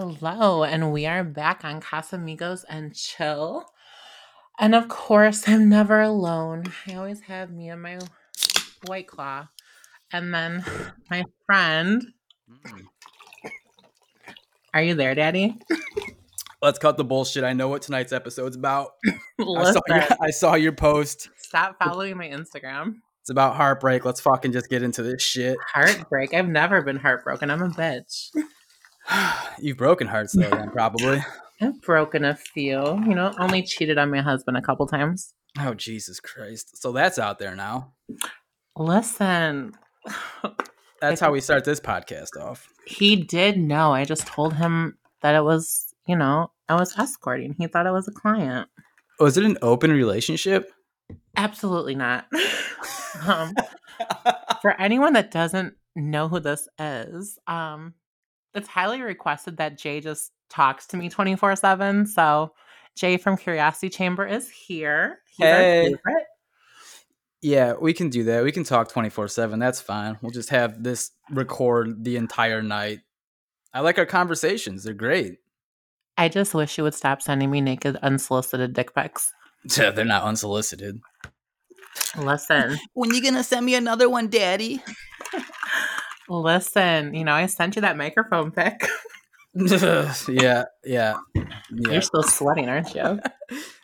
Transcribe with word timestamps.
Hello, 0.00 0.62
and 0.62 0.92
we 0.92 1.06
are 1.06 1.24
back 1.24 1.64
on 1.64 1.80
Casamigos 1.80 2.64
and 2.68 2.94
Chill. 2.94 3.64
And 4.60 4.72
of 4.72 4.86
course, 4.86 5.48
I'm 5.48 5.68
never 5.68 6.00
alone. 6.00 6.72
I 6.86 6.94
always 6.94 7.22
have 7.22 7.50
me 7.50 7.68
and 7.68 7.82
my 7.82 7.98
white 8.86 9.08
claw. 9.08 9.48
And 10.12 10.32
then 10.32 10.64
my 11.10 11.24
friend. 11.46 12.06
Mm. 12.48 12.82
Are 14.72 14.82
you 14.82 14.94
there, 14.94 15.16
Daddy? 15.16 15.58
Let's 16.62 16.78
cut 16.78 16.96
the 16.96 17.02
bullshit. 17.02 17.42
I 17.42 17.52
know 17.52 17.66
what 17.66 17.82
tonight's 17.82 18.12
episode's 18.12 18.54
about. 18.54 18.90
I 19.40 19.72
saw, 19.72 19.80
your, 19.88 20.04
I 20.20 20.30
saw 20.30 20.54
your 20.54 20.72
post. 20.74 21.28
stop 21.38 21.74
following 21.82 22.16
my 22.16 22.28
Instagram. 22.28 22.98
It's 23.22 23.30
about 23.30 23.56
heartbreak. 23.56 24.04
Let's 24.04 24.20
fucking 24.20 24.52
just 24.52 24.70
get 24.70 24.84
into 24.84 25.02
this 25.02 25.22
shit. 25.22 25.56
Heartbreak. 25.74 26.34
I've 26.34 26.48
never 26.48 26.82
been 26.82 26.98
heartbroken. 26.98 27.50
I'm 27.50 27.62
a 27.62 27.68
bitch. 27.70 28.30
You've 29.58 29.76
broken 29.76 30.06
hearts 30.06 30.32
though, 30.32 30.50
then 30.50 30.70
probably. 30.72 31.24
I've 31.60 31.80
broken 31.82 32.24
a 32.24 32.36
few. 32.36 32.80
You 32.80 33.14
know, 33.14 33.34
only 33.38 33.62
cheated 33.62 33.98
on 33.98 34.10
my 34.10 34.20
husband 34.20 34.56
a 34.56 34.62
couple 34.62 34.86
times. 34.86 35.34
Oh 35.58 35.74
Jesus 35.74 36.20
Christ! 36.20 36.76
So 36.80 36.92
that's 36.92 37.18
out 37.18 37.38
there 37.38 37.56
now. 37.56 37.94
Listen, 38.76 39.72
That's 41.00 41.20
how 41.20 41.30
we 41.30 41.40
start 41.40 41.64
this 41.64 41.80
podcast 41.80 42.36
off. 42.40 42.68
he 42.86 43.16
did 43.16 43.56
know. 43.58 43.92
I 43.92 44.04
just 44.04 44.26
told 44.26 44.54
him 44.54 44.98
that 45.22 45.34
it 45.34 45.44
was, 45.44 45.94
you 46.06 46.16
know, 46.16 46.50
I 46.68 46.74
was 46.74 46.98
escorting. 46.98 47.54
He 47.56 47.66
thought 47.66 47.86
I 47.86 47.92
was 47.92 48.08
a 48.08 48.12
client. 48.12 48.68
Was 49.20 49.36
it 49.36 49.44
an 49.44 49.58
open 49.62 49.92
relationship? 49.92 50.70
Absolutely 51.36 51.94
not. 51.94 52.26
um, 53.26 53.54
for 54.62 54.78
anyone 54.80 55.12
that 55.12 55.30
doesn't 55.30 55.74
know 55.94 56.28
who 56.28 56.40
this 56.40 56.68
is, 56.78 57.38
um, 57.46 57.94
it's 58.58 58.68
highly 58.68 59.00
requested 59.00 59.56
that 59.56 59.78
Jay 59.78 60.00
just 60.00 60.32
talks 60.50 60.86
to 60.88 60.96
me 60.98 61.08
24 61.08 61.56
7. 61.56 62.04
So, 62.06 62.52
Jay 62.96 63.16
from 63.16 63.36
Curiosity 63.38 63.88
Chamber 63.88 64.26
is 64.26 64.50
here. 64.50 65.20
He's 65.36 65.46
our 65.46 65.52
Hey. 65.58 65.84
favorite. 65.86 66.26
Yeah, 67.40 67.74
we 67.80 67.92
can 67.94 68.10
do 68.10 68.24
that. 68.24 68.42
We 68.42 68.50
can 68.50 68.64
talk 68.64 68.90
twenty 68.90 69.10
four 69.10 69.28
seven. 69.28 69.60
That's 69.60 69.80
fine. 69.80 70.18
We'll 70.20 70.32
just 70.32 70.48
have 70.50 70.82
this 70.82 71.12
record 71.30 72.02
the 72.02 72.16
entire 72.16 72.62
night. 72.62 72.98
I 73.72 73.78
like 73.80 73.96
our 73.98 74.06
conversations. 74.06 74.82
They're 74.82 74.92
great. 74.94 75.38
I 76.16 76.28
just 76.28 76.52
wish 76.52 76.76
you 76.76 76.82
would 76.82 76.94
stop 76.94 77.22
sending 77.22 77.48
me 77.48 77.60
naked, 77.60 77.94
unsolicited 78.02 78.72
dick 78.72 78.92
pics. 78.92 79.32
Yeah, 79.76 79.90
they're 79.92 80.04
not 80.04 80.24
unsolicited. 80.24 80.98
Listen, 82.16 82.76
When 82.94 83.14
you 83.14 83.22
gonna 83.22 83.44
send 83.44 83.64
me 83.66 83.76
another 83.76 84.08
one, 84.08 84.28
Daddy? 84.28 84.82
Listen, 86.28 87.14
you 87.14 87.24
know, 87.24 87.32
I 87.32 87.46
sent 87.46 87.76
you 87.76 87.82
that 87.82 87.96
microphone 87.96 88.50
pic. 88.50 88.86
yeah, 89.54 90.14
yeah, 90.28 90.64
yeah. 90.84 91.16
You're 91.70 92.02
still 92.02 92.22
sweating, 92.22 92.68
aren't 92.68 92.94
you? 92.94 93.20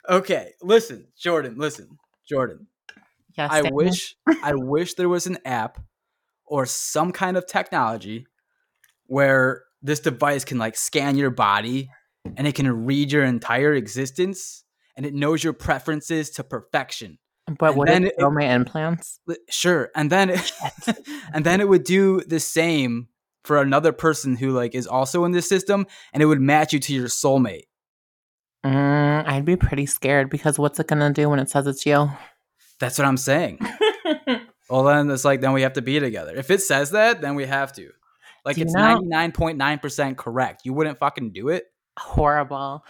Okay, 0.06 0.52
listen, 0.60 1.06
Jorddann. 1.18 1.56
Listen, 1.56 1.96
Jorddann. 2.30 2.66
Yes. 3.38 3.50
I 3.50 3.62
Daniel? 3.62 3.74
wish, 3.74 4.16
I 4.42 4.52
wish 4.54 4.92
there 4.92 5.08
was 5.08 5.26
an 5.26 5.38
app 5.46 5.78
or 6.44 6.66
some 6.66 7.10
kind 7.10 7.38
of 7.38 7.46
technology 7.46 8.26
where 9.06 9.62
this 9.80 10.00
device 10.00 10.44
can 10.44 10.58
like 10.58 10.76
scan 10.76 11.16
your 11.16 11.30
body 11.30 11.88
and 12.36 12.46
it 12.46 12.54
can 12.54 12.84
read 12.84 13.12
your 13.12 13.24
entire 13.24 13.72
existence 13.72 14.64
and 14.94 15.06
it 15.06 15.14
knows 15.14 15.42
your 15.42 15.54
preferences 15.54 16.28
to 16.32 16.44
perfection. 16.44 17.18
But 17.46 17.70
and 17.70 17.76
would 17.76 17.88
then 17.88 18.04
it 18.04 18.14
my 18.18 18.44
implants? 18.44 19.20
Sure, 19.50 19.90
and 19.94 20.10
then 20.10 20.30
it, 20.30 20.52
and 21.34 21.44
then 21.44 21.60
it 21.60 21.68
would 21.68 21.84
do 21.84 22.20
the 22.22 22.40
same 22.40 23.08
for 23.44 23.60
another 23.60 23.92
person 23.92 24.36
who 24.36 24.50
like 24.50 24.74
is 24.74 24.86
also 24.86 25.24
in 25.24 25.32
this 25.32 25.48
system, 25.48 25.86
and 26.12 26.22
it 26.22 26.26
would 26.26 26.40
match 26.40 26.72
you 26.72 26.80
to 26.80 26.94
your 26.94 27.08
soulmate. 27.08 27.64
Mm, 28.64 29.26
I'd 29.26 29.44
be 29.44 29.56
pretty 29.56 29.84
scared 29.84 30.30
because 30.30 30.58
what's 30.58 30.80
it 30.80 30.86
gonna 30.86 31.12
do 31.12 31.28
when 31.28 31.38
it 31.38 31.50
says 31.50 31.66
it's 31.66 31.84
you? 31.84 32.10
That's 32.80 32.98
what 32.98 33.06
I'm 33.06 33.18
saying. 33.18 33.58
Well, 34.68 34.84
then 34.84 35.10
it's 35.10 35.24
like 35.24 35.40
then 35.40 35.52
we 35.52 35.62
have 35.62 35.74
to 35.74 35.82
be 35.82 36.00
together. 36.00 36.34
If 36.34 36.50
it 36.50 36.62
says 36.62 36.92
that, 36.92 37.20
then 37.20 37.34
we 37.34 37.46
have 37.46 37.72
to. 37.74 37.90
Like 38.44 38.58
it's 38.58 38.72
ninety 38.72 39.06
nine 39.06 39.32
point 39.32 39.58
nine 39.58 39.78
percent 39.78 40.18
correct. 40.18 40.62
You 40.64 40.72
wouldn't 40.72 40.98
fucking 40.98 41.32
do 41.32 41.48
it. 41.48 41.64
Horrible. 41.98 42.84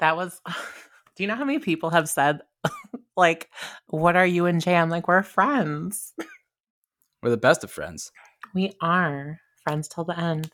That 0.00 0.16
was. 0.16 0.40
Do 1.16 1.24
you 1.24 1.26
know 1.28 1.34
how 1.34 1.44
many 1.44 1.58
people 1.58 1.90
have 1.90 2.08
said, 2.08 2.42
like, 3.18 3.50
"What 3.88 4.16
are 4.16 4.26
you 4.26 4.46
and 4.46 4.60
Jay?" 4.60 4.76
I'm 4.76 4.90
like, 4.90 5.08
we're 5.08 5.22
friends. 5.22 6.14
We're 7.20 7.30
the 7.30 7.36
best 7.36 7.64
of 7.64 7.70
friends. 7.72 8.12
We 8.54 8.74
are 8.80 9.40
friends 9.64 9.88
till 9.88 10.04
the 10.04 10.16
end. 10.18 10.52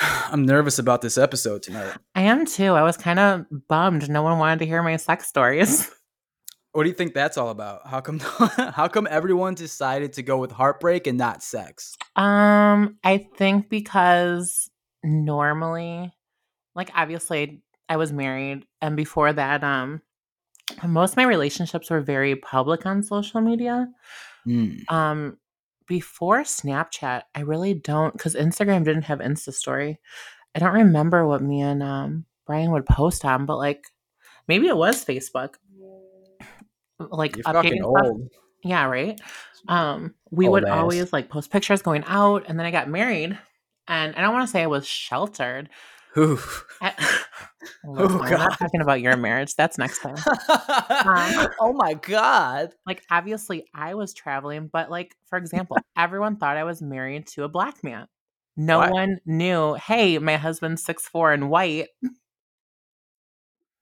I'm 0.00 0.46
nervous 0.46 0.78
about 0.78 1.02
this 1.02 1.18
episode 1.18 1.62
tonight. 1.62 1.92
I 2.14 2.22
am 2.22 2.46
too. 2.46 2.72
I 2.72 2.82
was 2.82 2.96
kind 2.96 3.18
of 3.18 3.44
bummed. 3.68 4.08
No 4.08 4.22
one 4.22 4.38
wanted 4.38 4.60
to 4.60 4.66
hear 4.66 4.82
my 4.82 4.96
sex 4.96 5.26
stories. 5.26 5.90
What 6.72 6.84
do 6.84 6.88
you 6.88 6.94
think 6.94 7.14
that's 7.14 7.36
all 7.36 7.48
about? 7.48 7.84
How 7.86 8.00
come 8.00 8.20
how 8.74 8.86
come 8.86 9.08
everyone 9.10 9.54
decided 9.54 10.12
to 10.12 10.22
go 10.22 10.38
with 10.38 10.52
heartbreak 10.52 11.08
and 11.08 11.18
not 11.18 11.42
sex? 11.42 11.96
Um, 12.14 12.96
I 13.02 13.26
think 13.36 13.68
because 13.68 14.70
normally, 15.02 16.12
like 16.76 16.90
obviously 16.94 17.62
I 17.88 17.96
was 17.96 18.12
married 18.12 18.66
and 18.80 18.96
before 18.96 19.32
that, 19.32 19.64
um 19.64 20.00
most 20.86 21.12
of 21.12 21.16
my 21.16 21.24
relationships 21.24 21.90
were 21.90 22.00
very 22.00 22.36
public 22.36 22.86
on 22.86 23.02
social 23.02 23.40
media. 23.40 23.88
Hmm. 24.44 24.76
Um 24.88 25.38
before 25.86 26.42
Snapchat, 26.42 27.22
I 27.34 27.40
really 27.40 27.74
don't 27.74 28.18
cuz 28.18 28.34
Instagram 28.34 28.84
didn't 28.84 29.02
have 29.02 29.18
Insta 29.18 29.52
story. 29.52 29.98
I 30.54 30.58
don't 30.58 30.72
remember 30.74 31.26
what 31.26 31.42
me 31.42 31.60
and 31.60 31.82
um 31.82 32.24
Brian 32.46 32.70
would 32.72 32.86
post 32.86 33.24
on, 33.24 33.46
but 33.46 33.58
like 33.58 33.84
maybe 34.48 34.66
it 34.68 34.76
was 34.76 35.04
Facebook. 35.04 35.54
Like 36.98 37.36
You're 37.36 37.44
updating 37.44 37.82
old. 37.82 38.28
Yeah, 38.62 38.84
right. 38.84 39.18
Um, 39.68 40.14
we 40.30 40.46
Old 40.46 40.52
would 40.52 40.64
ass. 40.64 40.78
always 40.78 41.12
like 41.12 41.28
post 41.28 41.50
pictures 41.50 41.82
going 41.82 42.04
out, 42.06 42.44
and 42.48 42.58
then 42.58 42.66
I 42.66 42.70
got 42.70 42.88
married, 42.88 43.38
and 43.88 44.16
I 44.16 44.20
don't 44.20 44.32
want 44.34 44.46
to 44.46 44.50
say 44.50 44.62
I 44.62 44.66
was 44.66 44.86
sheltered. 44.86 45.68
Oof. 46.16 46.64
I, 46.80 46.92
Listen, 47.84 48.18
we're 48.18 48.30
God. 48.30 48.38
not 48.38 48.58
talking 48.58 48.80
about 48.80 49.00
your 49.00 49.16
marriage. 49.16 49.54
That's 49.54 49.76
next 49.78 50.00
time. 50.00 50.16
oh 51.60 51.72
my 51.74 51.94
god. 51.94 52.70
Like, 52.86 53.02
obviously, 53.10 53.66
I 53.74 53.94
was 53.94 54.14
traveling, 54.14 54.68
but 54.72 54.90
like, 54.90 55.14
for 55.26 55.36
example, 55.38 55.76
everyone 55.96 56.36
thought 56.36 56.56
I 56.56 56.64
was 56.64 56.80
married 56.80 57.26
to 57.28 57.44
a 57.44 57.48
black 57.48 57.82
man. 57.84 58.06
No 58.56 58.78
What? 58.78 58.92
one 58.92 59.18
knew. 59.26 59.74
Hey, 59.74 60.18
my 60.18 60.36
husband's 60.36 60.82
six 60.84 61.06
four 61.06 61.32
and 61.32 61.50
white. 61.50 61.88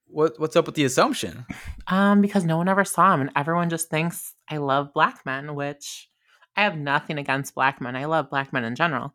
What 0.06 0.38
what's 0.40 0.56
up 0.56 0.66
with 0.66 0.74
the 0.74 0.84
assumption? 0.84 1.44
Um, 1.86 2.20
because 2.22 2.44
no 2.44 2.56
one 2.56 2.68
ever 2.68 2.84
saw 2.84 3.12
him, 3.14 3.20
and 3.20 3.30
everyone 3.36 3.68
just 3.70 3.90
thinks 3.90 4.34
I 4.50 4.56
love 4.56 4.92
black 4.94 5.24
men, 5.26 5.54
which 5.54 6.08
I 6.56 6.62
have 6.62 6.76
nothing 6.78 7.18
against 7.18 7.54
black 7.54 7.80
men. 7.80 7.94
I 7.94 8.06
love 8.06 8.30
black 8.30 8.52
men 8.52 8.64
in 8.64 8.74
general, 8.74 9.14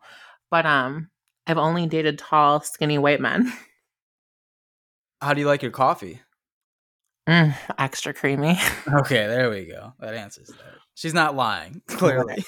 but 0.52 0.66
um, 0.66 1.10
I've 1.48 1.58
only 1.58 1.88
dated 1.88 2.20
tall, 2.20 2.62
skinny 2.62 2.98
white 2.98 3.20
men. 3.22 3.52
How 5.24 5.34
do 5.34 5.40
you 5.40 5.48
like 5.48 5.62
your 5.62 5.72
coffee? 5.72 6.20
Mm, 7.30 7.56
extra 7.78 8.14
creamy. 8.14 8.60
Okay, 8.94 9.26
there 9.26 9.50
we 9.50 9.66
go. 9.66 9.94
That 10.02 10.16
answers 10.16 10.50
that. 10.50 10.76
She's 10.96 11.14
not 11.14 11.34
lying, 11.34 11.82
clearly. 11.88 12.44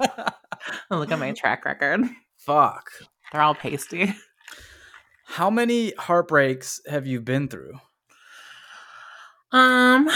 Look 0.90 1.12
at 1.12 1.18
my 1.20 1.30
track 1.30 1.64
record. 1.64 2.00
Fuck. 2.36 2.90
They're 3.30 3.40
all 3.40 3.54
pasty. 3.54 4.12
How 5.24 5.48
many 5.50 5.92
heartbreaks 5.96 6.80
have 6.88 7.06
you 7.06 7.20
been 7.20 7.46
through? 7.46 7.74
Um, 9.52 10.10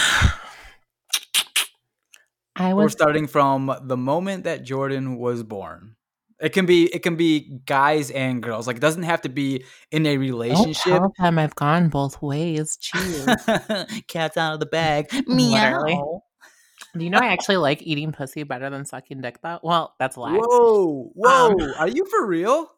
I 2.57 2.73
We're 2.73 2.89
starting 2.89 3.27
from 3.27 3.73
the 3.83 3.97
moment 3.97 4.43
that 4.43 4.65
Jorddann 4.65 5.17
was 5.17 5.43
born. 5.43 5.95
It 6.41 6.49
can 6.49 6.65
be 6.65 6.93
it 6.93 7.01
can 7.01 7.15
be 7.15 7.61
guys 7.65 8.11
and 8.11 8.43
girls. 8.43 8.67
Like 8.67 8.77
it 8.77 8.81
doesn't 8.81 9.03
have 9.03 9.21
to 9.21 9.29
be 9.29 9.63
in 9.91 10.05
a 10.05 10.17
relationship. 10.17 11.01
them 11.17 11.39
I've 11.39 11.55
gone 11.55 11.89
both 11.89 12.21
ways. 12.21 12.77
Jeez. 12.81 14.07
Cat's 14.07 14.35
out 14.35 14.53
of 14.53 14.59
the 14.59 14.65
bag. 14.65 15.07
Literally. 15.27 15.99
Do 16.97 17.03
you 17.03 17.09
know 17.09 17.19
I 17.19 17.27
actually 17.27 17.57
like 17.57 17.81
eating 17.81 18.11
pussy 18.11 18.43
better 18.43 18.69
than 18.69 18.85
sucking 18.85 19.21
dick 19.21 19.39
though? 19.41 19.59
Well, 19.63 19.93
that's 19.99 20.15
a 20.15 20.21
lie. 20.21 20.37
Whoa, 20.37 21.11
whoa! 21.13 21.51
Um, 21.51 21.73
Are 21.77 21.89
you 21.89 22.05
for 22.05 22.25
real? 22.25 22.69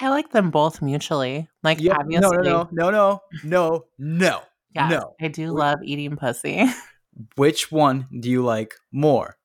I 0.00 0.08
like 0.08 0.30
them 0.30 0.50
both 0.50 0.80
mutually. 0.80 1.48
Like 1.62 1.80
Yeah, 1.80 1.96
obviously, 1.98 2.36
no, 2.36 2.42
no, 2.42 2.68
no, 2.72 2.90
no, 2.90 3.20
no, 3.44 3.84
no, 3.98 4.42
yes, 4.74 4.90
no. 4.90 5.14
I 5.20 5.28
do 5.28 5.52
love 5.52 5.80
eating 5.82 6.16
pussy. 6.16 6.64
Which 7.36 7.70
one 7.70 8.06
do 8.20 8.30
you 8.30 8.44
like 8.44 8.74
more? 8.92 9.36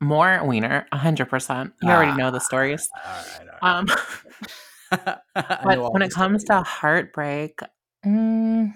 More 0.00 0.40
wiener, 0.44 0.86
hundred 0.92 1.26
percent. 1.26 1.72
You 1.82 1.90
already 1.90 2.12
Ah. 2.12 2.16
know 2.16 2.30
the 2.30 2.40
stories. 2.40 2.88
All 3.04 3.12
right, 3.12 3.48
all 3.62 3.78
Um, 3.78 3.86
right. 3.86 5.18
All 5.36 5.58
but 5.64 5.92
when 5.92 6.02
it 6.02 6.10
comes 6.12 6.42
stories. 6.42 6.64
to 6.64 6.70
heartbreak, 6.70 7.60
mm, 8.04 8.72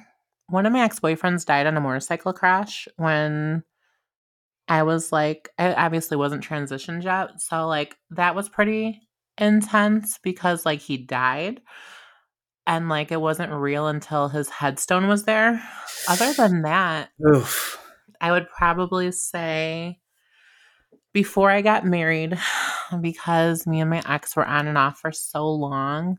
one 0.49 0.67
of 0.67 0.73
my 0.73 0.81
ex 0.85 1.01
boyfriends 1.01 1.47
died 1.47 1.67
in 1.67 1.77
a 1.77 1.81
motorcycle 1.81 2.33
crash 2.35 2.87
when 2.97 3.65
I 4.69 4.83
was 4.83 5.13
like, 5.13 5.49
I 5.59 5.73
obviously 5.75 6.17
wasn't 6.17 6.45
transitioned 6.47 7.03
yet, 7.05 7.41
so 7.41 7.67
like 7.67 7.97
that 8.11 8.35
was 8.35 8.49
pretty 8.49 9.01
intense 9.39 10.19
because 10.23 10.65
like 10.65 10.81
he 10.81 10.97
died 10.97 11.61
and 12.67 12.89
like 12.89 13.11
it 13.13 13.21
wasn't 13.21 13.51
real 13.53 13.89
until 13.89 14.29
his 14.29 14.49
headstone 14.49 15.09
was 15.09 15.25
there. 15.25 15.63
Other 16.09 16.33
than 16.35 16.63
that, 16.63 17.11
Oof. 17.29 17.79
I 18.21 18.31
would 18.31 18.47
probably 18.57 19.11
say 19.11 19.99
before 21.15 21.51
I 21.51 21.63
got 21.63 21.87
married, 21.87 22.39
because 23.01 23.67
me 23.67 23.81
and 23.81 23.89
my 23.89 24.03
ex 24.07 24.37
were 24.37 24.45
on 24.45 24.69
and 24.69 24.77
off 24.77 24.99
for 24.99 25.13
so 25.13 25.51
long, 25.51 26.19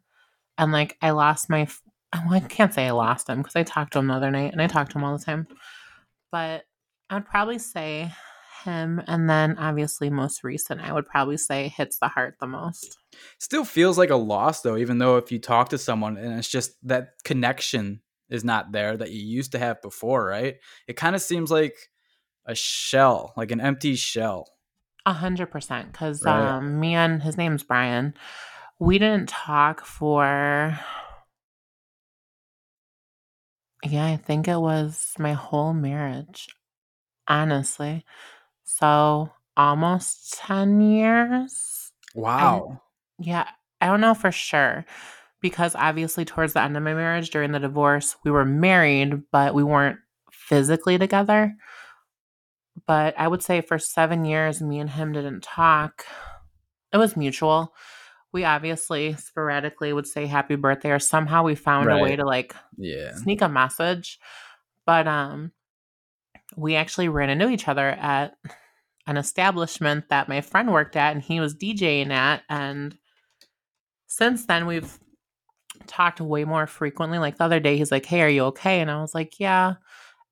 and 0.58 0.72
like 0.72 0.98
I 1.04 1.12
lost 1.12 1.50
my, 1.50 1.68
well, 2.14 2.34
I 2.34 2.40
can't 2.40 2.74
say 2.74 2.88
I 2.88 2.92
lost 2.92 3.30
him 3.30 3.38
because 3.38 3.56
I 3.56 3.62
talked 3.62 3.94
to 3.94 4.00
him 4.00 4.08
the 4.08 4.16
other 4.16 4.32
night 4.32 4.54
and 4.54 4.62
I 4.62 4.68
talked 4.68 4.92
to 4.94 4.98
him 4.98 5.04
all 5.04 5.16
the 5.16 5.24
time, 5.24 5.48
but 6.32 6.64
I'd 7.12 7.28
probably 7.28 7.60
say 7.60 8.12
him, 8.64 9.02
and 9.06 9.30
then 9.30 9.60
obviously 9.60 10.10
most 10.10 10.44
recent, 10.44 10.82
I 10.82 10.92
would 10.92 11.06
probably 11.06 11.38
say 11.38 11.68
hits 11.68 12.00
the 12.00 12.08
heart 12.08 12.38
the 12.40 12.48
most. 12.48 12.98
Still 13.38 13.64
feels 13.64 13.98
like 13.98 14.10
a 14.10 14.16
loss 14.16 14.62
though, 14.62 14.78
even 14.78 14.98
though 14.98 15.18
if 15.18 15.32
you 15.32 15.38
talk 15.38 15.70
to 15.70 15.78
someone 15.78 16.18
and 16.18 16.40
it's 16.40 16.50
just 16.50 16.72
that 16.88 17.10
connection 17.24 18.02
is 18.30 18.44
not 18.44 18.72
there 18.72 18.98
that 18.98 19.12
you 19.12 19.22
used 19.22 19.52
to 19.52 19.60
have 19.60 19.82
before, 19.84 20.26
right? 20.26 20.56
It 20.88 20.98
kind 20.98 21.16
of 21.16 21.22
seems 21.22 21.52
like 21.52 21.76
a 22.46 22.56
shell, 22.56 23.34
like 23.38 23.52
an 23.52 23.62
empty 23.62 23.96
shell. 23.96 24.48
A 25.06 25.14
hundred 25.14 25.48
percent. 25.48 25.92
Because 25.92 26.24
Right. 26.24 26.48
um, 26.48 26.80
me 26.80 26.96
and 26.96 27.22
his 27.22 27.38
name's 27.38 27.64
Brian. 27.64 28.14
We 28.80 29.00
didn't 29.00 29.30
talk 29.30 29.86
for. 29.86 30.78
Yeah, 33.84 34.06
I 34.06 34.18
think 34.18 34.48
it 34.48 34.58
was 34.60 35.14
my 35.20 35.34
whole 35.34 35.74
marriage. 35.74 36.48
Honestly, 37.28 38.06
so 38.64 39.32
almost 39.58 40.34
ten 40.34 40.82
years. 40.82 41.92
Wow. 42.14 42.82
Yeah, 43.20 43.48
I 43.82 43.88
don't 43.88 44.02
know 44.02 44.14
for 44.14 44.32
sure 44.32 44.86
because 45.42 45.76
obviously 45.76 46.26
towards 46.26 46.54
the 46.54 46.62
end 46.62 46.78
of 46.78 46.84
my 46.84 46.94
marriage, 46.94 47.30
during 47.30 47.52
the 47.52 47.60
divorce, 47.60 48.16
we 48.24 48.32
were 48.32 48.46
married, 48.46 49.24
but 49.32 49.54
we 49.54 49.64
weren't 49.64 50.00
physically 50.32 50.98
together. 50.98 51.56
But 52.88 53.18
I 53.18 53.28
would 53.28 53.42
say 53.42 53.62
for 53.62 53.80
seven 53.80 54.26
years, 54.26 54.62
me 54.62 54.80
and 54.80 54.90
him 54.90 55.12
didn't 55.12 55.42
talk. 55.42 56.06
It 56.94 56.98
was 56.98 57.18
mutual. 57.18 57.74
We 58.32 58.44
obviously 58.44 59.16
sporadically 59.16 59.94
would 59.94 60.08
say 60.08 60.26
happy 60.26 60.56
birthday, 60.56 60.92
or 60.92 61.00
somehow 61.00 61.44
we 61.44 61.56
found 61.56 61.90
a 61.90 61.98
way 61.98 62.16
to 62.16 62.26
like 62.26 62.56
yeah. 62.78 63.16
sneak 63.16 63.42
a 63.42 63.50
message. 63.50 64.20
But 64.86 65.08
um, 65.08 65.52
we 66.56 66.76
actually 66.76 67.10
ran 67.10 67.30
into 67.30 67.50
each 67.50 67.68
other 67.68 67.90
at 67.90 68.36
an 69.08 69.18
establishment 69.18 70.10
that 70.10 70.30
my 70.30 70.42
friend 70.42 70.72
worked 70.72 70.96
at, 70.96 71.14
and 71.14 71.24
he 71.24 71.40
was 71.40 71.56
DJing 71.56 72.12
at. 72.12 72.44
And 72.50 72.98
since 74.08 74.46
then, 74.46 74.66
we've 74.68 75.00
talked 75.88 76.22
way 76.22 76.44
more 76.46 76.68
frequently. 76.68 77.20
Like 77.20 77.38
the 77.38 77.46
other 77.46 77.60
day, 77.60 77.78
he's 77.78 77.92
like, 77.92 78.06
"Hey, 78.06 78.22
are 78.22 78.30
you 78.30 78.44
okay?" 78.46 78.82
And 78.82 78.92
I 78.92 79.02
was 79.02 79.16
like, 79.16 79.40
"Yeah." 79.40 79.76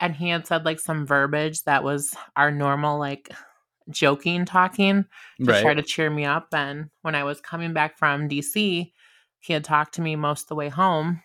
And 0.03 0.17
he 0.17 0.27
had 0.27 0.45
said 0.45 0.65
like 0.65 0.81
some 0.81 1.07
verbiage 1.07 1.63
that 1.63 1.81
was 1.81 2.13
our 2.35 2.51
normal 2.51 2.99
like 2.99 3.31
joking 3.89 4.43
talking 4.43 5.05
to 5.39 5.61
try 5.61 5.73
to 5.73 5.81
cheer 5.81 6.09
me 6.09 6.25
up. 6.25 6.49
And 6.53 6.89
when 7.03 7.15
I 7.15 7.23
was 7.23 7.39
coming 7.39 7.71
back 7.71 7.97
from 7.97 8.27
DC, 8.27 8.91
he 9.39 9.53
had 9.53 9.63
talked 9.63 9.95
to 9.95 10.01
me 10.01 10.17
most 10.17 10.41
of 10.41 10.47
the 10.49 10.55
way 10.55 10.67
home 10.67 11.21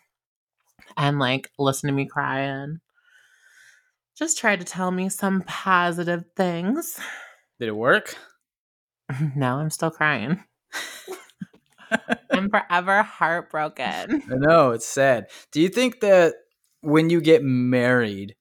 and 0.97 1.19
like 1.19 1.51
listened 1.59 1.89
to 1.89 1.93
me 1.93 2.07
cry 2.07 2.39
and 2.39 2.79
just 4.17 4.39
tried 4.39 4.61
to 4.61 4.65
tell 4.65 4.93
me 4.93 5.09
some 5.09 5.43
positive 5.43 6.25
things. 6.37 7.01
Did 7.59 7.71
it 7.71 7.77
work? 7.77 8.17
no 9.35 9.57
I'm 9.57 9.71
still 9.71 9.91
crying. 9.91 10.45
I'm 12.31 12.49
forever 12.51 13.03
heartbroken. 13.03 14.23
I 14.31 14.35
know 14.37 14.71
it's 14.71 14.87
sad. 14.87 15.27
Do 15.51 15.61
you 15.61 15.69
think 15.69 15.99
that 15.99 16.35
when 16.81 17.11
you 17.11 17.21
get 17.21 17.43
married, 17.43 18.37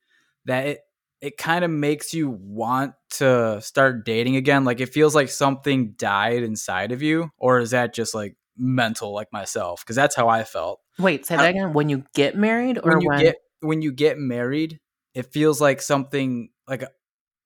that 0.48 0.68
it 0.68 0.80
it 1.20 1.38
kind 1.38 1.66
of 1.66 1.72
makes 1.72 2.14
you 2.14 2.30
want 2.30 2.94
to 3.12 3.60
start 3.62 4.06
dating 4.06 4.36
again? 4.36 4.66
Like 4.66 4.80
it 4.80 4.88
feels 4.88 5.16
like 5.16 5.30
something 5.30 5.94
died 5.98 6.44
inside 6.44 6.92
of 6.92 7.02
you, 7.02 7.30
or 7.38 7.60
is 7.60 7.72
that 7.72 7.94
just 7.94 8.14
like 8.14 8.36
mental, 8.58 9.14
like 9.14 9.32
myself? 9.32 9.84
Because 9.84 9.96
that's 9.96 10.16
how 10.16 10.28
I 10.28 10.44
felt. 10.44 10.80
Wait, 11.00 11.26
say 11.26 11.38
that 11.38 11.50
again. 11.50 11.74
When 11.74 11.90
you 11.90 12.04
get 12.14 12.36
married 12.36 12.78
or 12.78 12.92
When 12.92 13.02
you 13.02 13.10
when? 13.10 13.20
get 13.20 13.36
when 13.62 13.82
you 13.82 13.92
get 13.92 14.18
married, 14.18 14.80
it 15.14 15.32
feels 15.34 15.60
like 15.62 15.82
something 15.82 16.50
like 16.68 16.84
a, 16.84 16.90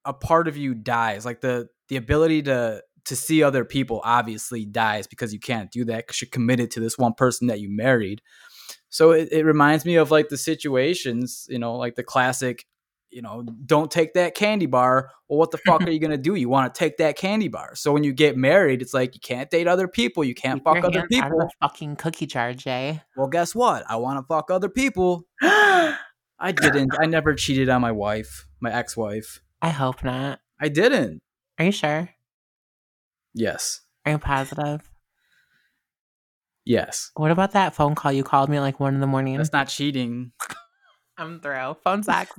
a 0.05 0.13
part 0.13 0.47
of 0.47 0.57
you 0.57 0.73
dies. 0.73 1.25
Like 1.25 1.41
the 1.41 1.67
the 1.89 1.97
ability 1.97 2.43
to 2.43 2.83
to 3.05 3.15
see 3.15 3.43
other 3.43 3.65
people 3.65 4.01
obviously 4.03 4.65
dies 4.65 5.07
because 5.07 5.33
you 5.33 5.39
can't 5.39 5.71
do 5.71 5.85
that 5.85 6.05
because 6.05 6.21
you're 6.21 6.29
committed 6.29 6.71
to 6.71 6.79
this 6.79 6.97
one 6.97 7.13
person 7.13 7.47
that 7.47 7.59
you 7.59 7.69
married. 7.69 8.21
So 8.89 9.11
it, 9.11 9.29
it 9.31 9.45
reminds 9.45 9.85
me 9.85 9.95
of 9.95 10.11
like 10.11 10.29
the 10.29 10.37
situations, 10.37 11.47
you 11.49 11.59
know, 11.59 11.75
like 11.75 11.95
the 11.95 12.03
classic, 12.03 12.65
you 13.11 13.21
know, 13.21 13.43
don't 13.65 13.91
take 13.91 14.13
that 14.13 14.35
candy 14.35 14.65
bar. 14.65 15.11
Well, 15.27 15.37
what 15.39 15.51
the 15.51 15.57
fuck 15.59 15.81
are 15.83 15.89
you 15.89 15.99
gonna 15.99 16.17
do? 16.17 16.35
You 16.35 16.49
want 16.49 16.73
to 16.73 16.77
take 16.79 16.97
that 16.97 17.17
candy 17.17 17.47
bar. 17.47 17.75
So 17.75 17.91
when 17.91 18.03
you 18.03 18.13
get 18.13 18.37
married, 18.37 18.81
it's 18.81 18.93
like 18.93 19.13
you 19.13 19.19
can't 19.21 19.49
date 19.49 19.67
other 19.67 19.87
people, 19.87 20.23
you 20.23 20.33
can't 20.35 20.59
Keep 20.59 20.63
fuck 20.63 20.77
other 20.83 20.91
hands 20.91 20.95
out 20.95 21.03
of 21.03 21.09
people. 21.31 21.49
fucking 21.61 21.95
cookie 21.97 22.25
jar, 22.25 22.53
Jay. 22.53 23.01
Well, 23.15 23.27
guess 23.27 23.53
what? 23.53 23.83
I 23.89 23.97
want 23.97 24.19
to 24.19 24.25
fuck 24.27 24.49
other 24.49 24.69
people. 24.69 25.25
I 25.41 26.51
didn't. 26.53 26.91
I 26.99 27.05
never 27.05 27.35
cheated 27.35 27.69
on 27.69 27.81
my 27.81 27.91
wife, 27.91 28.47
my 28.59 28.73
ex-wife. 28.73 29.41
I 29.61 29.69
hope 29.69 30.03
not. 30.03 30.39
I 30.59 30.69
didn't. 30.69 31.21
Are 31.59 31.65
you 31.65 31.71
sure? 31.71 32.09
Yes. 33.33 33.81
Are 34.05 34.13
you 34.13 34.17
positive? 34.17 34.81
Yes. 36.65 37.11
What 37.15 37.31
about 37.31 37.51
that 37.51 37.75
phone 37.75 37.95
call 37.95 38.11
you 38.11 38.23
called 38.23 38.49
me 38.49 38.57
at 38.57 38.61
like 38.61 38.79
one 38.79 38.93
in 38.95 39.01
the 39.01 39.07
morning? 39.07 39.37
That's 39.37 39.53
not 39.53 39.67
cheating. 39.67 40.31
I'm 41.17 41.39
through. 41.39 41.75
Phone 41.83 42.03
sex. 42.03 42.31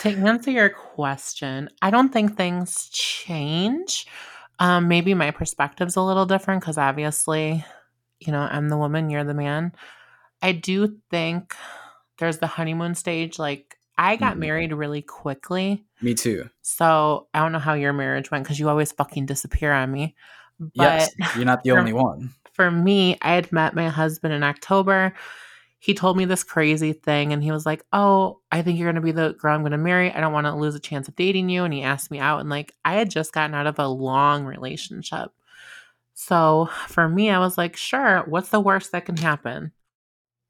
To 0.00 0.08
answer 0.08 0.50
your 0.50 0.70
question, 0.70 1.68
I 1.80 1.90
don't 1.90 2.12
think 2.12 2.36
things 2.36 2.88
change. 2.90 4.06
Um, 4.58 4.88
maybe 4.88 5.14
my 5.14 5.30
perspective's 5.30 5.96
a 5.96 6.02
little 6.02 6.26
different 6.26 6.60
because 6.62 6.78
obviously, 6.78 7.64
you 8.20 8.32
know, 8.32 8.40
I'm 8.40 8.68
the 8.68 8.76
woman, 8.76 9.08
you're 9.08 9.24
the 9.24 9.34
man. 9.34 9.72
I 10.42 10.52
do 10.52 10.98
think 11.10 11.54
there's 12.18 12.38
the 12.38 12.46
honeymoon 12.48 12.94
stage. 12.96 13.38
Like, 13.38 13.78
I 13.96 14.16
got 14.16 14.34
Mhm. 14.36 14.40
married 14.40 14.72
really 14.72 15.02
quickly. 15.02 15.84
Me 16.02 16.14
too. 16.14 16.50
So 16.62 17.28
I 17.32 17.38
don't 17.40 17.52
know 17.52 17.58
how 17.60 17.74
your 17.74 17.92
marriage 17.92 18.30
went 18.30 18.44
because 18.44 18.58
you 18.58 18.68
always 18.68 18.92
fucking 18.92 19.26
disappear 19.26 19.72
on 19.72 19.90
me. 19.92 20.16
But 20.60 21.08
yes. 21.18 21.36
You're 21.36 21.44
not 21.44 21.62
the 21.62 21.70
for- 21.70 21.78
only 21.78 21.92
one. 21.92 22.30
for 22.52 22.70
me, 22.70 23.16
I 23.22 23.34
had 23.34 23.52
met 23.52 23.74
my 23.74 23.88
husband 23.88 24.34
in 24.34 24.42
October. 24.42 25.14
He 25.80 25.94
told 25.94 26.16
me 26.16 26.24
this 26.24 26.42
crazy 26.42 26.92
thing, 26.92 27.32
and 27.32 27.42
he 27.42 27.52
was 27.52 27.64
like, 27.64 27.84
Oh, 27.92 28.40
I 28.50 28.62
think 28.62 28.78
you're 28.78 28.86
going 28.86 28.96
to 28.96 29.00
be 29.00 29.12
the 29.12 29.34
girl 29.34 29.54
I'm 29.54 29.62
going 29.62 29.72
to 29.72 29.78
marry. 29.78 30.12
I 30.12 30.20
don't 30.20 30.32
want 30.32 30.46
to 30.46 30.54
lose 30.54 30.74
a 30.74 30.80
chance 30.80 31.08
of 31.08 31.16
dating 31.16 31.48
you. 31.48 31.64
And 31.64 31.72
he 31.72 31.82
asked 31.82 32.10
me 32.10 32.18
out, 32.18 32.40
and 32.40 32.50
like, 32.50 32.74
I 32.84 32.94
had 32.94 33.10
just 33.10 33.32
gotten 33.32 33.54
out 33.54 33.66
of 33.66 33.78
a 33.78 33.86
long 33.86 34.44
relationship. 34.44 35.30
So 36.14 36.68
for 36.88 37.08
me, 37.08 37.30
I 37.30 37.38
was 37.38 37.56
like, 37.56 37.76
Sure, 37.76 38.24
what's 38.26 38.48
the 38.48 38.60
worst 38.60 38.92
that 38.92 39.06
can 39.06 39.16
happen? 39.16 39.72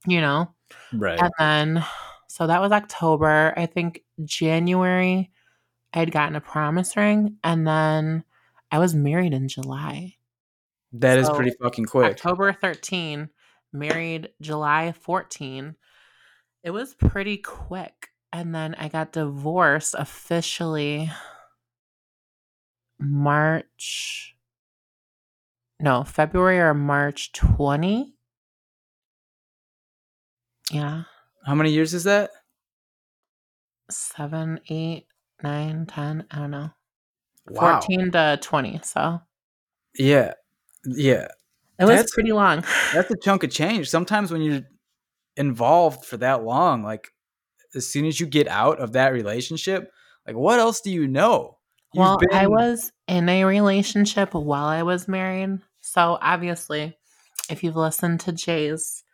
You 0.07 0.21
know? 0.21 0.55
Right. 0.93 1.21
And 1.21 1.33
then, 1.39 1.85
so 2.29 2.47
that 2.47 2.61
was 2.61 2.73
October. 2.73 3.53
I 3.57 3.67
think 3.67 4.05
January, 4.25 5.31
I 5.93 5.99
had 5.99 6.13
gotten 6.13 6.37
a 6.37 6.41
promise 6.41 6.97
ring, 6.97 7.37
and 7.45 7.67
then 7.67 8.25
I 8.71 8.79
was 8.79 8.95
married 8.95 9.35
in 9.35 9.49
July. 9.49 10.15
That 10.93 11.19
is 11.19 11.27
so 11.27 11.35
pretty 11.35 11.53
fucking 11.61 11.87
quick. 11.87 12.13
October 12.13 12.53
13, 12.53 13.29
married 13.73 14.31
July 14.41 14.93
14. 14.93 15.77
It 16.63 16.71
was 16.71 16.95
pretty 16.95 17.39
quick. 17.39 18.09
And 18.33 18.55
then 18.55 18.75
I 18.75 18.89
got 18.89 19.13
divorced 19.13 19.95
officially 19.99 21.11
March, 23.01 24.37
no, 25.81 26.05
February 26.05 26.59
or 26.59 26.75
March 26.75 27.33
20. 27.33 28.15
Yeah, 30.71 31.05
How 31.47 31.55
many 31.55 31.71
years 31.73 31.95
is 31.95 32.05
that? 32.05 32.31
seven, 33.91 34.61
eight, 34.69 35.07
nine, 35.43 35.87
10, 35.87 36.27
I 36.31 36.39
don't 36.39 36.51
know. 36.51 36.71
Wow. 37.47 37.81
14 37.81 38.11
to 38.13 38.39
20. 38.41 38.81
So 38.83 39.21
Yeah. 39.99 40.35
Yeah. 40.85 41.29
It 41.79 41.85
was 41.85 41.91
That's- 41.91 42.13
pretty 42.13 42.33
long. 42.33 42.65
That's 42.93 43.11
a 43.11 43.17
chunk 43.17 43.45
of 43.45 43.51
change. 43.51 43.89
Sometimes 43.89 44.31
when 44.31 44.43
you're 44.43 44.63
involved 45.37 46.05
for 46.05 46.17
that 46.17 46.43
long, 46.43 46.83
like 46.83 47.09
as 47.75 47.89
soon 47.89 48.07
as 48.07 48.19
you 48.19 48.27
get 48.27 48.49
out 48.49 48.81
of 48.81 48.93
that 48.93 49.13
relationship, 49.13 49.91
like 50.27 50.37
what 50.37 50.59
else 50.59 50.81
do 50.81 50.91
you 50.91 51.07
know? 51.07 51.59
You've 51.95 52.01
Well, 52.03 52.19
I 52.33 52.47
was 52.49 52.93
in 53.07 53.29
a 53.29 53.45
relationship 53.45 54.35
while 54.35 54.67
I 54.67 54.83
was 54.83 55.09
married. 55.09 55.61
So 55.81 56.19
obviously, 56.21 56.99
if 57.49 57.63
you've 57.63 57.77
listened 57.77 58.21
to 58.21 58.33
Jay's 58.33 59.05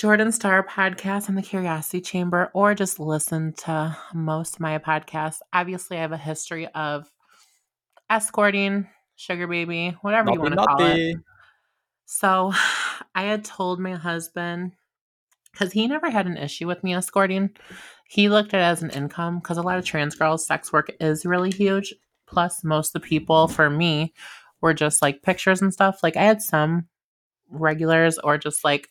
Jorddann 0.00 0.32
Starr 0.32 0.66
podcast 0.66 1.28
on 1.28 1.36
the 1.36 1.42
Curiosity 1.42 2.00
Chamber, 2.00 2.50
or 2.54 2.74
just 2.74 2.98
listened 2.98 3.56
to 3.58 3.96
most 4.12 4.54
of 4.54 4.60
my 4.60 4.78
podcasts, 4.78 5.38
obviously 5.52 5.96
I 5.96 6.00
have 6.00 6.12
a 6.12 6.16
history 6.18 6.66
of 6.68 7.10
escorting 8.10 8.88
sugar 9.16 9.46
baby, 9.46 9.96
whatever 10.02 10.32
you 10.32 10.40
want 10.40 10.54
to 10.54 10.64
call 10.64 10.82
it. 10.82 11.16
So 12.06 12.52
I 13.14 13.22
had 13.24 13.44
told 13.44 13.78
my 13.78 13.92
husband 13.92 14.72
because 15.52 15.72
he 15.72 15.86
never 15.86 16.10
had 16.10 16.26
an 16.26 16.36
issue 16.36 16.66
with 16.66 16.82
me 16.82 16.94
escorting. 16.94 17.50
He 18.08 18.28
looked 18.28 18.54
at 18.54 18.60
it 18.60 18.64
as 18.64 18.82
an 18.82 18.90
income 18.90 19.38
because 19.38 19.58
a 19.58 19.62
lot 19.62 19.78
of 19.78 19.84
trans 19.84 20.14
girls, 20.14 20.46
sex 20.46 20.72
work 20.72 20.90
is 21.00 21.26
really 21.26 21.50
huge. 21.50 21.94
Plus, 22.26 22.62
most 22.64 22.94
of 22.94 23.02
the 23.02 23.08
people 23.08 23.48
for 23.48 23.68
me 23.68 24.14
were 24.60 24.74
just 24.74 25.02
like 25.02 25.22
pictures 25.22 25.60
and 25.60 25.72
stuff. 25.72 26.02
Like 26.02 26.16
I 26.16 26.22
had 26.22 26.42
some 26.42 26.88
regulars 27.48 28.18
or 28.18 28.38
just 28.38 28.64
like 28.64 28.88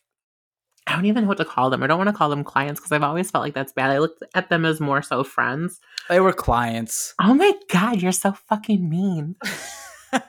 I 0.87 0.95
don't 0.95 1.05
even 1.05 1.23
know 1.23 1.27
what 1.29 1.37
to 1.39 1.45
call 1.45 1.71
them. 1.71 1.81
I 1.81 1.87
don't 1.87 1.97
want 1.97 2.09
to 2.09 2.15
call 2.15 2.29
them 2.29 2.43
clients 2.43 2.79
because 2.79 2.91
I've 2.91 3.01
always 3.03 3.31
felt 3.31 3.43
like 3.43 3.55
that's 3.55 3.73
bad. 3.73 3.89
I 3.89 3.97
looked 3.97 4.23
at 4.35 4.49
them 4.49 4.65
as 4.65 4.79
more 4.79 5.01
so 5.01 5.23
friends. 5.23 5.79
They 6.09 6.19
were 6.19 6.31
clients. 6.31 7.15
Oh 7.19 7.33
my 7.33 7.53
god, 7.69 8.01
you're 8.01 8.11
so 8.11 8.33
fucking 8.33 8.89
mean. 8.89 9.35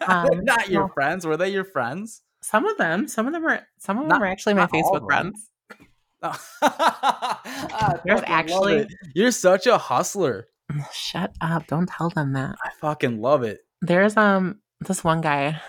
Um, 0.09 0.43
not 0.43 0.69
your 0.69 0.88
friends. 0.88 1.25
Were 1.25 1.37
they 1.37 1.50
your 1.50 1.62
friends? 1.62 2.23
Some 2.43 2.66
of 2.66 2.76
them. 2.78 3.09
Some 3.09 3.26
of 3.26 3.33
them 3.33 3.47
are. 3.47 3.66
Some 3.78 3.99
of 3.99 4.09
them 4.09 4.23
are 4.23 4.26
actually 4.26 4.55
my 4.55 4.66
Facebook 4.66 5.05
friends. 5.07 5.50
ah, 6.23 8.00
There's 8.05 8.23
actually. 8.25 8.87
You're 9.14 9.31
such 9.31 9.66
a 9.66 9.78
hustler. 9.78 10.49
Shut 10.93 11.35
up! 11.40 11.66
Don't 11.66 11.88
tell 11.88 12.11
them 12.11 12.33
that. 12.33 12.57
I 12.62 12.71
fucking 12.81 13.21
love 13.21 13.43
it. 13.43 13.61
There's 13.83 14.16
um 14.16 14.61
this 14.81 15.05
one 15.05 15.21
guy. 15.21 15.61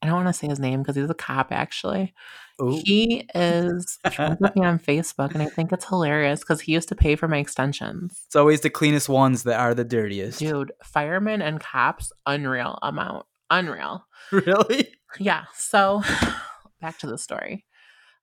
I 0.00 0.06
don't 0.06 0.14
want 0.14 0.28
to 0.28 0.32
say 0.32 0.46
his 0.46 0.60
name 0.60 0.82
because 0.82 0.96
he's 0.96 1.10
a 1.10 1.14
cop. 1.14 1.50
Actually, 1.50 2.14
Ooh. 2.62 2.80
he 2.84 3.26
is 3.34 3.98
friends 4.12 4.38
with 4.40 4.54
me 4.54 4.64
on 4.64 4.78
Facebook, 4.78 5.32
and 5.32 5.42
I 5.42 5.46
think 5.46 5.72
it's 5.72 5.86
hilarious 5.86 6.40
because 6.40 6.60
he 6.60 6.72
used 6.72 6.88
to 6.90 6.94
pay 6.94 7.16
for 7.16 7.26
my 7.26 7.38
extensions. 7.38 8.22
It's 8.26 8.36
always 8.36 8.60
the 8.60 8.70
cleanest 8.70 9.08
ones 9.08 9.42
that 9.44 9.58
are 9.58 9.74
the 9.74 9.84
dirtiest. 9.84 10.38
Dude, 10.38 10.72
firemen 10.84 11.42
and 11.42 11.58
cops, 11.58 12.12
unreal 12.26 12.78
amount, 12.82 13.26
unreal. 13.50 14.04
Really? 14.30 14.88
Yeah. 15.18 15.44
So, 15.54 16.02
back 16.80 16.98
to 16.98 17.06
the 17.06 17.18
story. 17.18 17.64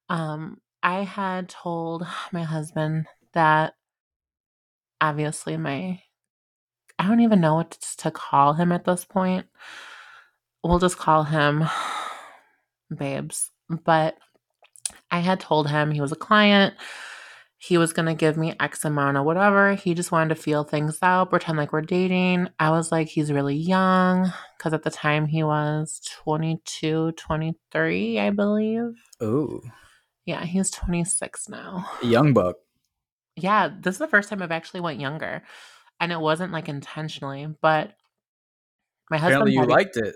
Um, 0.10 0.58
I 0.84 1.04
had 1.04 1.50
told 1.50 2.06
my 2.32 2.44
husband 2.44 3.08
that 3.34 3.74
obviously 5.02 5.58
my 5.58 6.02
I 6.98 7.08
don't 7.08 7.20
even 7.20 7.42
know 7.42 7.56
what 7.56 7.72
to 7.98 8.12
call 8.12 8.54
him 8.54 8.72
at 8.72 8.86
this 8.86 9.04
point. 9.04 9.48
We'll 10.64 10.80
just 10.80 10.98
call 10.98 11.24
him 11.24 11.66
Babes. 12.98 13.52
But 13.70 14.16
I 15.12 15.20
had 15.20 15.40
told 15.40 15.70
him 15.70 15.92
he 15.92 16.02
was 16.02 16.12
a 16.12 16.18
client. 16.18 16.74
He 17.58 17.78
was 17.78 17.94
going 17.94 18.06
to 18.08 18.14
give 18.14 18.38
me 18.38 18.54
X 18.60 18.86
amount 18.86 19.18
of 19.18 19.26
whatever. 19.26 19.76
He 19.76 19.94
just 19.94 20.12
wanted 20.12 20.36
to 20.36 20.42
feel 20.42 20.64
things 20.64 21.00
out, 21.02 21.30
pretend 21.30 21.58
like 21.58 21.72
we're 21.72 21.82
dating. 21.82 22.50
I 22.60 22.70
was 22.72 22.92
like, 22.92 23.08
he's 23.08 23.32
really 23.32 23.56
young 23.56 24.32
because 24.58 24.74
at 24.74 24.84
the 24.84 24.92
time 24.92 25.26
he 25.26 25.42
was 25.42 26.02
22, 26.24 27.14
23, 27.14 28.20
I 28.20 28.30
believe. 28.30 28.92
Oh. 29.22 29.62
Yeah, 30.26 30.44
he's 30.44 30.70
26 30.70 31.50
now. 31.50 31.90
Young 32.04 32.34
buck. 32.34 32.58
Yeah, 33.36 33.70
this 33.80 33.96
is 33.96 34.00
the 34.00 34.08
first 34.08 34.30
time 34.30 34.42
I've 34.42 34.52
actually 34.52 34.82
went 34.82 35.00
younger. 35.00 35.44
And 36.00 36.12
it 36.12 36.20
wasn't 36.20 36.52
like 36.52 36.68
intentionally, 36.68 37.48
but 37.62 37.94
my 39.10 39.18
husband 39.18 39.44
Apparently 39.44 39.54
you 39.54 39.66
liked 39.66 39.98
it. 39.98 40.16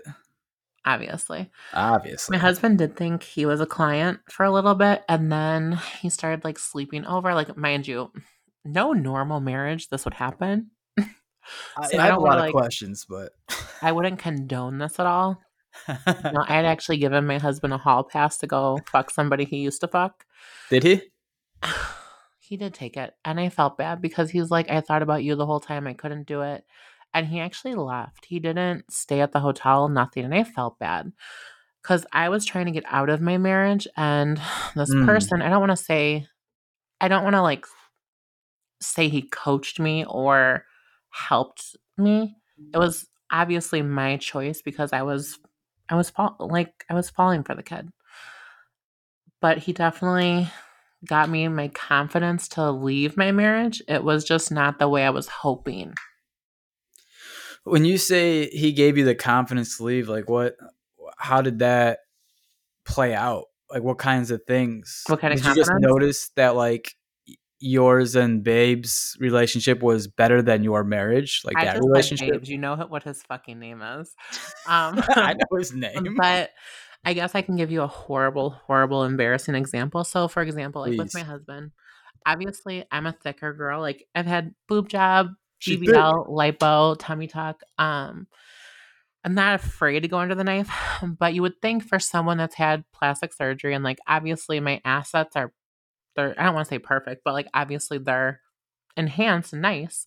Obviously. 0.84 1.50
Obviously. 1.74 2.36
My 2.36 2.40
husband 2.40 2.78
did 2.78 2.96
think 2.96 3.22
he 3.22 3.46
was 3.46 3.60
a 3.60 3.66
client 3.66 4.20
for 4.30 4.44
a 4.44 4.50
little 4.50 4.74
bit 4.74 5.02
and 5.08 5.30
then 5.30 5.78
he 6.00 6.08
started 6.08 6.44
like 6.44 6.58
sleeping 6.58 7.04
over. 7.06 7.34
Like, 7.34 7.56
mind 7.56 7.86
you, 7.86 8.10
no 8.64 8.92
normal 8.92 9.40
marriage 9.40 9.88
this 9.88 10.04
would 10.04 10.14
happen. 10.14 10.70
so 10.98 11.04
I, 11.76 11.98
I 11.98 12.06
have 12.06 12.16
a 12.16 12.20
lot 12.20 12.38
of 12.38 12.44
like, 12.44 12.52
questions, 12.52 13.06
but 13.08 13.32
I 13.82 13.92
wouldn't 13.92 14.18
condone 14.18 14.78
this 14.78 14.98
at 14.98 15.06
all 15.06 15.40
no, 15.88 16.44
I 16.46 16.54
had 16.54 16.64
actually 16.64 16.98
given 16.98 17.26
my 17.26 17.38
husband 17.38 17.72
a 17.72 17.78
hall 17.78 18.04
pass 18.04 18.38
to 18.38 18.46
go 18.46 18.78
fuck 18.86 19.10
somebody 19.10 19.44
he 19.44 19.58
used 19.58 19.80
to 19.80 19.88
fuck. 19.88 20.24
Did 20.68 20.82
he? 20.82 21.02
he 22.38 22.56
did 22.56 22.74
take 22.74 22.96
it. 22.96 23.14
And 23.24 23.38
I 23.40 23.48
felt 23.48 23.78
bad 23.78 24.00
because 24.00 24.30
he 24.30 24.40
was 24.40 24.50
like, 24.50 24.70
I 24.70 24.80
thought 24.80 25.02
about 25.02 25.24
you 25.24 25.34
the 25.34 25.46
whole 25.46 25.60
time. 25.60 25.86
I 25.86 25.94
couldn't 25.94 26.26
do 26.26 26.42
it. 26.42 26.64
And 27.12 27.26
he 27.26 27.40
actually 27.40 27.74
left. 27.74 28.26
He 28.26 28.38
didn't 28.38 28.92
stay 28.92 29.20
at 29.20 29.32
the 29.32 29.40
hotel, 29.40 29.88
nothing. 29.88 30.24
And 30.24 30.34
I 30.34 30.44
felt 30.44 30.78
bad 30.78 31.12
because 31.82 32.06
I 32.12 32.28
was 32.28 32.44
trying 32.44 32.66
to 32.66 32.72
get 32.72 32.84
out 32.86 33.08
of 33.10 33.20
my 33.20 33.38
marriage. 33.38 33.88
And 33.96 34.36
this 34.76 34.94
mm. 34.94 35.06
person, 35.06 35.42
I 35.42 35.48
don't 35.48 35.60
want 35.60 35.72
to 35.72 35.76
say, 35.76 36.26
I 37.00 37.08
don't 37.08 37.24
want 37.24 37.34
to 37.34 37.42
like 37.42 37.66
say 38.80 39.08
he 39.08 39.22
coached 39.22 39.80
me 39.80 40.04
or 40.04 40.64
helped 41.10 41.76
me. 41.98 42.36
It 42.72 42.78
was 42.78 43.06
obviously 43.32 43.82
my 43.82 44.16
choice 44.16 44.62
because 44.62 44.92
I 44.92 45.02
was 45.02 45.38
I 45.88 45.96
was 45.96 46.10
fall- 46.10 46.36
like 46.38 46.84
I 46.88 46.94
was 46.94 47.10
falling 47.10 47.42
for 47.42 47.54
the 47.54 47.62
kid. 47.62 47.90
But 49.40 49.58
he 49.58 49.72
definitely 49.72 50.48
got 51.06 51.30
me 51.30 51.48
my 51.48 51.68
confidence 51.68 52.48
to 52.48 52.70
leave 52.70 53.16
my 53.16 53.32
marriage. 53.32 53.82
It 53.88 54.04
was 54.04 54.24
just 54.24 54.52
not 54.52 54.78
the 54.78 54.88
way 54.88 55.04
I 55.04 55.10
was 55.10 55.28
hoping. 55.28 55.94
When 57.64 57.84
you 57.84 57.98
say 57.98 58.48
he 58.50 58.72
gave 58.72 58.96
you 58.96 59.04
the 59.04 59.14
confidence 59.14 59.76
to 59.76 59.84
leave, 59.84 60.08
like 60.08 60.28
what 60.28 60.56
how 61.16 61.42
did 61.42 61.60
that 61.60 62.00
play 62.84 63.14
out? 63.14 63.44
Like 63.70 63.82
what 63.82 63.98
kinds 63.98 64.30
of 64.30 64.42
things? 64.46 65.04
What 65.06 65.20
kind 65.20 65.32
did 65.32 65.40
of 65.40 65.44
confidence? 65.44 65.68
you 65.68 65.74
just 65.74 65.82
notice 65.82 66.30
that 66.36 66.56
like 66.56 66.94
yours 67.60 68.16
and 68.16 68.42
Babe's 68.42 69.16
relationship 69.20 69.82
was 69.82 70.08
better 70.08 70.42
than 70.42 70.64
your 70.64 70.82
marriage, 70.82 71.42
like 71.44 71.56
I 71.56 71.66
that 71.66 71.80
relationship. 71.80 72.30
Babes. 72.32 72.48
You 72.48 72.58
know 72.58 72.76
what 72.76 73.02
his 73.02 73.22
fucking 73.22 73.58
name 73.58 73.82
is. 73.82 74.14
Um, 74.66 75.02
I 75.08 75.34
know 75.34 75.58
his 75.58 75.72
name, 75.74 76.14
but 76.16 76.50
I 77.04 77.14
guess 77.14 77.34
I 77.34 77.42
can 77.42 77.56
give 77.56 77.72
you 77.72 77.82
a 77.82 77.86
horrible, 77.88 78.50
horrible, 78.50 79.04
embarrassing 79.04 79.54
example. 79.54 80.04
So, 80.04 80.28
for 80.28 80.42
example, 80.42 80.82
like 80.82 80.90
Please. 80.90 80.98
with 80.98 81.14
my 81.14 81.22
husband, 81.22 81.72
obviously 82.26 82.84
I'm 82.92 83.06
a 83.06 83.12
thicker 83.12 83.52
girl. 83.52 83.80
Like 83.80 84.06
I've 84.14 84.26
had 84.26 84.54
boob 84.68 84.88
job, 84.88 85.28
BBL, 85.66 86.28
lipo, 86.28 86.96
tummy 86.98 87.26
tuck. 87.26 87.62
Um, 87.78 88.26
I'm 89.24 89.34
not 89.34 89.56
afraid 89.56 90.00
to 90.00 90.08
go 90.08 90.18
under 90.18 90.34
the 90.34 90.44
knife, 90.44 90.70
but 91.02 91.34
you 91.34 91.42
would 91.42 91.60
think 91.60 91.84
for 91.84 91.98
someone 91.98 92.38
that's 92.38 92.54
had 92.54 92.84
plastic 92.92 93.32
surgery 93.32 93.74
and 93.74 93.84
like 93.84 93.98
obviously 94.06 94.60
my 94.60 94.80
assets 94.84 95.36
are 95.36 95.52
they're 96.16 96.34
I 96.38 96.44
don't 96.44 96.54
want 96.54 96.66
to 96.66 96.74
say 96.74 96.78
perfect, 96.78 97.22
but 97.24 97.34
like 97.34 97.48
obviously 97.54 97.98
they're 97.98 98.40
enhanced 98.96 99.52
and 99.52 99.62
nice. 99.62 100.04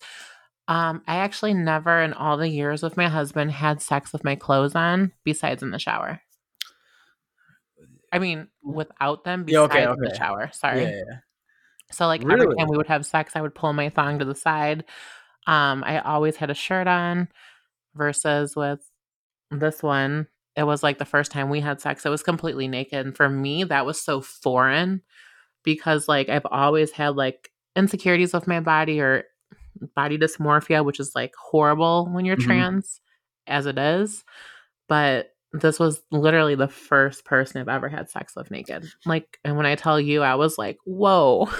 Um, 0.66 1.02
I 1.06 1.16
actually 1.16 1.54
never 1.54 2.00
in 2.00 2.14
all 2.14 2.36
the 2.36 2.48
years 2.48 2.82
with 2.82 2.96
my 2.96 3.08
husband 3.08 3.50
had 3.50 3.82
sex 3.82 4.12
with 4.12 4.24
my 4.24 4.34
clothes 4.34 4.74
on 4.74 5.12
besides 5.22 5.62
in 5.62 5.70
the 5.70 5.78
shower. 5.78 6.20
I 8.10 8.18
mean, 8.18 8.48
without 8.62 9.24
them 9.24 9.44
besides 9.44 9.74
yeah, 9.74 9.80
okay, 9.80 9.86
okay. 9.86 10.08
the 10.08 10.14
shower. 10.16 10.50
Sorry. 10.52 10.82
Yeah, 10.82 10.90
yeah. 10.90 11.16
So 11.90 12.06
like 12.06 12.22
really? 12.22 12.42
every 12.42 12.56
time 12.56 12.68
we 12.68 12.76
would 12.76 12.86
have 12.86 13.04
sex, 13.04 13.32
I 13.34 13.42
would 13.42 13.54
pull 13.54 13.72
my 13.72 13.90
thong 13.90 14.20
to 14.20 14.24
the 14.24 14.34
side. 14.34 14.84
Um, 15.46 15.84
I 15.84 16.00
always 16.00 16.36
had 16.36 16.50
a 16.50 16.54
shirt 16.54 16.86
on 16.86 17.28
versus 17.94 18.56
with 18.56 18.80
this 19.50 19.82
one, 19.82 20.26
it 20.56 20.64
was 20.64 20.82
like 20.82 20.98
the 20.98 21.04
first 21.04 21.32
time 21.32 21.50
we 21.50 21.60
had 21.60 21.80
sex, 21.80 22.06
it 22.06 22.10
was 22.10 22.22
completely 22.22 22.68
naked. 22.68 23.06
And 23.06 23.16
for 23.16 23.28
me, 23.28 23.64
that 23.64 23.86
was 23.86 24.00
so 24.00 24.20
foreign 24.20 25.02
because 25.64 26.08
like 26.08 26.28
I've 26.28 26.46
always 26.50 26.92
had 26.92 27.16
like 27.16 27.50
insecurities 27.76 28.32
with 28.32 28.46
my 28.46 28.60
body 28.60 29.00
or 29.00 29.24
body 29.96 30.18
dysmorphia, 30.18 30.84
which 30.84 31.00
is 31.00 31.12
like 31.14 31.34
horrible 31.36 32.08
when 32.10 32.24
you're 32.24 32.36
mm-hmm. 32.36 32.46
trans 32.46 33.00
as 33.46 33.66
it 33.66 33.78
is. 33.78 34.24
But 34.88 35.30
this 35.52 35.78
was 35.78 36.02
literally 36.10 36.54
the 36.54 36.68
first 36.68 37.24
person 37.24 37.60
I've 37.60 37.68
ever 37.68 37.88
had 37.88 38.10
sex 38.10 38.34
with 38.36 38.50
naked. 38.50 38.84
Like, 39.06 39.38
and 39.44 39.56
when 39.56 39.66
I 39.66 39.76
tell 39.76 40.00
you, 40.00 40.22
I 40.22 40.34
was 40.34 40.58
like, 40.58 40.78
whoa. 40.84 41.48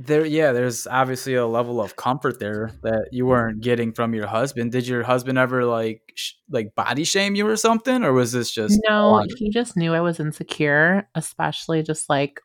There, 0.00 0.24
yeah, 0.24 0.52
there's 0.52 0.86
obviously 0.86 1.34
a 1.34 1.44
level 1.44 1.80
of 1.80 1.96
comfort 1.96 2.38
there 2.38 2.70
that 2.84 3.08
you 3.10 3.26
weren't 3.26 3.60
getting 3.60 3.92
from 3.92 4.14
your 4.14 4.28
husband. 4.28 4.70
Did 4.70 4.86
your 4.86 5.02
husband 5.02 5.38
ever 5.38 5.64
like, 5.64 6.12
sh- 6.14 6.34
like 6.48 6.76
body 6.76 7.02
shame 7.02 7.34
you 7.34 7.44
or 7.48 7.56
something, 7.56 8.04
or 8.04 8.12
was 8.12 8.30
this 8.30 8.52
just 8.52 8.78
no? 8.88 9.26
He 9.38 9.50
just 9.50 9.76
knew 9.76 9.92
I 9.94 10.00
was 10.00 10.20
insecure, 10.20 11.08
especially 11.16 11.82
just 11.82 12.08
like 12.08 12.40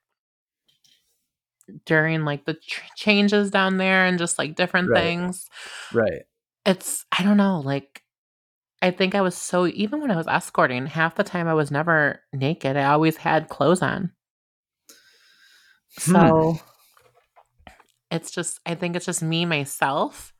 during 1.86 2.26
like 2.26 2.46
the 2.46 2.56
ch- 2.56 2.82
changes 2.96 3.52
down 3.52 3.78
there 3.78 4.06
and 4.06 4.18
just 4.18 4.40
like 4.40 4.56
different 4.56 4.90
right. 4.90 5.04
things. 5.04 5.48
Right. 5.94 6.24
It's 6.66 7.06
I 7.18 7.22
don't 7.22 7.38
know, 7.38 7.60
like 7.60 8.02
I 8.82 8.90
think 8.90 9.14
I 9.14 9.22
was 9.22 9.38
so 9.38 9.68
even 9.68 10.02
when 10.02 10.10
I 10.10 10.16
was 10.16 10.28
escorting, 10.28 10.88
half 10.88 11.16
the 11.16 11.24
time 11.24 11.48
I 11.48 11.54
was 11.54 11.70
never 11.70 12.20
naked. 12.34 12.78
I 12.78 12.86
always 12.86 13.18
had 13.18 13.48
clothes 13.48 13.84
on. 13.84 14.12
Hmm. 16.02 16.54
It's 18.14 18.30
just 18.30 18.60
I 18.66 18.76
think 18.76 18.96
it's 18.96 19.08
just 19.08 19.24
me 19.24 19.46
myself. 19.46 20.34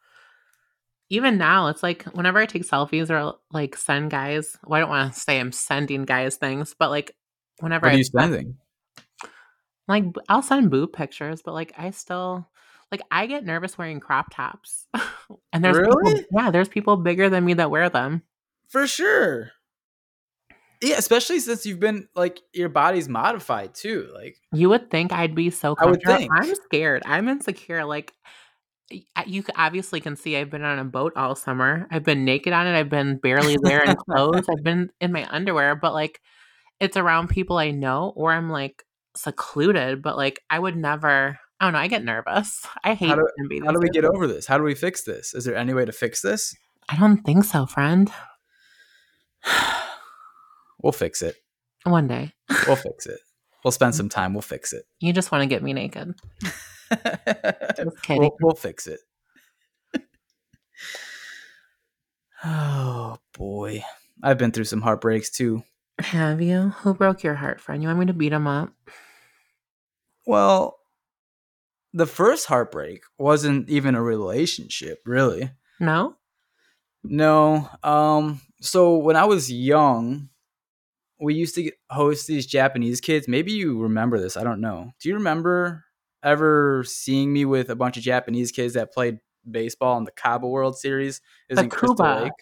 Even 1.10 1.38
now, 1.38 1.68
it's 1.68 1.84
like 1.84 2.04
whenever 2.14 2.40
I 2.40 2.46
take 2.46 2.64
selfies 2.64 3.10
or 3.10 3.36
like 3.52 3.76
send 3.76 4.12
guys, 4.12 4.58
well, 4.64 4.78
I 4.78 4.80
don't 4.80 4.90
want 4.90 5.14
to 5.14 5.20
say 5.20 5.40
I'm 5.40 5.52
sending 5.52 6.06
guys 6.06 6.38
things, 6.38 6.76
but 6.78 6.92
like 6.92 7.16
whenever 7.60 7.88
what 7.88 7.96
are 7.96 7.98
you 7.98 8.04
sending? 8.04 8.58
Like 9.88 10.06
I'll 10.30 10.44
send 10.44 10.70
boob 10.70 10.94
pictures, 10.94 11.42
but 11.44 11.54
like 11.54 11.74
I 11.76 11.90
still 11.90 12.48
like 12.92 13.02
I 13.10 13.26
get 13.26 13.44
nervous 13.44 13.76
wearing 13.76 14.00
crop 14.00 14.28
tops. 14.32 14.88
and 15.52 15.64
there's 15.64 15.78
really? 15.78 16.14
people, 16.14 16.30
yeah, 16.32 16.52
there's 16.52 16.70
people 16.70 16.96
bigger 16.98 17.28
than 17.30 17.44
me 17.44 17.56
that 17.56 17.72
wear 17.72 17.90
them. 17.90 18.22
For 18.70 18.86
sure. 18.86 19.52
Yeah, 20.84 20.98
especially 20.98 21.40
since 21.40 21.66
you've 21.66 21.80
been 21.80 22.10
like 22.14 22.42
your 22.54 22.68
body's 22.68 23.08
modified 23.08 23.74
too. 23.74 24.10
Like 24.14 24.36
You 24.52 24.68
would 24.70 24.92
think 24.92 25.14
I'd 25.14 25.34
be 25.34 25.50
so 25.50 25.76
I 25.80 25.86
would 25.86 26.04
comfortable. 26.04 26.18
think. 26.18 26.32
I'm 26.36 26.56
scared. 26.66 27.04
I'm 27.06 27.30
insecure. 27.30 27.86
Like 27.86 28.14
you 29.26 29.44
obviously 29.56 30.02
can 30.02 30.18
see 30.18 30.36
I've 30.36 30.50
been 30.50 30.66
on 30.66 30.80
a 30.80 30.84
boat 30.84 31.14
all 31.16 31.36
summer. 31.36 31.88
I've 31.90 32.04
been 32.04 32.26
naked 32.26 32.52
on 32.52 32.68
it. 32.68 32.78
I've 32.78 32.90
been 32.90 33.16
barely 33.18 33.56
there 33.62 33.82
in 33.84 33.96
clothes. 34.10 34.46
I've 34.50 34.64
been 34.64 34.90
in 35.00 35.14
my 35.14 35.26
underwear, 35.34 35.76
but 35.76 35.94
like 35.94 36.20
it's 36.82 36.98
around 36.98 37.30
people 37.30 37.58
I 37.58 37.72
know 37.72 38.12
or 38.18 38.34
I'm 38.34 38.50
like 38.50 38.84
secluded, 39.16 40.02
but 40.02 40.18
like 40.18 40.42
I 40.50 40.60
would 40.60 40.76
never 40.76 41.40
I 41.62 41.66
don't 41.66 41.74
know, 41.74 41.80
I 41.80 41.88
get 41.88 42.04
nervous. 42.04 42.68
I 42.84 42.94
hate 42.94 43.16
do- 43.16 43.62
how 43.64 43.72
do 43.72 43.80
we 43.80 43.88
get 43.90 44.04
over 44.04 44.28
this? 44.28 44.48
How 44.48 44.58
do 44.58 44.66
we 44.66 44.76
fix 44.76 45.06
this? 45.06 45.34
Is 45.34 45.46
there 45.46 45.56
any 45.56 45.74
way 45.74 45.86
to 45.86 45.94
fix 45.94 46.22
this? 46.22 46.54
I 46.90 46.98
don't 46.98 47.24
think 47.24 47.46
so, 47.46 47.66
friend. 47.66 48.12
We'll 50.84 50.92
fix 50.92 51.22
it. 51.22 51.38
One 51.84 52.08
day. 52.08 52.34
We'll 52.68 52.76
fix 52.76 53.08
it. 53.08 53.20
We'll 53.64 53.72
spend 53.72 53.96
some 53.96 54.10
time. 54.10 54.34
We'll 54.34 54.42
fix 54.42 54.74
it. 54.74 54.84
You 55.00 55.14
just 55.14 55.32
want 55.32 55.42
to 55.42 55.48
get 55.48 55.64
me 55.64 55.74
naked. 55.74 56.14
Just 57.76 58.02
kidding. 58.04 58.22
we'll, 58.22 58.38
we'll 58.40 58.56
fix 58.56 58.86
it. 58.86 59.00
oh 62.44 63.18
boy, 63.36 63.84
I've 64.22 64.38
been 64.38 64.52
through 64.52 64.66
some 64.66 64.82
heartbreaks 64.82 65.32
too. 65.32 65.64
Have 66.00 66.42
you? 66.42 66.70
Who 66.82 66.94
broke 66.94 67.24
your 67.24 67.36
heart, 67.36 67.60
friend? 67.60 67.82
You 67.82 67.88
want 67.88 68.00
me 68.00 68.06
to 68.08 68.14
beat 68.14 68.34
him 68.34 68.46
up? 68.46 68.74
Well, 70.28 70.78
the 71.94 72.06
first 72.06 72.46
heartbreak 72.48 73.02
wasn't 73.18 73.70
even 73.70 73.96
a 73.96 74.02
relationship, 74.02 75.02
really. 75.06 75.50
No? 75.80 76.16
No. 77.04 77.70
Um. 77.84 78.42
So 78.62 78.98
when 78.98 79.16
I 79.16 79.26
was 79.26 79.52
young, 79.52 80.30
we 81.24 81.36
used 81.36 81.56
to 81.56 81.72
host 81.90 82.28
these 82.28 82.46
Japanese 82.46 83.00
kids. 83.00 83.28
Maybe 83.28 83.54
you 83.54 83.82
remember 83.82 84.20
this. 84.20 84.36
I 84.36 84.44
don't 84.44 84.60
know. 84.60 84.92
Do 85.00 85.08
you 85.08 85.16
remember 85.16 85.86
ever 86.22 86.84
seeing 86.86 87.32
me 87.32 87.46
with 87.46 87.70
a 87.70 87.76
bunch 87.76 87.96
of 87.96 88.04
Japanese 88.04 88.52
kids 88.52 88.74
that 88.74 88.94
played 88.94 89.20
baseball 89.50 89.98
in 89.98 90.04
the 90.04 90.12
Cabo 90.12 90.50
World 90.50 90.78
Series? 90.78 91.22
The 91.50 91.62
in 91.62 91.70
Crystal 91.70 91.96
Cuba. 91.96 92.24
Lake. 92.24 92.34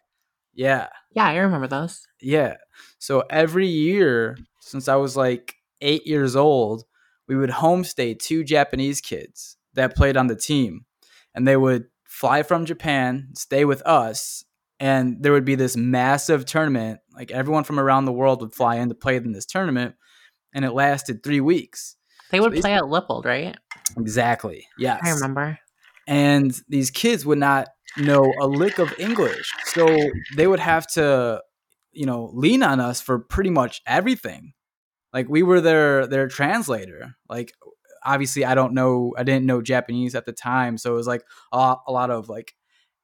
Yeah. 0.53 0.88
Yeah, 1.15 1.27
I 1.27 1.35
remember 1.35 1.67
those. 1.67 2.07
Yeah. 2.19 2.55
So 2.97 3.23
every 3.29 3.67
year 3.67 4.38
since 4.61 4.88
I 4.88 4.95
was 4.95 5.15
like 5.15 5.55
eight 5.81 6.07
years 6.07 6.35
old, 6.35 6.83
we 7.27 7.35
would 7.35 7.51
homestay 7.51 8.17
two 8.17 8.43
Japanese 8.43 9.00
kids 9.00 9.57
that 9.75 9.95
played 9.95 10.17
on 10.17 10.25
the 10.25 10.35
team. 10.35 10.85
And 11.35 11.47
they 11.47 11.55
would 11.55 11.85
fly 12.05 12.41
from 12.41 12.65
Japan, 12.65 13.29
stay 13.35 13.63
with 13.63 13.81
us, 13.83 14.43
and 14.79 15.21
there 15.21 15.31
would 15.31 15.45
be 15.45 15.55
this 15.55 15.77
massive 15.77 16.45
tournament. 16.45 17.00
Like 17.13 17.31
everyone 17.31 17.63
from 17.63 17.79
around 17.79 18.05
the 18.05 18.11
world 18.13 18.41
would 18.41 18.53
fly 18.53 18.75
in 18.77 18.89
to 18.89 18.95
play 18.95 19.15
in 19.17 19.31
this 19.31 19.45
tournament. 19.45 19.95
And 20.53 20.65
it 20.65 20.71
lasted 20.71 21.23
three 21.23 21.41
weeks. 21.41 21.95
They 22.31 22.39
would 22.39 22.53
these- 22.53 22.61
play 22.61 22.73
at 22.73 22.83
Lippold, 22.83 23.25
right? 23.25 23.57
Exactly. 23.97 24.67
Yes. 24.77 25.01
I 25.03 25.09
remember. 25.11 25.59
and 26.07 26.59
these 26.69 26.89
kids 26.91 27.25
would 27.25 27.37
not 27.37 27.67
know 27.97 28.33
a 28.39 28.47
lick 28.47 28.79
of 28.79 28.93
English. 28.97 29.51
So 29.65 29.85
they 30.35 30.47
would 30.47 30.59
have 30.61 30.87
to, 30.93 31.41
you 31.91 32.05
know, 32.05 32.31
lean 32.33 32.63
on 32.63 32.79
us 32.79 33.01
for 33.01 33.19
pretty 33.19 33.49
much 33.49 33.81
everything. 33.85 34.53
Like 35.13 35.27
we 35.27 35.43
were 35.43 35.59
their 35.59 36.07
their 36.07 36.27
translator. 36.29 37.15
Like 37.29 37.53
obviously 38.05 38.45
I 38.45 38.55
don't 38.55 38.73
know 38.73 39.13
I 39.17 39.23
didn't 39.23 39.45
know 39.45 39.61
Japanese 39.61 40.15
at 40.15 40.25
the 40.25 40.31
time, 40.31 40.77
so 40.77 40.93
it 40.93 40.95
was 40.95 41.07
like 41.07 41.23
a, 41.51 41.75
a 41.85 41.91
lot 41.91 42.09
of 42.09 42.29
like 42.29 42.55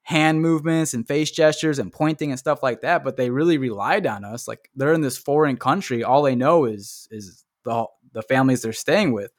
hand 0.07 0.41
movements 0.41 0.93
and 0.93 1.05
face 1.05 1.29
gestures 1.29 1.79
and 1.79 1.91
pointing 1.91 2.29
and 2.31 2.39
stuff 2.39 2.63
like 2.63 2.79
that, 2.79 3.03
but 3.03 3.17
they 3.17 3.29
really 3.29 3.57
relied 3.57 4.07
on 4.07 4.23
us. 4.23 4.47
Like 4.47 4.69
they're 4.73 4.93
in 4.93 5.01
this 5.01 5.17
foreign 5.17 5.57
country, 5.57 6.01
all 6.01 6.21
they 6.23 6.33
know 6.33 6.63
is 6.63 7.09
is 7.11 7.43
the 7.65 7.85
the 8.13 8.21
families 8.21 8.61
they're 8.61 8.71
staying 8.71 9.11
with. 9.11 9.31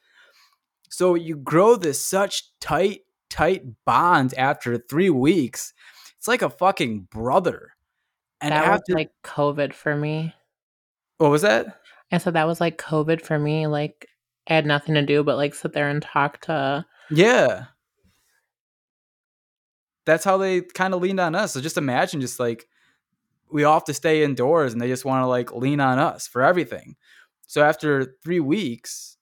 So 0.91 1.15
you 1.15 1.37
grow 1.37 1.77
this 1.77 1.99
such 1.99 2.51
tight 2.61 3.01
tight 3.31 3.63
bond 3.87 4.35
after 4.35 4.77
3 4.77 5.09
weeks. 5.09 5.73
It's 6.19 6.29
like 6.29 6.43
a 6.43 6.51
fucking 6.51 7.09
brother. 7.11 7.73
And 8.43 8.53
that 8.53 8.67
after 8.67 8.93
was 8.93 8.95
like 8.95 9.11
COVID 9.25 9.73
for 9.73 9.97
me. 9.97 10.35
what 11.17 11.31
was 11.31 11.41
that? 11.41 11.81
I 12.13 12.19
said 12.19 12.35
that 12.35 12.47
was 12.47 12.61
like 12.61 12.77
COVID 12.77 13.23
for 13.23 13.39
me. 13.39 13.67
Like 13.67 14.07
I 14.51 14.55
had 14.55 14.67
nothing 14.67 14.97
to 14.97 15.03
do 15.03 15.25
but 15.25 15.39
like 15.39 15.55
sit 15.55 15.73
there 15.73 15.89
and 15.89 16.03
talk 16.03 16.43
to 16.43 16.85
Yeah. 17.11 17.65
That's 20.09 20.25
how 20.25 20.39
they 20.39 20.63
kind 20.63 20.95
of 20.95 21.03
leaned 21.03 21.21
on 21.21 21.35
us. 21.35 21.53
So 21.53 21.61
just 21.61 21.77
imagine 21.77 22.23
just 22.23 22.41
like 22.41 22.67
we 23.51 23.65
all 23.65 23.75
have 23.75 23.85
to 23.85 23.95
stay 23.95 24.23
indoors 24.23 24.73
and 24.73 24.81
they 24.81 24.89
just 24.89 25.05
want 25.05 25.23
to 25.23 25.27
like 25.27 25.53
lean 25.53 25.81
on 25.81 25.99
us 25.99 26.27
for 26.27 26.41
everything. 26.41 26.97
So 27.47 27.63
after 27.63 28.15
three 28.25 28.41
weeks, 28.41 29.19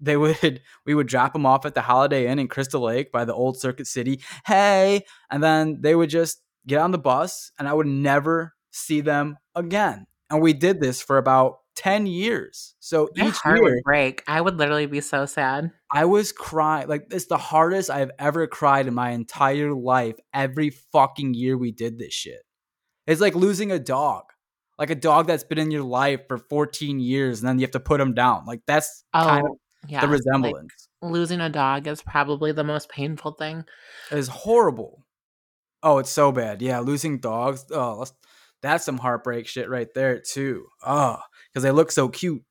they 0.00 0.16
would 0.22 0.62
we 0.86 0.94
would 0.94 1.06
drop 1.06 1.34
them 1.34 1.44
off 1.44 1.66
at 1.66 1.74
the 1.74 1.82
Holiday 1.82 2.28
Inn 2.28 2.38
in 2.38 2.48
Crystal 2.48 2.80
Lake 2.80 3.12
by 3.12 3.26
the 3.26 3.34
old 3.34 3.58
Circuit 3.58 3.86
City. 3.86 4.22
Hey, 4.46 5.02
and 5.30 5.42
then 5.42 5.82
they 5.82 5.94
would 5.94 6.08
just 6.08 6.40
get 6.66 6.78
on 6.78 6.92
the 6.92 6.98
bus 6.98 7.52
and 7.58 7.68
I 7.68 7.74
would 7.74 7.86
never 7.86 8.54
see 8.70 9.02
them 9.02 9.36
again. 9.54 10.06
And 10.30 10.40
we 10.40 10.54
did 10.54 10.80
this 10.80 11.02
for 11.02 11.18
about 11.18 11.58
10 11.76 12.06
years. 12.06 12.74
So 12.80 13.08
my 13.16 13.28
each 13.28 13.36
heart 13.36 13.58
year 13.58 13.74
would 13.74 13.82
break. 13.84 14.22
I 14.26 14.40
would 14.40 14.58
literally 14.58 14.86
be 14.86 15.00
so 15.00 15.26
sad. 15.26 15.70
I 15.90 16.04
was 16.04 16.32
crying. 16.32 16.88
Like, 16.88 17.06
it's 17.10 17.26
the 17.26 17.38
hardest 17.38 17.90
I've 17.90 18.10
ever 18.18 18.46
cried 18.46 18.86
in 18.86 18.94
my 18.94 19.10
entire 19.10 19.72
life. 19.74 20.16
Every 20.34 20.70
fucking 20.70 21.34
year 21.34 21.56
we 21.56 21.72
did 21.72 21.98
this 21.98 22.12
shit. 22.12 22.42
It's 23.06 23.20
like 23.20 23.34
losing 23.34 23.72
a 23.72 23.78
dog. 23.78 24.24
Like 24.78 24.90
a 24.90 24.94
dog 24.94 25.26
that's 25.26 25.44
been 25.44 25.58
in 25.58 25.70
your 25.70 25.82
life 25.82 26.20
for 26.28 26.38
14 26.38 26.98
years 26.98 27.40
and 27.40 27.48
then 27.48 27.58
you 27.58 27.64
have 27.64 27.72
to 27.72 27.80
put 27.80 28.00
him 28.00 28.14
down. 28.14 28.44
Like, 28.46 28.60
that's 28.66 29.04
Oh 29.14 29.24
kind 29.24 29.44
of 29.44 29.52
oh, 29.52 29.58
yeah. 29.86 30.00
the 30.00 30.06
like, 30.06 30.16
resemblance. 30.18 30.88
losing 31.02 31.40
a 31.40 31.48
dog 31.48 31.86
is 31.86 32.02
probably 32.02 32.52
the 32.52 32.64
most 32.64 32.88
painful 32.88 33.32
thing. 33.32 33.64
It's 34.10 34.28
horrible. 34.28 35.04
Oh, 35.82 35.98
it's 35.98 36.10
so 36.10 36.32
bad. 36.32 36.62
Yeah, 36.62 36.80
losing 36.80 37.18
dogs. 37.18 37.66
Oh, 37.70 37.98
that's, 37.98 38.12
that's 38.62 38.84
some 38.84 38.98
heartbreak 38.98 39.48
shit 39.48 39.68
right 39.68 39.88
there, 39.94 40.20
too. 40.20 40.66
Oh, 40.86 41.18
because 41.52 41.62
they 41.64 41.70
look 41.70 41.92
so 41.92 42.08
cute. 42.08 42.42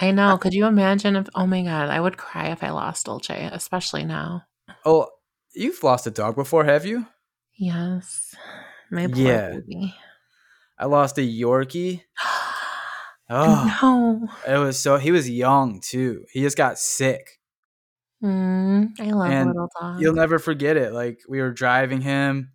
I 0.00 0.10
know. 0.10 0.36
Could 0.38 0.54
you 0.54 0.66
imagine 0.66 1.14
if 1.16 1.28
oh 1.34 1.46
my 1.46 1.62
god, 1.62 1.88
I 1.88 2.00
would 2.00 2.16
cry 2.16 2.48
if 2.48 2.62
I 2.64 2.70
lost 2.70 3.06
Dolce, 3.06 3.48
especially 3.52 4.04
now. 4.04 4.42
Oh, 4.84 5.08
you've 5.54 5.82
lost 5.82 6.06
a 6.06 6.10
dog 6.10 6.34
before, 6.34 6.64
have 6.64 6.84
you? 6.84 7.06
Yes. 7.56 8.34
My 8.90 9.06
poor 9.06 9.16
Yeah. 9.16 9.50
baby. 9.50 9.94
I 10.78 10.86
lost 10.86 11.18
a 11.18 11.20
Yorkie. 11.22 12.02
Oh. 13.30 14.28
no. 14.46 14.54
It 14.54 14.58
was 14.58 14.78
so 14.78 14.98
he 14.98 15.10
was 15.10 15.30
young 15.30 15.80
too. 15.80 16.26
He 16.30 16.42
just 16.42 16.58
got 16.58 16.78
sick. 16.78 17.40
Mm, 18.22 18.90
I 19.00 19.10
love 19.12 19.30
And 19.30 19.48
little 19.48 19.68
dogs. 19.80 20.00
You'll 20.02 20.14
never 20.14 20.38
forget 20.38 20.76
it. 20.76 20.92
Like 20.92 21.20
we 21.28 21.40
were 21.40 21.50
driving 21.50 22.02
him 22.02 22.52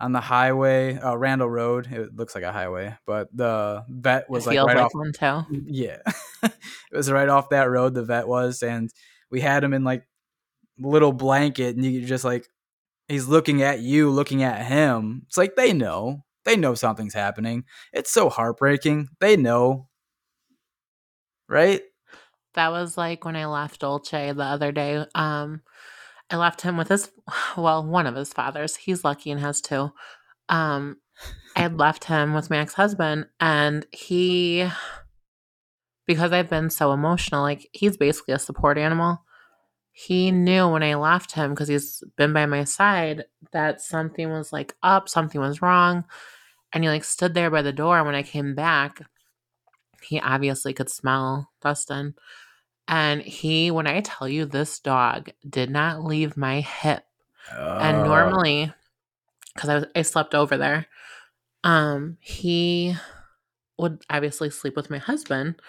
on 0.00 0.12
the 0.12 0.20
highway, 0.20 0.96
uh, 0.96 1.16
Randall 1.16 1.50
Road. 1.50 1.90
It 1.90 2.14
looks 2.14 2.34
like 2.34 2.44
a 2.44 2.52
highway, 2.52 2.96
but 3.06 3.28
the 3.36 3.84
vet 3.88 4.30
was 4.30 4.46
like 4.46 4.56
right 4.58 4.76
like 4.76 4.86
off. 4.86 4.94
one 4.94 5.12
too. 5.12 5.62
Yeah, 5.66 5.98
it 6.42 6.52
was 6.92 7.10
right 7.10 7.28
off 7.28 7.50
that 7.50 7.70
road. 7.70 7.94
The 7.94 8.04
vet 8.04 8.28
was, 8.28 8.62
and 8.62 8.90
we 9.30 9.40
had 9.40 9.64
him 9.64 9.74
in 9.74 9.84
like 9.84 10.06
little 10.78 11.12
blanket, 11.12 11.76
and 11.76 11.84
you 11.84 12.04
just 12.06 12.24
like 12.24 12.48
he's 13.08 13.26
looking 13.26 13.62
at 13.62 13.80
you, 13.80 14.10
looking 14.10 14.42
at 14.42 14.66
him. 14.66 15.22
It's 15.26 15.36
like 15.36 15.56
they 15.56 15.72
know, 15.72 16.24
they 16.44 16.56
know 16.56 16.74
something's 16.74 17.14
happening. 17.14 17.64
It's 17.92 18.10
so 18.10 18.28
heartbreaking. 18.28 19.08
They 19.20 19.36
know, 19.36 19.88
right? 21.48 21.82
That 22.54 22.70
was 22.70 22.96
like 22.96 23.24
when 23.24 23.36
I 23.36 23.46
left 23.46 23.80
Dolce 23.80 24.32
the 24.32 24.42
other 24.44 24.72
day. 24.72 25.04
Um, 25.14 25.62
I 26.30 26.36
left 26.36 26.62
him 26.62 26.76
with 26.76 26.88
his, 26.88 27.10
well, 27.56 27.84
one 27.84 28.06
of 28.06 28.14
his 28.14 28.32
fathers. 28.32 28.76
He's 28.76 29.04
lucky 29.04 29.30
and 29.30 29.40
has 29.40 29.60
two. 29.60 29.92
Um, 30.48 30.96
I 31.56 31.62
had 31.62 31.78
left 31.78 32.04
him 32.04 32.34
with 32.34 32.50
my 32.50 32.58
ex 32.58 32.74
husband, 32.74 33.26
and 33.40 33.86
he, 33.92 34.68
because 36.06 36.32
I've 36.32 36.48
been 36.48 36.70
so 36.70 36.92
emotional, 36.92 37.42
like 37.42 37.68
he's 37.72 37.96
basically 37.96 38.34
a 38.34 38.38
support 38.38 38.78
animal. 38.78 39.22
He 39.92 40.30
knew 40.30 40.68
when 40.68 40.84
I 40.84 40.94
left 40.94 41.32
him 41.32 41.50
because 41.50 41.66
he's 41.66 42.04
been 42.16 42.32
by 42.32 42.46
my 42.46 42.62
side 42.62 43.24
that 43.52 43.80
something 43.80 44.30
was 44.30 44.52
like 44.52 44.76
up, 44.80 45.08
something 45.08 45.40
was 45.40 45.60
wrong. 45.60 46.04
And 46.72 46.84
he 46.84 46.90
like 46.90 47.02
stood 47.02 47.34
there 47.34 47.50
by 47.50 47.62
the 47.62 47.72
door. 47.72 47.96
And 47.96 48.06
when 48.06 48.14
I 48.14 48.22
came 48.22 48.54
back, 48.54 49.02
he 50.02 50.20
obviously 50.20 50.72
could 50.72 50.88
smell 50.88 51.50
Dustin. 51.60 52.14
And 52.88 53.20
he, 53.20 53.70
when 53.70 53.86
I 53.86 54.00
tell 54.00 54.26
you 54.28 54.46
this 54.46 54.80
dog 54.80 55.30
did 55.48 55.70
not 55.70 56.02
leave 56.02 56.36
my 56.36 56.60
hip. 56.60 57.04
And 57.80 57.98
Uh, 57.98 58.04
normally, 58.04 58.72
because 59.54 59.68
I 59.68 59.74
was 59.76 59.84
I 59.94 60.02
slept 60.02 60.34
over 60.34 60.56
there, 60.56 60.86
um, 61.64 62.16
he 62.20 62.94
would 63.78 64.02
obviously 64.10 64.50
sleep 64.50 64.74
with 64.74 64.90
my 64.90 64.98
husband, 64.98 65.60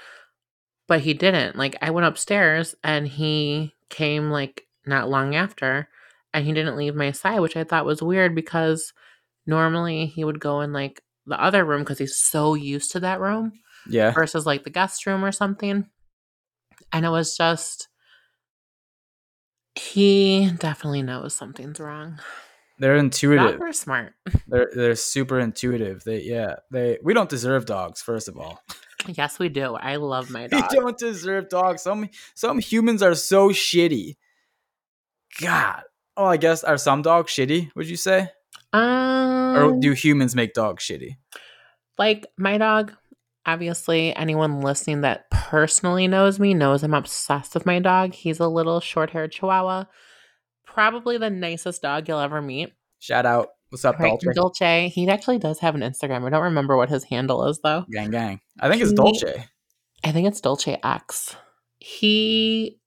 but 0.88 1.02
he 1.02 1.14
didn't. 1.14 1.56
Like 1.56 1.76
I 1.82 1.92
went 1.92 2.08
upstairs 2.08 2.74
and 2.84 3.08
he 3.08 3.76
came 3.90 4.32
like 4.32 4.66
not 4.86 5.10
long 5.10 5.36
after, 5.36 5.90
and 6.34 6.46
he 6.46 6.54
didn't 6.54 6.78
leave 6.78 6.96
my 6.96 7.12
side, 7.12 7.40
which 7.42 7.58
I 7.58 7.64
thought 7.64 7.86
was 7.86 8.02
weird 8.02 8.34
because 8.34 8.94
normally 9.46 10.06
he 10.06 10.24
would 10.24 10.40
go 10.40 10.62
in, 10.62 10.74
like 10.74 11.04
the 11.26 11.42
other 11.42 11.66
room 11.66 11.82
because 11.82 12.00
he's 12.00 12.16
so 12.16 12.54
used 12.56 12.92
to 12.94 13.00
that 13.02 13.20
room 13.20 13.52
Yeah. 13.88 14.14
versus 14.14 14.46
like 14.46 14.64
the 14.64 14.70
guest 14.70 15.06
room 15.06 15.24
or 15.24 15.32
something. 15.32 15.88
And 16.92 17.06
it 17.06 17.10
was 17.10 17.36
just 17.38 17.88
he 19.76 20.50
definitely 20.60 21.02
knows 21.04 21.34
something's 21.34 21.80
wrong. 21.80 22.20
They're 22.80 22.96
Dogs 22.96 23.04
intuitive. 23.04 23.62
are 23.62 23.74
smart. 23.74 24.14
They're 24.48 24.72
they're 24.74 24.96
super 24.96 25.40
intuitive. 25.40 26.04
They 26.06 26.22
yeah. 26.22 26.56
They 26.72 26.98
we 27.04 27.14
don't 27.14 27.30
deserve 27.30 27.66
dogs, 27.66 28.02
first 28.02 28.28
of 28.30 28.38
all. 28.38 28.62
Yes, 29.08 29.38
we 29.40 29.50
do. 29.50 29.76
I 29.76 29.98
love 29.98 30.30
my 30.30 30.48
dog. 30.48 30.64
We 30.72 30.78
don't 30.80 30.98
deserve 30.98 31.50
dogs. 31.50 31.82
Some 31.84 32.10
some 32.36 32.60
humans 32.60 33.02
are 33.04 33.16
so 33.16 33.50
shitty. 33.50 34.16
God. 35.42 35.84
Oh, 36.18 36.26
I 36.26 36.38
guess 36.38 36.64
are 36.64 36.78
some 36.78 37.02
dogs 37.02 37.32
shitty, 37.32 37.72
would 37.76 37.88
you 37.90 37.96
say? 37.98 38.30
Um, 38.74 39.56
Or 39.56 39.80
do 39.80 39.92
humans 39.94 40.36
make 40.36 40.54
dogs 40.54 40.84
shitty? 40.84 41.18
like 41.98 42.28
my 42.38 42.58
dog 42.58 42.94
obviously 43.46 44.16
anyone 44.16 44.62
listening 44.62 45.02
that 45.02 45.30
personally 45.32 46.08
knows 46.08 46.40
me 46.40 46.54
knows 46.54 46.84
i'm 46.84 46.94
obsessed 46.94 47.54
with 47.54 47.66
my 47.66 47.80
dog 47.80 48.14
he's 48.14 48.40
a 48.40 48.48
little 48.48 48.80
short-haired 48.80 49.32
chihuahua 49.32 49.86
probably 50.66 51.18
the 51.18 51.30
nicest 51.30 51.82
dog 51.82 52.08
you'll 52.08 52.20
ever 52.20 52.42
meet 52.42 52.74
Shout 53.02 53.26
out. 53.26 53.48
What's 53.70 53.86
up, 53.86 53.98
right 53.98 54.20
Dolce? 54.20 54.34
dolce 54.34 54.88
he 54.90 55.08
actually 55.10 55.40
does 55.40 55.60
have 55.60 55.74
an 55.76 55.82
instagram 55.82 56.26
i 56.26 56.30
don't 56.30 56.44
remember 56.44 56.76
what 56.76 56.90
his 56.90 57.04
handle 57.06 57.46
is 57.48 57.60
though 57.64 57.86
Gang 57.92 58.12
gang. 58.12 58.42
I 58.60 58.70
think 58.70 58.82
it's 58.82 58.92
He- 58.92 58.96
Dolce. 58.96 59.46
i 60.04 60.12
think 60.12 60.28
it's 60.28 60.42
dolce 60.42 60.78
x 60.84 61.36
he 61.80 62.78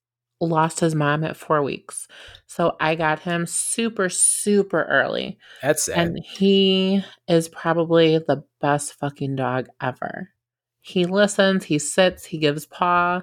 lost 0.40 0.80
his 0.80 0.94
mom 0.94 1.22
at 1.24 1.36
four 1.36 1.62
weeks 1.62 2.08
so 2.46 2.76
i 2.80 2.94
got 2.96 3.20
him 3.20 3.46
super 3.46 4.08
super 4.08 4.82
early 4.84 5.38
That's 5.62 5.84
sad. 5.84 5.98
And 5.98 6.18
he 6.24 7.04
is 7.28 7.48
probably 7.48 8.18
the 8.18 8.42
best 8.60 8.94
fucking 8.94 9.36
dog 9.36 9.68
ever. 9.80 10.30
He 10.82 11.06
listens, 11.06 11.64
he 11.64 11.78
sits, 11.78 12.24
he 12.24 12.38
gives 12.38 12.66
paw, 12.66 13.22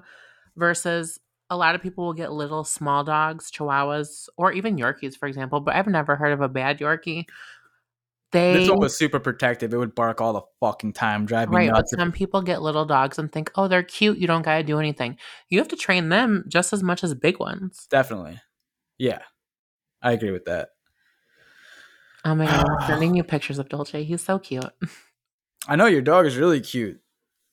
versus 0.56 1.20
a 1.50 1.58
lot 1.58 1.76
of 1.76 1.82
people 1.82 2.06
will 2.06 2.14
get 2.14 2.32
little 2.32 2.64
small 2.64 3.04
dogs, 3.04 3.52
chihuahuas, 3.52 4.30
or 4.38 4.52
even 4.52 4.78
Yorkies, 4.78 5.18
for 5.18 5.28
example. 5.28 5.60
But 5.60 5.76
I've 5.76 5.88
never 5.88 6.16
heard 6.16 6.32
of 6.32 6.42
a 6.42 6.50
bad 6.50 6.80
Yorkie. 6.80 7.26
They 8.32 8.54
this 8.54 8.70
one 8.70 8.80
was 8.80 8.96
super 8.96 9.20
protective. 9.20 9.74
It 9.74 9.78
would 9.78 9.96
bark 9.96 10.22
all 10.22 10.34
the 10.34 10.42
fucking 10.60 10.94
time, 10.94 11.26
drive 11.26 11.50
me 11.50 11.58
right, 11.58 11.70
but 11.72 11.78
nuts. 11.78 11.94
some 11.98 12.12
people 12.12 12.42
get 12.44 12.62
little 12.62 12.86
dogs 12.86 13.18
and 13.18 13.32
think, 13.32 13.52
oh, 13.56 13.68
they're 13.68 13.84
cute. 13.84 14.20
You 14.20 14.28
don't 14.28 14.44
gotta 14.44 14.64
do 14.64 14.80
anything. 14.80 15.18
You 15.50 15.58
have 15.60 15.68
to 15.70 15.76
train 15.76 16.10
them 16.10 16.46
just 16.48 16.72
as 16.72 16.84
much 16.84 17.04
as 17.04 17.16
big 17.16 17.40
ones. 17.40 17.88
Definitely. 17.90 18.40
Yeah. 19.00 19.20
I 20.02 20.12
agree 20.14 20.32
with 20.32 20.46
that. 20.46 20.70
Oh 22.24 22.36
my 22.36 22.46
god, 22.46 22.66
I'm 22.70 22.88
sending 22.88 23.16
you 23.16 23.24
pictures 23.24 23.60
of 23.60 23.70
Dolce. 23.70 24.04
He's 24.04 24.24
so 24.24 24.40
cute, 24.40 24.66
I 25.68 25.76
know 25.76 25.88
your 25.88 26.02
dog 26.02 26.26
is 26.26 26.38
really 26.38 26.62
cute. 26.62 27.02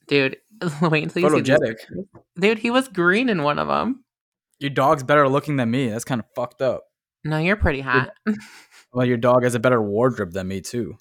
Dude. 0.08 0.36
Wait 0.82 1.02
until 1.02 1.22
you 1.22 1.28
see 1.30 1.36
Photogenic. 1.52 1.60
pictures. 1.68 2.04
Dude, 2.40 2.58
he 2.58 2.70
was 2.70 2.88
green 2.88 3.28
in 3.28 3.42
one 3.42 3.58
of 3.58 3.68
them. 3.68 4.04
Your 4.58 4.70
dog's 4.70 5.02
better 5.02 5.28
looking 5.28 5.56
than 5.56 5.70
me. 5.70 5.88
That's 5.90 6.04
kind 6.04 6.18
of 6.20 6.26
fucked 6.34 6.62
up. 6.62 6.84
No, 7.24 7.38
you're 7.38 7.56
pretty 7.56 7.80
hot. 7.80 8.10
Well, 8.92 9.04
your 9.04 9.18
dog 9.18 9.42
has 9.42 9.54
a 9.54 9.60
better 9.60 9.82
wardrobe 9.82 10.32
than 10.32 10.48
me 10.48 10.62
too. 10.62 10.96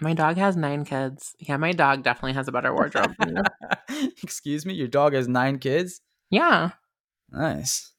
My 0.00 0.14
dog 0.14 0.36
has 0.38 0.56
nine 0.56 0.86
kids. 0.86 1.34
Yeah, 1.40 1.58
my 1.58 1.72
dog 1.72 2.02
definitely 2.02 2.32
has 2.34 2.48
a 2.48 2.52
better 2.52 2.72
wardrobe. 2.72 3.14
than 3.18 3.36
you. 3.90 4.10
Excuse 4.22 4.64
me, 4.64 4.72
your 4.72 4.88
dog 4.88 5.12
has 5.12 5.28
nine 5.28 5.58
kids. 5.58 6.00
yeah, 6.30 6.70
Nice. 7.30 7.92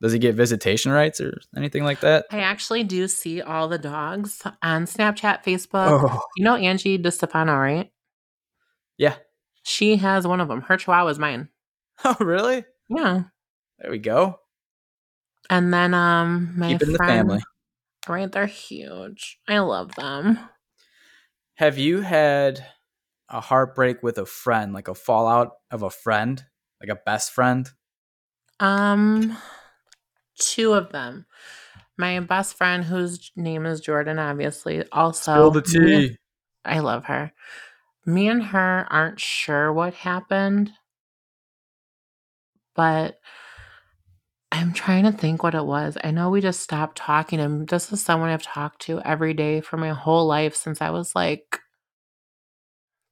Does 0.00 0.12
he 0.12 0.20
get 0.20 0.36
visitation 0.36 0.92
rights 0.92 1.20
or 1.20 1.40
anything 1.56 1.82
like 1.82 1.98
that? 2.00 2.26
I 2.30 2.38
actually 2.40 2.84
do 2.84 3.08
see 3.08 3.42
all 3.42 3.66
the 3.66 3.78
dogs 3.78 4.42
on 4.62 4.84
Snapchat, 4.84 5.42
Facebook. 5.42 6.08
Oh, 6.08 6.20
You 6.36 6.44
know 6.44 6.54
Angie 6.54 6.98
DeStefano, 7.00 7.58
right? 7.58 7.90
yeah. 8.96 9.16
She 9.68 9.96
has 9.96 10.26
one 10.26 10.40
of 10.40 10.48
them. 10.48 10.62
Her 10.62 10.78
chihuahua 10.78 11.10
is 11.10 11.18
mine. 11.18 11.48
Oh, 12.04 12.16
really? 12.20 12.64
Yeah. 12.88 13.24
There 13.80 13.90
we 13.90 13.98
go. 13.98 14.38
And 15.50 15.74
then 15.74 15.94
um 15.94 16.54
my 16.56 16.68
Keep 16.68 16.82
it 16.82 16.86
in 16.86 16.92
the 16.92 16.98
family. 16.98 17.42
right? 18.08 18.30
They're 18.30 18.46
huge. 18.46 19.38
I 19.48 19.58
love 19.58 19.94
them. 19.96 20.38
Have 21.56 21.76
you 21.76 22.00
had 22.02 22.64
a 23.28 23.40
heartbreak 23.40 24.00
with 24.02 24.16
a 24.16 24.24
friend, 24.26 24.72
like 24.72 24.86
a 24.86 24.94
fallout 24.94 25.54
of 25.72 25.82
a 25.82 25.90
friend, 25.90 26.42
like 26.80 26.88
a 26.96 27.00
best 27.04 27.32
friend? 27.32 27.68
Um, 28.60 29.36
two 30.38 30.72
of 30.72 30.92
them. 30.92 31.26
My 31.96 32.20
best 32.20 32.56
friend, 32.56 32.84
whose 32.84 33.32
name 33.34 33.66
is 33.66 33.80
Jordan, 33.80 34.20
obviously, 34.20 34.84
also 34.92 35.32
Spill 35.32 35.50
the 35.50 35.62
tea. 35.62 36.16
I 36.64 36.78
love 36.78 37.06
her. 37.06 37.32
Me 38.08 38.26
and 38.26 38.42
her 38.42 38.86
aren't 38.88 39.20
sure 39.20 39.70
what 39.70 39.92
happened, 39.92 40.72
but 42.74 43.18
I'm 44.50 44.72
trying 44.72 45.04
to 45.04 45.12
think 45.12 45.42
what 45.42 45.54
it 45.54 45.66
was. 45.66 45.98
I 46.02 46.10
know 46.10 46.30
we 46.30 46.40
just 46.40 46.60
stopped 46.60 46.96
talking, 46.96 47.38
and 47.38 47.68
this 47.68 47.92
is 47.92 48.02
someone 48.02 48.30
I've 48.30 48.42
talked 48.42 48.80
to 48.86 49.02
every 49.02 49.34
day 49.34 49.60
for 49.60 49.76
my 49.76 49.90
whole 49.90 50.26
life 50.26 50.56
since 50.56 50.80
I 50.80 50.88
was 50.88 51.14
like 51.14 51.60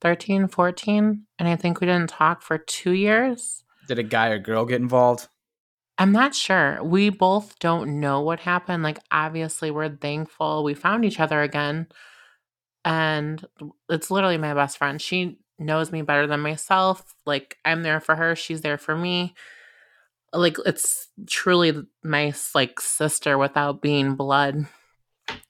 13, 0.00 0.48
14. 0.48 1.26
And 1.38 1.46
I 1.46 1.56
think 1.56 1.78
we 1.78 1.86
didn't 1.86 2.08
talk 2.08 2.40
for 2.40 2.56
two 2.56 2.92
years. 2.92 3.64
Did 3.88 3.98
a 3.98 4.02
guy 4.02 4.28
or 4.28 4.38
girl 4.38 4.64
get 4.64 4.80
involved? 4.80 5.28
I'm 5.98 6.12
not 6.12 6.34
sure. 6.34 6.82
We 6.82 7.10
both 7.10 7.58
don't 7.58 8.00
know 8.00 8.22
what 8.22 8.40
happened. 8.40 8.82
Like, 8.82 9.00
obviously, 9.10 9.70
we're 9.70 9.94
thankful 9.94 10.64
we 10.64 10.72
found 10.72 11.04
each 11.04 11.20
other 11.20 11.42
again. 11.42 11.88
And 12.86 13.44
it's 13.90 14.10
literally 14.10 14.38
my 14.38 14.54
best 14.54 14.78
friend. 14.78 15.02
She 15.02 15.38
knows 15.58 15.92
me 15.92 16.02
better 16.02 16.26
than 16.26 16.40
myself. 16.40 17.14
Like, 17.26 17.58
I'm 17.64 17.82
there 17.82 18.00
for 18.00 18.14
her, 18.14 18.36
she's 18.36 18.62
there 18.62 18.78
for 18.78 18.96
me. 18.96 19.34
Like, 20.32 20.56
it's 20.64 21.08
truly 21.28 21.74
my 22.04 22.32
like 22.54 22.80
sister 22.80 23.36
without 23.38 23.82
being 23.82 24.14
blood. 24.14 24.66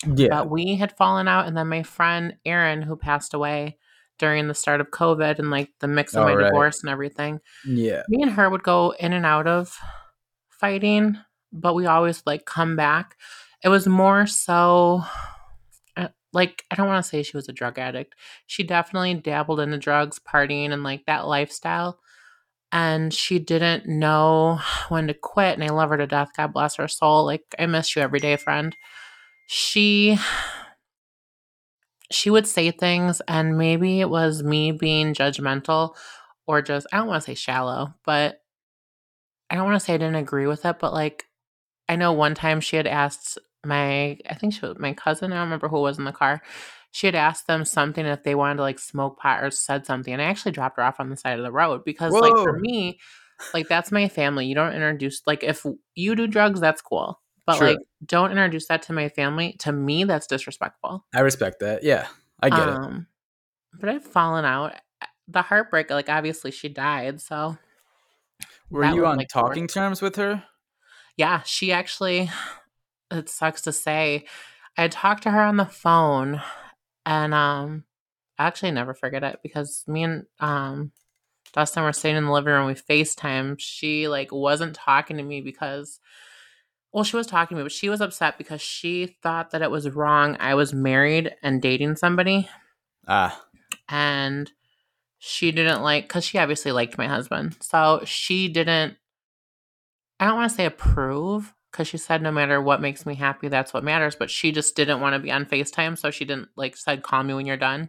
Yeah. 0.07 0.29
But 0.31 0.51
we 0.51 0.77
had 0.77 0.97
fallen 0.97 1.29
out, 1.29 1.47
and 1.47 1.57
then 1.57 1.69
my 1.69 1.83
friend 1.83 2.37
Erin, 2.47 2.83
who 2.83 2.97
passed 2.97 3.35
away 3.35 3.79
during 4.19 4.49
the 4.49 4.55
start 4.55 4.81
of 4.81 4.91
COVID 4.91 5.39
and 5.39 5.51
like 5.51 5.71
the 5.81 5.89
mix 5.89 6.15
of 6.15 6.25
my 6.25 6.31
All 6.31 6.39
right. 6.39 6.47
divorce 6.47 6.81
and 6.83 6.89
everything 6.89 7.39
Yeah. 7.67 8.03
me 8.09 8.23
and 8.23 8.31
her 8.31 8.49
would 8.49 8.63
go 8.63 8.95
in 8.99 9.13
and 9.13 9.27
out 9.27 9.47
of 9.47 9.77
fighting, 10.49 11.19
but 11.53 11.75
we 11.75 11.85
always 11.85 12.23
like 12.25 12.47
come 12.47 12.77
back. 12.77 13.17
It 13.63 13.69
was 13.69 13.87
more 13.87 14.27
so 14.27 15.05
like 16.37 16.65
I 16.71 16.75
don't 16.75 16.87
want 16.87 17.03
to 17.03 17.09
say 17.09 17.23
she 17.23 17.37
was 17.37 17.49
a 17.49 17.53
drug 17.53 17.79
addict. 17.79 18.15
She 18.47 18.63
definitely 18.63 19.15
dabbled 19.15 19.59
into 19.59 19.79
drugs, 19.79 20.19
partying 20.21 20.71
and 20.71 20.83
like 20.83 21.07
that 21.07 21.27
lifestyle. 21.27 21.99
And 22.71 23.13
she 23.15 23.39
didn't 23.39 23.87
know 23.87 24.61
when 24.91 25.07
to 25.09 25.15
quit 25.15 25.55
and 25.55 25.65
I 25.65 25.73
love 25.73 25.89
her 25.89 25.97
to 25.97 26.07
death. 26.07 26.29
God 26.37 26.53
bless 26.53 26.77
her 26.77 26.89
soul. 26.89 27.25
Like 27.25 27.43
I 27.59 27.65
miss 27.65 27.97
you 27.97 28.03
every 28.03 28.21
day, 28.21 28.37
friend. 28.37 28.77
She 29.47 30.19
she 32.13 32.29
would 32.29 32.47
say 32.47 32.71
things 32.71 33.23
and 33.27 33.57
maybe 33.57 34.01
it 34.01 34.11
was 34.11 34.43
me 34.43 34.73
being 34.73 35.15
judgmental 35.15 35.97
or 36.47 36.61
just 36.61 36.87
I 36.93 36.99
don't 36.99 37.09
want 37.09 37.23
to 37.23 37.31
say 37.31 37.35
shallow, 37.35 37.95
but 38.05 38.43
I 39.49 39.55
don't 39.55 39.65
want 39.65 39.81
to 39.81 39.85
say 39.85 39.95
I 39.95 39.99
didn't 39.99 40.17
agree 40.17 40.47
with 40.47 40.67
it, 40.67 40.79
but 40.81 40.93
like 40.93 41.25
I 41.89 41.97
know 41.97 42.13
one 42.13 42.35
time 42.35 42.61
she 42.61 42.77
had 42.77 42.87
asked 42.87 43.39
my 43.67 44.19
I 44.29 44.35
think 44.35 44.55
she 44.55 44.65
was 44.65 44.79
my 44.79 44.95
cousin, 44.95 45.33
I 45.33 45.37
don't 45.37 45.45
remember 45.45 45.69
who 45.69 45.81
was 45.81 45.99
in 45.99 46.05
the 46.05 46.13
car. 46.13 46.43
She 46.93 47.07
had 47.07 47.15
asked 47.15 47.47
them 47.47 47.65
something 47.67 48.07
if 48.07 48.23
they 48.23 48.35
wanted 48.35 48.57
to 48.57 48.63
like 48.63 48.79
smoke 48.79 49.19
pot 49.19 49.45
or 49.45 49.51
said 49.51 49.85
something, 49.85 50.13
and 50.15 50.23
I 50.23 50.27
actually 50.27 50.53
dropped 50.53 50.79
her 50.79 50.83
off 50.83 51.01
on 51.01 51.11
the 51.11 51.17
side 51.17 51.39
of 51.39 51.45
the 51.45 51.53
road 51.53 51.85
because 51.85 52.13
like 52.13 52.33
for 52.33 52.59
me, 52.59 52.99
like 53.53 53.69
that's 53.69 53.93
my 53.93 54.09
family. 54.09 54.47
You 54.47 54.55
don't 54.55 54.73
introduce 54.73 55.21
like 55.27 55.45
if 55.45 55.67
you 55.95 56.15
do 56.17 56.27
drugs, 56.27 56.61
that's 56.61 56.81
cool. 56.81 57.21
But 57.45 57.59
Sure. 57.59 57.69
like 57.69 57.79
don't 58.05 58.31
introduce 58.31 58.67
that 58.69 58.83
to 58.83 58.93
my 58.93 59.09
family. 59.11 59.57
To 59.61 59.73
me, 59.73 60.05
that's 60.05 60.27
disrespectful. 60.27 61.05
I 61.15 61.21
respect 61.21 61.61
that. 61.61 61.83
Yeah. 61.83 62.07
I 62.43 62.51
get 62.51 62.69
it. 62.69 62.75
um, 62.75 63.07
But 63.79 63.89
I've 63.91 64.05
fallen 64.05 64.45
out. 64.45 64.75
The 65.29 65.43
heartbreak, 65.43 65.91
like 65.91 66.09
obviously 66.09 66.51
she 66.51 66.69
died, 66.69 67.21
so 67.21 67.57
Were 68.71 68.85
you 68.87 69.07
on 69.07 69.17
like, 69.19 69.29
talking 69.29 69.67
terms 69.67 70.01
with 70.03 70.17
her? 70.17 70.45
yeah, 71.17 71.43
she 71.45 71.73
actually, 71.73 72.31
it 73.11 73.29
sucks 73.29 73.63
to 73.63 73.73
say, 73.73 74.27
I 74.77 74.89
talked 74.89 75.23
to 75.25 75.31
her 75.31 75.41
on 75.41 75.57
the 75.57 75.67
phone 75.67 76.41
and 77.05 77.33
um 77.35 77.85
I 78.39 78.47
actually 78.47 78.73
never 78.73 78.93
forget 78.95 79.23
it 79.23 79.39
because 79.43 79.85
me 79.87 80.03
and 80.03 80.25
um 80.41 80.93
Dustin 81.53 81.85
were 81.85 81.93
sitting 81.93 82.17
in 82.17 82.25
the 82.25 82.33
living 82.33 82.53
room, 82.53 82.67
we 82.67 82.75
FaceTime. 82.75 83.57
She 83.59 84.09
like 84.09 84.33
wasn't 84.33 84.75
talking 84.75 85.17
to 85.17 85.23
me 85.23 85.41
because 85.41 86.01
well, 86.93 87.05
she 87.05 87.17
was 87.17 87.27
talking 87.27 87.57
to 87.57 87.61
me, 87.61 87.65
but 87.65 87.73
she 87.73 87.89
was 87.89 88.01
upset 88.01 88.39
because 88.39 88.61
she 88.63 89.17
thought 89.23 89.51
that 89.51 89.63
it 89.63 89.71
was 89.71 89.91
wrong. 89.91 90.37
I 90.41 90.55
was 90.55 90.73
married 90.73 91.35
and 91.43 91.61
dating 91.63 91.97
somebody 91.97 92.49
Ah. 93.07 93.41
and 93.89 94.51
she 95.19 95.53
didn't 95.53 95.83
like 95.83 96.05
because 96.05 96.25
she 96.25 96.39
obviously 96.39 96.73
liked 96.73 96.99
my 96.99 97.07
husband 97.07 97.57
so 97.61 98.03
she 98.05 98.49
didn't 98.49 98.97
i 100.21 100.27
don't 100.27 100.37
want 100.37 100.51
to 100.51 100.57
say 100.57 100.67
approve 100.67 101.55
because 101.71 101.89
she 101.89 101.99
said 101.99 102.23
no 102.23 102.31
matter 102.33 102.61
what 102.61 102.81
makes 102.81 103.05
me 103.07 103.15
happy 103.15 103.49
that's 103.49 103.73
what 103.75 103.85
matters 103.85 104.17
but 104.17 104.31
she 104.31 104.53
just 104.53 104.75
didn't 104.77 105.01
want 105.01 105.15
to 105.15 105.19
be 105.19 105.31
on 105.31 105.45
facetime 105.45 105.97
so 105.99 106.11
she 106.11 106.25
didn't 106.25 106.49
like 106.57 106.77
said 106.77 107.03
call 107.03 107.23
me 107.23 107.35
when 107.35 107.47
you're 107.47 107.57
done 107.57 107.89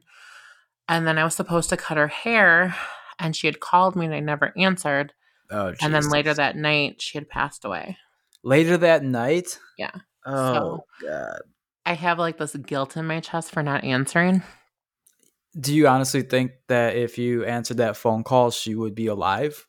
And 0.89 1.05
then 1.07 1.17
I 1.17 1.23
was 1.23 1.35
supposed 1.35 1.69
to 1.69 1.77
cut 1.77 1.97
her 1.97 2.07
hair, 2.07 2.73
and 3.19 3.35
she 3.35 3.47
had 3.47 3.59
called 3.59 3.95
me 3.97 4.05
and 4.05 4.15
I 4.15 4.21
never 4.21 4.53
answered. 4.57 5.11
Oh, 5.51 5.73
And 5.81 5.93
then 5.93 6.09
later 6.09 6.33
that 6.33 6.55
night, 6.55 7.01
she 7.01 7.17
had 7.17 7.27
passed 7.27 7.65
away. 7.65 7.97
later 8.43 8.77
that 8.77 9.03
night. 9.03 9.59
Yeah. 9.77 9.91
Oh 10.25 10.79
God. 11.01 11.41
I 11.85 11.93
have 11.93 12.19
like 12.19 12.37
this 12.37 12.55
guilt 12.55 12.95
in 12.97 13.05
my 13.05 13.19
chest 13.19 13.51
for 13.51 13.63
not 13.63 13.83
answering. 13.83 14.43
Do 15.59 15.73
you 15.73 15.87
honestly 15.87 16.21
think 16.21 16.51
that 16.67 16.95
if 16.95 17.17
you 17.17 17.43
answered 17.45 17.77
that 17.77 17.97
phone 17.97 18.23
call, 18.23 18.51
she 18.51 18.75
would 18.75 18.93
be 18.95 19.07
alive? 19.07 19.65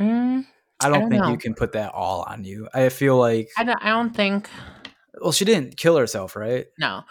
Mm, 0.00 0.44
I 0.80 0.88
don't, 0.88 1.00
don't 1.00 1.10
think 1.10 1.24
know. 1.24 1.30
you 1.30 1.38
can 1.38 1.54
put 1.54 1.72
that 1.72 1.92
all 1.92 2.22
on 2.22 2.44
you. 2.44 2.68
I 2.72 2.88
feel 2.88 3.16
like 3.16 3.48
I, 3.56 3.64
don't, 3.64 3.84
I 3.84 3.88
don't 3.90 4.14
think, 4.14 4.48
well, 5.20 5.32
she 5.32 5.44
didn't 5.44 5.76
kill 5.76 5.96
herself, 5.96 6.36
right? 6.36 6.66
no. 6.78 7.02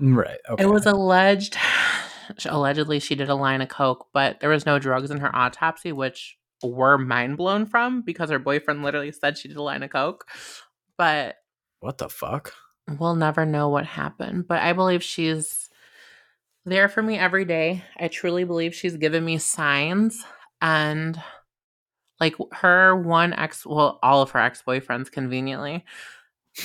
Mm, 0.00 0.16
right. 0.16 0.38
Okay. 0.48 0.62
It 0.62 0.68
was 0.68 0.86
alleged, 0.86 1.56
allegedly, 2.46 3.00
she 3.00 3.14
did 3.14 3.28
a 3.28 3.34
line 3.34 3.60
of 3.60 3.68
coke, 3.68 4.08
but 4.12 4.40
there 4.40 4.50
was 4.50 4.64
no 4.64 4.78
drugs 4.78 5.10
in 5.10 5.18
her 5.18 5.34
autopsy, 5.34 5.92
which 5.92 6.36
we're 6.62 6.98
mind 6.98 7.36
blown 7.36 7.66
from 7.66 8.02
because 8.02 8.30
her 8.30 8.38
boyfriend 8.38 8.82
literally 8.82 9.12
said 9.12 9.38
she 9.38 9.48
did 9.48 9.56
a 9.56 9.62
line 9.62 9.82
of 9.82 9.90
coke. 9.90 10.26
But 10.96 11.36
what 11.80 11.98
the 11.98 12.08
fuck? 12.08 12.52
we'll 12.98 13.14
never 13.14 13.44
know 13.44 13.68
what 13.68 13.86
happened. 13.86 14.48
But 14.48 14.62
I 14.62 14.72
believe 14.72 15.02
she's 15.02 15.68
there 16.64 16.88
for 16.88 17.02
me 17.02 17.18
every 17.18 17.44
day. 17.44 17.84
I 17.98 18.08
truly 18.08 18.44
believe 18.44 18.74
she's 18.74 18.96
given 18.96 19.24
me 19.24 19.38
signs. 19.38 20.24
And 20.60 21.20
like 22.20 22.34
her 22.52 22.96
one 22.96 23.32
ex, 23.32 23.64
well, 23.64 23.98
all 24.02 24.22
of 24.22 24.30
her 24.30 24.40
ex 24.40 24.62
boyfriends 24.66 25.10
conveniently 25.10 25.84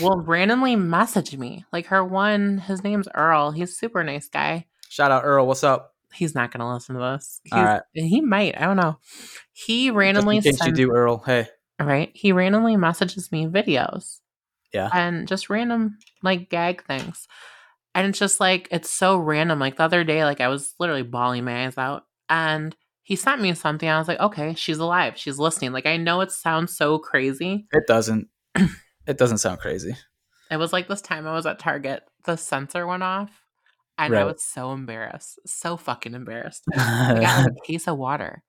will 0.02 0.22
randomly 0.22 0.76
message 0.76 1.36
me. 1.38 1.66
Like 1.72 1.88
her 1.88 2.04
one, 2.04 2.58
his 2.58 2.84
name's 2.84 3.08
Earl. 3.14 3.52
He's 3.52 3.72
a 3.72 3.76
super 3.76 4.04
nice 4.04 4.28
guy. 4.28 4.66
Shout 4.90 5.12
out 5.12 5.24
Earl. 5.24 5.48
What's 5.48 5.64
up? 5.64 5.94
He's 6.14 6.36
not 6.36 6.52
going 6.52 6.60
to 6.60 6.72
listen 6.72 6.96
to 6.96 7.02
this. 7.02 7.42
He's, 7.44 7.54
All 7.54 7.64
right. 7.64 7.82
He 7.94 8.22
might. 8.22 8.60
I 8.60 8.66
don't 8.66 8.78
know. 8.78 8.98
He 9.52 9.88
Just 9.88 9.96
randomly 9.96 10.38
in 10.38 10.44
case 10.44 10.64
you 10.66 10.72
do, 10.72 10.92
Earl. 10.92 11.18
Hey. 11.26 11.48
right? 11.80 12.12
He 12.14 12.32
randomly 12.32 12.78
messages 12.78 13.32
me 13.32 13.48
videos. 13.48 14.20
Yeah. 14.74 14.90
And 14.94 15.28
just 15.28 15.50
random 15.50 15.98
like 16.22 16.50
gag 16.50 16.84
things. 16.86 17.28
And 17.96 18.08
it's 18.08 18.20
just 18.20 18.40
like 18.40 18.68
it's 18.72 18.90
so 18.90 19.18
random. 19.18 19.60
Like 19.60 19.78
the 19.78 19.84
other 19.84 20.04
day, 20.04 20.24
like 20.24 20.42
I 20.42 20.48
was 20.48 20.74
literally 20.80 21.04
bawling 21.04 21.46
my 21.46 21.66
eyes 21.66 21.78
out. 21.78 22.06
And 22.30 22.76
he 23.04 23.16
sent 23.16 23.42
me 23.42 23.54
something. 23.54 23.88
I 23.88 24.00
was 24.00 24.08
like, 24.08 24.20
okay, 24.20 24.56
she's 24.56 24.80
alive. 24.80 25.18
She's 25.18 25.38
listening. 25.38 25.74
Like 25.74 25.86
I 25.86 25.98
know 25.98 26.22
it 26.22 26.32
sounds 26.32 26.76
so 26.76 26.98
crazy. 26.98 27.68
It 27.72 27.84
doesn't. 27.88 28.30
it 28.56 29.18
doesn't 29.18 29.40
sound 29.40 29.60
crazy. 29.60 29.96
It 30.50 30.58
was 30.58 30.74
like 30.74 30.88
this 30.88 31.02
time 31.02 31.28
I 31.28 31.34
was 31.34 31.46
at 31.46 31.60
Target, 31.60 32.04
the 32.26 32.38
sensor 32.38 32.88
went 32.88 33.04
off. 33.04 33.32
And 33.98 34.16
I 34.16 34.24
was 34.24 34.44
so 34.44 34.72
embarrassed. 34.72 35.40
So 35.46 35.78
fucking 35.78 36.16
embarrassed. 36.16 36.64
I 36.74 37.20
got 37.22 37.44
like, 37.44 37.52
a 37.52 37.66
case 37.66 37.88
of 37.88 37.98
water. 37.98 38.42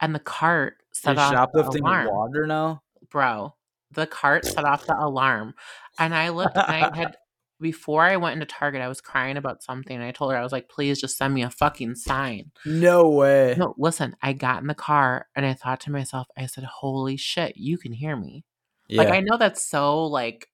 And 0.00 0.14
the 0.14 0.20
cart 0.20 0.74
set 0.92 1.16
You're 1.16 1.24
off 1.24 1.50
the 1.52 1.62
shoplifting 1.62 1.84
water 1.84 2.46
now. 2.46 2.82
bro 3.10 3.54
the 3.92 4.06
cart 4.06 4.44
set 4.44 4.64
off 4.64 4.86
the 4.86 4.96
alarm 4.98 5.54
and 5.98 6.14
i 6.14 6.30
looked 6.30 6.56
and 6.56 6.66
i 6.66 6.96
had 6.96 7.16
before 7.62 8.02
i 8.02 8.16
went 8.16 8.34
into 8.34 8.44
target 8.46 8.82
i 8.82 8.88
was 8.88 9.00
crying 9.00 9.36
about 9.38 9.62
something 9.62 9.96
and 9.96 10.04
i 10.04 10.10
told 10.10 10.32
her 10.32 10.36
i 10.38 10.42
was 10.42 10.52
like 10.52 10.68
please 10.68 11.00
just 11.00 11.16
send 11.16 11.32
me 11.32 11.42
a 11.42 11.48
fucking 11.50 11.94
sign 11.94 12.50
No 12.66 13.08
way. 13.08 13.54
no 13.56 13.74
listen 13.78 14.14
i 14.20 14.32
got 14.34 14.60
in 14.60 14.66
the 14.66 14.74
car 14.74 15.26
and 15.36 15.46
i 15.46 15.54
thought 15.54 15.80
to 15.80 15.90
myself 15.92 16.26
i 16.36 16.46
said 16.46 16.64
holy 16.64 17.16
shit 17.16 17.56
you 17.56 17.78
can 17.78 17.92
hear 17.92 18.16
me 18.16 18.44
Yeah. 18.88 19.02
like 19.02 19.12
i 19.12 19.20
know 19.20 19.36
that's 19.38 19.64
so 19.64 20.04
like 20.06 20.48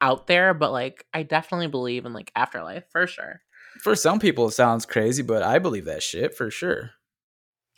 out 0.00 0.26
there 0.26 0.54
but 0.54 0.72
like 0.72 1.04
i 1.14 1.22
definitely 1.22 1.68
believe 1.68 2.04
in 2.06 2.12
like 2.12 2.32
afterlife 2.34 2.84
for 2.90 3.06
sure 3.06 3.40
for 3.82 3.96
some 3.96 4.20
people, 4.20 4.46
it 4.46 4.52
sounds 4.52 4.86
crazy, 4.86 5.22
but 5.24 5.42
I 5.42 5.58
believe 5.58 5.86
that 5.86 6.00
shit 6.00 6.36
for 6.36 6.48
sure. 6.48 6.92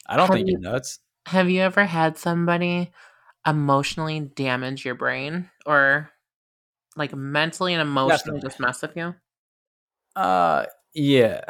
I 0.06 0.16
don't 0.18 0.26
Have 0.26 0.34
think 0.34 0.46
you- 0.48 0.58
you're 0.60 0.72
nuts. 0.72 0.98
have 1.24 1.48
you 1.48 1.62
ever 1.62 1.86
had 1.86 2.18
somebody 2.18 2.92
emotionally 3.46 4.20
damage 4.20 4.84
your 4.84 4.94
brain 4.94 5.48
or 5.64 6.10
like 6.96 7.14
mentally 7.14 7.74
and 7.74 7.82
emotionally 7.82 8.40
Definitely. 8.40 8.40
just 8.40 8.60
mess 8.60 8.82
with 8.82 8.96
you 8.96 9.14
Uh, 10.14 10.66
yeah, 10.94 11.42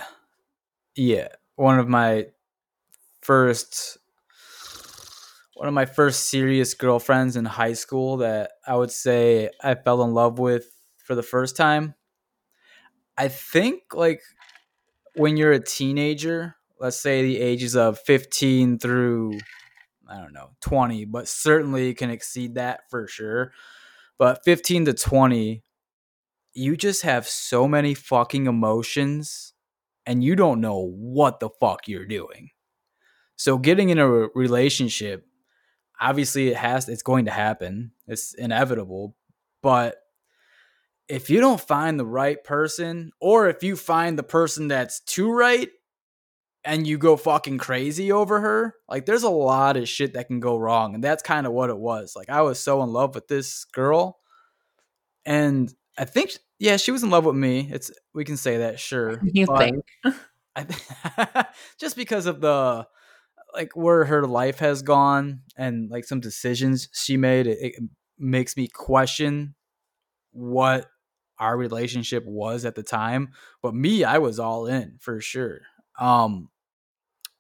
yeah. 0.97 1.29
One 1.57 1.79
of 1.79 1.89
my 1.89 2.27
first, 3.23 3.99
one 5.55 5.69
of 5.69 5.75
my 5.75 5.87
first 5.87 6.25
serious 6.29 6.75
girlfriends 6.75 7.37
in 7.37 7.45
high 7.45 7.73
school 7.73 8.19
that 8.19 8.53
I 8.67 8.77
would 8.77 8.91
say 8.91 9.51
I 9.63 9.75
fell 9.75 10.03
in 10.03 10.13
love 10.13 10.39
with 10.39 10.67
for 10.97 11.15
the 11.15 11.23
first 11.23 11.57
time. 11.57 11.95
I 13.17 13.29
think 13.29 13.95
like 13.95 14.21
when 15.15 15.37
you're 15.37 15.53
a 15.53 15.61
teenager, 15.61 16.57
let's 16.81 16.99
say 16.99 17.23
the 17.23 17.41
ages 17.41 17.77
of 17.77 17.99
15 18.01 18.79
through 18.79 19.39
I 20.09 20.21
don't 20.21 20.33
know, 20.35 20.51
20, 20.61 21.05
but 21.07 21.29
certainly 21.29 21.95
can 21.95 22.11
exceed 22.11 22.57
that 22.57 22.83
for 22.91 23.09
sure. 23.09 23.53
But 24.19 24.45
15 24.45 24.87
to 24.87 24.95
20, 24.95 25.63
you 26.55 26.77
just 26.77 27.03
have 27.03 27.27
so 27.27 27.69
many 27.69 27.95
fucking 27.95 28.47
emotions 28.47 29.53
and 30.07 30.25
you 30.25 30.37
don't 30.37 30.61
know 30.61 30.79
what 30.79 31.41
the 31.41 31.51
fuck 31.61 31.87
you're 31.87 32.07
doing. 32.07 32.51
So 33.37 33.59
getting 33.59 33.91
in 33.91 33.99
a 33.99 34.09
relationship, 34.09 35.27
obviously 36.01 36.49
it 36.49 36.57
has 36.57 36.89
it's 36.89 37.03
going 37.03 37.27
to 37.27 37.31
happen. 37.31 37.93
It's 38.07 38.33
inevitable, 38.35 39.17
but 39.63 39.97
if 41.09 41.31
you 41.31 41.41
don't 41.41 41.61
find 41.61 42.01
the 42.01 42.07
right 42.07 42.43
person 42.43 43.13
or 43.21 43.49
if 43.49 43.63
you 43.63 43.77
find 43.77 44.19
the 44.19 44.23
person 44.25 44.69
that's 44.69 45.01
too 45.01 45.31
right 45.31 45.69
and 46.67 46.87
you 46.87 46.99
go 46.99 47.17
fucking 47.17 47.59
crazy 47.59 48.13
over 48.13 48.41
her, 48.41 48.75
like 48.89 49.07
there's 49.07 49.23
a 49.23 49.31
lot 49.31 49.77
of 49.77 49.89
shit 49.89 50.15
that 50.15 50.27
can 50.27 50.41
go 50.41 50.57
wrong 50.57 50.95
and 50.95 51.03
that's 51.03 51.23
kind 51.23 51.47
of 51.47 51.53
what 51.53 51.71
it 51.71 51.79
was. 51.79 52.15
Like 52.17 52.29
I 52.29 52.43
was 52.43 52.61
so 52.61 52.83
in 52.83 52.91
love 52.93 53.15
with 53.15 53.29
this 53.29 53.65
girl 53.67 54.19
and 55.25 55.73
I 55.97 56.05
think 56.05 56.33
yeah, 56.59 56.77
she 56.77 56.91
was 56.91 57.03
in 57.03 57.11
love 57.11 57.25
with 57.25 57.37
me. 57.37 57.69
It's 57.71 57.91
we 58.15 58.25
can 58.25 58.37
say 58.37 58.59
that, 58.59 58.81
sure. 58.81 59.21
you 59.25 59.47
But 59.47 59.59
think 59.59 59.85
I 60.57 61.47
just 61.79 61.97
because 61.97 62.27
of 62.27 62.41
the 62.41 62.87
like 63.55 63.75
where 63.75 64.05
her 64.05 64.27
life 64.27 64.59
has 64.59 64.83
gone 64.83 65.43
and 65.57 65.91
like 65.91 66.05
some 66.05 66.21
decisions 66.21 66.89
she 66.93 67.17
made, 67.17 67.47
it, 67.47 67.59
it 67.61 67.75
makes 68.19 68.57
me 68.57 68.69
question 68.69 69.55
what 70.33 70.91
our 71.39 71.57
relationship 71.57 72.25
was 72.27 72.65
at 72.65 72.75
the 72.75 72.83
time. 72.83 73.31
But 73.63 73.75
me, 73.75 74.05
I 74.05 74.19
was 74.19 74.39
all 74.39 74.67
in 74.67 74.97
for 75.01 75.21
sure. 75.21 75.61
Um, 75.99 76.49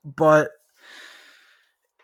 but 0.06 0.50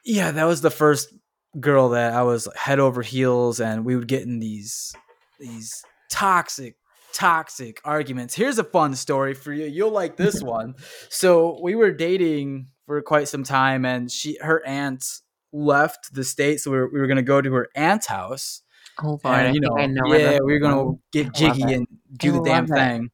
yeah, 0.04 0.32
that 0.32 0.44
was 0.44 0.60
the 0.60 0.70
first 0.70 1.14
girl 1.60 1.90
that 1.90 2.12
I 2.12 2.22
was 2.22 2.48
head 2.56 2.80
over 2.80 3.02
heels, 3.02 3.60
and 3.60 3.84
we 3.84 3.96
would 3.96 4.08
get 4.08 4.22
in 4.22 4.40
these 4.40 4.94
these 5.38 5.84
toxic 6.10 6.76
toxic 7.14 7.80
arguments. 7.84 8.34
Here's 8.34 8.58
a 8.58 8.64
fun 8.64 8.94
story 8.94 9.34
for 9.34 9.52
you. 9.52 9.66
You'll 9.66 9.90
like 9.92 10.16
this 10.16 10.42
one. 10.42 10.74
So 11.08 11.60
we 11.62 11.74
were 11.74 11.92
dating 11.92 12.68
for 12.86 13.00
quite 13.02 13.28
some 13.28 13.44
time, 13.44 13.84
and 13.84 14.10
she 14.10 14.38
her 14.40 14.66
aunt 14.66 15.04
left 15.52 16.12
the 16.12 16.24
state, 16.24 16.60
so 16.60 16.70
we 16.70 16.78
were, 16.78 16.90
we 16.92 17.00
were 17.00 17.06
gonna 17.06 17.22
go 17.22 17.40
to 17.40 17.52
her 17.52 17.68
aunt's 17.76 18.06
house. 18.06 18.62
oh 19.02 19.20
lord 19.22 19.24
And, 19.24 19.54
you 19.54 19.60
know, 19.60 19.76
I 19.78 19.86
know 19.86 20.12
yeah, 20.14 20.38
we 20.44 20.52
were 20.52 20.58
gonna 20.58 20.80
oh, 20.80 21.00
get 21.12 21.32
jiggy 21.34 21.62
and 21.74 21.86
do 22.16 22.32
I 22.32 22.36
the 22.38 22.42
damn 22.42 22.64
it. 22.64 22.70
thing. 22.74 23.10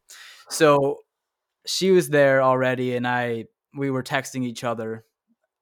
So 0.49 1.01
she 1.67 1.91
was 1.91 2.09
there 2.09 2.43
already, 2.43 2.97
and 2.97 3.07
I 3.07 3.45
we 3.77 3.91
were 3.91 4.03
texting 4.03 4.45
each 4.45 4.65
other. 4.65 5.05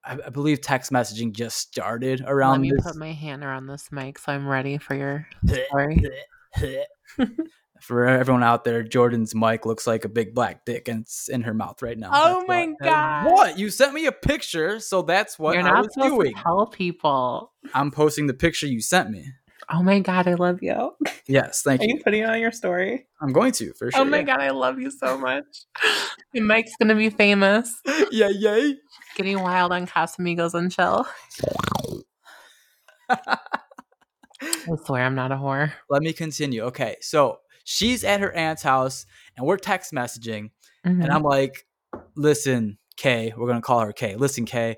I, 0.05 0.17
I 0.25 0.29
believe 0.29 0.61
text 0.61 0.91
messaging 0.91 1.33
just 1.33 1.57
started 1.57 2.23
around. 2.25 2.51
let 2.53 2.61
me 2.61 2.71
this. 2.71 2.85
put 2.85 2.95
my 2.95 3.11
hand 3.13 3.43
around 3.43 3.67
this 3.67 3.91
mic 3.91 4.17
so 4.19 4.31
i'm 4.31 4.47
ready 4.47 4.77
for 4.77 4.95
your 4.95 5.27
story 5.67 6.01
For 7.79 8.05
everyone 8.07 8.41
out 8.41 8.63
there, 8.63 8.83
Jorddann's 8.83 9.35
mic 9.35 9.63
looks 9.63 9.85
like 9.85 10.03
a 10.03 10.09
big 10.09 10.33
black 10.33 10.65
dick, 10.65 10.87
and 10.87 11.01
it's 11.01 11.29
in 11.29 11.43
her 11.43 11.53
mouth 11.53 11.79
right 11.83 11.95
now. 11.97 12.09
Oh 12.11 12.37
That's 12.39 12.47
my 12.47 12.65
what- 12.65 12.79
God. 12.81 13.25
What? 13.31 13.59
You 13.59 13.69
sent 13.69 13.93
me 13.93 14.07
a 14.07 14.11
picture, 14.11 14.79
so 14.79 15.03
that's 15.03 15.37
what 15.37 15.53
you're 15.53 15.61
I 15.63 15.69
not 15.73 15.83
was 15.85 15.93
supposed 15.93 16.15
doing. 16.15 16.33
to 16.33 16.41
tell 16.41 16.65
people 16.65 17.53
I'm 17.75 17.91
posting 17.91 18.25
the 18.25 18.33
picture 18.33 18.65
you 18.65 18.81
sent 18.81 19.11
me. 19.11 19.25
Oh 19.69 19.83
my 19.83 19.99
god 19.99 20.27
i 20.27 20.33
love 20.33 20.59
you 20.61 20.93
Yes, 21.29 21.61
thank 21.61 21.81
you. 21.81 21.87
Are 21.87 21.89
you 21.97 22.01
putting 22.03 22.21
it 22.23 22.29
on 22.29 22.39
your 22.39 22.53
story 22.53 23.05
I'm 23.21 23.33
going 23.33 23.51
to 23.53 23.73
for 23.73 23.91
sure. 23.91 24.01
oh 24.01 24.05
my 24.05 24.17
yeah. 24.19 24.23
god 24.23 24.39
i 24.41 24.49
love 24.51 24.79
you 24.79 24.89
so 24.91 25.17
much 25.17 25.45
mic's 26.33 26.71
gonna 26.79 26.95
be 26.95 27.09
famous 27.09 27.75
yeah, 28.11 28.29
yay. 28.29 28.75
getting 29.15 29.41
wild 29.41 29.71
on 29.73 29.85
casamigos 29.87 30.53
and 30.53 30.71
chill 30.71 31.05
i 33.09 33.37
swear 34.85 35.03
i'm 35.03 35.15
not 35.15 35.31
a 35.31 35.35
whore 35.35 35.71
Let 35.89 36.01
me 36.03 36.13
continue. 36.13 36.63
Okay, 36.63 36.95
so 37.01 37.39
she's 37.63 38.03
at 38.03 38.21
her 38.21 38.31
aunt's 38.33 38.61
house, 38.63 39.05
and 39.35 39.45
we're 39.45 39.57
text 39.57 39.91
messaging, 39.93 40.51
Mhm. 40.85 41.03
and 41.03 41.11
I'm 41.11 41.23
like, 41.23 41.65
"Listen, 42.15 42.77
Kay, 42.97 43.33
we're 43.35 43.47
gonna 43.47 43.61
call 43.61 43.79
her 43.81 43.91
Kay. 43.93 44.15
Listen, 44.15 44.45
Kay, 44.45 44.75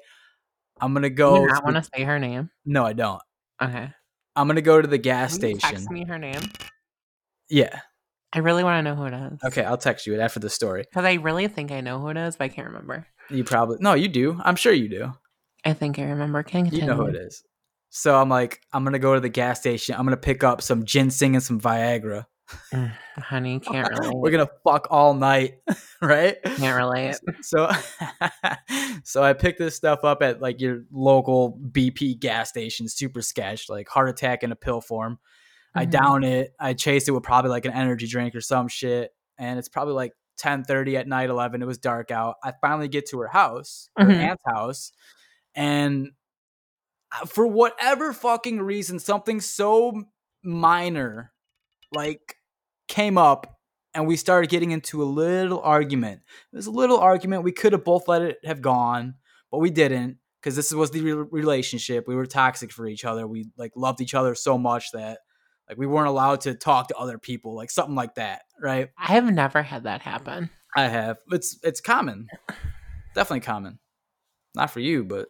I'm 0.79 0.93
gonna 0.93 1.09
go. 1.09 1.35
you 1.41 1.47
not 1.47 1.63
want 1.63 1.75
to 1.75 1.83
say 1.95 2.03
her 2.03 2.19
name 2.19 2.49
no, 2.65 2.85
I 2.85 2.93
don't. 2.93 3.21
okay 3.61 3.91
I'm 4.39 4.47
gonna 4.47 4.61
go 4.61 4.81
to 4.81 4.87
the 4.87 4.97
gas 4.97 5.33
station. 5.33 5.59
text 5.59 5.89
me 5.91 6.05
her 6.05 6.17
name 6.17 6.41
Yeah. 7.49 7.79
i 8.33 8.39
really 8.39 8.63
want 8.63 8.77
to 8.85 8.89
know 8.89 8.95
who 8.95 9.05
it 9.05 9.13
is 9.13 9.39
Okay, 9.43 9.63
I'll 9.63 9.77
text 9.77 10.05
you 10.07 10.13
it 10.13 10.19
after 10.19 10.39
the 10.39 10.49
story. 10.49 10.83
because 10.89 11.05
i 11.05 11.13
really 11.13 11.47
think 11.47 11.71
i 11.71 11.81
know 11.81 11.99
who 11.99 12.09
it 12.09 12.17
is 12.17 12.37
but 12.37 12.45
i 12.45 12.47
can't 12.49 12.67
remember 12.67 13.05
You 13.29 13.43
probably 13.43 13.77
no, 13.79 13.93
you 13.93 14.07
do. 14.07 14.39
I'm 14.43 14.55
sure 14.55 14.73
you 14.73 14.89
do. 14.89 15.11
I 15.65 15.73
think 15.73 15.99
I 15.99 16.03
remember. 16.03 16.41
Can 16.43 16.65
You 16.67 16.85
know 16.85 16.95
who 16.95 17.05
it 17.07 17.15
is. 17.15 17.43
So 17.89 18.15
I'm 18.15 18.29
like, 18.29 18.61
I'm 18.71 18.83
gonna 18.83 18.97
go 18.99 19.13
to 19.13 19.19
the 19.19 19.29
gas 19.29 19.59
station. 19.59 19.95
I'm 19.95 20.05
gonna 20.05 20.15
pick 20.17 20.43
up 20.43 20.61
some 20.61 20.85
ginseng 20.85 21.35
and 21.35 21.43
some 21.43 21.59
Viagra. 21.59 22.25
Honey, 23.17 23.59
can't 23.59 23.89
relate. 23.99 24.15
We're 24.15 24.31
gonna 24.31 24.49
fuck 24.63 24.87
all 24.89 25.13
night, 25.13 25.59
right? 26.01 26.37
Can't 26.43 26.75
relate. 26.77 27.15
So, 27.41 27.69
so 29.03 29.23
I 29.23 29.33
picked 29.33 29.59
this 29.59 29.75
stuff 29.75 30.03
up 30.03 30.21
at 30.21 30.41
like 30.41 30.61
your 30.61 30.83
local 30.91 31.59
BP 31.71 32.19
gas 32.19 32.49
station, 32.49 32.87
super 32.87 33.21
sketch, 33.21 33.69
like 33.69 33.87
heart 33.89 34.09
attack 34.09 34.43
in 34.43 34.51
a 34.51 34.55
pill 34.55 34.81
form. 34.81 35.19
I 35.75 35.85
Mhm. 35.85 35.91
down 35.91 36.23
it. 36.23 36.55
I 36.59 36.73
chase 36.73 37.07
it 37.07 37.11
with 37.11 37.23
probably 37.23 37.51
like 37.51 37.65
an 37.65 37.73
energy 37.73 38.07
drink 38.07 38.33
or 38.35 38.41
some 38.41 38.67
shit, 38.67 39.11
and 39.37 39.59
it's 39.59 39.69
probably 39.69 39.93
like 39.93 40.13
10:30 40.37 40.97
at 40.97 41.07
night, 41.07 41.29
11. 41.29 41.61
It 41.61 41.65
was 41.65 41.77
dark 41.77 42.11
out. 42.11 42.35
I 42.43 42.53
finally 42.61 42.87
get 42.87 43.07
to 43.09 43.19
her 43.19 43.27
house, 43.27 43.89
her 43.97 44.05
Mhm. 44.05 44.19
aunt's 44.21 44.43
house, 44.45 44.91
and 45.53 46.11
uh, 47.11 47.25
for 47.25 47.45
whatever 47.47 48.13
fucking 48.13 48.61
reason, 48.61 48.99
something 48.99 49.41
so 49.41 50.03
minor, 50.43 51.33
like, 51.91 52.35
came 52.89 53.17
up, 53.17 53.57
and 53.93 54.05
we 54.05 54.17
started 54.17 54.49
getting 54.49 54.71
into 54.71 55.01
a 55.01 55.05
little 55.05 55.61
argument. 55.61 56.21
It 56.51 56.55
was 56.57 56.67
a 56.67 56.71
little 56.71 56.97
argument. 56.97 57.43
We 57.43 57.53
could 57.53 57.71
have 57.71 57.85
both 57.85 58.09
let 58.09 58.21
it 58.21 58.39
have 58.43 58.61
gone, 58.61 59.15
but 59.49 59.59
we 59.59 59.69
didn't 59.69 60.17
because 60.41 60.57
this 60.57 60.73
was 60.73 60.91
the 60.91 61.01
re- 61.01 61.27
relationship. 61.31 62.05
We 62.07 62.15
were 62.15 62.25
toxic 62.25 62.73
for 62.73 62.85
each 62.85 63.05
other. 63.05 63.25
We 63.25 63.49
like 63.57 63.71
loved 63.77 64.01
each 64.01 64.13
other 64.13 64.35
so 64.35 64.57
much 64.57 64.91
that 64.91 65.19
like 65.69 65.77
we 65.77 65.87
weren't 65.87 66.07
allowed 66.07 66.41
to 66.41 66.55
talk 66.55 66.89
to 66.89 66.97
other 66.97 67.17
people, 67.17 67.55
like 67.55 67.71
something 67.71 67.95
like 67.95 68.15
that, 68.15 68.41
right? 68.59 68.89
I 68.97 69.13
have 69.13 69.31
never 69.31 69.61
had 69.61 69.83
that 69.83 70.01
happen. 70.01 70.49
I 70.75 70.87
have. 70.87 71.17
It's 71.31 71.57
it's 71.63 71.81
common. 71.81 72.27
Definitely 73.15 73.41
common. 73.41 73.79
Not 74.55 74.71
for 74.71 74.79
you, 74.79 75.03
but 75.03 75.29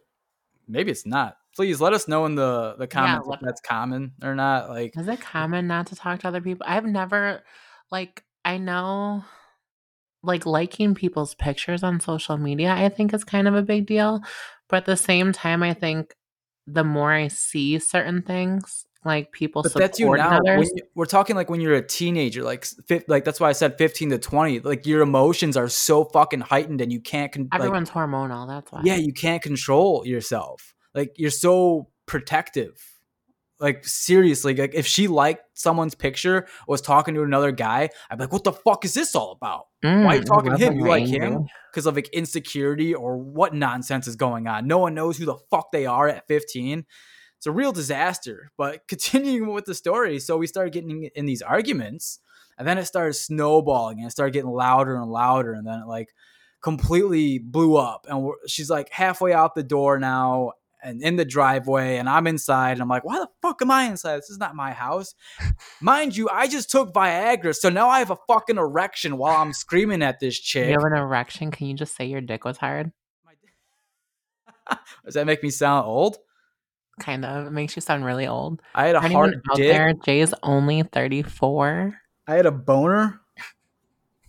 maybe 0.66 0.90
it's 0.90 1.06
not. 1.06 1.36
Please 1.56 1.80
let 1.80 1.92
us 1.92 2.06
know 2.08 2.26
in 2.26 2.34
the 2.36 2.74
the 2.78 2.86
comments 2.86 3.26
let- 3.26 3.40
if 3.40 3.44
that's 3.44 3.60
common 3.60 4.12
or 4.22 4.34
not. 4.34 4.68
Like 4.70 4.96
Is 4.96 5.08
it 5.08 5.20
common 5.20 5.66
not 5.66 5.86
to 5.88 5.96
talk 5.96 6.20
to 6.20 6.28
other 6.28 6.40
people? 6.40 6.64
I've 6.68 6.84
never, 6.86 7.42
like, 7.90 8.22
I 8.44 8.56
know, 8.58 9.24
like, 10.22 10.46
liking 10.46 10.94
people's 10.94 11.34
pictures 11.34 11.82
on 11.82 12.00
social 12.00 12.36
media, 12.38 12.72
I 12.72 12.88
think 12.88 13.12
is 13.12 13.24
kind 13.24 13.48
of 13.48 13.54
a 13.54 13.62
big 13.62 13.86
deal. 13.86 14.20
But 14.68 14.78
at 14.78 14.84
the 14.86 14.96
same 14.96 15.32
time, 15.32 15.62
I 15.62 15.74
think 15.74 16.14
the 16.66 16.84
more 16.84 17.12
I 17.12 17.28
see 17.28 17.78
certain 17.80 18.22
things, 18.22 18.86
like 19.04 19.32
people 19.32 19.62
but 19.62 19.72
that's 19.74 19.98
you 19.98 20.14
now. 20.14 20.38
When 20.44 20.60
you- 20.62 20.82
we're 20.94 21.06
talking 21.06 21.34
like 21.34 21.48
when 21.50 21.60
you're 21.60 21.74
a 21.74 21.84
teenager, 21.86 22.42
like 22.44 22.66
fif- 22.86 23.08
like 23.08 23.24
that's 23.24 23.40
why 23.40 23.48
I 23.48 23.52
said 23.52 23.76
15 23.78 24.10
to 24.10 24.18
20. 24.18 24.60
Like 24.60 24.86
your 24.86 25.00
emotions 25.00 25.56
are 25.56 25.68
so 25.68 26.04
fucking 26.04 26.42
heightened 26.42 26.80
and 26.82 26.92
you 26.92 27.00
can't 27.00 27.32
con- 27.32 27.48
like, 27.50 27.60
everyone's 27.60 27.90
hormonal. 27.90 28.46
That's 28.46 28.70
why. 28.70 28.82
yeah, 28.84 28.96
you 28.96 29.12
can't 29.14 29.42
control 29.42 30.06
yourself. 30.06 30.74
Like 30.94 31.14
you're 31.16 31.30
so 31.30 31.88
protective. 32.06 32.82
Like 33.58 33.86
seriously, 33.86 34.54
like 34.54 34.74
if 34.74 34.86
she 34.86 35.06
liked 35.06 35.42
someone's 35.52 35.94
picture, 35.94 36.46
was 36.66 36.80
talking 36.80 37.14
to 37.14 37.22
another 37.22 37.52
guy, 37.52 37.90
I'd 38.10 38.16
be 38.16 38.24
like, 38.24 38.32
"What 38.32 38.44
the 38.44 38.54
fuck 38.54 38.86
is 38.86 38.94
this 38.94 39.14
all 39.14 39.32
about?" 39.32 39.66
Mm, 39.84 40.04
Why 40.04 40.14
are 40.14 40.18
you 40.18 40.24
talking 40.24 40.52
to 40.52 40.56
him? 40.56 40.78
You 40.78 40.86
like 40.86 41.06
him? 41.06 41.46
Because 41.70 41.84
of 41.84 41.94
like 41.94 42.08
insecurity 42.08 42.94
or 42.94 43.18
what 43.18 43.54
nonsense 43.54 44.06
is 44.06 44.16
going 44.16 44.46
on. 44.46 44.66
No 44.66 44.78
one 44.78 44.94
knows 44.94 45.18
who 45.18 45.26
the 45.26 45.36
fuck 45.50 45.72
they 45.72 45.84
are 45.84 46.08
at 46.08 46.26
15. 46.26 46.86
It's 47.36 47.46
a 47.46 47.52
real 47.52 47.72
disaster. 47.72 48.50
But 48.56 48.80
continuing 48.88 49.52
with 49.52 49.66
the 49.66 49.74
story, 49.74 50.20
so 50.20 50.38
we 50.38 50.46
started 50.46 50.72
getting 50.72 51.10
in 51.14 51.26
these 51.26 51.42
arguments, 51.42 52.18
and 52.56 52.66
then 52.66 52.78
it 52.78 52.86
started 52.86 53.12
snowballing 53.12 53.98
and 53.98 54.08
it 54.08 54.10
started 54.10 54.32
getting 54.32 54.50
louder 54.50 54.96
and 54.96 55.10
louder, 55.10 55.52
and 55.52 55.66
then 55.66 55.80
it 55.80 55.86
like 55.86 56.08
completely 56.62 57.38
blew 57.38 57.76
up. 57.76 58.06
And 58.08 58.22
we're, 58.22 58.34
she's 58.46 58.70
like 58.70 58.90
halfway 58.90 59.32
out 59.32 59.54
the 59.54 59.62
door 59.62 59.98
now 59.98 60.52
and 60.82 61.02
in 61.02 61.16
the 61.16 61.24
driveway, 61.24 61.96
and 61.96 62.08
I'm 62.08 62.26
inside, 62.26 62.72
and 62.72 62.82
I'm 62.82 62.88
like, 62.88 63.04
why 63.04 63.18
the 63.18 63.28
fuck 63.42 63.60
am 63.62 63.70
I 63.70 63.84
inside? 63.84 64.16
This 64.18 64.30
is 64.30 64.38
not 64.38 64.54
my 64.54 64.72
house. 64.72 65.14
Mind 65.80 66.16
you, 66.16 66.28
I 66.30 66.46
just 66.48 66.70
took 66.70 66.92
Viagra, 66.92 67.54
so 67.54 67.68
now 67.68 67.88
I 67.88 67.98
have 67.98 68.10
a 68.10 68.18
fucking 68.28 68.56
erection 68.56 69.16
while 69.18 69.36
I'm 69.36 69.52
screaming 69.52 70.02
at 70.02 70.20
this 70.20 70.38
chick. 70.38 70.66
You 70.66 70.72
have 70.72 70.84
an 70.84 70.96
erection. 70.96 71.50
Can 71.50 71.66
you 71.66 71.74
just 71.74 71.96
say 71.96 72.06
your 72.06 72.20
dick 72.20 72.44
was 72.44 72.56
hard? 72.56 72.92
Does 75.04 75.14
that 75.14 75.26
make 75.26 75.42
me 75.42 75.50
sound 75.50 75.86
old? 75.86 76.16
Kind 77.00 77.24
of. 77.24 77.46
It 77.46 77.50
makes 77.50 77.76
you 77.76 77.82
sound 77.82 78.04
really 78.04 78.26
old. 78.26 78.60
I 78.74 78.86
had 78.86 78.96
a 78.96 79.02
Anyone 79.02 79.32
hard 79.32 79.42
out 79.50 79.56
dick. 79.56 79.72
there, 79.72 79.94
Jay's 80.04 80.34
only 80.42 80.82
34. 80.82 81.94
I 82.26 82.34
had 82.34 82.46
a 82.46 82.52
boner. 82.52 83.20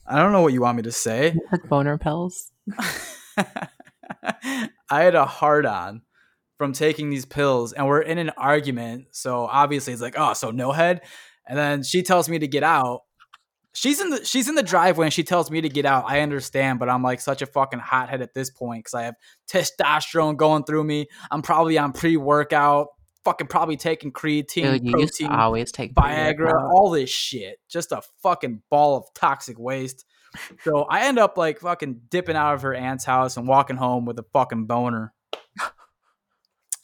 I 0.08 0.20
don't 0.20 0.32
know 0.32 0.42
what 0.42 0.54
you 0.54 0.62
want 0.62 0.78
me 0.78 0.84
to 0.84 0.92
say. 0.92 1.32
He 1.32 1.40
took 1.52 1.68
boner 1.70 1.98
pills. 1.98 2.52
I 3.38 4.68
had 4.90 5.16
a 5.16 5.26
hard 5.26 5.66
on 5.66 6.02
from 6.62 6.74
taking 6.74 7.10
these 7.10 7.26
pills, 7.26 7.74
and 7.74 7.88
we're 7.88 8.02
in 8.02 8.20
an 8.20 8.30
argument. 8.38 9.08
So 9.10 9.48
obviously, 9.48 9.94
it's 9.94 10.02
like, 10.02 10.14
oh, 10.16 10.34
so 10.34 10.52
no 10.52 10.72
head. 10.72 11.02
And 11.48 11.58
then 11.58 11.82
she 11.82 12.04
tells 12.04 12.30
me 12.30 12.38
to 12.38 12.48
get 12.48 12.62
out. 12.62 13.02
She's 13.74 14.00
in 14.00 14.12
the 14.12 14.24
she's 14.24 14.48
in 14.48 14.54
the 14.54 14.62
driveway, 14.62 15.08
and 15.08 15.14
she 15.14 15.24
tells 15.24 15.50
me 15.50 15.62
to 15.62 15.70
get 15.70 15.86
out. 15.86 16.04
I 16.06 16.20
understand, 16.20 16.78
but 16.78 16.88
I'm 16.88 17.02
like 17.02 17.20
such 17.20 17.42
a 17.42 17.48
fucking 17.48 17.80
hothead 17.80 18.22
at 18.22 18.36
this 18.36 18.52
point 18.52 18.84
because 18.84 18.94
I 18.94 19.06
have 19.06 19.16
testosterone 19.52 20.38
going 20.38 20.64
through 20.64 20.84
me. 20.84 21.08
I'm 21.32 21.42
probably 21.42 21.80
on 21.80 21.94
pre 21.94 22.16
workout, 22.16 22.90
fucking 23.26 23.48
probably 23.48 23.76
taking 23.76 24.12
creatine, 24.12 24.74
Dude, 24.74 24.86
you 24.86 25.00
used 25.00 25.16
to 25.16 25.26
protein, 25.26 25.40
always 25.40 25.72
take 25.72 25.96
Viagra, 25.96 26.36
pre-workout. 26.36 26.72
all 26.76 26.92
this 26.92 27.10
shit. 27.10 27.58
Just 27.68 27.92
a 27.92 28.04
fucking 28.22 28.62
ball 28.70 28.98
of 28.98 29.06
toxic 29.16 29.58
waste. 29.58 30.06
So 30.64 30.84
I 30.84 31.08
end 31.08 31.18
up 31.18 31.40
like 31.40 31.60
fucking 31.60 32.02
dipping 32.12 32.36
out 32.36 32.54
of 32.54 32.62
her 32.62 32.76
aunt's 32.76 33.04
house 33.04 33.36
and 33.36 33.48
walking 33.48 33.78
home 33.78 34.06
with 34.06 34.20
a 34.20 34.26
fucking 34.32 34.68
boner. 34.68 35.12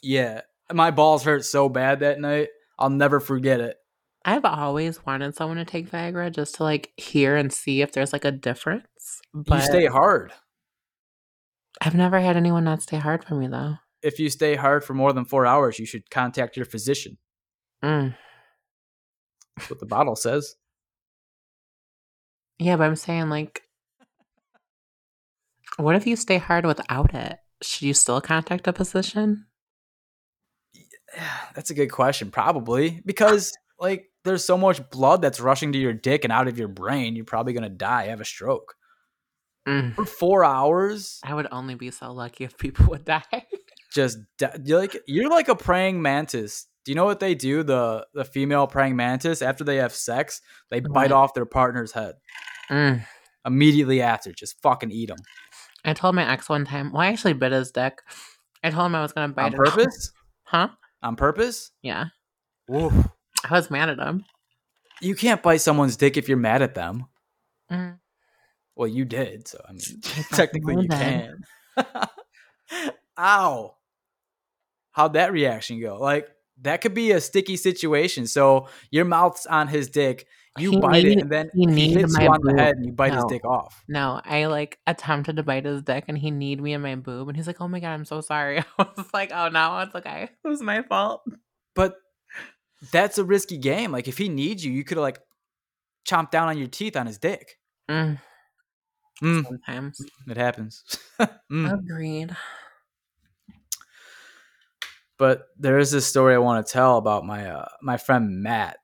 Yeah. 0.08 0.42
My 0.72 0.92
balls 0.92 1.24
hurt 1.24 1.46
so 1.46 1.70
bad 1.70 2.00
that 2.00 2.20
night. 2.20 2.50
I'll 2.80 2.90
never 2.90 3.20
forget 3.20 3.60
it. 3.60 3.78
I've 4.26 4.46
always 4.46 5.06
wanted 5.06 5.36
someone 5.36 5.58
to 5.58 5.66
take 5.66 5.90
Viagra 5.90 6.34
just 6.34 6.56
to 6.56 6.64
like 6.64 6.92
hear 6.98 7.36
and 7.36 7.52
see 7.52 7.82
if 7.82 7.92
there's 7.92 8.14
like 8.14 8.26
a 8.26 8.32
difference. 8.32 9.22
But 9.34 9.56
you 9.56 9.62
stay 9.62 9.86
hard. 9.86 10.34
I've 11.82 11.96
never 11.96 12.20
had 12.20 12.38
anyone 12.38 12.64
not 12.64 12.82
stay 12.82 12.98
hard 12.98 13.24
for 13.24 13.36
me 13.36 13.48
though. 13.48 13.76
If 14.02 14.20
you 14.20 14.30
stay 14.30 14.56
hard 14.56 14.84
for 14.84 14.94
more 14.94 15.14
than 15.14 15.26
four 15.26 15.46
hours, 15.46 15.80
you 15.80 15.86
should 15.86 16.10
contact 16.10 16.56
your 16.56 16.66
physician. 16.66 17.18
Mm. 17.84 18.16
That's 19.58 19.70
what 19.70 19.80
the 19.80 19.86
bottle 19.86 20.16
says. 20.16 20.56
Yeah, 22.60 22.78
but 22.78 22.84
I'm 22.84 22.96
saying 22.96 23.30
like, 23.30 23.64
what 25.78 25.96
if 25.96 26.08
you 26.08 26.16
stay 26.16 26.38
hard 26.38 26.66
without 26.66 27.14
it? 27.14 27.40
Should 27.62 27.84
you 27.84 27.94
still 27.94 28.22
contact 28.22 28.68
a 28.68 28.74
physician? 28.74 29.46
That's 31.56 31.70
a 31.70 31.74
good 31.74 31.92
question. 31.92 32.32
Probably 32.32 33.02
because 33.06 33.54
like 33.80 34.10
there's 34.24 34.44
so 34.44 34.58
much 34.58 34.88
blood 34.90 35.22
that's 35.22 35.40
rushing 35.40 35.72
to 35.74 35.80
your 35.80 35.94
dick 35.94 36.24
and 36.24 36.34
out 36.34 36.48
of 36.48 36.58
your 36.60 36.68
brain. 36.68 37.16
You're 37.16 37.26
probably 37.26 37.54
gonna 37.54 37.70
die, 37.70 38.08
have 38.08 38.22
a 38.22 38.26
stroke 38.26 38.74
Mm. 39.68 39.96
for 39.96 40.06
four 40.06 40.46
hours. 40.46 41.20
I 41.26 41.34
would 41.34 41.48
only 41.52 41.76
be 41.76 41.92
so 41.92 42.14
lucky 42.14 42.46
if 42.46 42.58
people 42.58 42.86
would 42.88 43.04
die. 43.04 43.22
Just 43.94 44.18
you're 44.64 44.80
like 44.80 44.98
you're 45.08 45.30
like 45.30 45.50
a 45.50 45.56
praying 45.56 46.02
mantis. 46.02 46.68
Do 46.86 46.92
you 46.92 46.96
know 46.96 47.04
what 47.06 47.20
they 47.20 47.36
do? 47.36 47.64
The 47.64 48.08
the 48.14 48.24
female 48.24 48.66
praying 48.68 48.96
mantis 48.96 49.42
after 49.42 49.64
they 49.66 49.76
have 49.78 49.94
sex, 49.94 50.40
they 50.70 50.80
bite 50.80 51.12
off 51.12 51.34
their 51.34 51.46
partner's 51.46 51.92
head 51.92 52.16
Mm. 52.70 53.06
immediately 53.46 54.02
after. 54.02 54.32
Just 54.32 54.62
fucking 54.62 54.92
eat 54.92 55.08
them 55.10 55.18
I 55.84 55.94
told 55.94 56.16
my 56.16 56.30
ex 56.32 56.48
one 56.50 56.64
time. 56.66 56.92
Well, 56.94 57.02
I 57.02 57.08
actually 57.08 57.34
bit 57.34 57.52
his 57.52 57.72
dick. 57.72 58.00
I 58.64 58.70
told 58.70 58.86
him 58.88 58.96
I 58.96 59.02
was 59.02 59.12
gonna 59.14 59.34
bite 59.34 59.48
on 59.48 59.54
it 59.54 59.60
off. 59.60 59.74
purpose. 59.76 60.12
Huh? 60.44 60.70
On 61.02 61.16
purpose. 61.16 61.72
Yeah. 61.82 62.06
Oof. 62.74 62.94
I 63.44 63.54
was 63.54 63.70
mad 63.70 63.90
at 63.90 64.00
him. 64.00 64.26
You 65.02 65.16
can't 65.16 65.44
bite 65.44 65.62
someone's 65.62 65.96
dick 65.96 66.18
if 66.18 66.28
you're 66.28 66.38
mad 66.38 66.62
at 66.62 66.76
them. 66.76 67.06
Mm. 67.72 68.00
Well, 68.76 68.88
you 68.88 69.06
did, 69.06 69.48
so 69.48 69.60
I 69.68 69.74
mean, 69.74 70.02
technically 70.32 70.84
you 70.84 70.88
can. 70.88 71.44
Ow! 73.20 73.76
How'd 74.92 75.14
that 75.14 75.32
reaction 75.32 75.80
go? 75.80 75.98
Like 75.98 76.28
that 76.62 76.82
could 76.82 76.94
be 76.94 77.12
a 77.12 77.22
sticky 77.22 77.58
situation. 77.58 78.28
So 78.28 78.68
your 78.92 79.06
mouth's 79.06 79.46
on 79.46 79.68
his 79.68 79.90
dick, 79.90 80.28
you 80.60 80.72
He 80.72 80.80
bite 80.80 81.06
it, 81.06 81.20
and 81.20 81.32
then 81.32 81.50
he 81.54 81.66
he, 81.74 81.94
hits 81.94 82.14
my 82.18 82.24
you 82.24 82.30
on 82.30 82.42
the 82.42 82.54
head, 82.54 82.76
and 82.78 82.86
you 82.86 82.92
bite 82.92 83.14
his 83.14 83.26
dick 83.26 83.46
off. 83.46 83.84
No, 83.88 84.22
I 84.24 84.46
like 84.48 84.80
attempted 84.86 85.38
to 85.38 85.44
bite 85.44 85.66
his 85.66 85.82
dick 85.82 86.06
and 86.08 86.18
he 86.18 86.30
kneed 86.32 86.62
me 86.62 86.74
in 86.74 86.82
my 86.82 86.96
boob 86.96 87.28
and 87.30 87.38
he's 87.38 87.48
like, 87.48 87.62
Oh 87.62 87.68
my 87.68 87.80
god, 87.80 87.92
I'm 87.94 88.06
so 88.06 88.22
sorry. 88.22 88.60
I 88.80 88.88
was 88.98 89.08
like, 89.14 89.32
Oh 89.34 89.50
no, 89.50 89.80
it's 89.80 89.96
okay. 89.96 90.30
It 90.44 90.48
was 90.48 90.62
my 90.62 90.82
fault. 90.84 91.22
But 91.74 91.96
that's 92.92 93.18
a 93.18 93.24
risky 93.24 93.58
game. 93.58 93.92
Like 93.92 94.08
if 94.08 94.18
he 94.18 94.28
needs 94.30 94.64
you, 94.66 94.72
you 94.72 94.84
could 94.84 94.98
have 94.98 95.04
like 95.04 95.20
chomped 96.08 96.32
down 96.32 96.48
on 96.50 96.58
your 96.58 96.68
teeth 96.68 96.96
on 96.98 97.08
his 97.08 97.18
dick. 97.18 97.58
Mm, 97.90 98.20
Mm, 99.24 99.46
sometimes. 99.46 100.00
it 100.28 100.38
happens. 100.38 100.84
Mm. 101.52 101.74
Agreed. 101.80 102.36
But 105.18 105.48
there 105.58 105.80
is 105.80 105.92
this 105.92 106.06
story 106.06 106.36
I 106.36 106.40
want 106.40 106.66
to 106.66 106.72
tell 106.72 106.98
about 106.98 107.26
my 107.26 107.50
uh, 107.50 107.68
my 107.82 107.98
friend 107.98 108.44
Matt. 108.44 108.78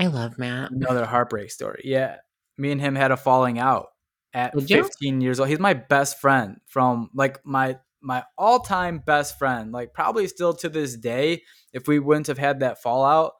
I 0.00 0.06
love 0.06 0.38
Matt. 0.38 0.70
Another 0.70 1.04
heartbreak 1.04 1.50
story. 1.50 1.82
Yeah, 1.84 2.16
me 2.56 2.72
and 2.72 2.80
him 2.80 2.94
had 2.94 3.10
a 3.10 3.18
falling 3.18 3.58
out. 3.58 3.88
at 4.32 4.54
Did 4.54 4.70
you? 4.70 4.82
15 4.82 5.20
years 5.20 5.38
old. 5.38 5.50
He's 5.50 5.58
my 5.58 5.74
best 5.74 6.18
friend 6.22 6.56
from 6.66 7.10
like 7.14 7.44
my 7.44 7.76
my 8.00 8.24
all-time 8.38 9.02
best 9.04 9.38
friend. 9.38 9.72
Like 9.72 9.92
probably 9.92 10.26
still 10.26 10.54
to 10.54 10.70
this 10.70 10.96
day 10.96 11.42
if 11.74 11.86
we 11.86 11.98
wouldn't 11.98 12.28
have 12.28 12.38
had 12.38 12.60
that 12.60 12.80
fallout. 12.82 13.32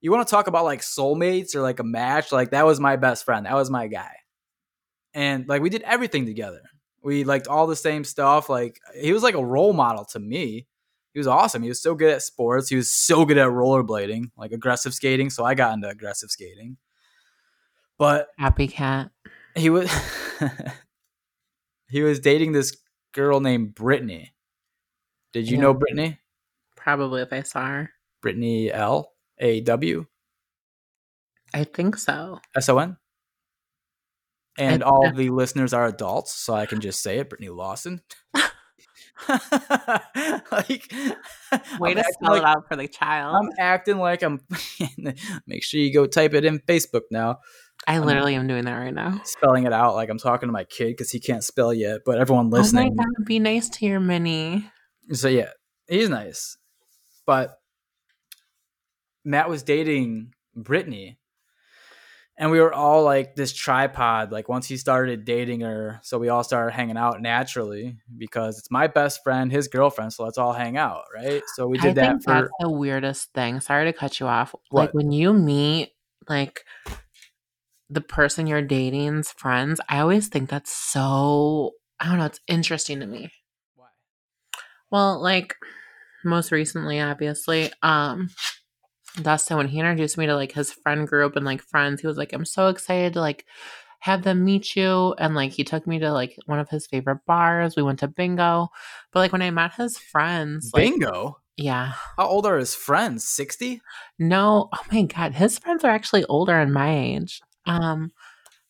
You 0.00 0.12
want 0.12 0.24
to 0.24 0.30
talk 0.30 0.46
about 0.46 0.64
like 0.64 0.80
soulmates 0.80 1.56
or 1.56 1.60
like 1.62 1.80
a 1.80 1.84
match? 1.84 2.30
Like 2.30 2.50
that 2.50 2.66
was 2.66 2.78
my 2.78 2.94
best 2.94 3.24
friend. 3.24 3.44
That 3.44 3.56
was 3.56 3.68
my 3.68 3.88
guy. 3.88 4.14
And 5.12 5.48
like 5.48 5.60
we 5.60 5.70
did 5.70 5.82
everything 5.82 6.24
together. 6.24 6.62
We 7.02 7.24
liked 7.24 7.48
all 7.48 7.66
the 7.66 7.74
same 7.74 8.04
stuff. 8.04 8.48
Like 8.48 8.78
he 8.96 9.12
was 9.12 9.24
like 9.24 9.34
a 9.34 9.44
role 9.44 9.72
model 9.72 10.04
to 10.12 10.20
me. 10.20 10.68
He 11.16 11.18
was 11.18 11.26
awesome. 11.28 11.62
He 11.62 11.70
was 11.70 11.80
so 11.80 11.94
good 11.94 12.10
at 12.12 12.20
sports. 12.20 12.68
He 12.68 12.76
was 12.76 12.92
so 12.92 13.24
good 13.24 13.38
at 13.38 13.48
rollerblading, 13.48 14.32
like 14.36 14.52
aggressive 14.52 14.92
skating. 14.92 15.30
So 15.30 15.46
I 15.46 15.54
got 15.54 15.72
into 15.72 15.88
aggressive 15.88 16.30
skating. 16.30 16.76
But 17.96 18.28
Happy 18.36 18.68
cat. 18.68 19.12
he 19.54 19.70
was 19.70 19.90
he 21.88 22.02
was 22.02 22.20
dating 22.20 22.52
this 22.52 22.76
girl 23.14 23.40
named 23.40 23.74
Brittany. 23.74 24.34
Did 25.32 25.48
you 25.48 25.56
Yeah. 25.56 25.62
know 25.62 25.72
Brittany? 25.72 26.18
Probably 26.76 27.22
if 27.22 27.32
I 27.32 27.40
saw 27.44 27.66
her. 27.66 27.90
Brittany 28.20 28.70
L 28.70 29.10
A 29.38 29.62
W 29.62 30.04
I 31.54 31.64
think 31.64 31.96
so. 31.96 32.40
S 32.54 32.68
O 32.68 32.78
N. 32.78 32.98
And 34.58 34.82
all 34.82 35.10
the 35.14 35.30
listeners 35.30 35.72
are 35.72 35.86
adults, 35.86 36.34
so 36.34 36.52
I 36.52 36.66
can 36.66 36.82
just 36.82 37.02
say 37.02 37.20
it. 37.20 37.30
Brittany 37.30 37.48
Lawson. 37.48 38.02
like, 40.52 40.92
Way 41.80 41.90
I'm 41.90 41.96
to 41.96 42.04
spell 42.12 42.32
like- 42.32 42.42
it 42.42 42.44
out 42.44 42.68
for 42.68 42.76
the 42.76 42.88
child. 42.88 43.36
I'm 43.36 43.50
acting 43.58 43.98
like 43.98 44.22
I'm. 44.22 44.40
make 45.46 45.62
sure 45.62 45.80
you 45.80 45.92
go 45.92 46.06
type 46.06 46.34
it 46.34 46.44
in 46.44 46.58
Facebook 46.60 47.02
now. 47.10 47.38
I 47.86 47.98
literally 47.98 48.34
am 48.34 48.46
doing 48.46 48.64
that 48.64 48.74
right 48.76 48.94
now. 48.94 49.20
Spelling 49.24 49.64
it 49.64 49.72
out 49.72 49.94
like 49.94 50.08
I'm 50.10 50.18
talking 50.18 50.48
to 50.48 50.52
my 50.52 50.64
kid 50.64 50.88
because 50.88 51.10
he 51.10 51.20
can't 51.20 51.44
spell 51.44 51.72
yet. 51.72 52.00
But 52.04 52.18
everyone 52.18 52.46
Oh 52.46 52.56
listening, 52.56 52.96
god, 52.96 53.06
be 53.26 53.38
nice 53.38 53.68
to 53.70 53.86
your 53.86 54.00
mini. 54.00 54.68
so 55.12 55.28
yeah, 55.28 55.50
he's 55.88 56.08
nice. 56.08 56.56
But 57.26 57.58
Matt 59.24 59.48
was 59.48 59.62
dating 59.62 60.32
Brittany, 60.54 61.18
and 62.38 62.50
we 62.50 62.60
were 62.60 62.72
all 62.72 63.02
like 63.02 63.34
this 63.34 63.52
tripod. 63.52 64.30
Like 64.30 64.48
once 64.48 64.66
he 64.66 64.76
started 64.76 65.24
dating 65.24 65.60
her, 65.60 66.00
so 66.02 66.18
we 66.18 66.28
all 66.28 66.44
started 66.44 66.72
hanging 66.72 66.96
out 66.96 67.22
naturally 67.22 67.96
because 68.16 68.58
it's 68.58 68.70
my 68.70 68.86
best 68.86 69.22
friend, 69.24 69.50
his 69.50 69.68
girlfriend. 69.68 70.12
So 70.12 70.24
let's 70.24 70.38
all 70.38 70.52
hang 70.52 70.76
out, 70.76 71.04
right? 71.14 71.42
So 71.54 71.66
we 71.66 71.78
I 71.78 71.82
did 71.82 71.94
that 71.96 72.10
think 72.10 72.24
for 72.24 72.34
that's 72.34 72.50
the 72.60 72.70
weirdest 72.70 73.32
thing. 73.32 73.60
Sorry 73.60 73.86
to 73.86 73.92
cut 73.92 74.20
you 74.20 74.26
off. 74.26 74.54
What? 74.70 74.82
Like 74.82 74.94
when 74.94 75.12
you 75.12 75.32
meet 75.32 75.92
like 76.28 76.60
the 77.88 78.00
person 78.02 78.46
you're 78.46 78.62
dating's 78.62 79.30
friends, 79.32 79.80
I 79.88 80.00
always 80.00 80.28
think 80.28 80.50
that's 80.50 80.72
so 80.72 81.72
I 81.98 82.08
don't 82.08 82.18
know, 82.18 82.26
it's 82.26 82.40
interesting 82.46 83.00
to 83.00 83.06
me. 83.06 83.32
Why? 83.74 83.86
Well, 84.90 85.22
like 85.22 85.54
most 86.22 86.52
recently, 86.52 87.00
obviously, 87.00 87.72
um, 87.82 88.28
Dustin, 89.22 89.56
when 89.56 89.68
he 89.68 89.78
introduced 89.80 90.18
me 90.18 90.26
to 90.26 90.34
like 90.34 90.52
his 90.52 90.72
friend 90.72 91.06
group 91.06 91.36
and 91.36 91.44
like 91.44 91.62
friends, 91.62 92.00
he 92.00 92.06
was 92.06 92.16
like, 92.16 92.32
I'm 92.32 92.44
so 92.44 92.68
excited 92.68 93.14
to 93.14 93.20
like 93.20 93.46
have 94.00 94.22
them 94.22 94.44
meet 94.44 94.76
you. 94.76 95.14
And 95.18 95.34
like 95.34 95.52
he 95.52 95.64
took 95.64 95.86
me 95.86 95.98
to 96.00 96.12
like 96.12 96.36
one 96.46 96.58
of 96.58 96.68
his 96.68 96.86
favorite 96.86 97.24
bars. 97.26 97.76
We 97.76 97.82
went 97.82 98.00
to 98.00 98.08
bingo. 98.08 98.68
But 99.12 99.20
like 99.20 99.32
when 99.32 99.42
I 99.42 99.50
met 99.50 99.74
his 99.74 99.98
friends, 99.98 100.70
like 100.74 100.84
Bingo. 100.84 101.38
yeah. 101.56 101.94
How 102.16 102.26
old 102.26 102.46
are 102.46 102.58
his 102.58 102.74
friends? 102.74 103.26
Sixty. 103.26 103.80
No, 104.18 104.68
oh 104.72 104.82
my 104.92 105.02
god, 105.02 105.34
his 105.34 105.58
friends 105.58 105.84
are 105.84 105.90
actually 105.90 106.24
older 106.26 106.58
than 106.58 106.72
my 106.72 106.96
age. 106.96 107.40
Um, 107.64 108.12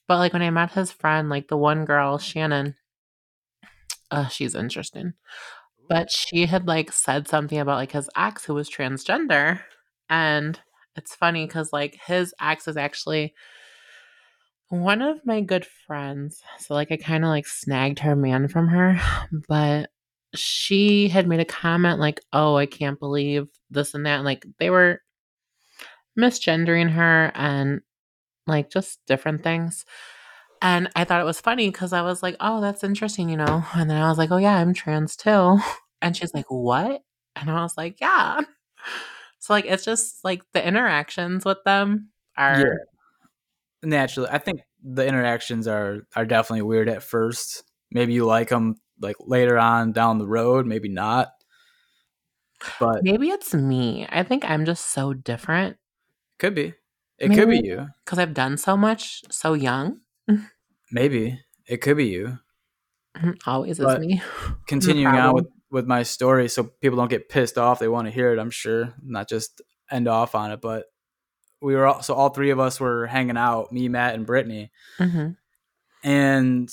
but 0.09 0.19
like 0.19 0.33
when 0.33 0.43
I 0.43 0.51
met 0.51 0.73
his 0.73 0.93
friend, 0.93 1.29
like 1.29 1.49
the 1.49 1.57
one 1.57 1.85
girl, 1.85 2.19
Shannon, 2.19 2.77
uh, 4.11 4.29
she's 4.29 4.55
interesting. 4.55 5.15
But 5.89 6.11
she 6.11 6.47
had 6.47 6.67
like 6.67 6.93
said 6.93 7.29
something 7.29 7.59
about 7.59 7.77
like 7.77 7.93
his 7.93 8.09
ex 8.17 8.45
who 8.45 8.55
was 8.55 8.71
transgender, 8.71 9.61
and 10.09 10.59
it's 10.97 11.15
funny 11.15 11.47
because 11.47 11.73
like 11.73 11.99
his 12.07 12.35
ex 12.41 12.69
is 12.69 12.77
actually 12.77 13.35
one 14.69 15.01
of 15.03 15.25
my 15.25 15.41
good 15.41 15.65
friends. 15.87 16.43
So 16.59 16.75
like 16.75 16.91
I 16.91 16.97
kind 16.97 17.25
of 17.25 17.29
like 17.29 17.47
snagged 17.47 18.01
her 18.01 18.17
man 18.17 18.49
from 18.49 18.69
her, 18.69 19.01
but 19.49 19.91
she 20.35 21.09
had 21.09 21.29
made 21.29 21.41
a 21.41 21.45
comment 21.45 22.01
like, 22.01 22.21
"Oh, 22.33 22.57
I 22.57 22.67
can't 22.67 22.99
believe 22.99 23.49
this 23.71 23.95
and 23.95 24.05
that." 24.07 24.17
And, 24.17 24.25
like 24.25 24.45
they 24.59 24.71
were 24.71 25.01
misgendering 26.19 26.91
her 26.91 27.31
and 27.35 27.81
like 28.47 28.71
just 28.71 29.01
different 29.07 29.43
things. 29.43 29.85
And 30.63 30.89
I 30.97 31.05
thought 31.05 31.21
it 31.21 31.27
was 31.27 31.41
funny 31.41 31.69
because 31.71 31.93
I 31.93 32.03
was 32.03 32.23
like, 32.23 32.37
"Oh, 32.41 32.61
that's 32.61 32.85
interesting," 32.85 33.29
you 33.31 33.37
know. 33.37 33.65
And 33.75 33.91
then 33.91 34.01
I 34.03 34.09
was 34.09 34.19
like, 34.19 34.31
"Oh 34.33 34.39
yeah, 34.39 34.57
I'm 34.57 34.75
trans 34.75 35.17
too." 35.17 35.59
And 36.03 36.17
she's 36.17 36.35
like, 36.35 36.47
"What?" 36.51 37.03
And 37.37 37.51
I 37.51 37.63
was 37.63 37.77
like, 37.79 38.01
"Yeah." 38.01 38.41
So 39.39 39.53
like 39.53 39.67
it's 39.67 39.85
just 39.85 40.25
like 40.25 40.43
the 40.53 40.67
interactions 40.67 41.45
with 41.45 41.59
them 41.65 42.11
are 42.37 42.61
Yeah. 42.61 42.75
Naturally, 43.83 44.29
I 44.31 44.39
think 44.39 44.61
the 44.83 45.07
interactions 45.07 45.69
are 45.69 46.07
are 46.15 46.25
definitely 46.25 46.63
weird 46.63 46.89
at 46.89 47.03
first. 47.03 47.63
Maybe 47.91 48.15
you 48.15 48.25
like 48.25 48.49
them 48.49 48.77
like 49.01 49.17
later 49.21 49.59
on 49.59 49.93
down 49.93 50.19
the 50.19 50.27
road, 50.27 50.67
maybe 50.67 50.89
not. 50.89 51.29
But 52.81 53.03
maybe 53.03 53.29
it's 53.29 53.55
me. 53.55 54.07
I 54.09 54.23
think 54.23 54.45
I'm 54.49 54.65
just 54.65 54.87
so 54.87 55.13
different 55.13 55.77
could 56.39 56.55
be. 56.55 56.75
It 57.19 57.33
could 57.33 57.49
be 57.49 57.63
you. 57.65 57.87
because 58.05 58.19
I've 58.19 58.35
done 58.35 58.59
so 58.59 58.77
much 58.77 59.23
so 59.31 59.55
young. 59.55 60.01
Maybe 60.93 61.41
it 61.67 61.79
could 61.79 61.97
be 61.97 62.07
you. 62.07 62.39
Always 63.47 63.81
is 63.81 63.99
me. 63.99 64.21
Continuing 64.67 65.15
on 65.15 65.35
with 65.35 65.47
with 65.71 65.87
my 65.87 66.03
story, 66.03 66.49
so 66.49 66.65
people 66.81 66.97
don't 66.97 67.11
get 67.11 67.29
pissed 67.29 67.59
off. 67.59 67.79
They 67.79 67.89
want 67.89 68.07
to 68.07 68.13
hear 68.13 68.33
it. 68.33 68.39
I'm 68.39 68.51
sure, 68.51 68.95
not 69.03 69.29
just 69.29 69.61
end 69.91 70.09
off 70.09 70.35
on 70.35 70.53
it. 70.53 70.61
But 70.61 70.87
we 71.61 71.75
were 71.75 71.87
all, 71.87 72.03
so 72.03 72.15
all 72.15 72.29
three 72.31 72.51
of 72.51 72.61
us 72.61 72.79
were 72.79 73.07
hanging 73.07 73.37
out. 73.37 73.73
Me, 73.73 73.89
Matt, 73.89 74.15
and 74.15 74.27
Brittany. 74.27 74.71
hmm 74.99 75.29
and 76.05 76.71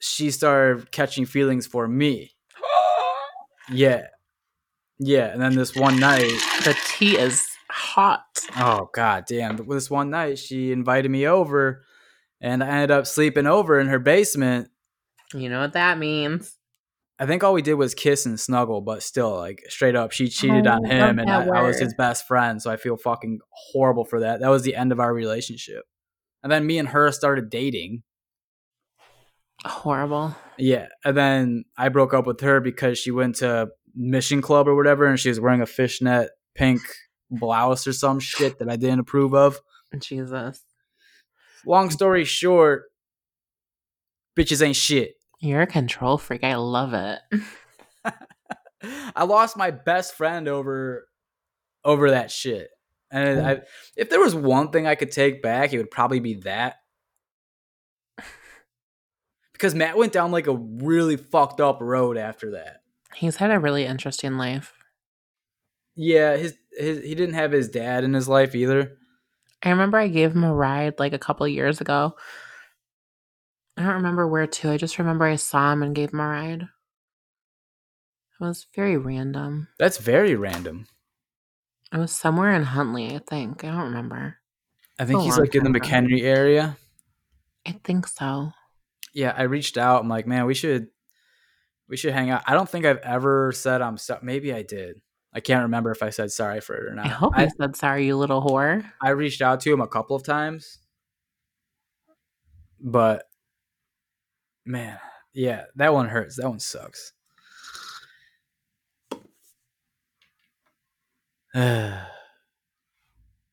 she 0.00 0.30
started 0.30 0.90
catching 0.90 1.26
feelings 1.26 1.66
for 1.66 1.86
me. 1.88 2.32
Yeah. 3.70 4.06
Yeah. 4.98 5.26
And 5.26 5.42
then 5.42 5.56
this 5.56 5.74
one 5.74 5.98
night, 5.98 6.30
The 6.64 6.76
tea 6.86 7.18
is 7.18 7.44
hot. 7.68 8.22
oh 8.56 8.88
god 8.94 9.24
damn. 9.28 9.56
This 9.68 9.90
one 9.90 10.10
night 10.10 10.38
she 10.38 10.70
invited 10.72 11.10
me 11.10 11.26
over 11.26 11.82
and 12.40 12.62
I 12.62 12.68
ended 12.68 12.92
up 12.92 13.06
sleeping 13.08 13.46
over 13.46 13.80
in 13.80 13.88
her 13.88 13.98
basement. 13.98 14.68
You 15.34 15.48
know 15.48 15.60
what 15.60 15.72
that 15.72 15.98
means. 15.98 16.55
I 17.18 17.24
think 17.24 17.42
all 17.42 17.54
we 17.54 17.62
did 17.62 17.74
was 17.74 17.94
kiss 17.94 18.26
and 18.26 18.38
snuggle, 18.38 18.82
but 18.82 19.02
still, 19.02 19.34
like 19.36 19.62
straight 19.68 19.96
up, 19.96 20.12
she 20.12 20.28
cheated 20.28 20.66
Oh, 20.66 20.72
on 20.72 20.84
him, 20.84 21.18
and 21.18 21.30
I, 21.30 21.46
I 21.46 21.62
was 21.62 21.78
his 21.78 21.94
best 21.94 22.26
friend, 22.26 22.60
so 22.60 22.70
I 22.70 22.76
feel 22.76 22.96
fucking 22.98 23.40
horrible 23.50 24.04
for 24.04 24.20
that. 24.20 24.40
That 24.40 24.50
was 24.50 24.64
the 24.64 24.76
end 24.76 24.92
of 24.92 25.00
our 25.00 25.14
relationship. 25.14 25.84
And 26.42 26.52
then 26.52 26.66
me 26.66 26.78
and 26.78 26.88
her 26.88 27.10
started 27.12 27.48
dating. 27.48 28.02
Horrible. 29.64 30.36
Yeah, 30.58 30.88
and 31.04 31.16
then 31.16 31.64
I 31.76 31.88
broke 31.88 32.12
up 32.12 32.26
with 32.26 32.40
her 32.40 32.60
because 32.60 32.98
she 32.98 33.10
went 33.10 33.36
to 33.36 33.68
Mission 33.94 34.42
Club 34.42 34.68
or 34.68 34.76
whatever, 34.76 35.06
and 35.06 35.18
she 35.18 35.30
was 35.30 35.40
wearing 35.40 35.62
a 35.62 35.66
fishnet 35.66 36.30
pink 36.54 36.82
blouse 37.30 37.86
or 37.86 37.94
some 37.94 38.20
shit 38.20 38.58
that 38.58 38.68
I 38.68 38.76
didn't 38.76 39.00
approve 39.00 39.34
of. 39.34 39.58
Jesus. 39.98 40.62
Long 41.64 41.90
story 41.90 42.24
short, 42.24 42.84
bitches 44.38 44.64
ain't 44.64 44.76
shit. 44.76 45.14
You're 45.38 45.62
a 45.62 45.66
control 45.66 46.18
freak. 46.18 46.44
I 46.44 46.54
love 46.54 46.94
it. 46.94 47.20
I 49.14 49.24
lost 49.24 49.56
my 49.56 49.70
best 49.70 50.14
friend 50.14 50.48
over 50.48 51.08
over 51.84 52.10
that 52.10 52.30
shit. 52.30 52.70
And 53.10 53.46
I, 53.46 53.60
if 53.96 54.10
there 54.10 54.20
was 54.20 54.34
one 54.34 54.70
thing 54.70 54.86
I 54.86 54.96
could 54.96 55.12
take 55.12 55.42
back, 55.42 55.72
it 55.72 55.78
would 55.78 55.90
probably 55.90 56.20
be 56.20 56.34
that. 56.40 56.76
Because 59.52 59.74
Matt 59.74 59.96
went 59.96 60.12
down 60.12 60.32
like 60.32 60.48
a 60.48 60.56
really 60.56 61.16
fucked 61.16 61.60
up 61.60 61.78
road 61.80 62.18
after 62.18 62.52
that. 62.52 62.82
He's 63.14 63.36
had 63.36 63.50
a 63.50 63.60
really 63.60 63.86
interesting 63.86 64.36
life. 64.36 64.74
Yeah, 65.94 66.36
his 66.36 66.54
his 66.72 67.02
he 67.02 67.14
didn't 67.14 67.36
have 67.36 67.52
his 67.52 67.68
dad 67.68 68.04
in 68.04 68.12
his 68.12 68.28
life 68.28 68.54
either. 68.54 68.98
I 69.62 69.70
remember 69.70 69.96
I 69.96 70.08
gave 70.08 70.32
him 70.32 70.44
a 70.44 70.54
ride 70.54 70.98
like 70.98 71.14
a 71.14 71.18
couple 71.18 71.48
years 71.48 71.80
ago. 71.80 72.16
I 73.76 73.82
don't 73.82 73.94
remember 73.94 74.26
where 74.26 74.46
to. 74.46 74.70
I 74.70 74.76
just 74.76 74.98
remember 74.98 75.24
I 75.26 75.36
saw 75.36 75.72
him 75.72 75.82
and 75.82 75.94
gave 75.94 76.12
him 76.12 76.20
a 76.20 76.26
ride. 76.26 76.62
It 76.62 78.44
was 78.44 78.66
very 78.74 78.96
random. 78.96 79.68
That's 79.78 79.98
very 79.98 80.34
random. 80.34 80.86
It 81.92 81.98
was 81.98 82.12
somewhere 82.12 82.52
in 82.54 82.64
Huntley, 82.64 83.14
I 83.14 83.20
think. 83.28 83.64
I 83.64 83.68
don't 83.68 83.84
remember. 83.84 84.38
I 84.98 85.04
think 85.04 85.22
he's 85.22 85.38
like 85.38 85.54
in 85.54 85.64
the 85.64 85.68
time 85.68 85.76
ago. 85.76 85.88
McHenry 85.88 86.22
area. 86.22 86.76
I 87.66 87.80
think 87.84 88.06
so. 88.06 88.52
Yeah, 89.12 89.34
I 89.36 89.42
reached 89.42 89.78
out. 89.78 90.02
I'm 90.02 90.08
like, 90.08 90.26
man, 90.26 90.46
we 90.46 90.54
should 90.54 90.88
we 91.88 91.96
should 91.96 92.12
hang 92.12 92.30
out. 92.30 92.42
I 92.46 92.54
don't 92.54 92.68
think 92.68 92.84
I've 92.84 92.98
ever 92.98 93.52
said 93.52 93.82
I'm 93.82 93.98
sorry. 93.98 94.20
Maybe 94.22 94.52
I 94.52 94.62
did. 94.62 95.00
I 95.32 95.40
can't 95.40 95.62
remember 95.62 95.90
if 95.90 96.02
I 96.02 96.10
said 96.10 96.32
sorry 96.32 96.60
for 96.60 96.74
it 96.76 96.90
or 96.90 96.94
not. 96.94 97.06
I 97.06 97.10
hope 97.10 97.32
I, 97.36 97.44
you 97.44 97.50
said 97.60 97.76
sorry, 97.76 98.06
you 98.06 98.16
little 98.16 98.42
whore. 98.42 98.90
I 99.02 99.10
reached 99.10 99.42
out 99.42 99.60
to 99.60 99.72
him 99.72 99.80
a 99.80 99.86
couple 99.86 100.16
of 100.16 100.22
times, 100.22 100.78
but 102.80 103.25
Man, 104.66 104.98
yeah, 105.32 105.64
that 105.76 105.94
one 105.94 106.08
hurts. 106.08 106.36
That 106.36 106.48
one 106.48 106.58
sucks. 106.58 107.12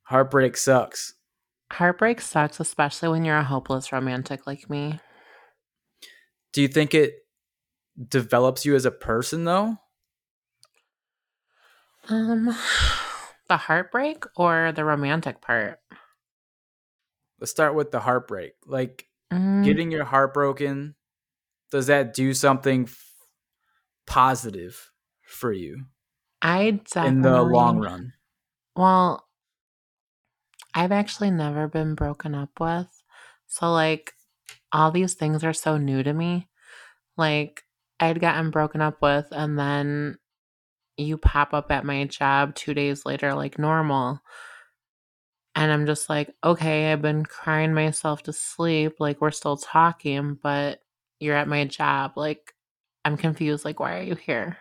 Heartbreak 0.04 0.58
sucks. 0.58 1.14
Heartbreak 1.72 2.20
sucks, 2.20 2.60
especially 2.60 3.10
when 3.10 3.26
you're 3.26 3.38
a 3.38 3.44
hopeless 3.44 3.92
romantic 3.92 4.46
like 4.48 4.70
me. 4.70 5.00
Do 6.52 6.62
you 6.62 6.68
think 6.68 6.94
it 6.94 7.14
develops 8.10 8.66
you 8.66 8.76
as 8.76 8.86
a 8.86 8.92
person 8.92 9.46
though? 9.46 9.78
Um, 12.10 12.46
the 13.48 13.58
heartbreak 13.58 14.26
or 14.36 14.72
the 14.76 14.84
romantic 14.84 15.42
part? 15.42 15.80
Let's 17.40 17.52
start 17.52 17.76
with 17.76 17.92
the 17.92 18.00
heartbreak. 18.00 18.54
Like 18.66 19.08
Mm, 19.32 19.64
getting 19.64 19.90
your 19.90 20.04
heart 20.06 20.34
broken, 20.34 20.96
does 21.74 21.88
that 21.88 22.14
do 22.14 22.36
something 22.36 22.84
f- 22.84 23.16
positive 24.06 24.92
for 25.24 25.52
you 25.52 25.86
I 26.40 26.70
definitely 26.92 27.08
in 27.08 27.22
the 27.24 27.44
long 27.44 27.80
run? 27.80 28.14
Well, 28.76 29.28
I've 30.76 30.92
actually 30.92 31.32
never 31.32 31.68
been 31.68 31.96
broken 31.96 32.36
up 32.36 32.60
with. 32.60 32.86
So, 33.48 33.72
like, 33.72 34.14
all 34.72 34.92
these 34.92 35.16
things 35.16 35.44
are 35.44 35.52
so 35.54 35.78
new 35.78 36.04
to 36.04 36.14
me. 36.14 36.48
Like, 37.18 37.64
I'd 38.00 38.20
gotten 38.20 38.52
broken 38.52 38.80
up 38.80 39.02
with, 39.02 39.26
and 39.32 39.58
then 39.58 40.20
you 40.96 41.18
pop 41.18 41.56
up 41.56 41.72
at 41.72 41.86
my 41.86 42.06
job 42.06 42.54
two 42.54 42.76
days 42.76 43.04
later, 43.04 43.34
like 43.34 43.58
normal. 43.58 44.22
And 45.56 45.72
I'm 45.72 45.88
just 45.88 46.08
like, 46.08 46.36
okay, 46.44 46.92
I've 46.92 47.02
been 47.02 47.26
crying 47.26 47.74
myself 47.74 48.22
to 48.24 48.34
sleep. 48.34 48.98
Like, 49.00 49.22
we're 49.22 49.32
still 49.32 49.58
talking, 49.58 50.38
but 50.44 50.83
you're 51.24 51.36
at 51.36 51.48
my 51.48 51.66
job. 51.66 52.14
Like, 52.16 52.54
I'm 53.06 53.18
confused. 53.18 53.66
Like, 53.66 53.80
why 53.80 53.98
are 53.98 54.04
you 54.04 54.16
here? 54.16 54.58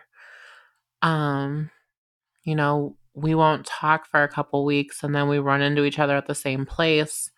Um, 1.01 1.69
you 2.43 2.55
know, 2.55 2.97
we 3.13 3.35
won't 3.35 3.65
talk 3.65 4.07
for 4.07 4.23
a 4.23 4.27
couple 4.27 4.65
weeks 4.65 5.03
and 5.03 5.13
then 5.13 5.27
we 5.27 5.39
run 5.39 5.61
into 5.61 5.83
each 5.83 5.99
other 5.99 6.15
at 6.15 6.27
the 6.27 6.35
same 6.35 6.65
place. 6.65 7.29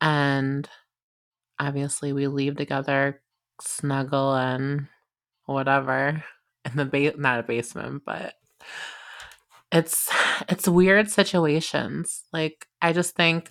And 0.00 0.68
obviously, 1.58 2.12
we 2.12 2.26
leave 2.26 2.56
together, 2.56 3.20
snuggle 3.60 4.34
and 4.34 4.88
whatever 5.46 6.24
in 6.64 6.76
the 6.76 6.84
ba- 6.84 7.18
not 7.18 7.40
a 7.40 7.42
basement, 7.42 8.02
but 8.04 8.34
it's 9.72 10.10
it's 10.48 10.68
weird 10.68 11.10
situations. 11.10 12.24
Like 12.32 12.66
I 12.80 12.92
just 12.92 13.14
think 13.14 13.50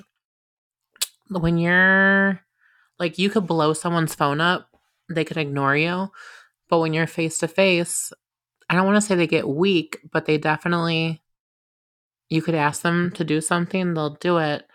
when 1.29 1.57
you're 1.57 2.41
like 2.99 3.17
you 3.17 3.29
could 3.29 3.47
blow 3.47 3.73
someone's 3.73 4.15
phone 4.15 4.41
up, 4.41 4.67
they 5.09 5.25
could 5.25 5.37
ignore 5.37 5.75
you, 5.75 6.09
but 6.69 6.79
when 6.79 6.93
you're 6.93 7.07
face 7.07 7.37
to 7.39 7.47
face, 7.47 8.11
I 8.69 8.75
don't 8.75 8.85
want 8.85 8.97
to 8.97 9.01
say 9.01 9.15
they 9.15 9.27
get 9.27 9.47
weak, 9.47 9.99
but 10.11 10.25
they 10.25 10.37
definitely 10.37 11.23
you 12.29 12.41
could 12.41 12.55
ask 12.55 12.81
them 12.81 13.11
to 13.11 13.23
do 13.23 13.41
something, 13.41 13.93
they'll 13.93 14.15
do 14.15 14.37
it. 14.39 14.65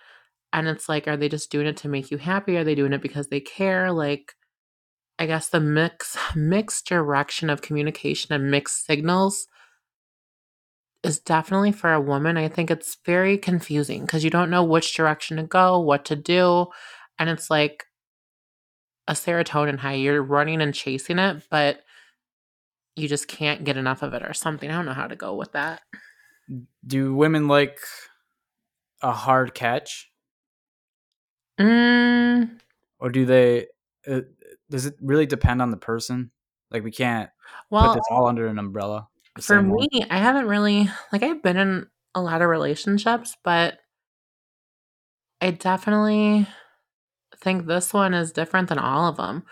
And 0.52 0.68
it's 0.68 0.88
like, 0.88 1.08
are 1.08 1.16
they 1.16 1.28
just 1.28 1.50
doing 1.50 1.66
it 1.66 1.76
to 1.78 1.88
make 1.88 2.10
you 2.10 2.18
happy? 2.18 2.56
Are 2.56 2.62
they 2.62 2.76
doing 2.76 2.92
it 2.92 3.02
because 3.02 3.28
they 3.28 3.40
care? 3.40 3.90
Like, 3.90 4.34
I 5.18 5.26
guess 5.26 5.48
the 5.48 5.58
mix 5.58 6.16
mixed 6.36 6.86
direction 6.86 7.50
of 7.50 7.60
communication 7.60 8.32
and 8.32 8.50
mixed 8.50 8.86
signals 8.86 9.48
is 11.02 11.18
definitely 11.18 11.72
for 11.72 11.92
a 11.92 12.00
woman. 12.00 12.36
I 12.36 12.46
think 12.46 12.70
it's 12.70 12.96
very 13.04 13.36
confusing 13.36 14.02
because 14.02 14.22
you 14.22 14.30
don't 14.30 14.50
know 14.50 14.62
which 14.62 14.94
direction 14.94 15.36
to 15.38 15.42
go, 15.42 15.80
what 15.80 16.04
to 16.06 16.16
do. 16.16 16.66
And 17.18 17.28
it's 17.28 17.50
like 17.50 17.84
a 19.08 19.12
serotonin 19.12 19.78
high. 19.78 19.94
You're 19.94 20.22
running 20.22 20.60
and 20.60 20.72
chasing 20.72 21.18
it, 21.18 21.42
but 21.50 21.80
you 22.94 23.08
just 23.08 23.26
can't 23.26 23.64
get 23.64 23.76
enough 23.76 24.02
of 24.02 24.14
it 24.14 24.22
or 24.22 24.34
something. 24.34 24.70
I 24.70 24.74
don't 24.74 24.86
know 24.86 24.92
how 24.92 25.08
to 25.08 25.16
go 25.16 25.34
with 25.34 25.52
that. 25.52 25.80
Do 26.86 27.14
women 27.14 27.48
like 27.48 27.80
a 29.02 29.12
hard 29.12 29.54
catch, 29.54 30.10
Mm, 31.58 32.60
or 33.00 33.10
do 33.10 33.26
they? 33.26 33.66
Uh, 34.08 34.20
does 34.70 34.86
it 34.86 34.94
really 35.00 35.26
depend 35.26 35.60
on 35.60 35.70
the 35.72 35.76
person? 35.76 36.30
Like 36.70 36.84
we 36.84 36.92
can't 36.92 37.30
put 37.70 37.94
this 37.94 38.04
all 38.10 38.26
under 38.26 38.46
an 38.46 38.58
umbrella. 38.58 39.08
for 39.34 39.42
same 39.42 39.70
way. 39.70 39.88
me, 39.92 40.04
I 40.08 40.18
haven't 40.18 40.46
really, 40.46 40.88
like, 41.12 41.22
I've 41.22 41.42
been 41.42 41.56
in 41.56 41.86
a 42.14 42.20
lot 42.22 42.42
of 42.42 42.48
relationships, 42.48 43.36
but 43.42 43.78
I 45.40 45.50
definitely 45.50 46.46
think 47.40 47.66
this 47.66 47.92
one 47.92 48.14
is 48.14 48.32
different 48.32 48.68
than 48.68 48.78
all 48.78 49.06
of 49.06 49.16
them. 49.16 49.44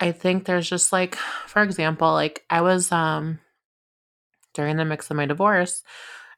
I 0.00 0.12
think 0.12 0.44
there's 0.44 0.68
just 0.68 0.92
like, 0.92 1.14
for 1.46 1.62
example, 1.62 2.12
like 2.12 2.44
I 2.50 2.60
was 2.60 2.92
um 2.92 3.40
during 4.54 4.76
the 4.76 4.84
mix 4.84 5.10
of 5.10 5.16
my 5.16 5.26
divorce, 5.26 5.82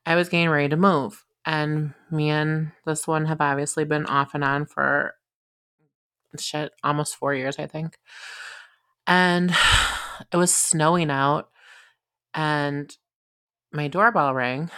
I 0.05 0.15
was 0.15 0.29
getting 0.29 0.49
ready 0.49 0.69
to 0.69 0.77
move. 0.77 1.25
And 1.45 1.95
me 2.11 2.31
and 2.31 2.73
this 2.87 3.07
one 3.07 3.27
have 3.27 3.41
obviously 3.41 3.85
been 3.85 4.07
off 4.07 4.35
and 4.35 4.43
on 4.43 4.67
for 4.67 5.15
shit, 6.39 6.73
almost 6.83 7.17
four 7.17 7.35
years, 7.35 7.57
I 7.59 7.67
think. 7.67 7.99
And 9.07 9.51
it 10.33 10.37
was 10.37 10.55
snowing 10.55 11.11
out 11.11 11.51
and 12.35 12.95
my 13.73 13.89
doorbell 13.89 14.35
rang. 14.35 14.71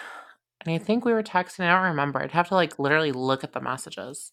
And 0.60 0.74
I 0.74 0.78
think 0.78 1.04
we 1.04 1.12
were 1.12 1.22
texting. 1.22 1.60
I 1.60 1.74
don't 1.74 1.90
remember. 1.90 2.20
I'd 2.20 2.32
have 2.32 2.48
to 2.48 2.54
like 2.54 2.78
literally 2.78 3.12
look 3.12 3.44
at 3.44 3.52
the 3.52 3.60
messages. 3.60 4.32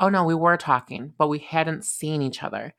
Oh 0.00 0.08
no, 0.08 0.24
we 0.24 0.34
were 0.34 0.56
talking, 0.56 1.12
but 1.18 1.28
we 1.28 1.38
hadn't 1.38 1.84
seen 1.84 2.22
each 2.22 2.42
other. 2.42 2.74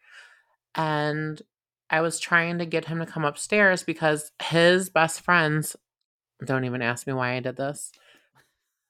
And 0.76 1.42
I 1.90 2.02
was 2.02 2.20
trying 2.20 2.60
to 2.60 2.66
get 2.66 2.86
him 2.86 3.00
to 3.00 3.06
come 3.06 3.26
upstairs 3.26 3.84
because 3.84 4.32
his 4.42 4.90
best 4.90 5.22
friends 5.22 5.76
don't 6.46 6.66
even 6.66 6.82
ask 6.82 7.08
me 7.08 7.14
why 7.14 7.34
I 7.36 7.40
did 7.40 7.58
this. 7.58 7.92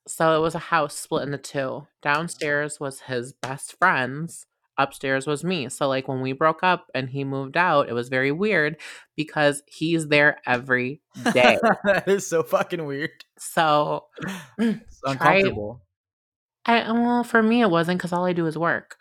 So 0.07 0.35
it 0.37 0.41
was 0.41 0.55
a 0.55 0.59
house 0.59 0.95
split 0.95 1.23
into 1.23 1.37
two. 1.37 1.87
Downstairs 2.01 2.79
was 2.79 3.01
his 3.01 3.33
best 3.33 3.77
friends, 3.77 4.45
upstairs 4.77 5.27
was 5.27 5.43
me. 5.43 5.69
So 5.69 5.87
like 5.87 6.07
when 6.07 6.21
we 6.21 6.33
broke 6.33 6.63
up 6.63 6.89
and 6.95 7.09
he 7.09 7.23
moved 7.23 7.57
out, 7.57 7.89
it 7.89 7.93
was 7.93 8.09
very 8.09 8.31
weird 8.31 8.77
because 9.15 9.63
he's 9.67 10.07
there 10.07 10.39
every 10.45 11.01
day. 11.33 11.57
that 11.83 12.07
is 12.07 12.25
so 12.25 12.43
fucking 12.43 12.85
weird. 12.85 13.11
so 13.37 14.05
It's 14.57 15.01
uncomfortable. 15.05 15.81
I 16.67 16.91
well, 16.91 17.23
for 17.23 17.41
me 17.41 17.61
it 17.61 17.69
wasn't 17.69 17.97
because 17.99 18.13
all 18.13 18.25
I 18.25 18.33
do 18.33 18.45
is 18.45 18.57
work. 18.57 18.97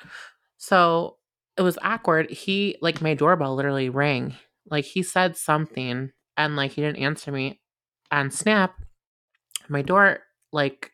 So 0.57 1.17
it 1.57 1.62
was 1.62 1.79
awkward. 1.83 2.31
He 2.31 2.77
like 2.81 3.03
my 3.03 3.14
doorbell 3.14 3.55
literally 3.55 3.89
rang. 3.89 4.37
Like 4.71 4.85
he 4.85 5.03
said 5.03 5.37
something 5.37 6.11
and 6.37 6.57
like 6.57 6.73
he 6.73 6.83
didn't 6.83 7.03
answer 7.03 7.33
me 7.33 7.61
on 8.11 8.31
Snap. 8.31 8.75
My 9.69 9.83
door 9.83 10.21
like 10.53 10.93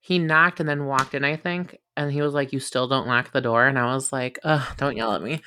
he 0.00 0.18
knocked 0.18 0.60
and 0.60 0.68
then 0.68 0.86
walked 0.86 1.14
in, 1.14 1.24
I 1.24 1.36
think, 1.36 1.76
and 1.96 2.10
he 2.10 2.22
was 2.22 2.32
like, 2.34 2.52
"You 2.52 2.60
still 2.60 2.88
don't 2.88 3.06
lock 3.06 3.32
the 3.32 3.40
door," 3.42 3.66
and 3.66 3.78
I 3.78 3.92
was 3.94 4.12
like, 4.12 4.38
"Ugh, 4.44 4.76
don't 4.78 4.96
yell 4.96 5.12
at 5.14 5.22
me." 5.22 5.42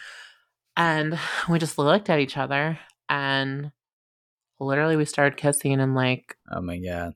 And 0.78 1.18
we 1.50 1.60
just 1.60 1.78
looked 1.78 2.10
at 2.10 2.20
each 2.20 2.38
other 2.38 2.80
and 3.10 3.72
literally 4.60 4.96
we 4.96 5.06
started 5.06 5.38
kissing 5.38 5.80
and 5.80 5.94
like 5.96 6.36
Oh 6.52 6.62
my 6.62 6.78
god. 6.80 7.14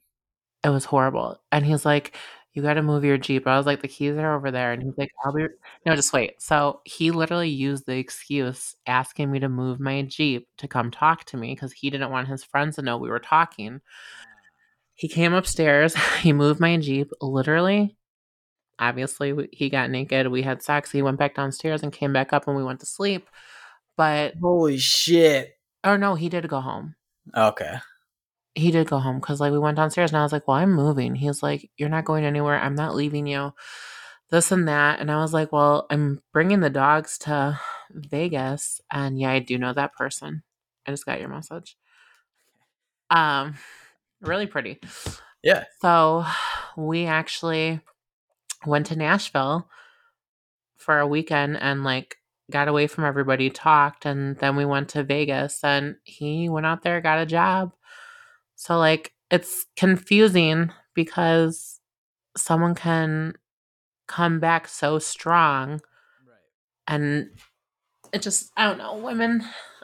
it 0.64 0.70
was 0.70 0.86
horrible. 0.86 1.40
And 1.52 1.66
he's 1.66 1.86
like, 1.86 2.16
You 2.58 2.64
got 2.64 2.74
to 2.74 2.82
move 2.82 3.06
your 3.06 3.20
Jeep. 3.20 3.46
I 3.46 3.56
was 3.56 3.68
like, 3.68 3.84
The 3.84 3.88
keys 3.88 4.18
are 4.18 4.36
over 4.36 4.50
there. 4.50 4.72
And 4.72 4.82
he's 4.82 4.98
like, 4.98 5.12
I'll 5.24 5.32
be, 5.32 5.46
no, 5.86 5.96
just 5.96 6.12
wait. 6.12 6.42
So 6.42 6.82
he 6.86 7.12
literally 7.12 7.50
used 7.50 7.86
the 7.86 8.00
excuse 8.00 8.76
asking 8.88 9.30
me 9.30 9.38
to 9.42 9.48
move 9.48 9.80
my 9.80 10.02
Jeep 10.02 10.48
to 10.58 10.68
come 10.68 10.90
talk 10.90 11.24
to 11.26 11.38
me 11.38 11.54
because 11.54 11.72
he 11.72 11.92
didn't 11.92 12.10
want 12.10 12.28
his 12.28 12.44
friends 12.44 12.78
to 12.78 12.82
know 12.82 12.98
we 12.98 13.10
were 13.10 13.20
talking. 13.20 13.80
He 14.96 15.08
came 15.08 15.36
upstairs, 15.36 15.96
he 16.22 16.34
moved 16.34 16.60
my 16.60 16.78
Jeep, 16.78 17.12
literally. 17.22 17.96
Obviously, 18.80 19.50
he 19.52 19.70
got 19.70 19.92
naked. 19.92 20.28
We 20.28 20.42
had 20.42 20.64
sex. 20.64 20.92
He 20.92 21.04
went 21.04 21.20
back 21.20 21.36
downstairs 21.36 21.84
and 21.84 21.94
came 21.94 22.12
back 22.12 22.34
up 22.34 22.48
and 22.48 22.58
we 22.58 22.64
went 22.64 22.80
to 22.80 22.88
sleep. 22.88 23.30
But, 23.98 24.34
Holy 24.42 24.80
shit. 24.80 25.54
oh 25.84 25.96
no, 25.96 26.16
he 26.16 26.28
did 26.28 26.50
go 26.50 26.62
home. 26.62 26.96
Okay. 27.36 27.76
He 28.58 28.72
did 28.72 28.88
go 28.88 28.98
home 28.98 29.20
because 29.20 29.40
like 29.40 29.52
we 29.52 29.60
went 29.60 29.78
downstairs 29.78 30.12
and 30.12 30.18
I 30.18 30.24
was 30.24 30.32
like, 30.32 30.48
Well, 30.48 30.58
I'm 30.58 30.74
moving. 30.74 31.14
He's 31.14 31.44
like, 31.44 31.70
You're 31.78 31.90
not 31.90 32.06
going 32.06 32.26
anywhere. 32.26 32.60
I'm 32.60 32.76
not 32.76 32.96
leaving 32.96 33.28
you. 33.28 33.54
This 34.30 34.52
and 34.52 34.68
that. 34.68 35.00
And 35.00 35.12
I 35.12 35.18
was 35.18 35.32
like, 35.32 35.52
Well, 35.52 35.86
I'm 35.92 36.22
bringing 36.34 36.62
the 36.62 36.70
dogs 36.72 37.20
to 37.20 37.60
Vegas. 37.92 38.82
And 38.92 39.20
yeah, 39.20 39.32
I 39.32 39.40
do 39.40 39.60
know 39.60 39.74
that 39.74 39.94
person. 39.94 40.42
I 40.88 40.92
just 40.92 41.06
got 41.06 41.20
your 41.20 41.30
message. 41.30 41.78
Um, 43.12 43.56
really 44.22 44.48
pretty. 44.48 44.80
Yeah. 45.44 45.66
So 45.80 46.26
we 46.76 47.06
actually 47.06 47.80
went 48.66 48.88
to 48.88 48.96
Nashville 48.96 49.70
for 50.78 50.98
a 51.00 51.08
weekend 51.08 51.58
and 51.58 51.84
like 51.84 52.18
got 52.50 52.68
away 52.68 52.88
from 52.88 53.06
everybody, 53.06 53.52
talked, 53.52 54.06
and 54.06 54.36
then 54.38 54.56
we 54.56 54.66
went 54.66 54.90
to 54.90 55.04
Vegas 55.04 55.64
and 55.64 55.98
he 56.04 56.50
went 56.50 56.66
out 56.66 56.82
there, 56.82 57.02
got 57.02 57.20
a 57.20 57.26
job. 57.26 57.74
So 58.58 58.78
like 58.78 59.14
it's 59.32 59.66
confusing 59.76 60.72
because 60.94 61.80
someone 62.36 62.76
can 62.76 63.36
come 64.08 64.40
back 64.40 64.68
so 64.68 65.00
strong 65.00 65.82
Right. 66.26 66.40
and 66.88 67.30
it 68.12 68.22
just 68.22 68.52
I 68.58 68.66
don't 68.66 68.78
know 68.78 68.98
women. 68.98 69.44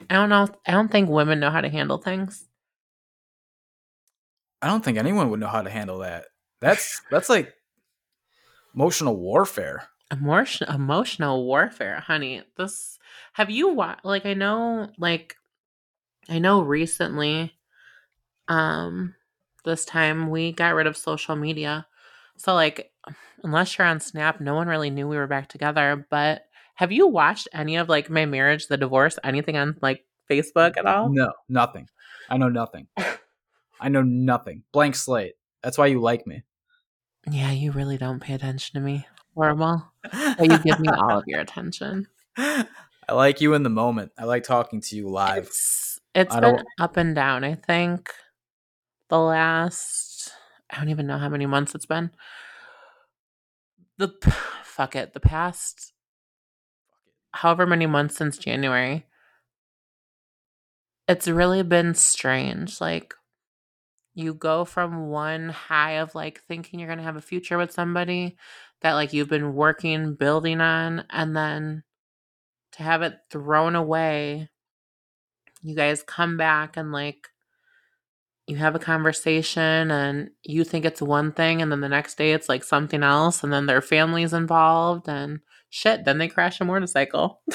I 0.10 0.16
don't 0.16 0.30
know. 0.30 0.48
I 0.68 0.72
don't 0.72 0.92
think 0.92 1.10
women 1.10 1.40
know 1.40 1.50
how 1.52 1.62
to 1.62 1.70
handle 1.70 1.98
things. 2.00 2.48
I 4.62 4.68
don't 4.68 4.84
think 4.84 4.98
anyone 4.98 5.30
would 5.30 5.40
know 5.40 5.48
how 5.48 5.62
to 5.62 5.70
handle 5.70 6.00
that. 6.00 6.26
That's 6.62 7.02
that's 7.12 7.30
like 7.30 7.54
emotional 8.74 9.18
warfare. 9.18 9.88
Emotion, 10.12 10.70
emotional 10.70 11.46
warfare, 11.46 12.00
honey. 12.00 12.44
This 12.58 12.98
have 13.34 13.50
you 13.50 13.70
watched? 13.70 14.06
Like 14.06 14.26
I 14.26 14.34
know, 14.34 14.90
like 14.98 15.36
I 16.30 16.40
know 16.40 16.62
recently, 16.62 17.54
um, 18.48 19.16
this 19.66 19.86
time 19.86 20.30
we 20.30 20.52
got 20.52 20.76
rid 20.76 20.88
of 20.88 20.98
social 20.98 21.36
media. 21.36 21.86
So 22.38 22.54
like, 22.54 22.92
unless 23.44 23.78
you're 23.78 23.88
on 23.88 24.00
Snap, 24.00 24.40
no 24.40 24.56
one 24.56 24.68
really 24.68 24.90
knew 24.90 25.08
we 25.08 25.18
were 25.18 25.28
back 25.28 25.50
together. 25.50 26.06
But 26.10 26.46
have 26.76 26.92
you 26.92 27.08
watched 27.08 27.48
any 27.54 27.76
of 27.78 27.90
like 27.90 28.10
my 28.10 28.26
marriage, 28.26 28.68
the 28.68 28.78
divorce, 28.78 29.20
anything 29.24 29.58
on 29.58 29.78
like 29.82 30.06
Facebook 30.30 30.78
at 30.78 30.86
all? 30.86 31.10
No, 31.10 31.32
nothing. 31.50 31.88
I 32.30 32.38
know 32.38 32.50
nothing. 32.50 32.88
I 33.80 33.90
know 33.90 34.02
nothing. 34.02 34.64
Blank 34.72 34.96
slate. 34.96 35.34
That's 35.62 35.78
why 35.78 35.88
you 35.88 36.02
like 36.02 36.26
me. 36.26 36.44
Yeah, 37.30 37.52
you 37.52 37.72
really 37.72 37.98
don't 37.98 38.20
pay 38.20 38.34
attention 38.34 38.80
to 38.80 38.86
me. 38.86 39.08
Horrible. 39.36 39.86
But 40.04 40.52
you 40.52 40.58
give 40.60 40.80
me 40.80 40.90
all 40.90 41.18
of 41.18 41.24
your 41.28 41.40
attention. 41.40 42.08
I 42.38 42.66
like 43.12 43.42
you 43.42 43.54
in 43.54 43.64
the 43.64 43.70
moment. 43.70 44.12
I 44.18 44.26
like 44.26 44.44
talking 44.44 44.82
to 44.82 44.96
you 44.96 45.08
live. 45.08 45.48
It's 45.48 46.00
it's 46.16 46.36
been 46.36 46.64
up 46.80 46.98
and 46.98 47.16
down. 47.16 47.44
I 47.44 47.56
think 47.56 48.12
the 49.14 49.20
last 49.20 50.32
I 50.72 50.80
don't 50.80 50.90
even 50.90 51.06
know 51.06 51.20
how 51.20 51.30
many 51.30 51.46
months 51.46 51.76
it's 51.76 51.86
been. 51.86 52.10
The 54.00 54.12
fuck 54.64 54.96
it, 54.96 55.14
the 55.14 55.20
past 55.20 55.94
however 57.32 57.68
many 57.68 57.86
months 57.86 58.16
since 58.16 58.40
January. 58.40 59.06
It's 61.08 61.28
really 61.28 61.62
been 61.62 61.94
strange. 61.94 62.82
Like 62.82 63.14
you 64.16 64.34
go 64.34 64.66
from 64.66 65.10
one 65.10 65.50
high 65.50 66.00
of 66.00 66.16
like 66.16 66.42
thinking 66.48 66.80
you're 66.80 66.88
going 66.88 66.98
to 66.98 67.04
have 67.04 67.16
a 67.16 67.22
future 67.22 67.60
with 67.60 67.72
somebody 67.72 68.36
that 68.82 68.94
like 68.94 69.14
you've 69.14 69.30
been 69.30 69.54
working 69.54 70.16
building 70.16 70.60
on 70.60 71.06
and 71.12 71.38
then 71.38 71.84
to 72.72 72.82
have 72.82 73.04
it 73.04 73.14
thrown 73.30 73.76
away 73.76 74.50
you 75.62 75.76
guys 75.76 76.02
come 76.02 76.36
back 76.36 76.78
and 76.78 76.92
like 76.92 77.30
you 78.48 78.58
have 78.58 78.76
a 78.76 78.80
conversation 78.80 79.90
and 79.92 80.30
you 80.44 80.64
think 80.64 80.84
it's 80.86 81.02
one 81.02 81.32
thing 81.32 81.62
and 81.62 81.72
then 81.72 81.82
the 81.82 81.90
next 81.90 82.18
day 82.18 82.34
it's 82.34 82.50
like 82.50 82.64
something 82.64 83.02
else 83.04 83.44
and 83.44 83.54
then 83.54 83.66
their 83.66 83.82
family's 83.82 84.34
involved 84.34 85.08
and 85.08 85.40
shit 85.70 86.04
then 86.06 86.18
they 86.18 86.28
crash 86.28 86.60
a 86.62 86.66
motorcycle 86.66 87.42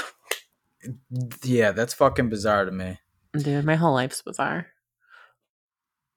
Yeah, 1.43 1.73
that's 1.73 1.93
fucking 1.95 2.29
bizarre 2.29 2.65
to 2.65 2.71
me. 2.71 2.99
dude 3.37 3.65
my 3.65 3.75
whole 3.75 3.93
life's 3.95 4.23
bizarre 4.23 4.69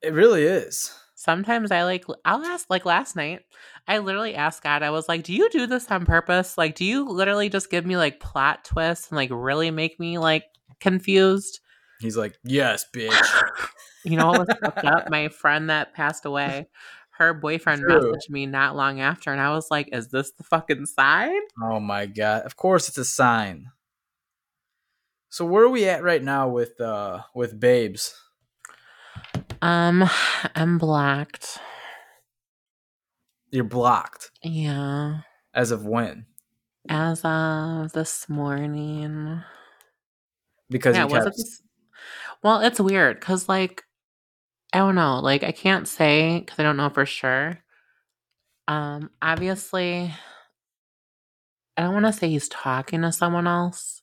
It 0.01 0.13
really 0.13 0.43
is. 0.43 0.93
sometimes 1.15 1.71
i 1.71 1.83
like 1.83 2.05
i'll 2.25 2.43
ask 2.45 2.67
like 2.69 2.85
last 2.85 3.15
night 3.15 3.41
i 3.87 3.97
literally 3.97 4.35
asked 4.35 4.63
god 4.63 4.83
i 4.83 4.89
was 4.89 5.09
like 5.09 5.23
do 5.23 5.33
you 5.33 5.49
do 5.49 5.67
this 5.67 5.89
on 5.91 6.05
purpose 6.05 6.57
like 6.57 6.75
do 6.75 6.85
you 6.85 7.07
literally 7.09 7.49
just 7.49 7.69
give 7.69 7.85
me 7.85 7.97
like 7.97 8.19
plot 8.19 8.63
twists 8.63 9.09
and 9.09 9.17
like 9.17 9.29
really 9.33 9.69
make 9.71 9.99
me 9.99 10.17
like 10.17 10.45
confused 10.79 11.59
He's 11.99 12.17
like, 12.17 12.35
yes, 12.43 12.83
bitch. 12.91 13.13
You 14.03 14.17
know 14.17 14.27
what 14.27 14.47
was 14.47 14.57
fucked 14.63 14.85
up? 14.85 15.09
My 15.09 15.29
friend 15.29 15.69
that 15.69 15.93
passed 15.93 16.25
away, 16.25 16.67
her 17.11 17.33
boyfriend 17.33 17.81
True. 17.81 17.99
messaged 18.13 18.29
me 18.29 18.45
not 18.45 18.75
long 18.75 18.99
after, 18.99 19.31
and 19.31 19.39
I 19.41 19.51
was 19.51 19.69
like, 19.69 19.89
"Is 19.91 20.07
this 20.09 20.31
the 20.31 20.43
fucking 20.43 20.85
sign?" 20.87 21.39
oh 21.61 21.79
my 21.79 22.05
god. 22.07 22.43
Of 22.43 22.55
course 22.55 22.87
it's 22.89 22.97
a 22.97 23.05
sign. 23.05 23.67
So 25.29 25.45
where 25.45 25.63
are 25.63 25.69
we 25.69 25.87
at 25.87 26.03
right 26.03 26.21
now 26.23 26.49
with 26.49 26.79
uh 26.81 27.21
with 27.35 27.59
babes? 27.59 28.15
Um, 29.61 30.09
I'm 30.55 30.77
blocked. 30.77 31.59
You're 33.51 33.63
blocked. 33.65 34.31
Yeah, 34.43 35.19
As 35.53 35.71
of 35.71 35.85
when? 35.85 36.25
as 36.89 37.21
of 37.23 37.91
this 37.91 38.27
morning. 38.27 39.43
Because 40.69 40.95
yeah, 40.95 41.07
kept 41.07 41.27
it? 41.27 41.33
This? 41.37 41.61
Well, 42.43 42.61
it's 42.61 42.79
weird 42.79 43.19
because, 43.19 43.47
like, 43.49 43.83
I 44.73 44.79
don't 44.79 44.95
know. 44.95 45.19
Like, 45.19 45.43
I 45.43 45.51
can't 45.51 45.87
say 45.87 46.39
because 46.39 46.59
I 46.59 46.63
don't 46.63 46.77
know 46.77 46.89
for 46.89 47.05
sure. 47.05 47.59
Um, 48.67 49.09
obviously, 49.21 50.13
I 51.75 51.81
don't 51.81 51.93
want 51.93 52.05
to 52.05 52.13
say 52.13 52.29
he's 52.29 52.47
talking 52.47 53.01
to 53.01 53.11
someone 53.11 53.47
else. 53.47 54.01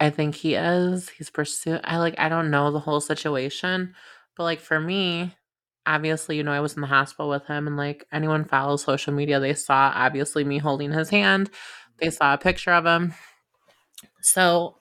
I 0.00 0.10
think 0.10 0.34
he 0.34 0.54
is. 0.54 1.08
He's 1.10 1.30
pursuing. 1.30 1.80
I 1.84 1.98
like. 1.98 2.18
I 2.18 2.28
don't 2.28 2.50
know 2.50 2.70
the 2.70 2.80
whole 2.80 3.00
situation, 3.00 3.94
but 4.36 4.42
like 4.42 4.60
for 4.60 4.78
me, 4.78 5.34
obviously, 5.86 6.36
you 6.36 6.42
know, 6.42 6.52
I 6.52 6.60
was 6.60 6.74
in 6.74 6.80
the 6.80 6.86
hospital 6.86 7.30
with 7.30 7.46
him, 7.46 7.66
and 7.66 7.76
like 7.76 8.04
anyone 8.12 8.44
follows 8.44 8.82
social 8.82 9.14
media, 9.14 9.40
they 9.40 9.54
saw 9.54 9.92
obviously 9.94 10.44
me 10.44 10.58
holding 10.58 10.92
his 10.92 11.08
hand. 11.10 11.50
They 11.98 12.10
saw 12.10 12.34
a 12.34 12.38
picture 12.38 12.72
of 12.72 12.84
him. 12.84 13.14
So 14.20 14.76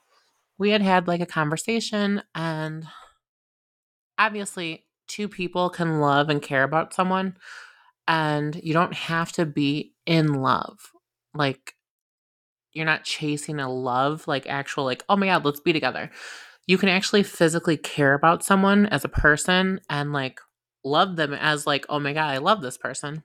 we 0.58 0.72
had 0.72 0.82
had 0.82 1.08
like 1.08 1.22
a 1.22 1.26
conversation, 1.26 2.24
and 2.34 2.86
obviously, 4.18 4.86
two 5.08 5.28
people 5.28 5.70
can 5.70 6.00
love 6.00 6.30
and 6.30 6.42
care 6.42 6.64
about 6.64 6.94
someone, 6.94 7.38
and 8.08 8.56
you 8.64 8.74
don't 8.74 8.94
have 8.94 9.32
to 9.34 9.46
be 9.46 9.94
in 10.06 10.34
love. 10.42 10.92
Like, 11.34 11.76
you're 12.74 12.86
not 12.86 13.04
chasing 13.04 13.60
a 13.60 13.72
love, 13.72 14.28
like 14.28 14.48
actual, 14.48 14.84
like, 14.84 15.04
oh 15.08 15.16
my 15.16 15.28
God, 15.28 15.46
let's 15.46 15.60
be 15.60 15.74
together. 15.74 16.12
You 16.68 16.78
can 16.78 16.90
actually 16.90 17.24
physically 17.24 17.78
care 17.78 18.14
about 18.14 18.44
someone 18.44 18.88
as 18.88 19.06
a 19.06 19.10
person 19.10 19.80
and 19.90 20.12
like 20.12 20.40
love 20.84 21.16
them 21.16 21.34
as, 21.34 21.66
like, 21.66 21.86
oh 21.90 22.00
my 22.00 22.14
God, 22.14 22.32
I 22.32 22.38
love 22.38 22.62
this 22.62 22.78
person. 22.78 23.24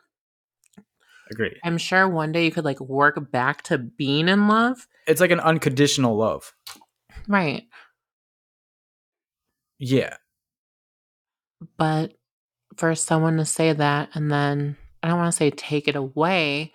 Agree. 1.30 1.56
I'm 1.64 1.78
sure 1.78 2.08
one 2.08 2.32
day 2.32 2.44
you 2.44 2.50
could 2.50 2.64
like 2.64 2.80
work 2.80 3.30
back 3.30 3.62
to 3.64 3.78
being 3.78 4.28
in 4.28 4.48
love. 4.48 4.86
It's 5.06 5.20
like 5.20 5.30
an 5.30 5.40
unconditional 5.40 6.16
love. 6.16 6.52
Right. 7.28 7.64
Yeah. 9.78 10.16
But 11.76 12.14
for 12.76 12.94
someone 12.94 13.36
to 13.36 13.44
say 13.44 13.72
that 13.72 14.10
and 14.14 14.30
then 14.30 14.76
I 15.02 15.08
don't 15.08 15.18
want 15.18 15.32
to 15.32 15.36
say 15.36 15.50
take 15.50 15.88
it 15.88 15.96
away, 15.96 16.72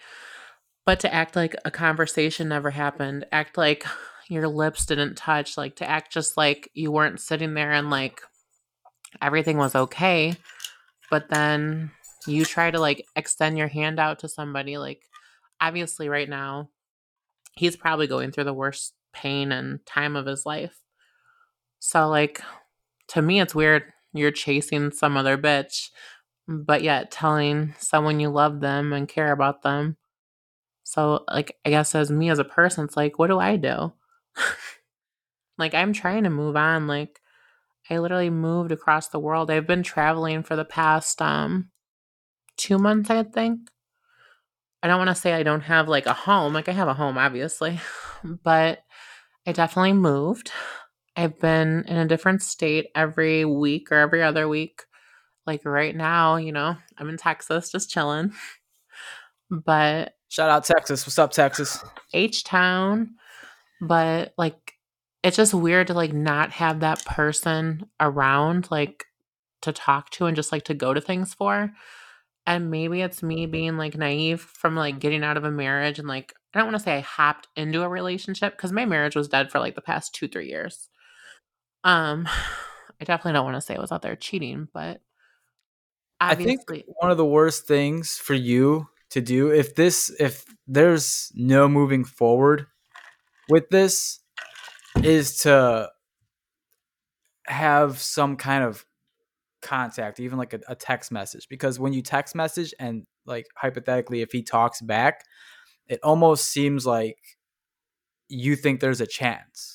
but 0.86 1.00
to 1.02 1.14
act 1.14 1.36
like 1.36 1.56
a 1.66 1.72
conversation 1.72 2.50
never 2.50 2.70
happened, 2.70 3.26
act 3.32 3.58
like 3.58 3.86
your 4.30 4.48
lips 4.48 4.86
didn't 4.86 5.16
touch, 5.16 5.58
like 5.58 5.76
to 5.78 5.90
act 5.90 6.12
just 6.12 6.38
like 6.38 6.70
you 6.74 6.92
weren't 6.92 7.20
sitting 7.20 7.54
there 7.54 7.72
and 7.72 7.90
like 7.90 8.22
everything 9.22 9.58
was 9.58 9.76
okay, 9.76 10.36
but 11.10 11.30
then 11.30 11.92
you 12.28 12.44
try 12.44 12.72
to 12.72 12.80
like 12.80 13.06
extend 13.16 13.58
your 13.58 13.68
hand 13.68 14.00
out 14.00 14.20
to 14.20 14.28
somebody 14.28 14.78
like 14.78 15.02
obviously 15.62 16.10
right 16.10 16.28
now 16.28 16.70
he's 17.56 17.76
probably 17.76 18.08
going 18.08 18.32
through 18.32 18.44
the 18.44 18.54
worst 18.54 18.94
pain 19.14 19.52
and 19.52 19.86
time 19.86 20.16
of 20.16 20.26
his 20.26 20.46
life. 20.46 20.78
So 21.80 22.10
like 22.10 22.42
to 23.10 23.22
me 23.22 23.40
it's 23.40 23.56
weird 23.56 23.84
you're 24.18 24.32
chasing 24.32 24.92
some 24.92 25.18
other 25.18 25.38
bitch 25.38 25.90
but 26.48 26.84
yet 26.84 27.12
telling 27.12 27.74
someone 27.80 28.20
you 28.20 28.30
love 28.30 28.60
them 28.60 28.94
and 28.94 29.08
care 29.08 29.32
about 29.32 29.64
them. 29.64 29.98
So 30.84 31.24
like 31.28 31.58
I 31.66 31.70
guess 31.72 31.96
as 31.96 32.12
me 32.12 32.30
as 32.30 32.40
a 32.40 32.44
person 32.44 32.86
it's 32.86 32.98
like 32.98 33.18
what 33.18 33.28
do 33.28 33.40
I 33.40 33.56
do? 33.56 33.94
like 35.58 35.74
I'm 35.74 35.94
trying 35.94 36.24
to 36.24 36.30
move 36.30 36.56
on 36.56 36.88
like 36.88 37.20
I 37.90 37.98
literally 37.98 38.30
moved 38.30 38.72
across 38.72 39.08
the 39.08 39.20
world. 39.20 39.52
I've 39.52 39.68
been 39.68 39.84
traveling 39.84 40.44
for 40.44 40.56
the 40.56 40.66
past 40.66 41.22
um 41.22 41.70
2 42.58 42.78
months 42.78 43.10
I 43.10 43.24
think. 43.24 43.70
I 44.84 44.88
don't 44.88 45.00
want 45.00 45.10
to 45.10 45.16
say 45.16 45.34
I 45.34 45.42
don't 45.42 45.62
have 45.62 45.88
like 45.88 46.06
a 46.06 46.14
home. 46.14 46.54
Like 46.54 46.70
I 46.70 46.74
have 46.74 46.88
a 46.88 46.94
home 46.94 47.18
obviously, 47.18 47.80
but 48.24 48.84
I 49.48 49.52
definitely 49.52 49.94
moved. 49.94 50.52
I've 51.16 51.40
been 51.40 51.86
in 51.88 51.98
a 51.98 52.08
different 52.08 52.42
state 52.42 52.88
every 52.96 53.46
week 53.46 53.92
or 53.92 53.96
every 53.96 54.22
other 54.22 54.48
week. 54.48 54.84
Like 55.48 55.64
right 55.64 55.96
now, 55.96 56.38
you 56.38 56.52
know, 56.52 56.76
I'm 56.98 57.10
in 57.10 57.18
Texas 57.18 57.72
just 57.72 57.90
chilling. 57.90 58.34
But 59.50 60.14
Shout 60.30 60.50
out 60.50 60.66
Texas. 60.66 61.06
What's 61.06 61.20
up, 61.20 61.32
Texas? 61.32 61.84
H 62.14 62.44
Town, 62.44 63.16
but 63.80 64.34
like 64.38 64.74
it's 65.24 65.38
just 65.38 65.54
weird 65.54 65.88
to 65.88 65.94
like 65.94 66.14
not 66.14 66.52
have 66.52 66.82
that 66.82 67.06
person 67.06 67.88
around 68.00 68.70
like 68.70 69.06
to 69.62 69.72
talk 69.72 70.10
to 70.12 70.26
and 70.26 70.36
just 70.36 70.52
like 70.52 70.66
to 70.66 70.74
go 70.74 70.94
to 70.94 71.02
things 71.02 71.34
for. 71.34 71.72
And 72.48 72.70
maybe 72.70 73.02
it's 73.02 73.24
me 73.24 73.46
being 73.46 73.78
like 73.78 73.98
naive 73.98 74.42
from 74.42 74.76
like 74.76 75.00
getting 75.00 75.24
out 75.24 75.38
of 75.38 75.44
a 75.44 75.52
marriage 75.52 76.00
and 76.00 76.08
like 76.08 76.34
I 76.54 76.60
don't 76.60 76.68
want 76.68 76.78
to 76.78 76.84
say 76.84 76.98
I 76.98 77.02
hopped 77.02 77.48
into 77.56 77.84
a 77.84 77.90
relationship 77.90 78.56
because 78.56 78.72
my 78.72 78.86
marriage 78.86 79.16
was 79.16 79.28
dead 79.28 79.52
for 79.52 79.60
like 79.60 79.76
the 79.76 79.82
past 79.82 80.14
two, 80.16 80.28
three 80.28 80.48
years. 80.48 80.90
Um 81.86 82.28
I 83.00 83.04
definitely 83.04 83.34
don't 83.34 83.46
want 83.46 83.56
to 83.56 83.62
say 83.62 83.76
I 83.76 83.80
was 83.80 83.92
out 83.92 84.02
there 84.02 84.16
cheating, 84.16 84.70
but 84.74 85.02
I 86.20 86.36
think 86.36 86.62
one 86.88 87.12
of 87.12 87.18
the 87.18 87.26
worst 87.26 87.68
things 87.68 88.18
for 88.18 88.34
you 88.34 88.88
to 89.10 89.22
do 89.22 89.52
if 89.52 89.76
this 89.76 90.14
if 90.20 90.46
there's 90.66 91.32
no 91.36 91.68
moving 91.68 92.06
forward 92.06 92.68
with 93.50 93.70
this 93.70 94.20
is 95.04 95.42
to 95.42 95.90
have 97.48 98.00
some 98.00 98.38
kind 98.38 98.64
of 98.64 98.86
contact, 99.62 100.20
even 100.20 100.38
like 100.38 100.54
a, 100.54 100.60
a 100.68 100.76
text 100.76 101.12
message. 101.12 101.48
Because 101.50 101.80
when 101.80 101.94
you 101.94 102.02
text 102.02 102.36
message 102.36 102.74
and 102.80 103.06
like 103.26 103.48
hypothetically, 103.56 104.22
if 104.22 104.32
he 104.32 104.42
talks 104.42 104.82
back, 104.82 105.24
it 105.88 106.00
almost 106.02 106.46
seems 106.46 106.86
like 106.86 107.18
you 108.30 108.56
think 108.56 108.80
there's 108.80 109.02
a 109.02 109.08
chance. 109.08 109.75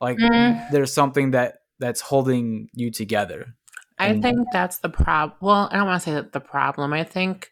Like 0.00 0.18
Mm. 0.18 0.70
there's 0.70 0.92
something 0.92 1.32
that 1.32 1.58
that's 1.80 2.00
holding 2.00 2.68
you 2.74 2.90
together. 2.90 3.54
I 3.98 4.08
And- 4.08 4.22
think 4.22 4.38
that's 4.52 4.78
the 4.78 4.88
problem. 4.88 5.36
Well, 5.40 5.68
I 5.72 5.76
don't 5.76 5.86
want 5.86 6.02
to 6.02 6.04
say 6.10 6.14
that 6.14 6.32
the 6.32 6.40
problem. 6.40 6.92
I 6.92 7.04
think, 7.04 7.50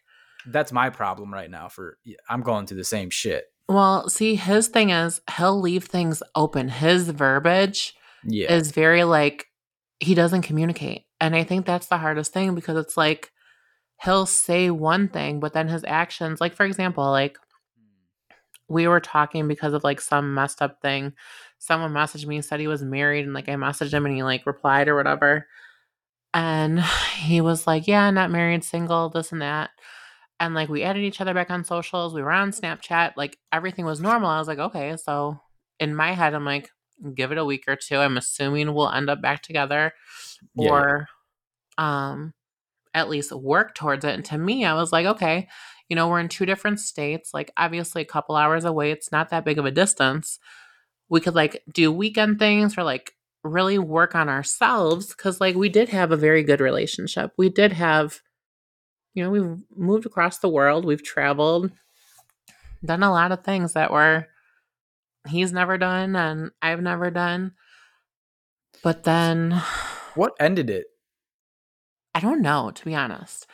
That's 0.49 0.71
my 0.71 0.89
problem 0.89 1.33
right 1.33 1.49
now. 1.51 1.67
For 1.67 1.97
I'm 2.29 2.41
going 2.41 2.67
through 2.67 2.77
the 2.77 2.83
same 2.85 3.09
shit. 3.09 3.45
well, 3.69 4.07
see, 4.09 4.35
his 4.35 4.69
thing 4.69 4.91
is 4.91 5.19
he'll 5.35 5.59
leave 5.59 5.83
things 5.85 6.23
open. 6.35 6.69
His 6.69 7.09
verbiage 7.09 7.93
Yeah, 8.23 8.51
is 8.53 8.71
very 8.71 9.03
like 9.03 9.47
he 9.99 10.13
doesn't 10.15 10.43
communicate. 10.43 11.03
And 11.19 11.35
I 11.35 11.43
think 11.43 11.65
that's 11.65 11.87
the 11.87 11.97
hardest 11.97 12.31
thing 12.31 12.55
because 12.55 12.77
it's 12.77 12.95
like 12.95 13.31
he'll 14.03 14.25
say 14.25 14.69
one 14.69 15.07
thing, 15.09 15.39
but 15.41 15.51
then 15.53 15.67
his 15.67 15.83
actions, 15.85 16.39
like 16.39 16.53
for 16.53 16.65
example, 16.65 17.09
like 17.09 17.37
we 18.69 18.87
were 18.87 18.99
talking 18.99 19.47
because 19.47 19.73
of 19.73 19.83
like 19.83 19.99
some 20.01 20.33
messed 20.33 20.61
up 20.61 20.81
thing. 20.81 21.13
Someone 21.59 21.91
messaged 21.93 22.25
me, 22.27 22.41
said 22.41 22.59
he 22.59 22.67
was 22.67 22.83
married, 22.83 23.25
and 23.25 23.33
like 23.33 23.49
I 23.49 23.53
messaged 23.53 23.93
him 23.93 24.05
and 24.05 24.15
he 24.15 24.23
like 24.23 24.45
replied 24.45 24.87
or 24.87 24.95
whatever. 24.95 25.47
And 26.33 26.79
he 27.17 27.41
was 27.41 27.67
like, 27.67 27.87
Yeah, 27.87 28.09
not 28.11 28.31
married, 28.31 28.63
single, 28.63 29.09
this 29.09 29.31
and 29.31 29.41
that. 29.41 29.71
And 30.39 30.53
like 30.53 30.69
we 30.69 30.83
added 30.83 31.03
each 31.03 31.19
other 31.21 31.33
back 31.33 31.49
on 31.49 31.63
socials. 31.63 32.13
We 32.13 32.21
were 32.21 32.31
on 32.31 32.51
Snapchat. 32.51 33.13
Like 33.17 33.37
everything 33.51 33.85
was 33.85 33.99
normal. 33.99 34.29
I 34.29 34.39
was 34.39 34.47
like, 34.47 34.59
Okay. 34.59 34.95
So 34.97 35.39
in 35.79 35.95
my 35.95 36.13
head, 36.13 36.33
I'm 36.33 36.45
like, 36.45 36.69
Give 37.15 37.31
it 37.31 37.37
a 37.37 37.45
week 37.45 37.65
or 37.67 37.75
two. 37.75 37.97
I'm 37.97 38.17
assuming 38.17 38.73
we'll 38.73 38.89
end 38.89 39.09
up 39.09 39.21
back 39.21 39.41
together 39.43 39.93
Yeah. 40.55 40.69
or 40.69 41.07
um 41.77 42.33
at 42.93 43.09
least 43.09 43.31
work 43.31 43.75
towards 43.75 44.03
it. 44.05 44.15
And 44.15 44.25
to 44.25 44.37
me, 44.37 44.65
I 44.65 44.73
was 44.73 44.91
like, 44.91 45.05
okay, 45.05 45.47
you 45.89 45.95
know, 45.95 46.07
we're 46.07 46.19
in 46.19 46.29
two 46.29 46.47
different 46.47 46.79
states, 46.79 47.31
like 47.33 47.51
obviously 47.55 48.01
a 48.01 48.05
couple 48.05 48.35
hours 48.35 48.65
away. 48.65 48.89
It's 48.91 49.11
not 49.11 49.29
that 49.29 49.45
big 49.45 49.59
of 49.59 49.65
a 49.65 49.71
distance. 49.71 50.39
We 51.09 51.21
could 51.21 51.35
like 51.35 51.63
do 51.73 51.91
weekend 51.91 52.39
things 52.39 52.77
or 52.77 52.83
like 52.83 53.13
really 53.43 53.77
work 53.77 54.15
on 54.15 54.29
ourselves 54.29 55.07
because 55.07 55.39
like 55.39 55.55
we 55.55 55.69
did 55.69 55.89
have 55.89 56.11
a 56.11 56.17
very 56.17 56.43
good 56.43 56.59
relationship. 56.59 57.31
We 57.37 57.49
did 57.49 57.73
have, 57.73 58.19
you 59.13 59.23
know, 59.23 59.29
we've 59.29 59.57
moved 59.75 60.05
across 60.05 60.39
the 60.39 60.49
world, 60.49 60.85
we've 60.85 61.03
traveled, 61.03 61.71
done 62.83 63.03
a 63.03 63.11
lot 63.11 63.31
of 63.31 63.43
things 63.43 63.73
that 63.73 63.91
were 63.91 64.27
he's 65.27 65.51
never 65.51 65.77
done 65.77 66.15
and 66.15 66.51
I've 66.61 66.81
never 66.81 67.11
done. 67.11 67.53
But 68.83 69.03
then 69.03 69.61
what 70.15 70.33
ended 70.39 70.69
it? 70.69 70.87
I 72.13 72.19
don't 72.19 72.41
know, 72.41 72.71
to 72.71 72.85
be 72.85 72.95
honest. 72.95 73.47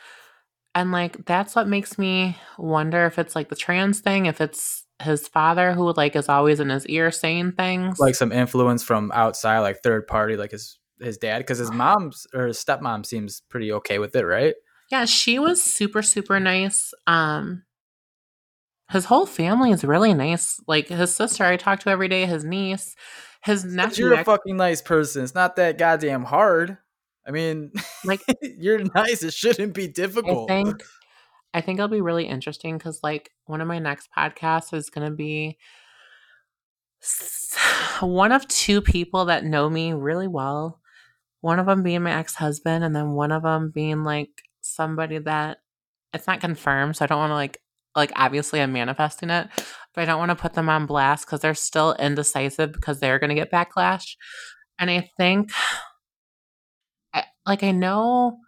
And 0.75 0.91
like 0.91 1.25
that's 1.25 1.55
what 1.55 1.67
makes 1.67 1.97
me 1.97 2.37
wonder 2.57 3.05
if 3.05 3.19
it's 3.19 3.35
like 3.35 3.49
the 3.49 3.55
trans 3.55 3.99
thing, 3.99 4.25
if 4.25 4.41
it's 4.41 4.82
his 5.03 5.27
father 5.27 5.73
who 5.73 5.93
like 5.93 6.15
is 6.15 6.29
always 6.29 6.59
in 6.59 6.69
his 6.69 6.85
ear 6.87 7.11
saying 7.11 7.53
things. 7.53 7.99
Like 7.99 8.15
some 8.15 8.31
influence 8.31 8.83
from 8.83 9.11
outside, 9.13 9.59
like 9.59 9.81
third 9.83 10.07
party, 10.07 10.35
like 10.35 10.51
his 10.51 10.79
his 10.99 11.17
dad, 11.17 11.39
because 11.39 11.57
his 11.57 11.71
mom's 11.71 12.25
or 12.33 12.47
his 12.47 12.63
stepmom 12.63 13.05
seems 13.05 13.41
pretty 13.49 13.71
okay 13.73 13.99
with 13.99 14.15
it, 14.15 14.25
right? 14.25 14.55
yeah, 14.91 15.05
she 15.05 15.39
was 15.39 15.61
super 15.61 16.01
super 16.01 16.39
nice. 16.39 16.93
Um 17.07 17.63
his 18.91 19.05
whole 19.05 19.25
family 19.25 19.71
is 19.71 19.83
really 19.83 20.13
nice. 20.13 20.59
Like 20.67 20.87
his 20.87 21.15
sister 21.15 21.43
I 21.43 21.57
talk 21.57 21.79
to 21.81 21.89
every 21.89 22.07
day, 22.07 22.25
his 22.25 22.43
niece, 22.43 22.95
his 23.41 23.65
nephew. 23.65 24.05
You're 24.05 24.19
a 24.19 24.23
fucking 24.23 24.55
nice 24.55 24.81
person. 24.81 25.23
It's 25.23 25.33
not 25.33 25.55
that 25.55 25.77
goddamn 25.77 26.23
hard. 26.23 26.77
I 27.25 27.31
mean, 27.31 27.71
like 28.05 28.21
you're 28.41 28.83
nice. 28.93 29.23
It 29.23 29.33
shouldn't 29.33 29.73
be 29.73 29.85
I 29.85 29.87
difficult. 29.87 30.47
think 30.49 30.83
I 31.53 31.61
think 31.61 31.77
it'll 31.77 31.87
be 31.87 32.01
really 32.01 32.25
interesting 32.25 32.77
because 32.77 32.99
like 33.03 33.31
one 33.45 33.61
of 33.61 33.67
my 33.67 33.79
next 33.79 34.09
podcasts 34.15 34.73
is 34.73 34.89
gonna 34.89 35.11
be 35.11 35.57
one 37.99 38.31
of 38.31 38.47
two 38.47 38.81
people 38.81 39.25
that 39.25 39.43
know 39.43 39.69
me 39.69 39.93
really 39.93 40.27
well. 40.27 40.79
One 41.41 41.59
of 41.59 41.65
them 41.65 41.83
being 41.83 42.03
my 42.03 42.17
ex 42.17 42.35
husband, 42.35 42.83
and 42.83 42.95
then 42.95 43.11
one 43.11 43.31
of 43.31 43.43
them 43.43 43.71
being 43.73 44.03
like 44.03 44.29
somebody 44.61 45.19
that 45.19 45.57
it's 46.13 46.27
not 46.27 46.41
confirmed. 46.41 46.95
So 46.95 47.05
I 47.05 47.07
don't 47.07 47.17
want 47.19 47.31
to 47.31 47.35
like 47.35 47.59
like 47.95 48.11
obviously 48.15 48.61
I'm 48.61 48.73
manifesting 48.73 49.29
it, 49.29 49.47
but 49.93 50.01
I 50.01 50.05
don't 50.05 50.19
want 50.19 50.29
to 50.29 50.35
put 50.35 50.53
them 50.53 50.69
on 50.69 50.85
blast 50.85 51.25
because 51.25 51.41
they're 51.41 51.53
still 51.53 51.93
indecisive 51.99 52.71
because 52.73 52.99
they're 52.99 53.19
gonna 53.19 53.35
get 53.35 53.51
backlash. 53.51 54.15
And 54.79 54.89
I 54.89 55.09
think, 55.17 55.51
I, 57.13 57.25
like 57.45 57.63
I 57.63 57.71
know 57.71 58.39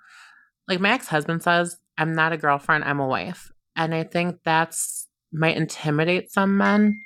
like 0.67 0.79
my 0.79 0.91
ex-husband 0.91 1.43
says 1.43 1.77
i'm 1.97 2.13
not 2.13 2.33
a 2.33 2.37
girlfriend 2.37 2.83
i'm 2.83 2.99
a 2.99 3.07
wife. 3.07 3.51
And 3.75 3.93
i 3.93 4.03
think 4.03 4.37
that's 4.43 5.07
might 5.31 5.57
intimidate 5.57 6.31
some 6.31 6.57
men. 6.57 7.01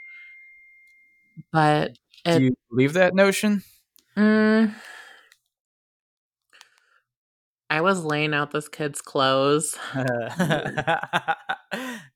But 1.52 1.98
Do 2.26 2.42
you 2.44 2.56
believe 2.70 2.94
that 2.94 3.16
notion? 3.16 3.64
mm, 4.18 4.74
i 7.70 7.82
was 7.82 8.04
laying 8.04 8.34
out 8.34 8.52
this 8.52 8.68
kid's 8.68 9.02
clothes. 9.02 9.76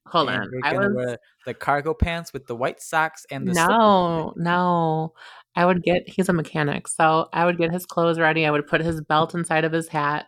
Hold 0.08 0.30
And 0.30 0.42
on. 0.44 0.50
I 0.64 0.74
was 0.78 1.18
the 1.46 1.54
cargo 1.54 1.94
pants 1.94 2.34
with 2.34 2.46
the 2.48 2.56
white 2.56 2.82
socks 2.82 3.26
and 3.32 3.48
the 3.48 3.54
slippers. 3.56 3.70
no 3.70 4.34
no. 4.36 5.14
I 5.56 5.66
would 5.66 5.84
get 5.84 6.08
he's 6.10 6.30
a 6.30 6.34
mechanic 6.34 6.88
so 6.88 7.30
i 7.34 7.46
would 7.46 7.58
get 7.58 7.72
his 7.72 7.86
clothes 7.86 8.20
ready. 8.20 8.46
I 8.46 8.52
would 8.52 8.68
put 8.68 8.82
his 8.82 9.02
belt 9.02 9.34
inside 9.36 9.64
of 9.66 9.72
his 9.72 9.88
hat 9.88 10.26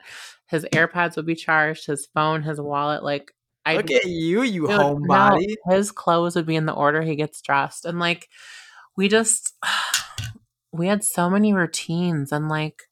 his 0.47 0.65
airpods 0.73 1.15
would 1.15 1.25
be 1.25 1.35
charged 1.35 1.85
his 1.87 2.07
phone 2.13 2.41
his 2.43 2.59
wallet 2.61 3.03
like 3.03 3.33
i 3.65 3.75
Look 3.77 3.89
at 3.91 4.05
you, 4.05 4.43
you 4.43 4.67
Dude, 4.67 4.77
homebody. 4.79 5.55
no, 5.67 5.75
his 5.75 5.91
clothes 5.91 6.35
would 6.35 6.45
be 6.45 6.55
in 6.55 6.65
the 6.67 6.73
order 6.73 7.01
he 7.01 7.15
gets 7.15 7.41
dressed. 7.41 7.83
And 7.85 7.97
like 7.99 8.29
we 8.95 9.07
just 9.07 9.53
we 10.71 10.87
had 10.87 11.03
so 11.03 11.29
many 11.29 11.53
routines 11.53 12.31
and 12.31 12.47
like 12.49 12.83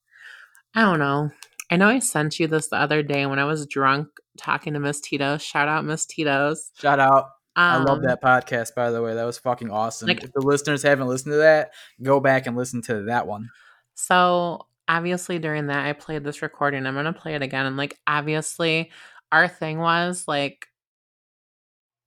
I 0.76 0.82
don't 0.82 1.00
know. 1.00 1.30
I 1.70 1.78
know 1.78 1.88
I 1.90 2.00
sent 2.00 2.40
you 2.40 2.48
this 2.48 2.70
the 2.70 2.78
other 2.78 3.04
day 3.04 3.26
when 3.28 3.38
I 3.40 3.46
was 3.46 3.68
drunk 3.68 4.08
talking 4.38 4.74
to 4.74 4.80
Miss 4.80 5.00
Tito's. 5.00 5.44
Shout 5.44 5.68
out 5.68 5.86
Miss 5.86 6.06
Tito's. 6.08 6.72
Shout 6.80 7.00
out. 7.00 7.28
I 7.56 7.78
love 7.78 8.00
Um, 8.00 8.04
that 8.06 8.22
podcast, 8.24 8.74
by 8.76 8.90
the 8.90 9.02
way. 9.04 9.14
That 9.14 9.26
was 9.26 9.38
fucking 9.38 9.70
awesome. 9.70 10.08
like- 10.08 10.24
if 10.24 10.32
the 10.34 10.42
listeners 10.42 10.82
haven't 10.82 11.08
listened 11.08 11.34
to 11.34 11.38
that, 11.38 11.72
go 12.02 12.20
back 12.20 12.48
and 12.48 12.58
listen 12.58 12.82
to 12.84 13.04
that 13.04 13.28
one. 13.28 13.50
So 13.94 14.66
obviously 14.88 15.40
during 15.40 15.68
that 15.68 15.86
I 15.86 15.94
played 15.94 16.24
this 16.24 16.42
recording. 16.42 16.86
I'm 16.86 16.96
gonna 16.96 17.14
play 17.14 17.36
it 17.36 17.42
again. 17.42 17.66
And 17.66 17.78
like 17.78 17.98
obviously 18.08 18.92
our 19.32 19.48
thing 19.48 19.80
was 19.80 20.26
like 20.28 20.68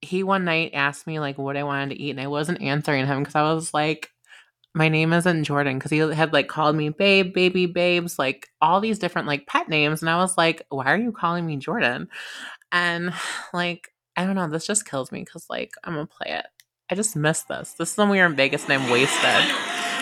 he 0.01 0.23
one 0.23 0.45
night 0.45 0.71
asked 0.73 1.07
me 1.07 1.19
like 1.19 1.37
what 1.37 1.57
I 1.57 1.63
wanted 1.63 1.89
to 1.89 2.01
eat 2.01 2.11
and 2.11 2.21
I 2.21 2.27
wasn't 2.27 2.61
answering 2.61 3.07
him 3.07 3.19
because 3.19 3.35
I 3.35 3.53
was 3.53 3.73
like 3.73 4.11
my 4.77 4.89
name 4.89 5.11
isn't 5.11 5.47
Jorddann 5.47 5.75
because 5.75 5.91
he 5.91 5.97
had 5.97 6.33
like 6.33 6.47
called 6.47 6.75
me 6.75 6.89
babe, 6.89 7.33
baby, 7.33 7.65
babes, 7.65 8.19
like 8.19 8.47
all 8.61 8.79
these 8.79 8.99
different 8.99 9.27
like 9.27 9.47
pet 9.47 9.67
names. 9.67 10.01
And 10.01 10.09
I 10.09 10.17
was 10.17 10.37
like, 10.37 10.61
why 10.69 10.85
are 10.85 10.97
you 10.97 11.11
calling 11.11 11.47
me 11.47 11.57
Jorddann? 11.57 12.07
And 12.71 13.11
like, 13.53 13.89
I 14.15 14.25
don't 14.25 14.35
know, 14.35 14.47
this 14.47 14.67
just 14.67 14.87
kills 14.87 15.11
me 15.11 15.21
because 15.21 15.47
like 15.49 15.71
I'm 15.83 15.93
gonna 15.93 16.05
play 16.05 16.31
it. 16.31 16.45
I 16.89 16.95
just 16.95 17.15
miss 17.15 17.41
this. 17.43 17.73
This 17.73 17.91
is 17.91 17.97
when 17.97 18.09
we 18.09 18.19
were 18.19 18.25
in 18.27 18.35
Vegas 18.35 18.65
and 18.65 18.73
I'm 18.73 18.89
wasted. 18.89 19.96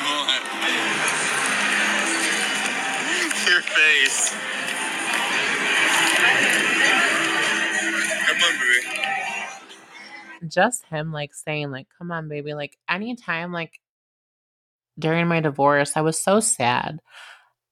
Face. 3.95 4.35
Come 8.25 8.41
on, 8.43 8.53
baby. 8.59 10.49
just 10.49 10.85
him 10.87 11.13
like 11.13 11.33
saying 11.33 11.71
like 11.71 11.87
come 11.97 12.11
on 12.11 12.27
baby 12.27 12.53
like 12.53 12.77
anytime 12.89 13.53
like 13.53 13.79
during 14.99 15.27
my 15.27 15.39
divorce 15.39 15.93
i 15.95 16.01
was 16.01 16.19
so 16.21 16.39
sad 16.39 16.99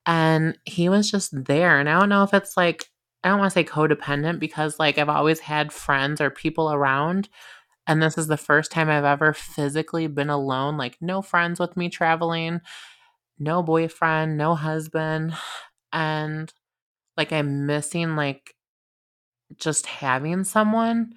and 0.07 0.57
he 0.65 0.89
was 0.89 1.11
just 1.11 1.31
there 1.45 1.79
and 1.79 1.89
i 1.89 1.99
don't 1.99 2.09
know 2.09 2.23
if 2.23 2.33
it's 2.33 2.55
like 2.57 2.85
i 3.23 3.29
don't 3.29 3.37
want 3.39 3.51
to 3.51 3.53
say 3.53 3.63
codependent 3.63 4.39
because 4.39 4.79
like 4.79 4.97
i've 4.97 5.09
always 5.09 5.41
had 5.41 5.71
friends 5.71 6.19
or 6.19 6.29
people 6.31 6.71
around 6.71 7.29
and 7.85 8.01
this 8.01 8.17
is 8.17 8.27
the 8.27 8.37
first 8.37 8.71
time 8.71 8.89
i've 8.89 9.03
ever 9.03 9.33
physically 9.33 10.07
been 10.07 10.29
alone 10.29 10.77
like 10.77 10.97
no 11.01 11.21
friends 11.21 11.59
with 11.59 11.77
me 11.77 11.89
traveling 11.89 12.59
no 13.37 13.61
boyfriend 13.61 14.37
no 14.37 14.55
husband 14.55 15.33
and 15.93 16.53
like 17.17 17.31
i'm 17.31 17.65
missing 17.65 18.15
like 18.15 18.55
just 19.57 19.85
having 19.85 20.43
someone 20.43 21.13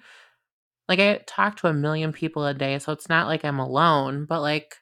like 0.87 0.99
I 0.99 1.17
talk 1.27 1.57
to 1.57 1.67
a 1.67 1.73
million 1.73 2.13
people 2.13 2.45
a 2.45 2.53
day, 2.53 2.79
so 2.79 2.93
it's 2.93 3.09
not 3.09 3.27
like 3.27 3.43
I'm 3.43 3.59
alone, 3.59 4.25
but 4.25 4.41
like 4.41 4.75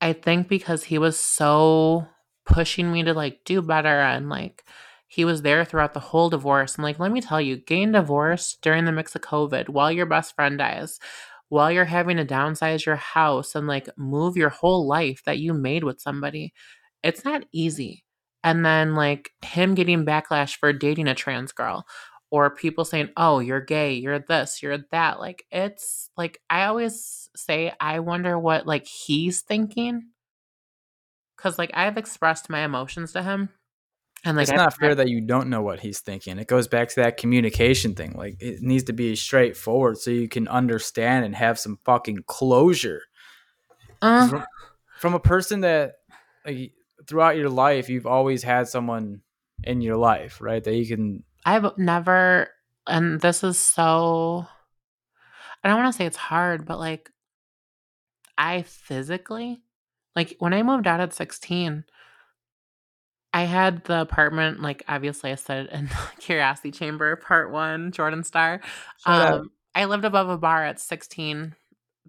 I 0.00 0.12
think 0.12 0.48
because 0.48 0.84
he 0.84 0.98
was 0.98 1.18
so 1.18 2.06
pushing 2.46 2.90
me 2.92 3.02
to 3.04 3.12
like 3.14 3.40
do 3.44 3.60
better 3.62 3.88
and 4.00 4.28
like 4.28 4.64
he 5.08 5.24
was 5.24 5.42
there 5.42 5.64
throughout 5.64 5.92
the 5.94 6.00
whole 6.00 6.30
divorce. 6.30 6.76
And 6.76 6.84
like 6.84 6.98
let 6.98 7.12
me 7.12 7.20
tell 7.20 7.40
you, 7.40 7.56
getting 7.56 7.92
divorced 7.92 8.62
during 8.62 8.84
the 8.84 8.92
mix 8.92 9.14
of 9.14 9.22
COVID 9.22 9.68
while 9.68 9.90
your 9.92 10.06
best 10.06 10.34
friend 10.34 10.58
dies, 10.58 10.98
while 11.48 11.70
you're 11.72 11.84
having 11.84 12.16
to 12.18 12.24
downsize 12.24 12.86
your 12.86 12.96
house 12.96 13.54
and 13.54 13.66
like 13.66 13.88
move 13.98 14.36
your 14.36 14.50
whole 14.50 14.86
life 14.86 15.22
that 15.26 15.38
you 15.38 15.52
made 15.52 15.84
with 15.84 16.00
somebody. 16.00 16.52
It's 17.02 17.24
not 17.24 17.44
easy. 17.52 18.04
And 18.42 18.64
then 18.64 18.94
like 18.94 19.30
him 19.42 19.74
getting 19.74 20.04
backlash 20.04 20.56
for 20.56 20.72
dating 20.72 21.08
a 21.08 21.14
trans 21.14 21.52
girl 21.52 21.86
or 22.30 22.54
people 22.54 22.84
saying, 22.84 23.10
"Oh, 23.16 23.40
you're 23.40 23.60
gay, 23.60 23.94
you're 23.94 24.18
this, 24.18 24.62
you're 24.62 24.78
that." 24.92 25.20
Like 25.20 25.44
it's 25.50 26.10
like 26.16 26.40
I 26.48 26.64
always 26.64 27.28
say 27.36 27.72
I 27.80 28.00
wonder 28.00 28.38
what 28.38 28.66
like 28.66 28.86
he's 28.86 29.42
thinking 29.42 30.08
cuz 31.36 31.58
like 31.58 31.70
I've 31.74 31.98
expressed 31.98 32.48
my 32.48 32.60
emotions 32.60 33.12
to 33.12 33.22
him 33.22 33.50
and 34.24 34.36
like, 34.36 34.48
it's 34.48 34.56
not 34.56 34.76
fair 34.76 34.94
that 34.94 35.08
you 35.08 35.20
don't 35.22 35.48
know 35.48 35.62
what 35.62 35.80
he's 35.80 36.00
thinking. 36.00 36.38
It 36.38 36.46
goes 36.46 36.68
back 36.68 36.88
to 36.90 36.96
that 36.96 37.16
communication 37.16 37.94
thing. 37.94 38.12
Like 38.12 38.36
it 38.40 38.60
needs 38.60 38.84
to 38.84 38.92
be 38.92 39.16
straightforward 39.16 39.98
so 39.98 40.10
you 40.10 40.28
can 40.28 40.46
understand 40.46 41.24
and 41.24 41.34
have 41.34 41.58
some 41.58 41.78
fucking 41.84 42.24
closure. 42.26 43.02
Uh, 44.02 44.28
from, 44.28 44.44
from, 44.98 45.14
a 45.14 45.20
person 45.20 45.60
that 45.60 45.94
like 46.46 46.72
throughout 47.06 47.36
your 47.36 47.50
life 47.50 47.88
you've 47.88 48.06
always 48.06 48.42
had 48.42 48.68
someone 48.68 49.22
in 49.64 49.80
your 49.80 49.96
life, 49.96 50.40
right? 50.40 50.62
That 50.62 50.74
you 50.74 50.86
can 50.86 51.24
I've 51.44 51.76
never 51.78 52.48
and 52.86 53.20
this 53.20 53.44
is 53.44 53.58
so 53.58 54.46
I 55.62 55.68
don't 55.68 55.78
want 55.78 55.92
to 55.92 55.96
say 55.96 56.06
it's 56.06 56.16
hard, 56.16 56.66
but 56.66 56.78
like 56.78 57.10
I 58.38 58.62
physically 58.62 59.62
like 60.16 60.36
when 60.38 60.54
I 60.54 60.62
moved 60.62 60.86
out 60.86 61.00
at 61.00 61.14
16, 61.14 61.84
I 63.32 63.44
had 63.44 63.84
the 63.84 64.00
apartment, 64.00 64.60
like 64.60 64.82
obviously 64.88 65.30
I 65.30 65.36
said 65.36 65.68
in 65.72 65.88
Curiosity 66.18 66.70
Chamber 66.70 67.14
Part 67.16 67.52
One, 67.52 67.92
Jorddann 67.92 68.24
Starr. 68.24 68.60
Um, 69.06 69.50
I 69.74 69.84
lived 69.84 70.04
above 70.04 70.28
a 70.28 70.38
bar 70.38 70.64
at 70.64 70.80
16 70.80 71.54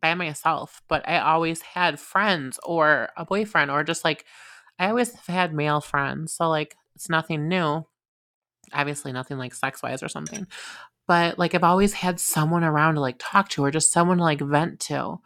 by 0.02 0.16
myself, 0.16 0.82
but 0.88 1.08
I 1.08 1.20
always 1.20 1.62
had 1.62 2.00
friends 2.00 2.60
or 2.64 3.10
a 3.16 3.26
boyfriend 3.26 3.70
or 3.70 3.84
just 3.84 4.04
like 4.04 4.26
I 4.82 4.90
always 4.90 5.14
have 5.14 5.28
had 5.28 5.54
male 5.54 5.80
friends. 5.80 6.34
So 6.34 6.50
like 6.50 6.76
it's 6.96 7.10
nothing 7.10 7.48
new. 7.48 7.86
Obviously 8.74 9.12
nothing 9.12 9.38
like 9.38 9.54
sex 9.54 9.84
wise 9.84 10.02
or 10.02 10.10
something. 10.10 10.48
But 11.08 11.38
like 11.38 11.54
I've 11.54 11.64
always 11.64 11.94
had 11.94 12.20
someone 12.20 12.64
around 12.64 12.96
to 12.96 13.02
like 13.02 13.18
talk 13.20 13.50
to 13.50 13.64
or 13.64 13.70
just 13.70 13.92
someone 13.92 14.18
to 14.18 14.24
like 14.24 14.42
vent 14.42 14.80
to. 14.82 15.20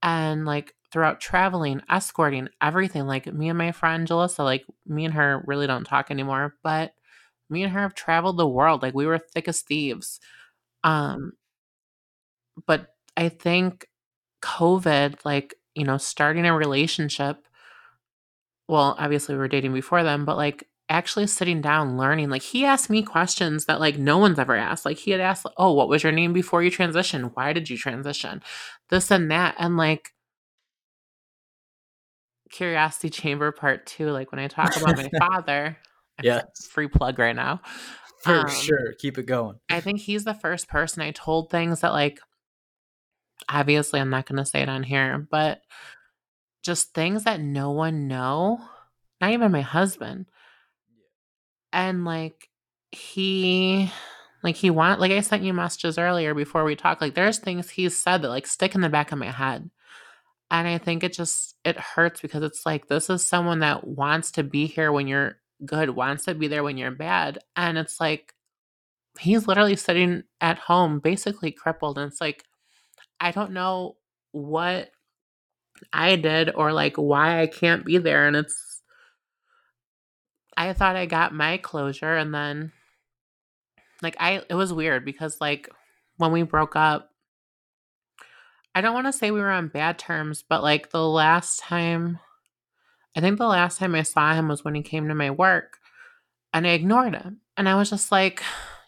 And 0.00 0.46
like 0.46 0.74
throughout 0.92 1.20
traveling, 1.20 1.82
escorting, 1.90 2.48
everything. 2.62 3.06
Like 3.06 3.26
me 3.26 3.48
and 3.48 3.58
my 3.58 3.72
friend 3.72 4.06
Jalissa, 4.06 4.44
like 4.44 4.64
me 4.86 5.04
and 5.04 5.14
her 5.14 5.42
really 5.44 5.66
don't 5.66 5.84
talk 5.84 6.10
anymore, 6.12 6.54
but 6.62 6.92
me 7.50 7.64
and 7.64 7.72
her 7.72 7.80
have 7.80 7.94
traveled 7.94 8.36
the 8.36 8.46
world. 8.46 8.82
Like 8.82 8.94
we 8.94 9.06
were 9.06 9.18
thick 9.18 9.48
as 9.48 9.60
thieves. 9.60 10.20
Um, 10.84 11.32
but 12.64 12.94
I 13.16 13.28
think 13.28 13.88
COVID, 14.42 15.24
like, 15.24 15.56
you 15.74 15.84
know, 15.84 15.96
starting 15.96 16.46
a 16.46 16.56
relationship, 16.56 17.47
well, 18.68 18.94
obviously 18.98 19.34
we 19.34 19.38
were 19.38 19.48
dating 19.48 19.72
before 19.72 20.02
then, 20.02 20.24
but 20.24 20.36
like 20.36 20.66
actually 20.90 21.26
sitting 21.26 21.60
down 21.60 21.98
learning 21.98 22.30
like 22.30 22.40
he 22.40 22.64
asked 22.64 22.88
me 22.88 23.02
questions 23.02 23.66
that 23.66 23.78
like 23.78 23.98
no 23.98 24.16
one's 24.16 24.38
ever 24.38 24.56
asked 24.56 24.86
like 24.86 24.96
he 24.96 25.10
had 25.10 25.20
asked 25.20 25.44
oh 25.58 25.70
what 25.70 25.86
was 25.86 26.02
your 26.02 26.10
name 26.10 26.32
before 26.32 26.62
you 26.62 26.70
transitioned 26.70 27.30
why 27.34 27.52
did 27.52 27.68
you 27.68 27.76
transition 27.76 28.42
this 28.88 29.10
and 29.10 29.30
that 29.30 29.54
and 29.58 29.76
like 29.76 30.14
Curiosity 32.50 33.10
Chamber 33.10 33.52
Part 33.52 33.86
Two, 33.86 34.10
like 34.10 34.32
when 34.32 34.38
I 34.38 34.48
talk 34.48 34.76
about 34.76 34.96
my 34.96 35.08
father, 35.18 35.76
yeah, 36.22 36.42
free 36.70 36.88
plug 36.88 37.18
right 37.18 37.36
now. 37.36 37.60
For 38.22 38.40
um, 38.40 38.48
sure, 38.48 38.94
keep 38.98 39.18
it 39.18 39.26
going. 39.26 39.58
I 39.70 39.80
think 39.80 40.00
he's 40.00 40.24
the 40.24 40.34
first 40.34 40.68
person 40.68 41.02
I 41.02 41.12
told 41.12 41.50
things 41.50 41.80
that, 41.80 41.92
like, 41.92 42.18
obviously, 43.48 44.00
I'm 44.00 44.10
not 44.10 44.26
going 44.26 44.38
to 44.38 44.46
say 44.46 44.60
it 44.60 44.68
on 44.68 44.82
here, 44.82 45.26
but 45.30 45.60
just 46.68 46.92
things 46.92 47.24
that 47.24 47.40
no 47.40 47.70
one 47.70 48.08
know, 48.08 48.60
not 49.22 49.32
even 49.32 49.50
my 49.50 49.62
husband, 49.62 50.26
and 51.72 52.04
like 52.04 52.50
he 52.92 53.90
like 54.42 54.54
he 54.54 54.68
want 54.68 55.00
like 55.00 55.10
I 55.10 55.20
sent 55.20 55.42
you 55.42 55.54
messages 55.54 55.98
earlier 55.98 56.34
before 56.34 56.64
we 56.64 56.76
talked. 56.76 57.00
Like 57.00 57.14
there's 57.14 57.38
things 57.38 57.70
he's 57.70 57.98
said 57.98 58.22
that 58.22 58.28
like 58.28 58.46
stick 58.46 58.74
in 58.74 58.82
the 58.82 58.90
back 58.90 59.12
of 59.12 59.18
my 59.18 59.30
head. 59.30 59.70
And 60.50 60.68
I 60.68 60.76
think 60.76 61.02
it 61.02 61.14
just 61.14 61.56
it 61.64 61.78
hurts 61.78 62.20
because 62.20 62.42
it's 62.42 62.66
like 62.66 62.86
this 62.86 63.08
is 63.08 63.26
someone 63.26 63.60
that 63.60 63.86
wants 63.86 64.32
to 64.32 64.42
be 64.42 64.66
here 64.66 64.92
when 64.92 65.08
you're 65.08 65.38
good, 65.64 65.90
wants 65.90 66.26
to 66.26 66.34
be 66.34 66.48
there 66.48 66.62
when 66.62 66.76
you're 66.76 66.90
bad. 66.90 67.38
And 67.56 67.78
it's 67.78 67.98
like 67.98 68.34
he's 69.18 69.48
literally 69.48 69.76
sitting 69.76 70.24
at 70.40 70.58
home 70.58 71.00
basically 71.00 71.50
crippled 71.50 71.96
and 71.98 72.12
it's 72.12 72.20
like 72.20 72.44
I 73.20 73.30
don't 73.30 73.52
know 73.52 73.96
what 74.32 74.90
I 75.92 76.16
did 76.16 76.54
or 76.54 76.72
like 76.72 76.96
why 76.96 77.40
I 77.40 77.46
can't 77.46 77.84
be 77.84 77.98
there 77.98 78.26
and 78.26 78.36
it's 78.36 78.82
I 80.56 80.72
thought 80.72 80.96
I 80.96 81.06
got 81.06 81.34
my 81.34 81.56
closure 81.58 82.16
and 82.16 82.34
then 82.34 82.72
like 84.02 84.16
I 84.18 84.42
it 84.48 84.54
was 84.54 84.72
weird 84.72 85.04
because 85.04 85.40
like 85.40 85.68
when 86.16 86.32
we 86.32 86.42
broke 86.42 86.76
up 86.76 87.10
I 88.78 88.80
don't 88.80 88.94
want 88.94 89.06
to 89.06 89.12
say 89.12 89.32
we 89.32 89.40
were 89.40 89.50
on 89.50 89.66
bad 89.66 89.98
terms, 89.98 90.44
but 90.48 90.62
like 90.62 90.90
the 90.90 91.04
last 91.04 91.58
time, 91.58 92.20
I 93.16 93.20
think 93.20 93.38
the 93.38 93.46
last 93.48 93.78
time 93.78 93.94
I 93.96 94.02
saw 94.02 94.34
him 94.34 94.46
was 94.46 94.64
when 94.64 94.76
he 94.76 94.82
came 94.82 95.08
to 95.08 95.16
my 95.16 95.32
work 95.32 95.78
and 96.52 96.64
I 96.64 96.70
ignored 96.70 97.14
him. 97.14 97.40
And 97.56 97.68
I 97.68 97.74
was 97.74 97.90
just 97.90 98.12
like, 98.12 98.40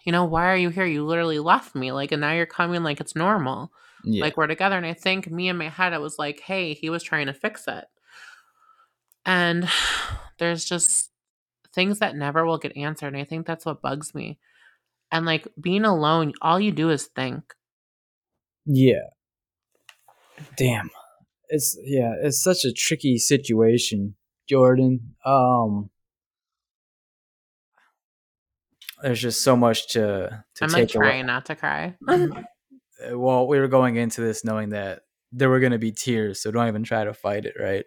you 0.05 0.12
know, 0.12 0.24
why 0.24 0.47
are 0.47 0.57
you 0.57 0.68
here? 0.68 0.86
You 0.86 1.05
literally 1.05 1.41
left 1.41 1.74
me. 1.74 1.91
Like, 1.91 2.12
and 2.12 2.20
now 2.20 2.32
you're 2.32 2.47
coming 2.47 2.84
like 2.84 3.01
it's 3.01 3.16
normal. 3.16 3.72
Yeah. 4.05 4.22
Like, 4.22 4.36
we're 4.36 4.46
together. 4.46 4.76
And 4.76 4.86
I 4.86 4.94
think 4.94 5.30
me 5.30 5.48
in 5.48 5.57
my 5.57 5.68
head, 5.68 5.92
I 5.92 5.98
was 5.98 6.18
like, 6.18 6.40
hey, 6.40 6.74
he 6.74 6.90
was 6.90 7.03
trying 7.03 7.26
to 7.26 7.34
fix 7.34 7.66
it. 7.68 7.84
And 9.26 9.68
there's 10.38 10.64
just 10.64 11.11
things 11.74 11.98
that 12.01 12.16
never 12.16 12.44
will 12.44 12.59
get 12.59 12.76
answered. 12.76 13.09
And 13.09 13.18
I 13.18 13.24
think 13.24 13.46
that's 13.46 13.66
what 13.66 13.82
bugs 13.82 14.14
me. 14.14 14.38
And 15.12 15.26
like 15.26 15.46
being 15.61 15.84
alone, 15.84 16.32
all 16.40 16.61
you 16.61 16.72
do 16.72 16.90
is 16.90 17.07
think. 17.07 17.55
Yeah. 18.66 19.09
Damn. 20.57 20.90
It's 21.48 21.76
yeah, 21.82 22.14
it's 22.22 22.42
such 22.42 22.64
a 22.64 22.72
tricky 22.72 23.18
situation, 23.18 24.14
Jorddann. 24.51 25.01
Um 25.24 25.90
there's 29.03 29.20
just 29.20 29.42
so 29.42 29.57
much 29.57 29.88
to 29.94 30.44
to 30.55 30.64
I'm 30.64 30.70
take 30.70 30.78
like 30.78 30.88
trying 30.90 31.20
away. 31.20 31.22
not 31.22 31.46
to 31.46 31.57
cry. 31.57 31.96
Uh, 33.01 33.18
well, 33.18 33.46
we 33.46 33.59
were 33.59 33.68
going 33.68 33.96
into 33.96 34.20
this 34.20 34.44
knowing 34.44 34.70
that 34.70 35.03
there 35.32 35.48
were 35.48 35.61
going 35.61 35.72
to 35.72 35.78
be 35.78 35.92
tears, 35.92 36.40
so 36.40 36.51
don't 36.51 36.68
even 36.68 36.82
try 36.82 37.05
to 37.05 37.14
fight 37.14 37.44
it, 37.44 37.55
right? 37.59 37.84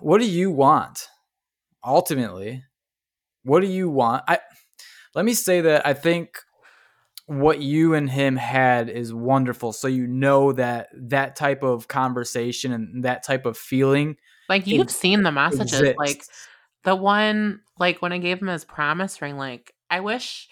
What 0.00 0.18
do 0.20 0.28
you 0.28 0.50
want? 0.50 1.08
Ultimately, 1.84 2.62
what 3.42 3.60
do 3.60 3.66
you 3.66 3.90
want? 3.90 4.22
I 4.28 4.38
let 5.14 5.24
me 5.24 5.34
say 5.34 5.62
that 5.62 5.86
I 5.86 5.94
think 5.94 6.38
what 7.26 7.60
you 7.60 7.94
and 7.94 8.10
him 8.10 8.36
had 8.36 8.88
is 8.88 9.12
wonderful. 9.12 9.72
So 9.72 9.88
you 9.88 10.06
know 10.06 10.52
that 10.52 10.88
that 10.94 11.36
type 11.36 11.62
of 11.62 11.88
conversation 11.88 12.72
and 12.72 13.04
that 13.04 13.24
type 13.24 13.46
of 13.46 13.56
feeling. 13.56 14.16
Like 14.48 14.66
you've 14.66 14.90
seen 14.90 15.22
the 15.22 15.32
messages, 15.32 15.72
exists. 15.72 15.98
like 15.98 16.24
the 16.84 16.96
one, 16.96 17.60
like 17.78 18.02
when 18.02 18.12
I 18.12 18.18
gave 18.18 18.40
him 18.40 18.48
his 18.48 18.64
promise 18.64 19.22
ring. 19.22 19.36
Like 19.36 19.72
I 19.88 20.00
wish, 20.00 20.48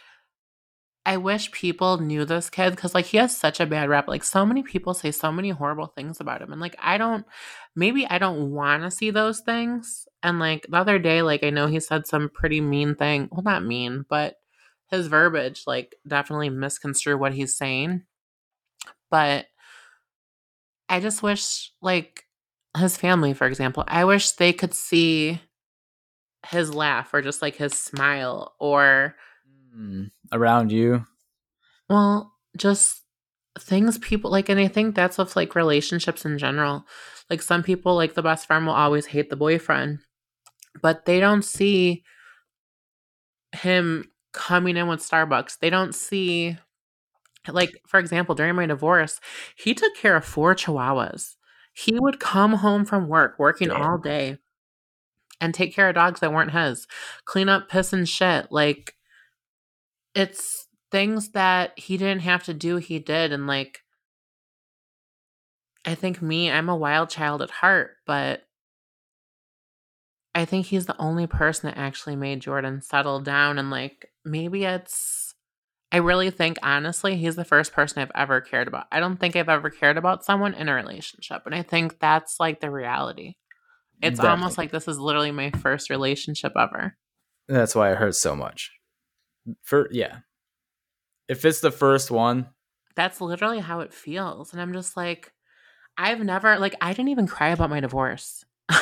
I 1.07 1.17
wish 1.17 1.51
people 1.53 1.99
knew 1.99 2.25
this 2.25 2.51
kid 2.51 2.71
because 2.71 2.95
like 2.95 3.07
he 3.07 3.17
has 3.17 3.37
such 3.37 3.59
a 3.59 3.67
bad 3.67 3.89
rap. 3.89 4.07
Like 4.07 4.23
so 4.23 4.45
many 4.45 4.63
people 4.63 4.93
say 4.95 5.11
so 5.11 5.33
many 5.33 5.51
horrible 5.51 5.87
things 5.87 6.21
about 6.21 6.43
him, 6.43 6.53
and 6.53 6.61
like 6.61 6.77
I 6.79 6.99
don't, 6.99 7.25
maybe 7.75 8.07
I 8.07 8.19
don't 8.19 8.51
want 8.53 8.83
to 8.83 8.91
see 8.91 9.11
those 9.11 9.41
things. 9.41 10.07
And 10.23 10.39
like 10.39 10.67
the 10.69 10.77
other 10.77 10.99
day, 10.99 11.23
like 11.23 11.43
I 11.43 11.51
know 11.51 11.67
he 11.67 11.81
said 11.81 12.07
some 12.07 12.29
pretty 12.29 12.61
mean 12.61 12.95
thing. 12.95 13.29
Well, 13.33 13.43
not 13.43 13.65
mean, 13.65 14.05
but 14.09 14.37
his 14.91 15.07
verbiage 15.07 15.63
like 15.67 15.95
definitely 16.07 16.51
misconstrue 16.51 17.17
what 17.17 17.33
he's 17.33 17.57
saying. 17.57 18.03
But 19.11 19.47
I 20.89 21.01
just 21.01 21.23
wish 21.23 21.73
like 21.81 22.25
his 22.77 22.97
family, 22.97 23.33
for 23.33 23.47
example, 23.47 23.85
I 23.89 24.05
wish 24.05 24.33
they 24.33 24.53
could 24.53 24.75
see 24.75 25.41
his 26.47 26.75
laugh 26.75 27.13
or 27.15 27.23
just 27.23 27.43
like 27.43 27.57
his 27.57 27.73
smile 27.73 28.55
or 28.59 29.15
mm, 29.77 30.11
around 30.33 30.72
you. 30.72 31.05
Well, 31.89 32.33
just 32.57 33.03
things 33.59 33.99
people 33.99 34.31
like 34.31 34.49
and 34.49 34.61
I 34.61 34.68
think 34.68 34.95
that's 34.95 35.18
with 35.18 35.35
like 35.37 35.55
relationships 35.55 36.24
in 36.24 36.39
general. 36.39 36.87
Like 37.28 37.43
some 37.43 37.62
people 37.62 37.95
like 37.95 38.14
the 38.14 38.22
best 38.22 38.47
friend 38.47 38.66
will 38.66 38.74
always 38.74 39.07
hate 39.07 39.31
the 39.31 39.37
boyfriend, 39.37 40.01
but 40.83 41.05
they 41.05 41.20
don't 41.20 41.45
see 41.45 42.05
him 43.53 44.11
coming 44.33 44.76
in 44.76 44.89
with 44.89 45.01
Starbucks. 45.01 45.59
They 45.59 45.70
don't 45.70 45.95
see, 45.95 46.57
like, 47.49 47.81
for 47.87 47.99
example, 47.99 48.35
during 48.35 48.55
my 48.55 48.66
divorce, 48.66 49.20
he 49.57 49.74
took 49.74 49.95
care 49.97 50.16
of 50.16 50.24
four 50.24 50.55
chihuahuas. 50.55 51.37
He 51.72 51.99
would 51.99 52.20
come 52.20 52.55
home 52.55 52.85
from 52.85 53.09
work, 53.09 53.39
working 53.39 53.68
Damn. 53.68 53.83
all 53.83 53.99
day, 53.99 54.39
and 55.41 55.55
take 55.55 55.74
care 55.74 55.89
of 55.89 55.95
dogs 55.95 56.20
that 56.20 56.33
weren't 56.33 56.53
his, 56.53 56.87
clean 57.24 57.49
up 57.49 57.68
piss 57.68 57.93
and 57.93 58.09
shit. 58.09 58.51
Like, 58.51 58.95
it's 60.15 60.69
things 60.91 61.31
that 61.31 61.79
he 61.79 61.97
didn't 61.97 62.23
have 62.23 62.45
to 62.45 62.55
do, 62.55 62.77
he 62.77 62.99
did. 62.99 63.33
And 63.33 63.47
like, 63.47 63.81
I 65.85 65.95
think 65.95 66.21
me, 66.21 66.51
I'm 66.51 66.69
a 66.69 66.77
wild 66.77 67.11
child 67.11 67.43
at 67.43 67.51
heart, 67.51 67.97
but 68.07 68.43
I 70.35 70.45
think 70.45 70.67
he's 70.67 70.87
the 70.87 71.01
only 71.01 71.27
person 71.27 71.69
that 71.69 71.79
actually 71.79 72.17
made 72.17 72.43
Jorddann 72.43 72.83
settle 72.83 73.21
down. 73.21 73.59
And 73.59 73.71
like, 73.71 74.11
maybe 74.25 74.65
it's, 74.65 75.35
I 75.93 75.97
really 75.97 76.31
think, 76.31 76.59
honestly, 76.63 77.17
he's 77.17 77.37
the 77.37 77.45
first 77.45 77.73
person 77.73 78.01
I've 78.01 78.13
ever 78.15 78.41
cared 78.41 78.69
about. 78.69 78.87
I 78.93 79.01
don't 79.01 79.17
think 79.17 79.35
I've 79.35 79.49
ever 79.49 79.71
cared 79.71 79.97
about 79.97 80.25
someone 80.25 80.55
in 80.55 80.69
a 80.69 80.75
relationship. 80.75 81.43
And 81.47 81.55
I 81.55 81.63
think 81.63 81.99
that's 81.99 82.39
like 82.39 82.61
the 82.61 82.71
reality. 82.71 83.35
It's 84.03 84.19
Definitely. 84.19 84.31
almost 84.31 84.59
like 84.59 84.71
this 84.71 84.87
is 84.89 84.99
literally 84.99 85.33
my 85.33 85.51
first 85.51 85.91
relationship 85.91 86.53
ever. 86.57 86.97
That's 87.49 87.75
why 87.75 87.91
it 87.91 87.99
hurts 87.99 88.21
so 88.21 88.37
much. 88.37 88.71
For 89.63 89.89
yeah. 89.93 90.19
If 91.29 91.45
it's 91.45 91.61
the 91.61 91.71
first 91.71 92.11
one, 92.11 92.49
That's 92.97 93.21
literally 93.21 93.61
how 93.61 93.81
it 93.81 93.93
feels. 93.95 94.53
And 94.53 94.61
I'm 94.61 94.73
just 94.73 94.97
like, 94.97 95.33
I've 95.97 96.21
never, 96.21 96.59
like, 96.59 96.75
I 96.81 96.93
didn't 96.93 97.09
even 97.11 97.27
cry 97.27 97.49
about 97.51 97.71
my 97.71 97.81
divorce. 97.81 98.45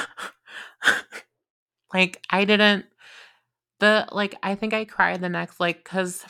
like, 1.93 2.23
I 2.31 2.45
didn't, 2.45 2.87
the, 3.81 4.09
like, 4.13 4.37
I 4.43 4.55
think 4.55 4.75
I 4.75 4.85
cried 4.85 5.21
the 5.21 5.29
next, 5.29 5.61
like, 5.61 5.85
because 5.85 6.25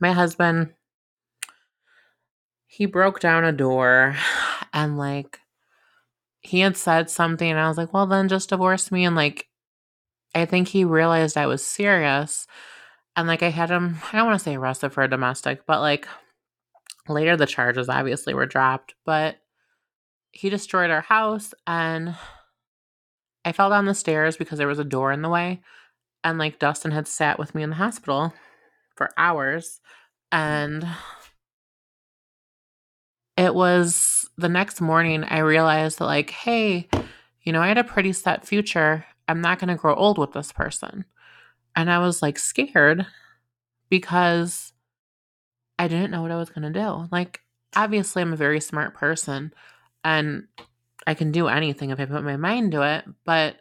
my 0.00 0.12
husband, 0.12 0.74
he 2.66 2.86
broke 2.86 3.20
down 3.20 3.44
a 3.44 3.52
door 3.52 4.16
and, 4.72 4.98
like, 4.98 5.40
he 6.40 6.60
had 6.60 6.76
said 6.76 7.10
something, 7.10 7.50
and 7.50 7.58
I 7.58 7.68
was 7.68 7.76
like, 7.76 7.92
well, 7.92 8.06
then 8.06 8.28
just 8.28 8.50
divorce 8.50 8.92
me. 8.92 9.04
And, 9.04 9.16
like, 9.16 9.48
I 10.34 10.44
think 10.44 10.68
he 10.68 10.84
realized 10.84 11.36
I 11.36 11.46
was 11.46 11.66
serious. 11.66 12.46
And, 13.16 13.26
like, 13.26 13.42
I 13.42 13.48
had 13.48 13.70
him, 13.70 13.96
I 14.12 14.16
don't 14.16 14.26
want 14.26 14.38
to 14.38 14.44
say 14.44 14.56
arrested 14.56 14.92
for 14.92 15.02
a 15.02 15.08
domestic, 15.08 15.64
but, 15.66 15.80
like, 15.80 16.06
later 17.08 17.34
the 17.36 17.46
charges 17.46 17.88
obviously 17.88 18.34
were 18.34 18.44
dropped. 18.44 18.94
But 19.06 19.36
he 20.32 20.50
destroyed 20.50 20.90
our 20.90 21.00
house, 21.00 21.54
and 21.66 22.14
I 23.42 23.52
fell 23.52 23.70
down 23.70 23.86
the 23.86 23.94
stairs 23.94 24.36
because 24.36 24.58
there 24.58 24.66
was 24.68 24.78
a 24.78 24.84
door 24.84 25.12
in 25.12 25.22
the 25.22 25.30
way. 25.30 25.62
And, 26.22 26.38
like, 26.38 26.58
Dustin 26.58 26.90
had 26.90 27.08
sat 27.08 27.38
with 27.38 27.54
me 27.54 27.62
in 27.62 27.70
the 27.70 27.76
hospital 27.76 28.34
for 28.96 29.10
hours. 29.16 29.80
And 30.30 30.86
it 33.38 33.54
was 33.54 34.28
the 34.36 34.48
next 34.50 34.80
morning 34.80 35.24
I 35.24 35.38
realized 35.38 36.00
that, 36.00 36.04
like, 36.04 36.30
hey, 36.30 36.88
you 37.42 37.52
know, 37.52 37.62
I 37.62 37.68
had 37.68 37.78
a 37.78 37.84
pretty 37.84 38.12
set 38.12 38.46
future. 38.46 39.06
I'm 39.26 39.40
not 39.40 39.58
going 39.58 39.68
to 39.68 39.76
grow 39.76 39.94
old 39.94 40.18
with 40.18 40.32
this 40.32 40.52
person. 40.52 41.06
And 41.76 41.90
I 41.90 41.98
was 41.98 42.22
like 42.22 42.38
scared 42.38 43.06
because 43.90 44.72
I 45.78 45.88
didn't 45.88 46.10
know 46.10 46.22
what 46.22 46.30
I 46.30 46.36
was 46.36 46.50
going 46.50 46.72
to 46.72 46.80
do. 46.80 47.08
Like, 47.12 47.40
obviously, 47.76 48.22
I'm 48.22 48.32
a 48.32 48.36
very 48.36 48.60
smart 48.60 48.94
person 48.94 49.52
and 50.02 50.48
I 51.06 51.14
can 51.14 51.30
do 51.30 51.48
anything 51.48 51.90
if 51.90 52.00
I 52.00 52.06
put 52.06 52.24
my 52.24 52.36
mind 52.36 52.72
to 52.72 52.82
it. 52.82 53.04
But 53.24 53.56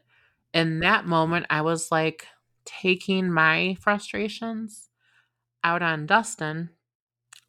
in 0.54 0.80
that 0.80 1.06
moment, 1.06 1.46
I 1.50 1.62
was 1.62 1.92
like 1.92 2.26
taking 2.64 3.32
my 3.32 3.76
frustrations 3.82 4.90
out 5.64 5.82
on 5.82 6.06
Dustin 6.06 6.70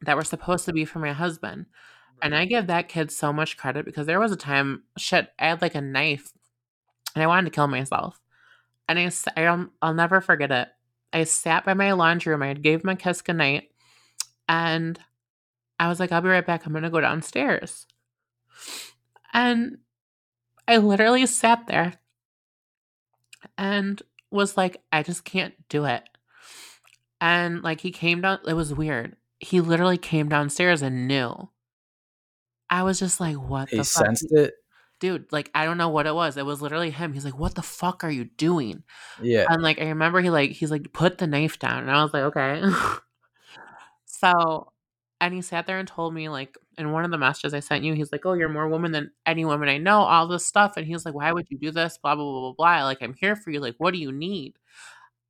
that 0.02 0.16
were 0.16 0.24
supposed 0.24 0.64
to 0.66 0.72
be 0.72 0.84
for 0.84 0.98
my 0.98 1.12
husband. 1.12 1.66
And 2.22 2.34
I 2.34 2.44
give 2.46 2.66
that 2.66 2.88
kid 2.88 3.12
so 3.12 3.32
much 3.32 3.56
credit 3.56 3.84
because 3.84 4.06
there 4.06 4.20
was 4.20 4.32
a 4.32 4.36
time, 4.36 4.82
shit, 4.98 5.28
I 5.38 5.48
had 5.48 5.62
like 5.62 5.74
a 5.74 5.80
knife 5.80 6.32
and 7.14 7.22
I 7.22 7.26
wanted 7.26 7.44
to 7.44 7.54
kill 7.54 7.68
myself. 7.68 8.18
And 8.88 8.98
I, 8.98 9.42
don't, 9.42 9.70
I'll 9.82 9.94
never 9.94 10.20
forget 10.20 10.50
it. 10.50 10.68
I 11.12 11.24
sat 11.24 11.64
by 11.64 11.74
my 11.74 11.92
laundry 11.92 12.32
room. 12.32 12.42
I 12.42 12.54
gave 12.54 12.82
him 12.82 12.90
a 12.90 12.96
kiss 12.96 13.22
goodnight. 13.22 13.70
And 14.48 14.98
I 15.78 15.88
was 15.88 15.98
like, 15.98 16.12
I'll 16.12 16.20
be 16.20 16.28
right 16.28 16.46
back. 16.46 16.66
I'm 16.66 16.72
going 16.72 16.84
to 16.84 16.90
go 16.90 17.00
downstairs. 17.00 17.86
And 19.32 19.78
I 20.68 20.78
literally 20.78 21.26
sat 21.26 21.66
there 21.66 21.94
and 23.58 24.00
was 24.30 24.56
like, 24.56 24.82
I 24.92 25.02
just 25.02 25.24
can't 25.24 25.54
do 25.68 25.84
it. 25.84 26.02
And 27.20 27.62
like 27.62 27.80
he 27.80 27.90
came 27.90 28.20
down, 28.20 28.40
it 28.46 28.54
was 28.54 28.74
weird. 28.74 29.16
He 29.38 29.60
literally 29.60 29.98
came 29.98 30.28
downstairs 30.28 30.82
and 30.82 31.08
knew. 31.08 31.50
I 32.68 32.82
was 32.82 32.98
just 32.98 33.20
like, 33.20 33.36
what 33.36 33.68
he 33.68 33.76
the 33.76 33.84
fuck? 33.84 34.06
sensed 34.06 34.32
it. 34.32 34.54
Dude, 34.98 35.30
like 35.30 35.50
I 35.54 35.66
don't 35.66 35.76
know 35.76 35.90
what 35.90 36.06
it 36.06 36.14
was. 36.14 36.36
It 36.36 36.46
was 36.46 36.62
literally 36.62 36.90
him. 36.90 37.12
He's 37.12 37.24
like, 37.24 37.38
"What 37.38 37.54
the 37.54 37.62
fuck 37.62 38.02
are 38.02 38.10
you 38.10 38.24
doing?" 38.24 38.82
Yeah. 39.20 39.44
And 39.48 39.62
like 39.62 39.78
I 39.78 39.88
remember 39.88 40.20
he 40.20 40.30
like 40.30 40.52
he's 40.52 40.70
like, 40.70 40.92
"Put 40.92 41.18
the 41.18 41.26
knife 41.26 41.58
down." 41.58 41.82
And 41.82 41.90
I 41.90 42.02
was 42.02 42.14
like, 42.14 42.22
"Okay." 42.22 42.62
so, 44.06 44.72
and 45.20 45.34
he 45.34 45.42
sat 45.42 45.66
there 45.66 45.78
and 45.78 45.86
told 45.86 46.14
me 46.14 46.30
like 46.30 46.56
in 46.78 46.92
one 46.92 47.04
of 47.04 47.10
the 47.10 47.18
messages 47.18 47.52
I 47.52 47.60
sent 47.60 47.84
you, 47.84 47.92
he's 47.92 48.10
like, 48.10 48.24
"Oh, 48.24 48.32
you're 48.32 48.48
more 48.48 48.68
woman 48.68 48.92
than 48.92 49.10
any 49.26 49.44
woman 49.44 49.68
I 49.68 49.76
know." 49.76 50.00
All 50.00 50.28
this 50.28 50.46
stuff, 50.46 50.78
and 50.78 50.86
he's 50.86 51.04
like, 51.04 51.14
"Why 51.14 51.30
would 51.30 51.46
you 51.50 51.58
do 51.58 51.70
this?" 51.70 51.98
Blah 51.98 52.14
blah 52.14 52.24
blah 52.24 52.40
blah 52.40 52.52
blah. 52.52 52.84
Like 52.84 53.02
I'm 53.02 53.14
here 53.14 53.36
for 53.36 53.50
you. 53.50 53.60
Like 53.60 53.74
what 53.76 53.92
do 53.92 53.98
you 53.98 54.12
need? 54.12 54.54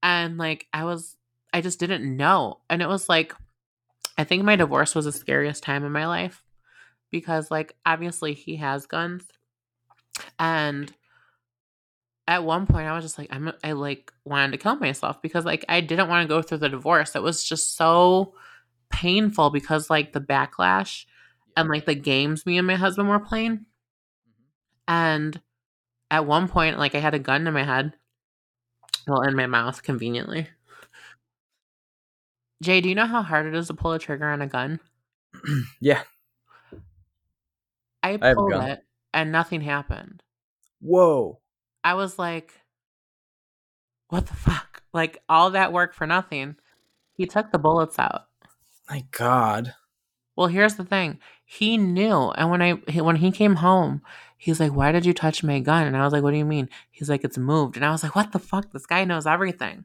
And 0.01 0.39
like 0.39 0.69
I 0.73 0.85
was, 0.85 1.17
I 1.53 1.61
just 1.61 1.81
didn't 1.81 2.17
know. 2.17 2.61
And 2.71 2.83
it 2.83 2.89
was 2.89 3.09
like, 3.09 3.35
I 4.17 4.23
think 4.23 4.45
my 4.45 4.55
divorce 4.55 4.95
was 4.95 5.07
the 5.07 5.13
scariest 5.13 5.65
time 5.65 5.85
in 5.85 5.91
my 5.91 6.07
life 6.07 6.45
because 7.11 7.51
like 7.51 7.75
obviously 7.85 8.35
he 8.35 8.57
has 8.57 8.87
guns 8.87 9.25
and 10.39 10.93
at 12.29 12.45
one 12.45 12.67
point 12.67 12.89
I 12.89 12.95
was 12.95 13.05
just 13.05 13.19
like 13.19 13.29
I'm 13.31 13.53
I 13.63 13.73
like 13.73 14.13
wanted 14.25 14.53
to 14.53 14.59
kill 14.59 14.77
myself 14.77 15.23
because 15.23 15.45
like 15.45 15.65
I 15.69 15.81
didn't 15.81 16.09
want 16.09 16.25
to 16.25 16.35
go 16.35 16.43
through 16.43 16.59
the 16.59 16.69
divorce. 16.69 17.15
It 17.15 17.23
was 17.23 17.45
just 17.45 17.77
so 17.77 18.35
painful 18.91 19.51
because 19.51 19.91
like 19.91 20.13
the 20.13 20.21
backlash 20.21 21.07
and 21.57 21.69
like 21.69 21.87
the 21.87 21.95
games 21.95 22.45
me 22.47 22.59
and 22.59 22.67
my 22.67 22.75
husband 22.75 23.09
were 23.09 23.21
playing. 23.21 23.59
Mm-hmm. 23.59 23.63
And 24.89 25.41
at 26.11 26.27
one 26.27 26.49
point 26.49 26.79
like 26.79 26.95
I 26.95 27.01
had 27.01 27.15
a 27.15 27.21
gun 27.21 27.47
in 27.47 27.55
my 27.55 27.65
head. 27.65 27.95
Well, 29.07 29.23
in 29.23 29.37
my 29.37 29.47
mouth 29.47 29.85
conveniently. 29.85 30.49
Jay, 32.61 32.81
do 32.81 32.89
you 32.89 32.95
know 32.95 33.07
how 33.07 33.23
hard 33.23 33.47
it 33.47 33.55
is 33.55 33.69
to 33.69 33.75
pull 33.75 33.93
a 33.93 33.99
trigger 34.01 34.27
on 34.27 34.43
a 34.43 34.49
gun? 34.49 34.81
yeah. 35.81 36.03
I 38.03 38.09
I 38.09 38.11
have 38.13 38.23
a 38.23 38.35
pulled 38.35 38.51
gun. 38.51 38.71
it 38.71 38.86
and 39.17 39.33
nothing 39.33 39.63
happened. 39.63 40.23
Whoa. 40.81 41.41
I 41.83 41.95
was 41.95 42.19
like, 42.19 42.53
what 44.09 44.27
the 44.27 44.35
fuck? 44.35 44.83
Like 44.93 45.23
all 45.29 45.51
that 45.51 45.73
work 45.73 45.95
for 45.95 46.07
nothing. 46.07 46.57
He 47.15 47.27
took 47.27 47.51
the 47.51 47.59
bullets 47.59 47.99
out. 47.99 48.27
My 48.89 49.05
God. 49.11 49.75
Well, 50.37 50.49
here's 50.49 50.75
the 50.75 50.85
thing. 50.85 51.19
He 51.45 51.79
knew, 51.79 52.31
and 52.33 52.51
when 52.51 52.61
I 52.61 52.75
he, 52.89 53.01
when 53.01 53.17
he 53.17 53.31
came 53.31 53.57
home, 53.57 54.03
he's 54.37 54.61
like, 54.61 54.73
"Why 54.75 54.93
did 54.93 55.07
you 55.07 55.15
touch 55.15 55.43
my 55.43 55.61
gun?" 55.61 55.87
And 55.87 55.97
I 55.97 56.05
was 56.05 56.13
like, 56.13 56.23
"What 56.23 56.33
do 56.33 56.37
you 56.37 56.45
mean?" 56.45 56.69
He's 56.91 57.09
like, 57.09 57.25
"It's 57.25 57.39
moved." 57.39 57.77
And 57.77 57.85
I 57.87 57.91
was 57.91 58.03
like, 58.03 58.15
"What 58.15 58.33
the 58.33 58.39
fuck? 58.39 58.71
This 58.73 58.85
guy 58.85 59.05
knows 59.05 59.27
everything." 59.27 59.85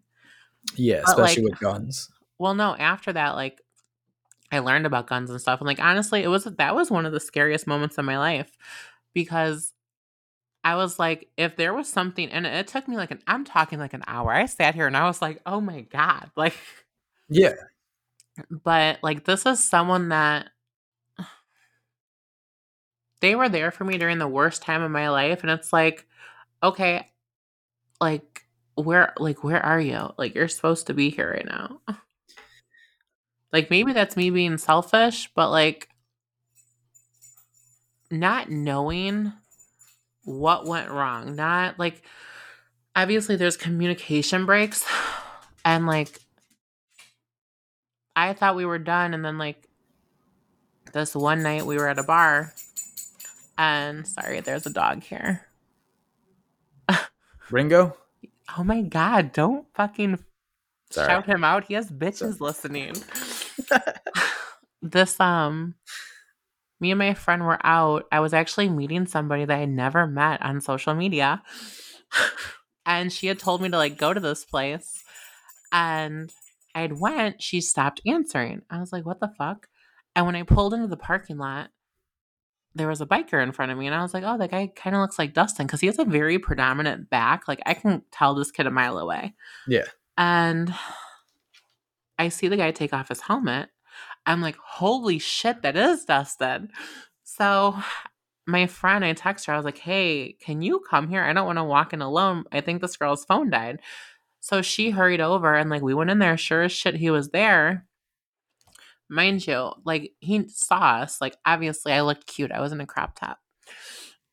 Yeah, 0.75 1.01
But, 1.05 1.11
especially 1.19 1.43
like- 1.43 1.51
with 1.51 1.59
guns. 1.59 2.09
Well, 2.37 2.53
no, 2.55 2.75
after 2.75 3.13
that, 3.13 3.35
like 3.35 3.61
I 4.51 4.59
learned 4.59 4.85
about 4.85 5.07
guns 5.07 5.29
and 5.29 5.39
stuff. 5.39 5.61
And 5.61 5.67
like 5.67 5.79
honestly, 5.79 6.21
it 6.23 6.27
was 6.27 6.43
that 6.43 6.75
was 6.75 6.91
one 6.91 7.05
of 7.05 7.13
the 7.13 7.19
scariest 7.19 7.65
moments 7.67 7.97
of 7.97 8.05
my 8.05 8.17
life 8.17 8.51
because 9.13 9.73
I 10.63 10.75
was 10.75 10.99
like, 10.99 11.29
if 11.37 11.55
there 11.55 11.73
was 11.73 11.87
something 11.89 12.29
and 12.29 12.45
it, 12.45 12.67
took 12.67 12.87
me 12.87 12.95
like 12.97 13.11
an 13.11 13.21
I'm 13.27 13.45
talking 13.45 13.79
like 13.79 13.93
an 13.93 14.03
hour. 14.07 14.31
I 14.31 14.45
sat 14.45 14.75
here 14.75 14.87
and 14.87 14.97
I 14.97 15.05
was 15.05 15.21
like, 15.21 15.41
oh 15.45 15.61
my 15.61 15.81
God. 15.81 16.31
Like 16.37 16.55
Yeah. 17.29 17.53
but 18.49 18.99
like 19.03 19.25
this 19.25 19.45
is 19.45 19.63
someone 19.63 20.09
that 20.09 20.49
they 23.21 23.35
were 23.35 23.49
there 23.49 23.71
for 23.71 23.85
me 23.85 23.97
during 23.97 24.17
the 24.17 24.27
worst 24.27 24.61
time 24.61 24.81
of 24.81 24.91
my 24.91 25.09
life 25.09 25.41
and 25.41 25.51
it's 25.51 25.71
like 25.71 26.05
okay 26.63 27.07
like 27.99 28.43
where 28.75 29.13
like 29.17 29.43
where 29.43 29.63
are 29.63 29.79
you 29.79 30.11
like 30.17 30.35
you're 30.35 30.47
supposed 30.47 30.87
to 30.87 30.93
be 30.93 31.09
here 31.09 31.31
right 31.31 31.45
now 31.45 31.79
like 33.53 33.69
maybe 33.69 33.93
that's 33.93 34.17
me 34.17 34.29
being 34.29 34.57
selfish 34.57 35.29
but 35.35 35.49
like 35.51 35.87
not 38.11 38.49
knowing 38.49 39.31
what 40.25 40.65
went 40.65 40.89
wrong 40.89 41.35
not 41.35 41.79
like 41.79 42.03
obviously 42.95 43.35
there's 43.35 43.57
communication 43.57 44.45
breaks 44.45 44.85
and 45.65 45.85
like 45.87 46.19
I 48.15 48.33
thought 48.33 48.55
we 48.55 48.65
were 48.65 48.79
done, 48.79 49.13
and 49.13 49.23
then 49.23 49.37
like 49.37 49.67
this 50.93 51.15
one 51.15 51.43
night 51.43 51.65
we 51.65 51.77
were 51.77 51.87
at 51.87 51.99
a 51.99 52.03
bar, 52.03 52.53
and 53.57 54.05
sorry, 54.07 54.41
there's 54.41 54.65
a 54.65 54.69
dog 54.71 55.03
here. 55.03 55.47
Ringo? 57.49 57.97
Oh 58.57 58.63
my 58.63 58.81
god! 58.81 59.31
Don't 59.31 59.65
fucking 59.73 60.19
all 60.97 61.05
shout 61.05 61.25
him 61.25 61.43
out. 61.43 61.65
He 61.65 61.73
has 61.75 61.89
bitches 61.89 62.17
Sorry. 62.17 62.35
listening. 62.39 62.95
this 64.81 65.19
um, 65.19 65.75
me 66.81 66.91
and 66.91 66.99
my 66.99 67.13
friend 67.13 67.43
were 67.43 67.59
out. 67.63 68.05
I 68.11 68.19
was 68.19 68.33
actually 68.33 68.69
meeting 68.69 69.05
somebody 69.05 69.45
that 69.45 69.57
I 69.57 69.65
never 69.65 70.07
met 70.07 70.41
on 70.41 70.59
social 70.59 70.93
media, 70.93 71.41
and 72.85 73.13
she 73.13 73.27
had 73.27 73.39
told 73.39 73.61
me 73.61 73.69
to 73.69 73.77
like 73.77 73.97
go 73.97 74.13
to 74.13 74.19
this 74.19 74.43
place, 74.43 75.03
and 75.71 76.31
I 76.75 76.81
had 76.81 76.99
went, 76.99 77.41
she 77.41 77.61
stopped 77.61 78.01
answering. 78.05 78.63
I 78.69 78.79
was 78.79 78.91
like, 78.91 79.05
what 79.05 79.19
the 79.19 79.31
fuck? 79.37 79.67
And 80.15 80.25
when 80.25 80.35
I 80.35 80.43
pulled 80.43 80.73
into 80.73 80.87
the 80.87 80.97
parking 80.97 81.37
lot, 81.37 81.69
there 82.73 82.87
was 82.87 83.01
a 83.01 83.05
biker 83.05 83.41
in 83.43 83.51
front 83.51 83.71
of 83.71 83.77
me, 83.77 83.85
and 83.85 83.95
I 83.95 84.01
was 84.01 84.13
like, 84.13 84.23
oh, 84.25 84.37
that 84.37 84.51
guy 84.51 84.71
kind 84.75 84.95
of 84.95 85.01
looks 85.01 85.19
like 85.19 85.33
Dustin 85.33 85.67
because 85.67 85.81
he 85.81 85.87
has 85.87 85.99
a 85.99 86.05
very 86.05 86.39
predominant 86.39 87.09
back. 87.09 87.47
Like 87.47 87.61
I 87.65 87.73
can 87.73 88.01
tell 88.11 88.33
this 88.33 88.51
kid 88.51 88.67
a 88.67 88.71
mile 88.71 88.97
away. 88.97 89.33
Yeah. 89.67 89.85
And 90.17 90.73
I 92.17 92.29
see 92.29 92.47
the 92.47 92.57
guy 92.57 92.71
take 92.71 92.93
off 92.93 93.09
his 93.09 93.21
helmet. 93.21 93.69
I'm 94.25 94.41
like, 94.41 94.57
holy 94.57 95.19
shit, 95.19 95.61
that 95.63 95.75
is 95.75 96.05
Dustin. 96.05 96.69
So 97.23 97.75
my 98.47 98.67
friend, 98.67 99.03
I 99.03 99.13
text 99.13 99.45
her, 99.45 99.53
I 99.53 99.57
was 99.57 99.65
like, 99.65 99.77
hey, 99.77 100.35
can 100.41 100.61
you 100.61 100.79
come 100.89 101.07
here? 101.07 101.23
I 101.23 101.33
don't 101.33 101.45
want 101.45 101.57
to 101.57 101.63
walk 101.63 101.93
in 101.93 102.01
alone. 102.01 102.45
I 102.51 102.61
think 102.61 102.81
this 102.81 102.97
girl's 102.97 103.25
phone 103.25 103.49
died. 103.49 103.79
So 104.39 104.61
she 104.61 104.89
hurried 104.89 105.21
over 105.21 105.53
and 105.53 105.69
like 105.69 105.81
we 105.81 105.93
went 105.93 106.09
in 106.09 106.19
there. 106.19 106.37
Sure 106.37 106.63
as 106.63 106.71
shit, 106.71 106.95
he 106.95 107.09
was 107.09 107.29
there. 107.29 107.85
Mind 109.09 109.45
you, 109.45 109.71
like 109.85 110.13
he 110.19 110.47
saw 110.47 111.01
us. 111.01 111.21
Like 111.21 111.35
obviously, 111.45 111.93
I 111.93 112.01
looked 112.01 112.27
cute. 112.27 112.51
I 112.51 112.61
was 112.61 112.71
in 112.71 112.81
a 112.81 112.87
crop 112.87 113.19
top. 113.19 113.37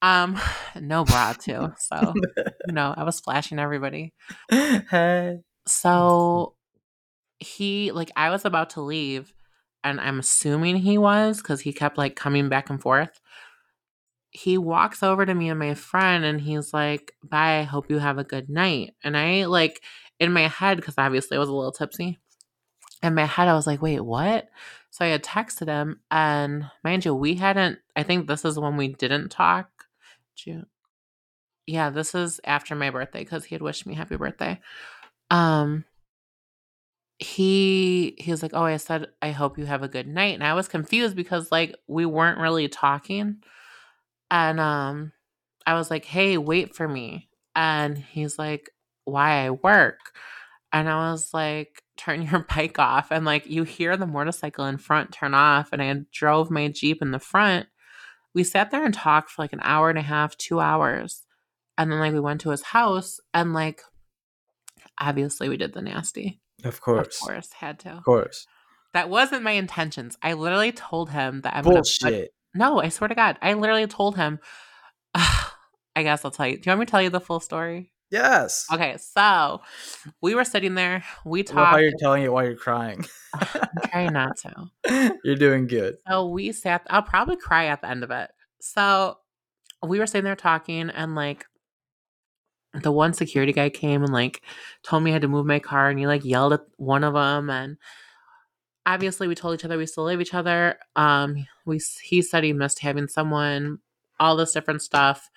Um, 0.01 0.41
no 0.80 1.05
bra 1.05 1.34
too. 1.34 1.72
So 1.78 2.14
you 2.66 2.72
know, 2.72 2.95
I 2.97 3.05
was 3.05 3.20
flashing 3.20 3.59
everybody. 3.59 4.14
hey. 4.51 5.41
So 5.66 6.55
he 7.39 7.93
like 7.93 8.11
I 8.16 8.30
was 8.30 8.45
about 8.45 8.70
to 8.70 8.80
leave, 8.80 9.34
and 9.85 10.01
I'm 10.01 10.18
assuming 10.18 10.76
he 10.76 10.99
was 10.99 11.39
because 11.39 11.61
he 11.61 11.72
kept 11.72 11.99
like 11.99 12.16
coming 12.16 12.49
back 12.49 12.70
and 12.70 12.81
forth. 12.81 13.20
He 14.31 14.59
walks 14.59 15.03
over 15.03 15.24
to 15.24 15.35
me 15.35 15.49
and 15.49 15.59
my 15.59 15.74
friend, 15.74 16.24
and 16.24 16.41
he's 16.41 16.72
like, 16.74 17.14
"Bye. 17.22 17.59
I 17.61 17.62
hope 17.62 17.91
you 17.91 17.99
have 17.99 18.18
a 18.18 18.24
good 18.24 18.49
night." 18.49 18.95
And 19.03 19.16
I 19.16 19.47
like 19.47 19.83
in 20.20 20.33
my 20.33 20.49
head 20.49 20.76
because 20.76 20.95
obviously 20.99 21.37
I 21.37 21.41
was 21.41 21.49
a 21.49 21.55
little 21.55 21.72
tipsy. 21.72 22.18
In 23.03 23.14
my 23.14 23.24
head, 23.24 23.49
I 23.49 23.55
was 23.55 23.66
like, 23.66 23.83
"Wait, 23.83 24.01
what?" 24.01 24.49
So 24.91 25.05
I 25.05 25.09
had 25.09 25.22
texted 25.24 25.68
him, 25.68 26.01
and 26.11 26.70
mind 26.85 27.05
you, 27.05 27.14
we 27.14 27.35
hadn't. 27.37 27.79
I 27.97 28.03
think 28.03 28.26
this 28.26 28.45
is 28.45 28.59
when 28.59 28.76
we 28.76 28.89
didn't 28.89 29.31
talk. 29.31 29.87
June. 30.37 30.66
Yeah, 31.66 31.91
this 31.91 32.14
is 32.14 32.41
after 32.45 32.74
my 32.74 32.91
birthday 32.91 33.20
because 33.20 33.45
he 33.45 33.55
had 33.55 33.62
wished 33.62 33.87
me 33.87 33.95
happy 33.95 34.16
birthday. 34.16 34.61
Um, 35.31 35.85
he 37.19 38.14
he 38.19 38.31
was 38.31 38.43
like, 38.43 38.53
"Oh, 38.55 38.62
I 38.64 38.77
said 38.77 39.09
I 39.21 39.31
hope 39.33 39.59
you 39.59 39.66
have 39.66 39.83
a 39.83 39.89
good 39.89 40.07
night," 40.07 40.35
and 40.35 40.45
I 40.45 40.55
was 40.55 40.69
confused 40.69 41.16
because 41.16 41.51
like 41.51 41.75
we 41.89 42.07
weren't 42.07 42.39
really 42.39 42.69
talking, 42.69 43.43
and 44.31 44.61
um, 44.61 45.12
I 45.66 45.75
was 45.75 45.91
like, 45.91 46.05
"Hey, 46.05 46.39
wait 46.39 46.75
for 46.77 46.87
me," 46.89 47.29
and 47.57 47.99
he's 47.99 48.39
like, 48.39 48.71
"Why 49.05 49.47
I 49.47 49.51
work?" 49.51 49.99
And 50.73 50.89
I 50.89 51.11
was 51.11 51.35
like, 51.35 51.83
"Turn 51.97 52.23
your 52.31 52.47
bike 52.55 52.79
off," 52.79 53.11
and 53.11 53.25
like 53.25 53.47
you 53.47 53.64
hear 53.64 53.97
the 53.97 54.07
motorcycle 54.07 54.66
in 54.66 54.79
front 54.79 55.12
turn 55.12 55.35
off, 55.35 55.71
and 55.73 55.83
I 55.83 55.95
drove 56.12 56.51
my 56.51 56.69
jeep 56.69 57.03
in 57.03 57.11
the 57.12 57.19
front. 57.19 57.66
We 58.35 58.45
sat 58.45 58.71
there 58.71 58.85
and 58.85 58.95
talked 58.95 59.31
for 59.31 59.43
like 59.43 59.53
an 59.53 59.61
hour 59.62 59.91
and 59.91 59.99
a 59.99 60.03
half, 60.03 60.37
two 60.37 60.61
hours, 60.61 61.25
and 61.77 61.91
then 61.91 61.99
like 61.99 62.12
we 62.12 62.21
went 62.21 62.43
to 62.43 62.51
his 62.51 62.62
house, 62.62 63.21
and 63.35 63.55
like 63.55 63.83
obviously 65.01 65.49
we 65.49 65.57
did 65.57 65.75
the 65.75 65.83
nasty. 65.83 66.41
Of 66.65 66.81
course. 66.81 67.21
Of 67.21 67.29
course, 67.29 67.53
had 67.53 67.79
to. 67.81 67.91
Of 67.91 68.05
course. 68.05 68.47
That 68.95 69.11
wasn't 69.11 69.43
my 69.43 69.53
intentions. 69.53 70.17
I 70.23 70.33
literally 70.33 70.73
told 70.73 71.11
him 71.11 71.43
that 71.43 71.55
I'm 71.55 71.63
gonna 71.63 71.77
Bullshit. 71.77 72.33
no, 72.55 72.81
I 72.81 72.89
swear 72.89 73.09
to 73.09 73.15
God, 73.15 73.39
I 73.43 73.53
literally 73.55 73.87
told 73.87 74.17
him. 74.17 74.41
I 75.15 76.03
guess 76.03 76.25
I'll 76.25 76.31
tell 76.31 76.47
you. 76.47 76.57
Do 76.57 76.63
you 76.65 76.71
want 76.71 76.81
me 76.81 76.87
to 76.87 76.91
tell 76.91 77.03
you 77.03 77.11
the 77.11 77.21
full 77.21 77.41
story? 77.41 77.93
Yes. 78.11 78.67
Okay, 78.73 78.97
so 78.99 79.61
we 80.23 80.35
were 80.35 80.45
sitting 80.45 80.75
there. 80.75 81.05
We 81.25 81.43
love 81.43 81.67
how 81.67 81.77
you're 81.79 81.93
telling 81.99 82.23
it 82.23 82.33
while 82.33 82.45
you're 82.45 82.57
crying. 82.57 83.05
I'm 83.35 83.69
trying 83.91 84.13
not 84.13 84.37
to. 84.39 85.17
you're 85.25 85.37
doing 85.37 85.67
good. 85.67 85.97
So 86.09 86.29
we 86.29 86.53
sat. 86.53 86.87
I'll 86.89 87.03
probably 87.03 87.37
cry 87.37 87.67
at 87.67 87.83
the 87.83 87.91
end 87.91 88.05
of 88.05 88.11
it. 88.11 88.31
So 88.61 89.19
we 89.83 89.99
were 89.99 90.07
sitting 90.07 90.25
there 90.25 90.37
talking, 90.37 90.89
and 90.89 91.15
like 91.15 91.47
the 92.75 92.93
one 92.93 93.12
security 93.12 93.53
guy 93.53 93.71
came 93.71 94.03
and 94.03 94.12
like 94.12 94.43
told 94.83 95.03
me 95.03 95.11
I 95.11 95.14
had 95.14 95.23
to 95.23 95.29
move 95.29 95.47
my 95.47 95.59
car, 95.59 95.89
and 95.89 95.99
he 95.99 96.07
like 96.07 96.25
yelled 96.25 96.53
at 96.53 96.61
one 96.77 97.05
of 97.05 97.14
them, 97.14 97.51
and 97.51 97.77
obviously 98.87 99.29
we 99.29 99.35
told 99.35 99.55
each 99.55 99.64
other 99.64 99.79
we 99.79 99.87
still 99.87 100.05
love 100.05 100.21
each 100.21 100.35
other. 100.35 100.79
Um, 100.97 101.47
we 101.66 101.81
he 102.03 102.23
said 102.23 102.45
he 102.45 102.53
missed 102.53 102.81
having 102.81 103.09
someone, 103.09 103.79
all 104.21 104.37
this 104.37 104.53
different 104.53 104.83
stuff, 104.83 105.31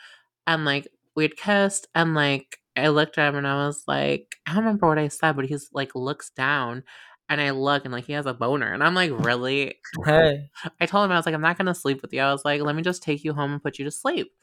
and 0.47 0.65
like 0.65 0.87
we 1.15 1.23
had 1.23 1.37
kissed, 1.37 1.87
and 1.95 2.15
like 2.15 2.57
I 2.75 2.87
looked 2.89 3.17
at 3.17 3.29
him 3.29 3.35
and 3.35 3.47
I 3.47 3.65
was 3.65 3.83
like, 3.87 4.35
I 4.45 4.53
don't 4.53 4.63
remember 4.63 4.87
what 4.87 4.99
I 4.99 5.09
said, 5.09 5.35
but 5.35 5.45
he's 5.45 5.69
like 5.73 5.95
looks 5.95 6.29
down. 6.31 6.83
And 7.29 7.39
I 7.39 7.51
look 7.51 7.85
and 7.85 7.93
like 7.93 8.05
he 8.05 8.13
has 8.13 8.25
a 8.25 8.33
boner. 8.33 8.73
And 8.73 8.83
I'm 8.83 8.93
like, 8.93 9.11
really? 9.25 9.75
Hey. 10.05 10.49
I 10.81 10.85
told 10.85 11.05
him 11.05 11.13
I 11.13 11.15
was 11.15 11.25
like, 11.25 11.33
I'm 11.33 11.41
not 11.41 11.57
gonna 11.57 11.73
sleep 11.73 12.01
with 12.01 12.11
you. 12.11 12.19
I 12.21 12.31
was 12.31 12.43
like, 12.43 12.61
let 12.61 12.75
me 12.75 12.81
just 12.81 13.03
take 13.03 13.23
you 13.23 13.33
home 13.33 13.53
and 13.53 13.63
put 13.63 13.79
you 13.79 13.85
to 13.85 13.91
sleep. 13.91 14.33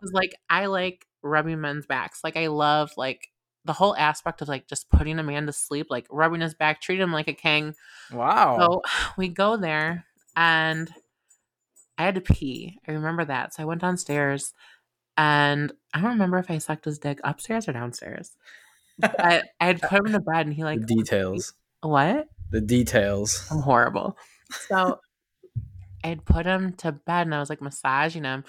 Because 0.00 0.12
like 0.12 0.34
I 0.50 0.66
like 0.66 1.06
rubbing 1.22 1.60
men's 1.60 1.86
backs. 1.86 2.20
Like 2.24 2.36
I 2.36 2.48
love 2.48 2.92
like 2.96 3.28
the 3.64 3.72
whole 3.72 3.96
aspect 3.96 4.42
of 4.42 4.48
like 4.48 4.66
just 4.66 4.90
putting 4.90 5.18
a 5.18 5.22
man 5.22 5.46
to 5.46 5.52
sleep, 5.52 5.86
like 5.90 6.06
rubbing 6.10 6.40
his 6.40 6.54
back, 6.54 6.80
treat 6.80 7.00
him 7.00 7.12
like 7.12 7.28
a 7.28 7.32
king. 7.32 7.74
Wow. 8.12 8.58
So 8.58 8.82
we 9.16 9.28
go 9.28 9.56
there 9.56 10.04
and 10.36 10.90
I 11.98 12.04
had 12.04 12.14
to 12.16 12.20
pee. 12.20 12.78
I 12.86 12.92
remember 12.92 13.24
that. 13.24 13.54
So 13.54 13.62
I 13.62 13.66
went 13.66 13.80
downstairs 13.80 14.52
and 15.16 15.72
I 15.94 16.00
don't 16.00 16.10
remember 16.10 16.38
if 16.38 16.50
I 16.50 16.58
sucked 16.58 16.86
his 16.86 16.98
dick 16.98 17.20
upstairs 17.22 17.68
or 17.68 17.72
downstairs. 17.72 18.36
But 18.98 19.44
I 19.60 19.66
had 19.66 19.80
put 19.82 20.06
him 20.06 20.12
to 20.12 20.20
bed 20.20 20.46
and 20.46 20.54
he 20.54 20.64
like 20.64 20.80
the 20.80 20.86
details. 20.86 21.54
what? 21.82 22.28
The 22.50 22.60
details. 22.60 23.46
I'm 23.50 23.60
horrible. 23.60 24.16
So 24.68 25.00
I 26.04 26.08
had 26.08 26.24
put 26.24 26.46
him 26.46 26.74
to 26.78 26.92
bed 26.92 27.26
and 27.26 27.34
I 27.34 27.40
was 27.40 27.50
like 27.50 27.62
massaging 27.62 28.24
him. 28.24 28.44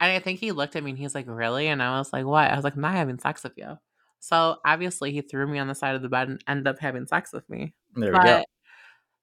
And 0.00 0.12
I 0.12 0.18
think 0.18 0.40
he 0.40 0.52
looked 0.52 0.76
at 0.76 0.84
me 0.84 0.90
and 0.90 0.98
he's 0.98 1.14
like, 1.14 1.26
Really? 1.28 1.68
And 1.68 1.82
I 1.82 1.98
was 1.98 2.12
like, 2.12 2.24
What? 2.26 2.50
I 2.50 2.54
was 2.54 2.64
like, 2.64 2.74
I'm 2.74 2.82
not 2.82 2.94
having 2.94 3.18
sex 3.18 3.42
with 3.42 3.54
you. 3.56 3.78
So 4.20 4.56
obviously 4.64 5.12
he 5.12 5.20
threw 5.20 5.46
me 5.46 5.58
on 5.58 5.68
the 5.68 5.74
side 5.74 5.94
of 5.94 6.02
the 6.02 6.08
bed 6.08 6.28
and 6.28 6.42
ended 6.48 6.66
up 6.66 6.78
having 6.78 7.06
sex 7.06 7.32
with 7.32 7.48
me. 7.48 7.74
There 7.94 8.12
we 8.12 8.18
go. 8.18 8.44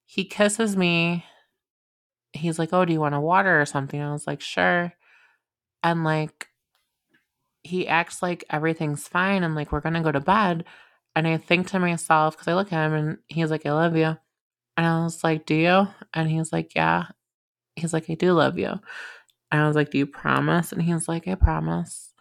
he 0.05 0.25
kisses 0.25 0.75
me. 0.77 1.25
He's 2.33 2.57
like, 2.57 2.69
Oh, 2.73 2.85
do 2.85 2.93
you 2.93 2.99
want 2.99 3.15
a 3.15 3.19
water 3.19 3.59
or 3.61 3.65
something? 3.65 4.01
I 4.01 4.11
was 4.11 4.25
like, 4.27 4.41
Sure. 4.41 4.93
And 5.83 6.03
like, 6.03 6.47
he 7.63 7.87
acts 7.87 8.21
like 8.21 8.43
everything's 8.49 9.07
fine 9.07 9.43
and 9.43 9.55
like 9.55 9.71
we're 9.71 9.79
gonna 9.81 10.03
go 10.03 10.11
to 10.11 10.19
bed. 10.19 10.65
And 11.15 11.27
I 11.27 11.37
think 11.37 11.67
to 11.67 11.79
myself, 11.79 12.35
because 12.35 12.47
I 12.47 12.55
look 12.55 12.73
at 12.73 12.87
him 12.87 12.93
and 12.93 13.17
he's 13.27 13.51
like, 13.51 13.65
I 13.65 13.71
love 13.73 13.95
you. 13.95 14.17
And 14.75 14.87
I 14.87 15.03
was 15.03 15.23
like, 15.23 15.45
Do 15.45 15.53
you? 15.55 15.87
And 16.13 16.29
he's 16.29 16.51
like, 16.51 16.73
Yeah. 16.75 17.05
He's 17.75 17.93
like, 17.93 18.09
I 18.09 18.15
do 18.15 18.33
love 18.33 18.57
you. 18.57 18.79
And 19.53 19.61
I 19.61 19.67
was 19.67 19.75
like, 19.75 19.91
Do 19.91 19.99
you 19.99 20.07
promise? 20.07 20.71
And 20.71 20.81
he's 20.81 21.07
like, 21.07 21.27
I 21.27 21.35
promise. 21.35 22.11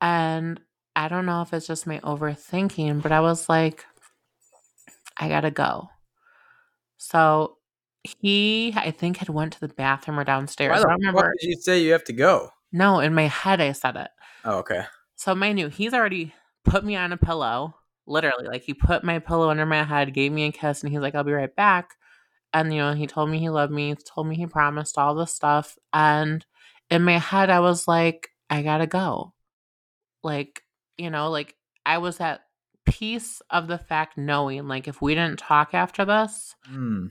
And 0.00 0.60
I 0.96 1.06
don't 1.06 1.24
know 1.24 1.42
if 1.42 1.54
it's 1.54 1.66
just 1.66 1.86
my 1.86 2.00
overthinking, 2.00 3.00
but 3.02 3.12
I 3.12 3.20
was 3.20 3.48
like, 3.48 3.86
I 5.16 5.28
gotta 5.28 5.52
go. 5.52 5.88
So 6.96 7.56
he, 8.02 8.72
I 8.76 8.90
think, 8.90 9.18
had 9.18 9.28
went 9.28 9.52
to 9.52 9.60
the 9.60 9.68
bathroom 9.68 10.18
or 10.18 10.24
downstairs. 10.24 10.70
Why 10.70 10.76
I 10.76 10.80
the 10.80 10.86
don't 10.88 11.02
fuck 11.04 11.14
remember. 11.14 11.34
did 11.40 11.48
you 11.48 11.56
say 11.60 11.78
you 11.80 11.92
have 11.92 12.04
to 12.04 12.12
go? 12.12 12.50
No, 12.72 12.98
in 12.98 13.14
my 13.14 13.28
head, 13.28 13.60
I 13.60 13.70
said 13.72 13.94
it. 13.96 14.08
Oh, 14.44 14.58
okay. 14.58 14.82
So 15.16 15.34
mind 15.36 15.60
you, 15.60 15.68
he's 15.68 15.94
already 15.94 16.34
put 16.64 16.84
me 16.84 16.96
on 16.96 17.12
a 17.12 17.16
pillow. 17.16 17.76
Literally, 18.06 18.48
like 18.48 18.62
he 18.62 18.74
put 18.74 19.04
my 19.04 19.20
pillow 19.20 19.50
under 19.50 19.66
my 19.66 19.84
head, 19.84 20.14
gave 20.14 20.32
me 20.32 20.46
a 20.46 20.52
kiss, 20.52 20.82
and 20.82 20.90
he's 20.90 21.00
like, 21.00 21.14
"I'll 21.14 21.22
be 21.22 21.32
right 21.32 21.54
back." 21.54 21.90
And 22.52 22.72
you 22.74 22.80
know, 22.80 22.94
he 22.94 23.06
told 23.06 23.30
me 23.30 23.38
he 23.38 23.48
loved 23.50 23.72
me, 23.72 23.94
told 23.94 24.26
me 24.26 24.36
he 24.36 24.46
promised 24.46 24.98
all 24.98 25.14
this 25.14 25.32
stuff, 25.34 25.78
and 25.92 26.44
in 26.90 27.02
my 27.04 27.18
head, 27.18 27.50
I 27.50 27.60
was 27.60 27.86
like, 27.86 28.30
"I 28.50 28.62
gotta 28.62 28.86
go." 28.86 29.34
Like, 30.22 30.62
you 30.98 31.10
know, 31.10 31.30
like 31.30 31.56
I 31.86 31.98
was 31.98 32.20
at 32.20 32.42
peace 32.86 33.40
of 33.50 33.68
the 33.68 33.78
fact 33.78 34.18
knowing, 34.18 34.68
like, 34.68 34.88
if 34.88 35.00
we 35.02 35.14
didn't 35.14 35.38
talk 35.38 35.74
after 35.74 36.04
this, 36.04 36.54
Hmm. 36.66 37.06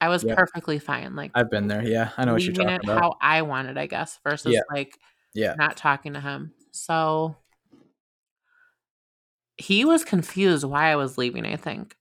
I 0.00 0.08
was 0.08 0.24
Yeah. 0.24 0.34
perfectly 0.34 0.78
fine. 0.78 1.16
Like, 1.16 1.32
I've 1.34 1.50
been 1.50 1.66
there. 1.68 1.82
Yeah, 1.84 2.10
I 2.16 2.24
know 2.24 2.32
what 2.34 2.42
you're 2.44 2.52
talking 2.54 2.74
it 2.74 2.82
about. 2.84 3.00
how 3.02 3.14
I 3.20 3.42
wanted, 3.42 3.78
I 3.78 3.86
guess, 3.86 4.18
versus 4.24 4.54
Yeah. 4.54 4.60
like 4.70 4.98
Yeah. 5.34 5.54
not 5.56 5.76
talking 5.76 6.12
to 6.14 6.20
him. 6.20 6.52
So 6.72 7.36
he 9.56 9.84
was 9.84 10.04
confused 10.04 10.64
why 10.64 10.90
I 10.90 10.96
was 10.96 11.16
leaving, 11.18 11.46
I 11.46 11.56
think. 11.56 11.96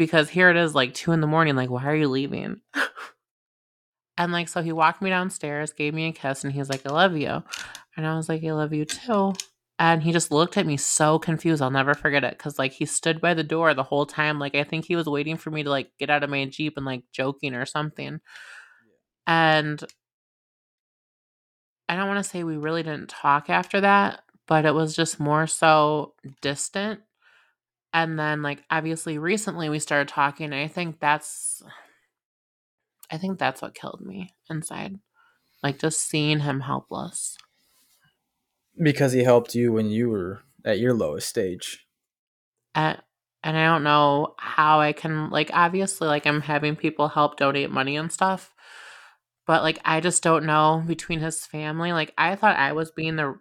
Because 0.00 0.30
here 0.30 0.48
it 0.48 0.56
is 0.56 0.74
like 0.74 0.94
two 0.94 1.12
in 1.12 1.20
the 1.20 1.26
morning, 1.26 1.56
like, 1.56 1.68
why 1.68 1.84
are 1.84 1.94
you 1.94 2.08
leaving? 2.08 2.62
and 4.16 4.32
like, 4.32 4.48
so 4.48 4.62
he 4.62 4.72
walked 4.72 5.02
me 5.02 5.10
downstairs, 5.10 5.74
gave 5.74 5.92
me 5.92 6.08
a 6.08 6.12
kiss, 6.12 6.42
and 6.42 6.54
he's 6.54 6.70
like, 6.70 6.86
I 6.86 6.88
love 6.88 7.18
you. 7.18 7.42
And 7.98 8.06
I 8.06 8.16
was 8.16 8.26
like, 8.26 8.42
I 8.42 8.50
love 8.52 8.72
you 8.72 8.86
too. 8.86 9.34
And 9.78 10.02
he 10.02 10.10
just 10.10 10.30
looked 10.32 10.56
at 10.56 10.64
me 10.64 10.78
so 10.78 11.18
confused. 11.18 11.60
I'll 11.60 11.70
never 11.70 11.92
forget 11.92 12.24
it. 12.24 12.38
Cause 12.38 12.58
like 12.58 12.72
he 12.72 12.86
stood 12.86 13.20
by 13.20 13.34
the 13.34 13.44
door 13.44 13.74
the 13.74 13.82
whole 13.82 14.06
time. 14.06 14.38
Like 14.38 14.54
I 14.54 14.64
think 14.64 14.86
he 14.86 14.96
was 14.96 15.04
waiting 15.04 15.36
for 15.36 15.50
me 15.50 15.64
to 15.64 15.68
like 15.68 15.90
get 15.98 16.08
out 16.08 16.22
of 16.24 16.30
my 16.30 16.46
Jeep 16.46 16.78
and 16.78 16.86
like 16.86 17.02
joking 17.12 17.54
or 17.54 17.66
something. 17.66 18.20
And 19.26 19.84
I 21.90 21.96
don't 21.96 22.08
want 22.08 22.24
to 22.24 22.30
say 22.30 22.42
we 22.42 22.56
really 22.56 22.82
didn't 22.82 23.10
talk 23.10 23.50
after 23.50 23.82
that, 23.82 24.22
but 24.46 24.64
it 24.64 24.72
was 24.74 24.96
just 24.96 25.20
more 25.20 25.46
so 25.46 26.14
distant. 26.40 27.00
And 27.92 28.18
then 28.18 28.42
like 28.42 28.62
obviously 28.70 29.18
recently 29.18 29.68
we 29.68 29.78
started 29.78 30.08
talking. 30.08 30.52
I 30.52 30.68
think 30.68 31.00
that's 31.00 31.62
I 33.10 33.18
think 33.18 33.38
that's 33.38 33.60
what 33.60 33.74
killed 33.74 34.00
me 34.00 34.34
inside. 34.48 34.98
Like 35.62 35.78
just 35.78 36.00
seeing 36.00 36.40
him 36.40 36.60
helpless. 36.60 37.36
Because 38.80 39.12
he 39.12 39.24
helped 39.24 39.54
you 39.54 39.72
when 39.72 39.90
you 39.90 40.08
were 40.08 40.40
at 40.64 40.78
your 40.78 40.94
lowest 40.94 41.28
stage. 41.28 41.86
At, 42.74 43.02
and 43.42 43.56
I 43.56 43.66
don't 43.66 43.82
know 43.82 44.34
how 44.38 44.80
I 44.80 44.92
can 44.92 45.30
like 45.30 45.50
obviously 45.52 46.06
like 46.06 46.26
I'm 46.26 46.42
having 46.42 46.76
people 46.76 47.08
help 47.08 47.36
donate 47.36 47.70
money 47.70 47.96
and 47.96 48.12
stuff. 48.12 48.54
But 49.46 49.62
like 49.62 49.80
I 49.84 50.00
just 50.00 50.22
don't 50.22 50.46
know 50.46 50.84
between 50.86 51.18
his 51.18 51.44
family. 51.44 51.92
Like 51.92 52.14
I 52.16 52.36
thought 52.36 52.56
I 52.56 52.72
was 52.72 52.92
being 52.92 53.16
the 53.16 53.34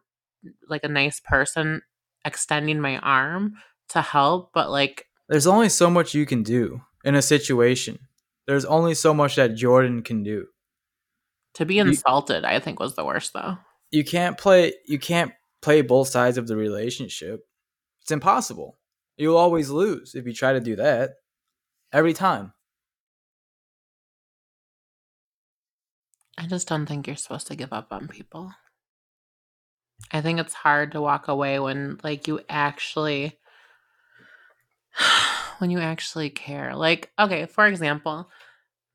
like 0.67 0.83
a 0.83 0.89
nice 0.89 1.19
person 1.19 1.81
extending 2.25 2.79
my 2.79 2.97
arm 2.97 3.53
to 3.89 4.01
help, 4.01 4.51
but 4.53 4.69
like 4.69 5.07
there's 5.27 5.47
only 5.47 5.69
so 5.69 5.89
much 5.89 6.13
you 6.13 6.25
can 6.25 6.43
do 6.43 6.81
in 7.03 7.15
a 7.15 7.21
situation. 7.21 7.99
There's 8.47 8.65
only 8.65 8.95
so 8.95 9.13
much 9.13 9.35
that 9.35 9.51
Jorddann 9.51 10.03
can 10.03 10.23
do. 10.23 10.47
To 11.55 11.65
be 11.65 11.79
insulted, 11.79 12.43
you, 12.43 12.49
I 12.49 12.59
think 12.59 12.79
was 12.79 12.95
the 12.95 13.05
worst 13.05 13.33
though. 13.33 13.57
You 13.91 14.03
can't 14.03 14.37
play 14.37 14.73
you 14.85 14.99
can't 14.99 15.31
play 15.61 15.81
both 15.81 16.07
sides 16.07 16.37
of 16.37 16.47
the 16.47 16.55
relationship. 16.55 17.41
It's 18.01 18.11
impossible. 18.11 18.77
You'll 19.17 19.37
always 19.37 19.69
lose 19.69 20.15
if 20.15 20.25
you 20.25 20.33
try 20.33 20.53
to 20.53 20.59
do 20.59 20.75
that. 20.77 21.11
Every 21.91 22.13
time. 22.13 22.53
I 26.37 26.47
just 26.47 26.69
don't 26.69 26.85
think 26.85 27.05
you're 27.05 27.17
supposed 27.17 27.47
to 27.47 27.55
give 27.55 27.73
up 27.73 27.87
on 27.91 28.07
people. 28.07 28.53
I 30.11 30.21
think 30.21 30.39
it's 30.39 30.53
hard 30.53 30.93
to 30.93 31.01
walk 31.01 31.27
away 31.27 31.59
when 31.59 31.99
like 32.03 32.27
you 32.27 32.39
actually 32.47 33.37
when 35.59 35.69
you 35.69 35.79
actually 35.79 36.29
care. 36.29 36.75
Like, 36.75 37.11
okay, 37.19 37.45
for 37.45 37.65
example, 37.67 38.29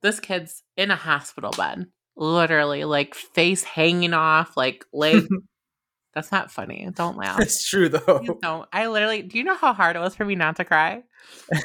this 0.02 0.20
kid's 0.20 0.62
in 0.76 0.90
a 0.90 0.96
hospital 0.96 1.50
bed, 1.56 1.86
literally, 2.16 2.84
like 2.84 3.14
face 3.14 3.64
hanging 3.64 4.14
off, 4.14 4.56
like 4.56 4.84
leg. 4.92 5.26
That's 6.14 6.30
not 6.30 6.52
funny. 6.52 6.88
Don't 6.94 7.16
laugh. 7.16 7.40
It's 7.40 7.68
true 7.68 7.88
though. 7.88 8.20
You 8.22 8.38
don't. 8.40 8.68
I 8.72 8.86
literally. 8.86 9.22
Do 9.22 9.36
you 9.36 9.42
know 9.42 9.56
how 9.56 9.72
hard 9.72 9.96
it 9.96 9.98
was 9.98 10.14
for 10.14 10.24
me 10.24 10.36
not 10.36 10.56
to 10.56 10.64
cry? 10.64 11.02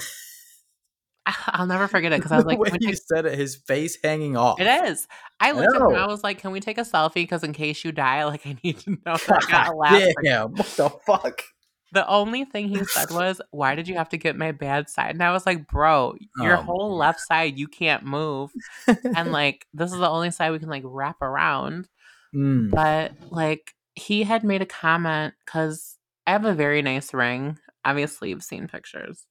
I'll 1.48 1.68
never 1.68 1.88
forget 1.88 2.12
it 2.12 2.18
because 2.18 2.32
I 2.32 2.38
was 2.38 2.46
like, 2.46 2.60
when 2.60 2.76
you 2.80 2.96
said 2.96 3.26
it, 3.26 3.38
his 3.38 3.56
face 3.56 3.98
hanging 4.04 4.36
off. 4.36 4.60
It 4.60 4.66
is. 4.90 5.08
I 5.40 5.52
looked 5.52 5.76
at 5.76 5.82
him 5.82 5.96
I 5.96 6.08
was 6.08 6.24
like, 6.24 6.40
"Can 6.40 6.52
we 6.52 6.60
take 6.60 6.78
a 6.78 6.82
selfie? 6.82 7.16
Because 7.16 7.44
in 7.44 7.54
case 7.54 7.84
you 7.84 7.92
die, 7.92 8.26
like 8.26 8.46
I 8.46 8.58
need 8.64 8.80
to 8.80 8.92
know 8.92 8.98
that 9.28 9.44
I 9.48 9.52
got 9.52 9.68
a 9.68 9.76
laugh." 9.76 10.14
Damn, 10.24 10.52
what 10.54 10.68
the 10.76 10.90
fuck? 11.06 11.44
The 11.92 12.08
only 12.08 12.46
thing 12.46 12.70
he 12.70 12.84
said 12.86 13.10
was, 13.12 13.42
"Why 13.52 13.76
did 13.76 13.88
you 13.88 13.96
have 13.96 14.10
to 14.10 14.18
get 14.18 14.36
my 14.36 14.52
bad 14.52 14.90
side?" 14.90 15.12
And 15.12 15.24
I 15.24 15.32
was 15.32 15.46
like, 15.46 15.68
"Bro, 15.68 16.16
your 16.38 16.58
oh, 16.58 16.62
whole 16.62 16.90
man. 16.90 16.98
left 16.98 17.22
side 17.22 17.58
you 17.58 17.68
can't 17.68 18.04
move, 18.04 18.52
and 18.88 19.32
like 19.32 19.66
this 19.74 19.92
is 19.92 20.00
the 20.00 20.10
only 20.10 20.32
side 20.32 20.52
we 20.52 20.60
can 20.60 20.70
like 20.70 20.84
wrap 20.86 21.22
around." 21.22 21.88
Mm. 22.34 22.70
But 22.70 23.14
like 23.32 23.74
he 23.96 24.24
had 24.24 24.44
made 24.44 24.62
a 24.62 24.68
comment 24.68 25.34
because 25.46 25.98
I 26.28 26.32
have 26.32 26.46
a 26.46 26.54
very 26.54 26.82
nice 26.82 27.14
ring. 27.14 27.58
Obviously, 27.84 28.30
you've 28.30 28.44
seen 28.44 28.68
pictures. 28.68 29.26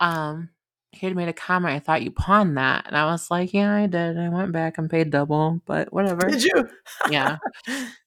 Um, 0.00 0.50
he 0.92 1.06
had 1.06 1.16
made 1.16 1.28
a 1.28 1.32
comment. 1.32 1.74
I 1.74 1.78
thought 1.78 2.02
you 2.02 2.10
pawned 2.10 2.56
that, 2.56 2.86
and 2.86 2.96
I 2.96 3.06
was 3.06 3.30
like, 3.30 3.52
"Yeah, 3.52 3.74
I 3.74 3.86
did. 3.86 4.18
I 4.18 4.28
went 4.28 4.52
back 4.52 4.78
and 4.78 4.90
paid 4.90 5.10
double, 5.10 5.60
but 5.66 5.92
whatever." 5.92 6.28
Did 6.28 6.42
you? 6.42 6.68
yeah. 7.10 7.38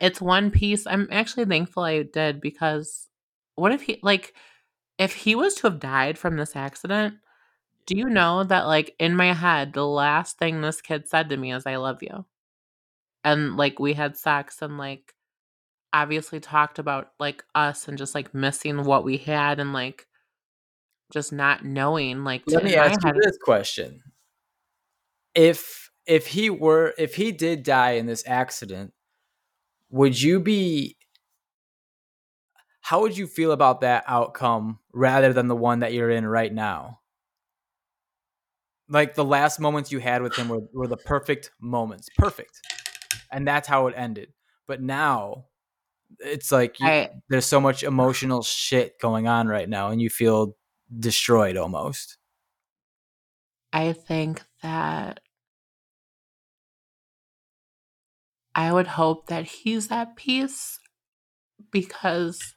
It's 0.00 0.20
one 0.20 0.50
piece. 0.50 0.86
I'm 0.86 1.08
actually 1.10 1.46
thankful 1.46 1.82
I 1.82 2.02
did 2.02 2.40
because 2.40 3.08
what 3.54 3.72
if 3.72 3.82
he 3.82 3.98
like 4.02 4.34
if 4.98 5.14
he 5.14 5.34
was 5.34 5.54
to 5.56 5.70
have 5.70 5.80
died 5.80 6.18
from 6.18 6.36
this 6.36 6.56
accident? 6.56 7.14
Do 7.86 7.96
you 7.96 8.08
know 8.08 8.44
that 8.44 8.66
like 8.66 8.94
in 8.98 9.16
my 9.16 9.32
head, 9.32 9.72
the 9.72 9.86
last 9.86 10.38
thing 10.38 10.60
this 10.60 10.80
kid 10.80 11.08
said 11.08 11.30
to 11.30 11.36
me 11.36 11.52
is 11.52 11.66
"I 11.66 11.76
love 11.76 12.02
you," 12.02 12.26
and 13.24 13.56
like 13.56 13.78
we 13.78 13.94
had 13.94 14.16
sex 14.16 14.60
and 14.60 14.76
like 14.76 15.14
obviously 15.92 16.40
talked 16.40 16.78
about 16.78 17.12
like 17.18 17.44
us 17.54 17.88
and 17.88 17.96
just 17.96 18.14
like 18.14 18.34
missing 18.34 18.84
what 18.84 19.04
we 19.04 19.16
had 19.16 19.58
and 19.58 19.72
like 19.72 20.06
just 21.12 21.32
not 21.32 21.64
knowing 21.64 22.24
like 22.24 22.42
let 22.48 22.64
me 22.64 22.74
ask 22.74 23.02
you 23.02 23.12
this 23.22 23.38
question 23.38 24.02
if 25.34 25.90
if 26.06 26.26
he 26.26 26.50
were 26.50 26.92
if 26.98 27.14
he 27.14 27.32
did 27.32 27.62
die 27.62 27.92
in 27.92 28.06
this 28.06 28.24
accident 28.26 28.92
would 29.96 30.20
you 30.20 30.40
be 30.40 30.96
how 32.82 33.00
would 33.00 33.16
you 33.16 33.26
feel 33.26 33.50
about 33.50 33.80
that 33.80 34.04
outcome 34.06 34.78
rather 34.92 35.32
than 35.32 35.48
the 35.48 35.56
one 35.56 35.80
that 35.80 35.92
you're 35.92 36.10
in 36.10 36.24
right 36.24 36.52
now? 36.52 37.00
Like 38.88 39.16
the 39.16 39.24
last 39.24 39.58
moments 39.58 39.90
you 39.90 39.98
had 39.98 40.22
with 40.22 40.36
him 40.36 40.48
were, 40.48 40.60
were 40.72 40.86
the 40.86 40.96
perfect 40.96 41.50
moments 41.60 42.08
perfect. 42.16 42.60
And 43.32 43.48
that's 43.48 43.66
how 43.66 43.88
it 43.88 43.94
ended. 43.96 44.32
But 44.68 44.80
now 44.80 45.46
it's 46.20 46.52
like 46.52 46.78
you, 46.78 46.86
I, 46.86 47.10
there's 47.28 47.46
so 47.46 47.60
much 47.60 47.82
emotional 47.82 48.42
shit 48.42 49.00
going 49.00 49.26
on 49.26 49.48
right 49.48 49.68
now 49.68 49.88
and 49.88 50.00
you 50.00 50.08
feel 50.08 50.56
destroyed 50.96 51.56
almost. 51.56 52.18
I 53.72 53.94
think 53.94 54.42
that 54.62 55.20
I 58.56 58.72
would 58.72 58.86
hope 58.86 59.26
that 59.26 59.44
he's 59.44 59.92
at 59.92 60.16
peace 60.16 60.80
because 61.70 62.54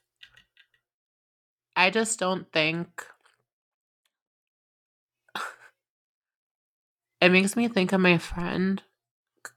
I 1.76 1.90
just 1.90 2.18
don't 2.18 2.50
think 2.54 3.06
it 7.22 7.30
makes 7.30 7.58
me 7.58 7.68
think 7.68 7.92
of 7.92 8.00
my 8.00 8.18
friend. 8.18 8.82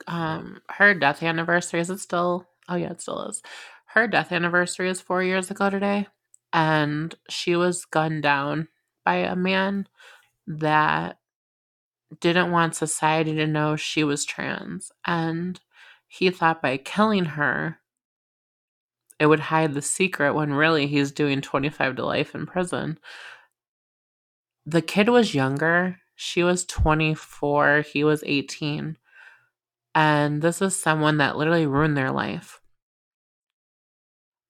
Um, 0.09 0.60
her 0.70 0.94
death 0.94 1.23
anniversary 1.23 1.81
is 1.81 1.90
it 1.90 2.01
still? 2.01 2.48
Oh 2.69 2.74
yeah, 2.74 2.90
it 2.90 3.01
still 3.01 3.23
is. 3.28 3.40
Her 3.86 4.09
death 4.09 4.32
anniversary 4.32 4.89
is 4.90 5.01
four 5.01 5.23
years 5.23 5.48
ago 5.51 5.70
today 5.70 6.09
and 6.52 7.14
she 7.28 7.55
was 7.55 7.85
gunned 7.85 8.24
down 8.24 8.66
by 9.05 9.16
a 9.16 9.36
man 9.36 9.86
that 10.47 11.19
didn't 12.20 12.51
want 12.51 12.74
society 12.74 13.35
to 13.35 13.47
know 13.47 13.77
she 13.77 14.05
was 14.05 14.24
trans. 14.24 14.90
And 15.06 15.60
he 16.12 16.28
thought 16.28 16.60
by 16.60 16.76
killing 16.76 17.24
her, 17.24 17.78
it 19.18 19.26
would 19.26 19.40
hide 19.40 19.72
the 19.72 19.80
secret 19.80 20.34
when 20.34 20.52
really 20.52 20.86
he's 20.86 21.10
doing 21.10 21.40
25 21.40 21.97
to 21.97 22.05
life 22.05 22.34
in 22.34 22.44
prison. 22.44 22.98
The 24.66 24.82
kid 24.82 25.09
was 25.09 25.34
younger. 25.34 26.01
She 26.14 26.43
was 26.43 26.66
24. 26.66 27.80
He 27.80 28.05
was 28.05 28.22
18. 28.26 28.98
And 29.94 30.43
this 30.43 30.60
is 30.60 30.78
someone 30.78 31.16
that 31.16 31.39
literally 31.39 31.66
ruined 31.66 31.97
their 31.97 32.10
life 32.10 32.60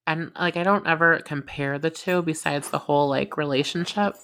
and 0.05 0.33
like 0.37 0.57
I 0.57 0.63
don't 0.63 0.85
ever 0.85 1.19
compare 1.19 1.79
the 1.79 1.89
two 1.89 2.21
besides 2.23 2.69
the 2.69 2.77
whole 2.77 3.07
like 3.07 3.37
relationship 3.37 4.15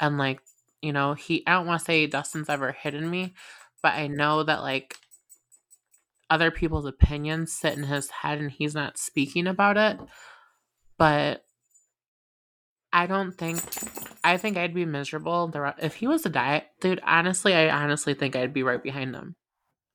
and 0.00 0.18
like 0.18 0.40
you 0.82 0.92
know 0.92 1.14
he 1.14 1.44
I 1.46 1.52
don't 1.52 1.66
want 1.66 1.78
to 1.78 1.84
say 1.84 2.08
Dustin's 2.08 2.48
ever 2.48 2.72
hidden 2.72 3.08
me 3.08 3.34
but 3.80 3.94
I 3.94 4.08
know 4.08 4.42
that 4.42 4.62
like 4.62 4.96
other 6.30 6.50
people's 6.50 6.86
opinions 6.86 7.52
sit 7.52 7.76
in 7.76 7.84
his 7.84 8.08
head 8.10 8.38
and 8.38 8.50
he's 8.50 8.74
not 8.74 8.96
speaking 8.98 9.46
about 9.46 9.76
it 9.76 9.98
but 10.96 11.44
I 12.92 13.06
don't 13.06 13.32
think 13.32 13.62
I 14.24 14.36
think 14.36 14.56
I'd 14.56 14.74
be 14.74 14.84
miserable 14.84 15.52
if 15.80 15.96
he 15.96 16.06
was 16.06 16.24
a 16.24 16.30
diet 16.30 16.66
dude 16.80 17.00
honestly 17.04 17.54
I 17.54 17.68
honestly 17.68 18.14
think 18.14 18.36
I'd 18.36 18.54
be 18.54 18.62
right 18.62 18.82
behind 18.82 19.14
him 19.14 19.36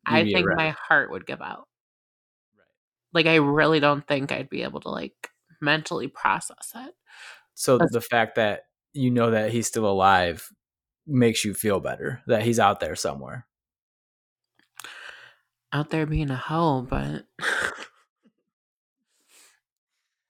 I 0.05 0.23
think 0.23 0.47
my 0.55 0.75
heart 0.87 1.09
would 1.11 1.25
give 1.25 1.41
out 1.41 1.67
Right. 2.57 3.25
like 3.25 3.25
I 3.25 3.35
really 3.35 3.79
don't 3.79 4.07
think 4.07 4.31
I'd 4.31 4.49
be 4.49 4.63
able 4.63 4.81
to 4.81 4.89
like 4.89 5.29
mentally 5.61 6.07
process 6.07 6.71
it. 6.75 6.93
So 7.53 7.77
the 7.77 8.01
fact 8.01 8.35
that 8.35 8.63
you 8.93 9.09
know 9.11 9.31
that 9.31 9.51
he's 9.51 9.67
still 9.67 9.85
alive 9.85 10.49
makes 11.07 11.45
you 11.45 11.53
feel 11.53 11.79
better 11.79 12.21
that 12.27 12.43
he's 12.43 12.59
out 12.59 12.79
there 12.79 12.95
somewhere. 12.95 13.47
Out 15.75 15.89
there 15.89 16.05
being 16.05 16.31
a 16.31 16.37
hoe, 16.37 16.83
but 16.83 17.25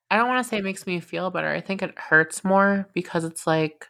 I 0.09 0.17
don't 0.17 0.27
want 0.27 0.43
to 0.43 0.49
say 0.49 0.57
it 0.57 0.63
makes 0.63 0.88
me 0.88 0.99
feel 0.99 1.30
better. 1.30 1.49
I 1.49 1.61
think 1.61 1.84
it 1.84 1.95
hurts 1.99 2.43
more 2.43 2.89
because 2.95 3.23
it's 3.23 3.45
like 3.45 3.85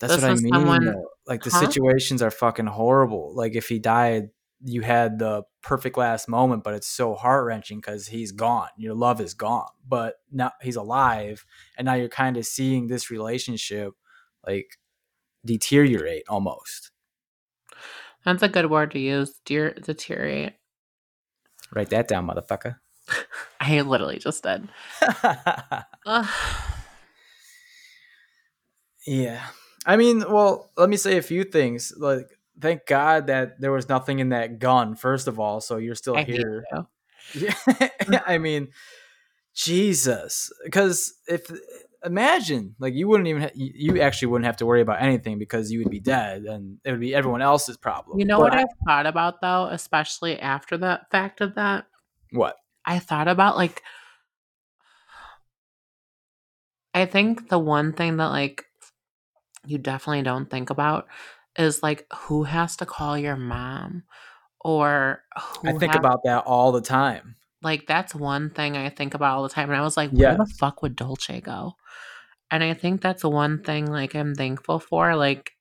that's 0.00 0.14
what 0.14 0.22
I 0.22 0.34
mean. 0.34 0.52
Someone, 0.52 1.02
like 1.26 1.42
the 1.42 1.50
huh? 1.50 1.58
situations 1.58 2.22
are 2.22 2.30
fucking 2.30 2.66
horrible. 2.66 3.34
Like 3.34 3.56
if 3.56 3.68
he 3.68 3.80
died, 3.80 4.28
you 4.64 4.82
had 4.82 5.18
the 5.18 5.42
perfect 5.64 5.98
last 5.98 6.28
moment, 6.28 6.62
but 6.62 6.74
it's 6.74 6.86
so 6.86 7.16
heart 7.16 7.44
wrenching 7.44 7.78
because 7.78 8.06
he's 8.06 8.30
gone. 8.30 8.68
Your 8.76 8.94
love 8.94 9.20
is 9.20 9.34
gone, 9.34 9.70
but 9.88 10.14
now 10.30 10.52
he's 10.62 10.76
alive, 10.76 11.44
and 11.76 11.86
now 11.86 11.94
you're 11.94 12.08
kind 12.08 12.36
of 12.36 12.46
seeing 12.46 12.86
this 12.86 13.10
relationship 13.10 13.94
like 14.46 14.78
deteriorate 15.44 16.22
almost. 16.28 16.92
That's 18.24 18.44
a 18.44 18.48
good 18.48 18.70
word 18.70 18.92
to 18.92 19.00
use. 19.00 19.40
Dear 19.44 19.74
deteriorate. 19.74 20.54
Write 21.74 21.90
that 21.90 22.08
down, 22.08 22.26
motherfucker. 22.26 22.76
I 23.60 23.80
literally 23.80 24.18
just 24.18 24.42
did. 24.42 24.68
Yeah. 29.06 29.44
I 29.86 29.96
mean, 29.96 30.24
well, 30.30 30.70
let 30.76 30.88
me 30.88 30.96
say 30.96 31.18
a 31.18 31.22
few 31.22 31.44
things. 31.44 31.92
Like, 31.96 32.26
thank 32.60 32.86
God 32.86 33.26
that 33.26 33.60
there 33.60 33.72
was 33.72 33.88
nothing 33.88 34.18
in 34.18 34.30
that 34.30 34.58
gun, 34.58 34.94
first 34.94 35.28
of 35.28 35.38
all, 35.38 35.60
so 35.60 35.76
you're 35.76 35.94
still 35.94 36.16
I 36.16 36.24
here. 36.24 36.64
Yeah. 37.32 37.54
I 38.26 38.36
mean, 38.36 38.68
Jesus. 39.54 40.52
Because 40.62 41.14
if, 41.26 41.50
imagine, 42.04 42.74
like, 42.78 42.94
you 42.94 43.08
wouldn't 43.08 43.28
even, 43.28 43.42
ha- 43.42 43.50
you 43.54 44.00
actually 44.00 44.28
wouldn't 44.28 44.46
have 44.46 44.58
to 44.58 44.66
worry 44.66 44.80
about 44.80 45.00
anything 45.02 45.38
because 45.38 45.72
you 45.72 45.78
would 45.80 45.90
be 45.90 46.00
dead 46.00 46.42
and 46.44 46.78
it 46.84 46.90
would 46.90 47.00
be 47.00 47.14
everyone 47.14 47.42
else's 47.42 47.76
problem. 47.76 48.18
You 48.18 48.26
know 48.26 48.38
But 48.38 48.52
what 48.52 48.54
I- 48.54 48.60
I've 48.62 48.68
thought 48.86 49.06
about 49.06 49.40
though, 49.40 49.66
especially 49.70 50.38
after 50.38 50.76
the 50.76 51.00
fact 51.10 51.40
of 51.40 51.54
that? 51.54 51.86
what? 52.32 52.56
I 52.86 52.98
thought 52.98 53.28
about 53.28 53.56
like 53.56 53.82
I 56.92 57.06
think 57.06 57.48
the 57.48 57.58
one 57.58 57.92
thing 57.92 58.18
that 58.18 58.28
like 58.28 58.64
you 59.66 59.78
definitely 59.78 60.22
don't 60.22 60.50
think 60.50 60.70
about 60.70 61.06
is 61.58 61.82
like 61.82 62.06
who 62.14 62.44
has 62.44 62.76
to 62.76 62.86
call 62.86 63.16
your 63.18 63.36
mom 63.36 64.04
or 64.60 65.22
who 65.62 65.68
I 65.68 65.72
think 65.72 65.92
has- 65.92 65.98
about 66.00 66.20
that 66.24 66.44
all 66.44 66.72
the 66.72 66.80
time. 66.80 67.36
like 67.62 67.86
that's 67.86 68.14
one 68.14 68.50
thing 68.50 68.76
I 68.76 68.90
think 68.90 69.14
about 69.14 69.36
all 69.36 69.42
the 69.42 69.48
time 69.48 69.70
and 69.70 69.78
I 69.78 69.82
was 69.82 69.96
like 69.96 70.10
where 70.10 70.36
the 70.36 70.46
fuck 70.58 70.82
would 70.82 70.96
Dolce 70.96 71.40
go? 71.40 71.72
And 72.50 72.62
I 72.62 72.74
think 72.74 73.00
that's 73.00 73.24
one 73.24 73.62
thing 73.62 73.86
like 73.86 74.14
I'm 74.14 74.34
thankful 74.34 74.78
for 74.78 75.16
like 75.16 75.52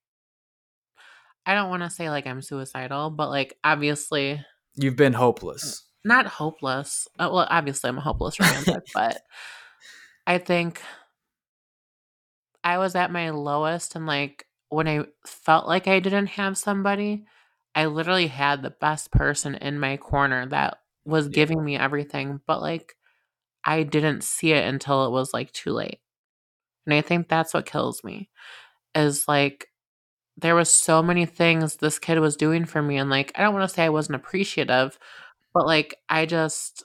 I 1.45 1.55
don't 1.55 1.69
want 1.69 1.83
to 1.83 1.89
say 1.89 2.09
like 2.09 2.27
I'm 2.27 2.41
suicidal, 2.41 3.09
but 3.09 3.29
like 3.29 3.57
obviously 3.63 4.41
You've 4.75 4.95
been 4.95 5.13
hopeless. 5.13 5.83
not 6.03 6.25
hopeless. 6.25 7.07
Uh, 7.19 7.29
well, 7.31 7.47
obviously, 7.49 7.89
I'm 7.89 7.97
a 7.97 8.01
hopeless 8.01 8.39
romantic, 8.39 8.83
but 8.93 9.21
I 10.25 10.37
think 10.37 10.81
I 12.63 12.77
was 12.77 12.95
at 12.95 13.11
my 13.11 13.29
lowest, 13.31 13.95
and 13.95 14.05
like 14.05 14.45
when 14.69 14.87
I 14.87 15.05
felt 15.27 15.67
like 15.67 15.87
I 15.87 15.99
didn't 15.99 16.27
have 16.27 16.57
somebody, 16.57 17.25
I 17.75 17.85
literally 17.85 18.27
had 18.27 18.61
the 18.61 18.71
best 18.71 19.11
person 19.11 19.55
in 19.55 19.79
my 19.79 19.97
corner 19.97 20.47
that 20.47 20.77
was 21.05 21.27
giving 21.27 21.63
me 21.63 21.77
everything, 21.77 22.39
but 22.47 22.61
like 22.61 22.95
I 23.65 23.83
didn't 23.83 24.23
see 24.23 24.53
it 24.53 24.65
until 24.65 25.05
it 25.05 25.11
was 25.11 25.33
like 25.33 25.51
too 25.51 25.71
late. 25.71 25.99
And 26.85 26.93
I 26.93 27.01
think 27.01 27.27
that's 27.27 27.53
what 27.53 27.65
kills 27.65 28.03
me 28.03 28.29
is 28.95 29.27
like 29.27 29.67
there 30.37 30.55
was 30.55 30.69
so 30.69 31.01
many 31.01 31.25
things 31.25 31.75
this 31.75 31.99
kid 31.99 32.19
was 32.19 32.35
doing 32.35 32.65
for 32.65 32.81
me 32.81 32.97
and 32.97 33.09
like 33.09 33.31
I 33.35 33.41
don't 33.41 33.53
want 33.53 33.69
to 33.69 33.73
say 33.73 33.83
I 33.83 33.89
wasn't 33.89 34.15
appreciative, 34.15 34.97
but 35.53 35.65
like 35.65 35.95
I 36.09 36.25
just 36.25 36.83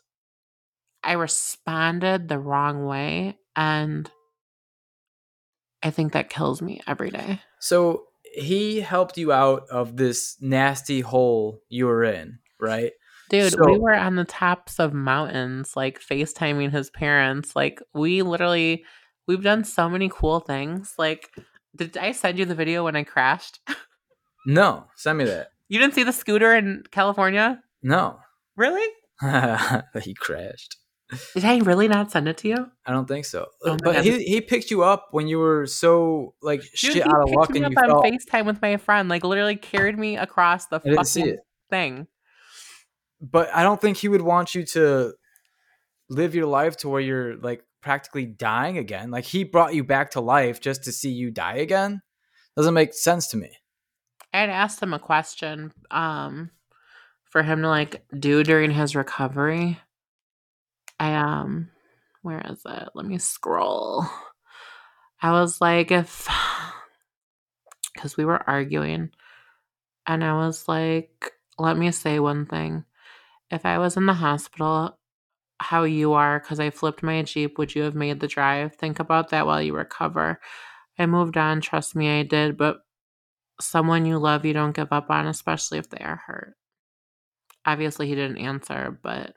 I 1.03 1.13
responded 1.13 2.29
the 2.29 2.39
wrong 2.39 2.85
way 2.85 3.39
and 3.57 4.11
I 5.83 5.91
think 5.91 6.13
that 6.13 6.31
kills 6.31 6.61
me 6.61 6.81
every 6.87 7.11
day. 7.11 7.41
So 7.61 8.05
he 8.35 8.81
helped 8.81 9.17
you 9.17 9.33
out 9.33 9.63
of 9.71 9.97
this 9.97 10.37
nasty 10.41 11.01
hole 11.01 11.61
you 11.69 11.87
were 11.87 12.05
in, 12.05 12.39
right? 12.61 12.93
Dude, 13.31 13.55
we 13.61 13.79
were 13.79 13.95
on 13.95 14.17
the 14.17 14.25
tops 14.25 14.81
of 14.81 14.95
mountains, 14.95 15.77
like 15.77 16.01
FaceTiming 16.01 16.71
his 16.73 16.89
parents. 16.91 17.55
Like, 17.55 17.81
we 17.93 18.23
literally, 18.23 18.85
we've 19.29 19.43
done 19.43 19.63
so 19.63 19.89
many 19.89 20.11
cool 20.13 20.41
things. 20.41 20.95
Like, 20.99 21.31
did 21.77 21.97
I 21.97 22.11
send 22.13 22.39
you 22.39 22.47
the 22.47 22.57
video 22.57 22.85
when 22.85 22.97
I 22.97 23.05
crashed? 23.05 23.61
No, 24.47 24.87
send 24.97 25.19
me 25.19 25.25
that. 25.25 25.49
You 25.69 25.79
didn't 25.79 25.95
see 25.95 26.05
the 26.05 26.13
scooter 26.13 26.57
in 26.57 26.85
California? 26.91 27.61
No. 27.83 28.19
Really? 28.57 28.87
he 30.03 30.15
crashed. 30.15 30.79
Did 31.35 31.45
I 31.45 31.59
really 31.59 31.87
not 31.87 32.11
send 32.11 32.29
it 32.29 32.39
to 32.39 32.49
you? 32.49 32.71
I 32.87 32.93
don't 32.93 33.07
think 33.07 33.27
so. 33.27 33.49
Oh 33.63 33.77
but 33.83 33.97
God. 33.97 34.05
he 34.05 34.23
he 34.25 34.41
picked 34.41 34.71
you 34.71 34.85
up 34.85 35.09
when 35.11 35.27
you 35.27 35.39
were 35.39 35.67
so 35.67 36.35
like 36.41 36.61
Dude, 36.61 36.71
shit 36.77 37.07
out 37.07 37.23
of 37.23 37.31
luck 37.31 37.51
and 37.51 37.65
up 37.67 37.73
you 37.73 37.79
on 37.79 38.03
FaceTime 38.03 38.47
with 38.47 38.63
my 38.63 38.79
friend. 38.79 39.11
Like, 39.11 39.25
literally 39.25 39.57
carried 39.57 39.99
me 39.99 40.17
across 40.17 40.67
the 40.67 40.81
I 40.87 40.95
fucking 40.95 41.37
thing. 41.69 42.07
but 43.21 43.55
I 43.55 43.63
don't 43.63 43.81
think 43.81 43.99
he 43.99 44.09
would 44.09 44.23
want 44.23 44.55
you 44.55 44.65
to 44.67 45.13
live 46.09 46.35
your 46.35 46.47
life 46.47 46.79
to 46.79 46.89
where 46.89 47.03
you're 47.03 47.37
like 47.37 47.63
practically 47.81 48.27
dying 48.27 48.79
again. 48.79 49.11
Like 49.11 49.25
he 49.25 49.45
brought 49.45 49.75
you 49.75 49.85
back 49.85 50.11
to 50.13 50.21
life 50.21 50.61
just 50.61 50.85
to 50.85 50.93
see 50.93 51.11
you 51.11 51.31
die 51.31 51.57
again. 51.57 52.03
Doesn't 52.57 52.75
make 52.75 52.95
sense 52.95 53.29
to 53.29 53.37
me. 53.37 53.51
I 54.33 54.47
asked 54.47 54.83
him 54.83 54.93
a 54.93 54.99
question 54.99 55.73
um 55.91 56.51
for 57.25 57.43
him 57.43 57.63
to 57.63 57.69
like 57.69 58.05
do 58.19 58.43
during 58.43 58.71
his 58.71 58.97
recovery. 58.97 59.79
I 60.99 61.15
um 61.15 61.71
where 62.23 62.43
is 62.51 62.61
it? 62.67 62.89
Let 62.95 63.07
me 63.07 63.19
scroll. 63.19 64.05
I 65.23 65.33
was 65.33 65.61
like 65.61 65.91
if 65.91 66.29
cuz 67.97 68.17
we 68.17 68.25
were 68.25 68.49
arguing 68.49 69.11
and 70.07 70.25
I 70.25 70.35
was 70.35 70.69
like 70.69 71.33
let 71.59 71.77
me 71.77 71.91
say 71.91 72.21
one 72.21 72.47
thing. 72.47 72.85
If 73.51 73.65
I 73.65 73.79
was 73.79 73.97
in 73.97 74.07
the 74.07 74.15
hospital 74.15 74.98
how 75.61 75.85
you 75.85 76.13
are 76.13 76.41
cuz 76.41 76.61
I 76.61 76.71
flipped 76.71 77.03
my 77.03 77.23
Jeep, 77.23 77.59
would 77.59 77.75
you 77.75 77.83
have 77.83 77.95
made 77.95 78.21
the 78.21 78.29
drive? 78.29 78.77
Think 78.77 79.01
about 79.01 79.31
that 79.31 79.47
while 79.47 79.63
you 79.63 79.75
recover. 79.75 80.41
I 80.99 81.07
moved 81.07 81.37
on, 81.37 81.61
trust 81.61 81.95
me 81.97 82.21
I 82.21 82.23
did, 82.23 82.57
but 82.57 82.79
someone 83.61 84.07
you 84.07 84.19
love 84.19 84.45
you 84.45 84.53
don't 84.53 84.75
give 84.75 84.93
up 84.93 85.11
on, 85.11 85.27
especially 85.27 85.79
if 85.79 85.91
they 85.91 85.99
are 85.99 86.23
hurt. 86.27 86.55
Obviously, 87.67 88.09
he 88.09 88.15
didn't 88.15 88.39
answer, 88.39 88.99
but 89.03 89.35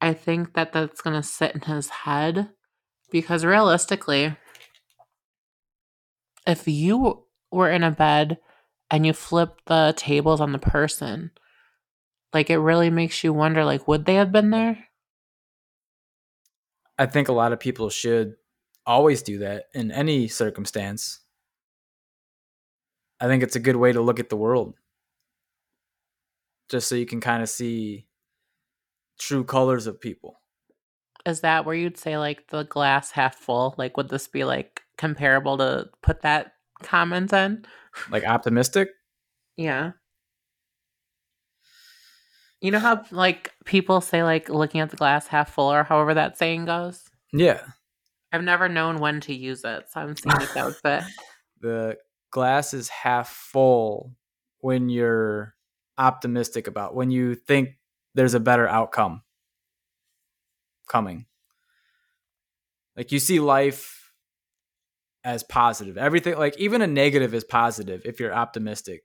I 0.00 0.12
think 0.14 0.54
that 0.54 0.72
that's 0.72 1.00
going 1.00 1.16
to 1.20 1.26
sit 1.26 1.54
in 1.54 1.62
his 1.62 1.88
head 1.88 2.50
because 3.10 3.44
realistically, 3.44 4.36
if 6.46 6.66
you 6.66 7.24
were 7.50 7.70
in 7.70 7.82
a 7.82 7.90
bed 7.90 8.38
and 8.90 9.04
you 9.04 9.12
flipped 9.12 9.66
the 9.66 9.92
tables 9.96 10.40
on 10.40 10.52
the 10.52 10.58
person, 10.58 11.32
like 12.32 12.50
it 12.50 12.58
really 12.58 12.90
makes 12.90 13.24
you 13.24 13.32
wonder 13.32 13.64
like 13.64 13.88
would 13.88 14.04
they 14.04 14.14
have 14.14 14.32
been 14.32 14.50
there? 14.50 14.86
I 16.98 17.06
think 17.06 17.28
a 17.28 17.32
lot 17.32 17.52
of 17.52 17.60
people 17.60 17.88
should 17.90 18.34
always 18.86 19.22
do 19.22 19.38
that 19.38 19.64
in 19.74 19.90
any 19.90 20.28
circumstance. 20.28 21.20
I 23.20 23.26
think 23.26 23.42
it's 23.42 23.56
a 23.56 23.60
good 23.60 23.76
way 23.76 23.92
to 23.92 24.00
look 24.00 24.20
at 24.20 24.28
the 24.28 24.36
world. 24.36 24.74
Just 26.68 26.88
so 26.88 26.94
you 26.94 27.06
can 27.06 27.20
kind 27.20 27.42
of 27.42 27.48
see 27.48 28.06
true 29.18 29.44
colors 29.44 29.86
of 29.86 30.00
people. 30.00 30.40
Is 31.26 31.40
that 31.40 31.64
where 31.66 31.74
you'd 31.74 31.98
say 31.98 32.16
like 32.16 32.48
the 32.48 32.64
glass 32.64 33.10
half 33.10 33.36
full? 33.36 33.74
Like 33.76 33.96
would 33.96 34.08
this 34.08 34.28
be 34.28 34.44
like 34.44 34.82
comparable 34.96 35.58
to 35.58 35.90
put 36.02 36.22
that 36.22 36.52
comment 36.82 37.32
in? 37.32 37.64
Like 38.10 38.24
optimistic? 38.24 38.90
Yeah. 39.56 39.92
You 42.60 42.70
know 42.70 42.78
how 42.78 43.04
like 43.10 43.52
people 43.64 44.00
say 44.00 44.22
like 44.22 44.48
looking 44.48 44.80
at 44.80 44.90
the 44.90 44.96
glass 44.96 45.26
half 45.26 45.52
full 45.52 45.72
or 45.72 45.84
however 45.84 46.14
that 46.14 46.36
saying 46.36 46.66
goes? 46.66 47.08
Yeah. 47.32 47.60
I've 48.32 48.44
never 48.44 48.68
known 48.68 48.98
when 48.98 49.20
to 49.22 49.34
use 49.34 49.64
it, 49.64 49.86
so 49.90 50.00
I'm 50.00 50.16
seeing 50.16 50.40
if 50.40 50.54
that 50.54 50.64
would 50.66 50.76
fit. 50.76 51.02
the 51.60 51.96
glass 52.30 52.74
is 52.74 52.88
half 52.88 53.28
full 53.28 54.14
when 54.58 54.88
you're 54.88 55.54
optimistic 55.98 56.66
about 56.66 56.94
when 56.94 57.10
you 57.10 57.34
think 57.34 57.70
there's 58.14 58.34
a 58.34 58.40
better 58.40 58.66
outcome 58.66 59.22
coming 60.88 61.26
like 62.96 63.12
you 63.12 63.18
see 63.18 63.38
life 63.38 64.12
as 65.22 65.42
positive 65.42 65.98
everything 65.98 66.36
like 66.36 66.58
even 66.58 66.80
a 66.80 66.86
negative 66.86 67.34
is 67.34 67.44
positive 67.44 68.00
if 68.04 68.18
you're 68.18 68.32
optimistic 68.32 69.04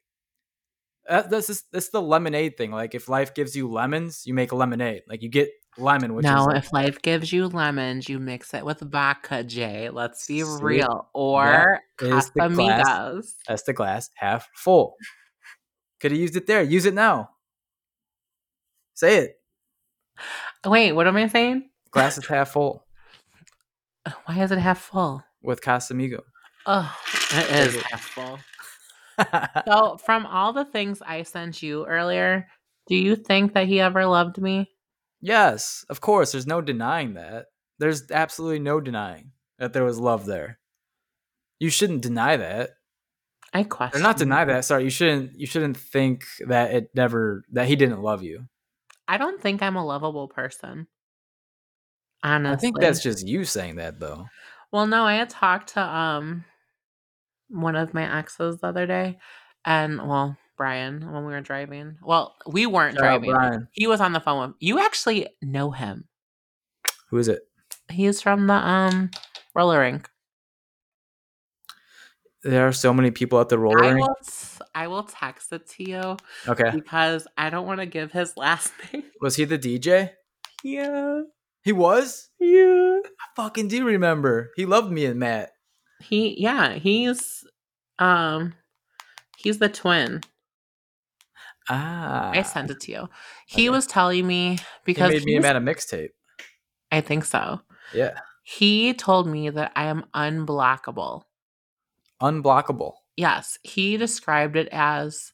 Uh, 1.07 1.21
that, 1.21 1.29
that's 1.29 1.47
just, 1.47 1.71
that's 1.71 1.89
the 1.89 2.01
lemonade 2.01 2.57
thing 2.57 2.71
like 2.71 2.95
if 2.95 3.07
life 3.07 3.33
gives 3.35 3.55
you 3.55 3.71
lemons 3.71 4.23
you 4.25 4.33
make 4.33 4.51
lemonade 4.51 5.03
like 5.07 5.21
you 5.21 5.29
get 5.29 5.49
lemon 5.77 6.13
which 6.15 6.23
now, 6.23 6.41
is 6.41 6.47
like, 6.47 6.57
if 6.57 6.73
life 6.73 7.01
gives 7.01 7.31
you 7.33 7.47
lemons, 7.47 8.07
you 8.07 8.17
mix 8.17 8.53
it 8.53 8.63
with 8.65 8.79
vodka, 8.79 9.43
Jay. 9.43 9.89
Let's 9.89 10.25
be 10.25 10.41
See? 10.41 10.59
real. 10.63 11.09
Or 11.13 11.81
the 11.99 12.07
glass. 12.07 12.29
Casamigos. 12.31 13.33
that's 13.47 13.63
the 13.63 13.73
glass 13.73 14.09
half 14.15 14.47
full 14.55 14.95
could 15.99 16.11
have 16.11 16.19
used 16.19 16.35
it 16.35 16.47
there 16.47 16.63
use 16.63 16.85
it 16.85 16.93
now 16.93 17.29
say 18.93 19.17
it 19.17 19.35
Wait, 20.65 20.93
what 20.93 21.07
am 21.07 21.17
I 21.17 21.27
saying? 21.27 21.69
glass 21.91 22.17
is 22.17 22.25
half 22.25 22.51
full 22.51 22.85
Why 24.25 24.41
is 24.41 24.51
it 24.51 24.59
half 24.59 24.79
full? 24.79 25.23
with 25.43 25.61
Casamigo. 25.61 26.21
Oh, 26.65 26.91
it 27.31 27.75
is 27.75 27.81
half 27.83 28.01
full. 28.01 28.39
So, 29.67 29.97
from 29.97 30.25
all 30.25 30.53
the 30.53 30.65
things 30.65 31.01
I 31.01 31.23
sent 31.23 31.61
you 31.63 31.85
earlier, 31.85 32.47
do 32.87 32.95
you 32.95 33.15
think 33.15 33.53
that 33.53 33.67
he 33.67 33.79
ever 33.79 34.05
loved 34.05 34.39
me? 34.41 34.71
yes, 35.21 35.85
of 35.89 36.01
course. 36.01 36.31
There's 36.31 36.47
no 36.47 36.61
denying 36.61 37.15
that. 37.15 37.47
There's 37.79 38.11
absolutely 38.11 38.59
no 38.59 38.79
denying 38.79 39.31
that 39.59 39.73
there 39.73 39.83
was 39.83 39.99
love 39.99 40.25
there. 40.25 40.59
You 41.59 41.69
shouldn't 41.69 42.01
deny 42.01 42.37
that. 42.37 42.71
I 43.53 43.61
Or 43.61 43.63
question. 43.65 44.01
not 44.01 44.17
deny 44.17 44.45
that. 44.45 44.65
Sorry, 44.65 44.83
you 44.83 44.89
shouldn't. 44.89 45.39
You 45.39 45.47
shouldn't 45.47 45.77
think 45.77 46.25
that 46.47 46.71
it 46.73 46.89
never 46.93 47.43
that 47.51 47.67
he 47.67 47.75
didn't 47.75 48.01
love 48.01 48.21
you. 48.23 48.47
I 49.07 49.17
don't 49.17 49.41
think 49.41 49.61
I'm 49.61 49.75
a 49.75 49.85
lovable 49.85 50.27
person. 50.27 50.87
Honestly, 52.23 52.53
I 52.53 52.59
think 52.59 52.79
that's 52.79 53.01
just 53.01 53.25
you 53.27 53.45
saying 53.45 53.75
that, 53.77 53.99
though. 53.99 54.27
Well, 54.71 54.87
no, 54.87 55.05
I 55.05 55.15
had 55.15 55.29
talked 55.29 55.69
to 55.73 55.81
um 55.81 56.45
one 57.49 57.75
of 57.75 57.93
my 57.93 58.19
exes 58.19 58.59
the 58.59 58.67
other 58.67 58.85
day, 58.87 59.17
and 59.65 60.07
well, 60.07 60.37
Brian 60.57 61.11
when 61.11 61.25
we 61.25 61.33
were 61.33 61.41
driving. 61.41 61.97
Well, 62.01 62.35
we 62.47 62.65
weren't 62.65 62.95
Shout 62.95 63.01
driving. 63.03 63.31
Brian. 63.31 63.67
He 63.71 63.87
was 63.87 64.01
on 64.01 64.13
the 64.13 64.19
phone 64.19 64.47
with. 64.49 64.55
You 64.59 64.79
actually 64.79 65.27
know 65.41 65.71
him. 65.71 66.07
Who 67.09 67.17
is 67.17 67.27
it? 67.27 67.41
He's 67.91 68.21
from 68.21 68.47
the 68.47 68.53
um 68.53 69.11
roller 69.53 69.79
rink. 69.79 70.09
There 72.43 72.67
are 72.67 72.73
so 72.73 72.93
many 72.93 73.09
people 73.11 73.39
at 73.41 73.49
the 73.49 73.57
roller 73.57 73.83
I 73.83 73.91
rink. 73.93 74.07
will. 74.07 74.15
I 74.75 74.87
will 74.87 75.03
text 75.03 75.51
it 75.51 75.67
to 75.71 75.89
you 75.89 76.17
Okay. 76.47 76.69
because 76.71 77.27
I 77.37 77.49
don't 77.49 77.65
want 77.65 77.79
to 77.79 77.85
give 77.85 78.11
his 78.11 78.35
last 78.37 78.71
name. 78.93 79.03
Was 79.21 79.35
he 79.35 79.45
the 79.45 79.57
DJ? 79.57 80.11
Yeah, 80.63 81.21
He 81.63 81.71
was? 81.71 82.29
yeah. 82.39 82.99
I 83.03 83.25
fucking 83.35 83.67
do 83.67 83.85
remember. 83.85 84.51
He 84.55 84.65
loved 84.65 84.91
me 84.91 85.05
and 85.05 85.19
Matt. 85.19 85.51
He 85.99 86.39
yeah, 86.41 86.73
he's 86.73 87.45
um 87.99 88.53
he's 89.37 89.59
the 89.59 89.69
twin. 89.69 90.21
Ah. 91.69 92.31
I 92.31 92.43
sent 92.43 92.69
it 92.69 92.79
to 92.81 92.91
you. 92.91 93.09
He 93.47 93.69
Okay. 93.69 93.75
was 93.75 93.87
telling 93.87 94.27
me 94.27 94.59
because 94.83 95.11
He 95.11 95.19
made 95.19 95.25
me 95.25 95.35
and 95.47 95.57
a 95.57 95.73
mixtape. 95.73 96.09
I 96.91 97.01
think 97.01 97.25
so. 97.25 97.59
Yeah. 97.93 98.19
He 98.43 98.93
told 98.93 99.27
me 99.27 99.49
that 99.49 99.71
I 99.75 99.85
am 99.85 100.05
unblockable. 100.13 101.23
Unblockable. 102.21 102.93
Yes, 103.17 103.57
he 103.63 103.97
described 103.97 104.55
it 104.55 104.69
as 104.71 105.31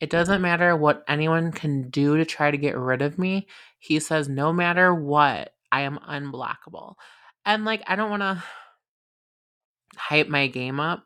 it 0.00 0.10
doesn't 0.10 0.42
matter 0.42 0.76
what 0.76 1.04
anyone 1.08 1.52
can 1.52 1.90
do 1.90 2.16
to 2.16 2.24
try 2.24 2.50
to 2.50 2.56
get 2.56 2.76
rid 2.76 3.02
of 3.02 3.18
me. 3.18 3.46
He 3.78 4.00
says 4.00 4.28
no 4.28 4.52
matter 4.52 4.94
what, 4.94 5.54
I 5.70 5.82
am 5.82 5.98
unblockable. 5.98 6.94
And 7.44 7.64
like 7.64 7.82
I 7.86 7.96
don't 7.96 8.10
want 8.10 8.22
to 8.22 8.42
hype 9.96 10.28
my 10.28 10.46
game 10.46 10.80
up, 10.80 11.04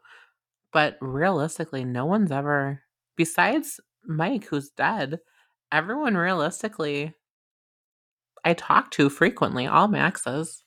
but 0.73 0.97
realistically, 1.01 1.85
no 1.85 2.06
one's 2.06 2.32
ever 2.32 2.82
besides 3.16 3.81
Mike 4.06 4.44
who's 4.47 4.70
dead, 4.70 5.19
everyone 5.73 6.16
realistically 6.16 7.15
I 8.44 8.55
talk 8.55 8.90
to 8.93 9.10
frequently, 9.10 9.66
all 9.66 9.89
Maxes. 9.89 10.62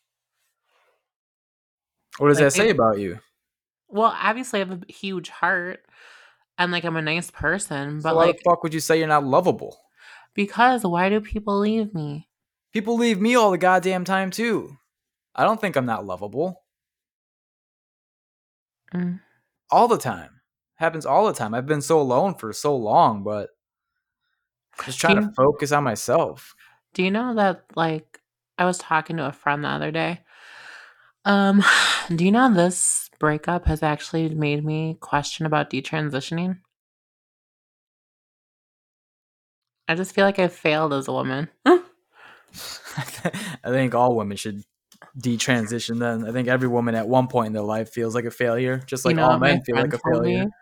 What 2.18 2.28
does 2.28 2.38
Like, 2.38 2.46
that 2.48 2.52
say 2.52 2.70
it- 2.70 2.76
about 2.76 3.00
you? 3.00 3.20
Well, 3.88 4.16
obviously 4.18 4.62
I 4.62 4.66
have 4.66 4.84
a 4.88 4.92
huge 4.92 5.30
heart 5.30 5.82
and 6.58 6.72
like 6.72 6.84
I'm 6.86 6.96
a 6.96 7.02
nice 7.02 7.30
person, 7.32 8.02
but 8.02 8.12
so 8.12 8.16
why 8.16 8.26
like 8.28 8.38
the 8.38 8.44
fuck 8.50 8.64
would 8.64 8.74
you 8.74 8.80
say 8.80 8.98
you're 9.00 9.08
not 9.08 9.26
lovable? 9.26 9.78
because 10.34 10.86
why 10.86 11.10
do 11.10 11.20
people 11.20 11.60
leave 11.60 11.94
me? 11.94 12.30
People 12.72 12.96
leave 12.96 13.20
me 13.20 13.36
all 13.36 13.52
the 13.52 13.58
goddamn 13.58 14.06
time 14.06 14.32
too. 14.32 14.78
I 15.36 15.44
don't 15.44 15.60
think 15.60 15.76
I'm 15.76 15.86
not 15.86 16.06
lovable. 16.06 16.61
Mm. 18.94 19.20
All 19.70 19.88
the 19.88 19.98
time. 19.98 20.42
Happens 20.76 21.06
all 21.06 21.28
the 21.28 21.34
time. 21.34 21.54
I've 21.54 21.68
been 21.68 21.82
so 21.82 22.00
alone 22.00 22.36
for 22.36 22.52
so 22.54 22.76
long, 22.76 23.24
but 23.24 23.50
i 24.80 24.86
just 24.86 25.00
trying 25.00 25.22
you- 25.22 25.28
to 25.28 25.34
focus 25.34 25.72
on 25.72 25.84
myself. 25.84 26.56
Do 26.94 27.04
you 27.04 27.12
know 27.12 27.36
that 27.36 27.64
like 27.76 28.20
I 28.58 28.66
was 28.66 28.78
talking 28.78 29.18
to 29.18 29.28
a 29.28 29.32
friend 29.32 29.64
the 29.64 29.70
other 29.70 29.92
day? 29.92 30.22
Um, 31.26 31.64
do 32.16 32.26
you 32.26 32.32
know 32.32 32.54
this 32.54 33.10
breakup 33.20 33.66
has 33.68 33.84
actually 33.84 34.30
made 34.30 34.66
me 34.66 34.98
question 35.00 35.46
about 35.46 35.70
detransitioning? 35.70 36.58
I 39.88 39.96
just 39.96 40.14
feel 40.16 40.26
like 40.26 40.40
I 40.40 40.48
failed 40.48 40.94
as 40.94 41.08
a 41.08 41.14
woman. 41.14 41.50
I 41.66 41.82
think 43.66 43.96
all 43.96 44.16
women 44.16 44.38
should 44.38 44.64
detransition 45.18 46.00
then. 46.00 46.28
I 46.28 46.32
think 46.32 46.48
every 46.48 46.68
woman 46.68 46.96
at 46.96 47.08
one 47.08 47.28
point 47.28 47.48
in 47.48 47.54
their 47.54 47.62
life 47.64 47.90
feels 47.90 48.16
like 48.16 48.26
a 48.26 48.32
failure, 48.32 48.78
just 48.86 49.06
like 49.06 49.14
You 49.14 49.18
know 49.18 49.30
all 49.32 49.40
men 49.40 49.62
feel 49.64 49.76
like 49.78 49.94
a 49.94 50.00
failure. 50.00 50.46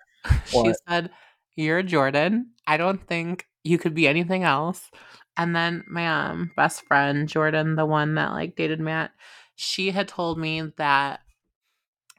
She 0.52 0.74
said, 0.88 1.12
You're 1.56 1.82
Jorddann. 1.82 2.48
I 2.68 2.76
don't 2.76 3.06
think 3.08 3.48
you 3.64 3.78
could 3.78 3.94
be 3.94 4.08
anything 4.08 4.44
else. 4.44 4.92
And 5.38 5.56
then 5.56 5.86
my 5.88 6.30
um 6.30 6.52
best 6.58 6.86
friend, 6.86 7.28
Jordan, 7.28 7.76
the 7.76 7.86
one 7.86 8.16
that 8.16 8.32
like 8.32 8.56
dated 8.56 8.82
Matt, 8.82 9.12
she 9.56 9.92
had 9.92 10.08
told 10.10 10.38
me 10.38 10.62
that 10.78 11.22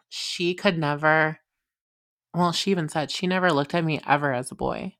she 0.08 0.54
could 0.54 0.78
never 0.78 1.38
well, 2.32 2.52
she 2.52 2.70
even 2.70 2.88
said 2.88 3.10
she 3.10 3.26
never 3.26 3.52
looked 3.52 3.74
at 3.74 3.84
me 3.84 4.00
ever 4.06 4.32
as 4.32 4.50
a 4.50 4.54
boy. 4.54 4.96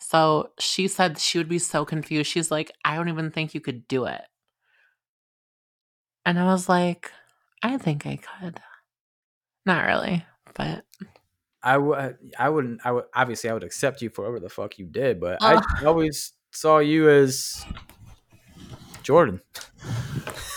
So 0.00 0.50
she 0.58 0.88
said 0.88 1.18
she 1.18 1.38
would 1.38 1.48
be 1.48 1.58
so 1.58 1.84
confused. 1.84 2.30
She's 2.30 2.50
like, 2.50 2.72
I 2.84 2.96
don't 2.96 3.08
even 3.08 3.30
think 3.30 3.54
you 3.54 3.60
could 3.60 3.86
do 3.86 4.04
it. 4.06 4.22
And 6.26 6.38
I 6.38 6.44
was 6.44 6.68
like, 6.68 7.12
I 7.62 7.76
think 7.78 8.06
I 8.06 8.16
could. 8.16 8.60
Not 9.66 9.86
really, 9.86 10.24
but 10.54 10.84
I 11.62 11.78
would, 11.78 11.98
uh, 11.98 12.12
I 12.38 12.48
wouldn't, 12.50 12.80
I 12.84 12.92
would 12.92 13.04
obviously 13.14 13.48
I 13.48 13.54
would 13.54 13.64
accept 13.64 14.02
you 14.02 14.10
for 14.10 14.22
whatever 14.22 14.40
the 14.40 14.50
fuck 14.50 14.78
you 14.78 14.86
did, 14.86 15.20
but 15.20 15.38
Ugh. 15.40 15.64
I 15.80 15.84
always 15.84 16.32
saw 16.52 16.78
you 16.78 17.08
as 17.08 17.64
Jorddann, 19.02 19.40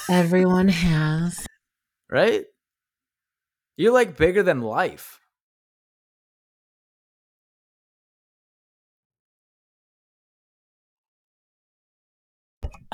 everyone 0.09 0.67
has. 0.67 1.45
right? 2.09 2.45
You're 3.77 3.93
like 3.93 4.17
bigger 4.17 4.43
than 4.43 4.61
life. 4.61 5.19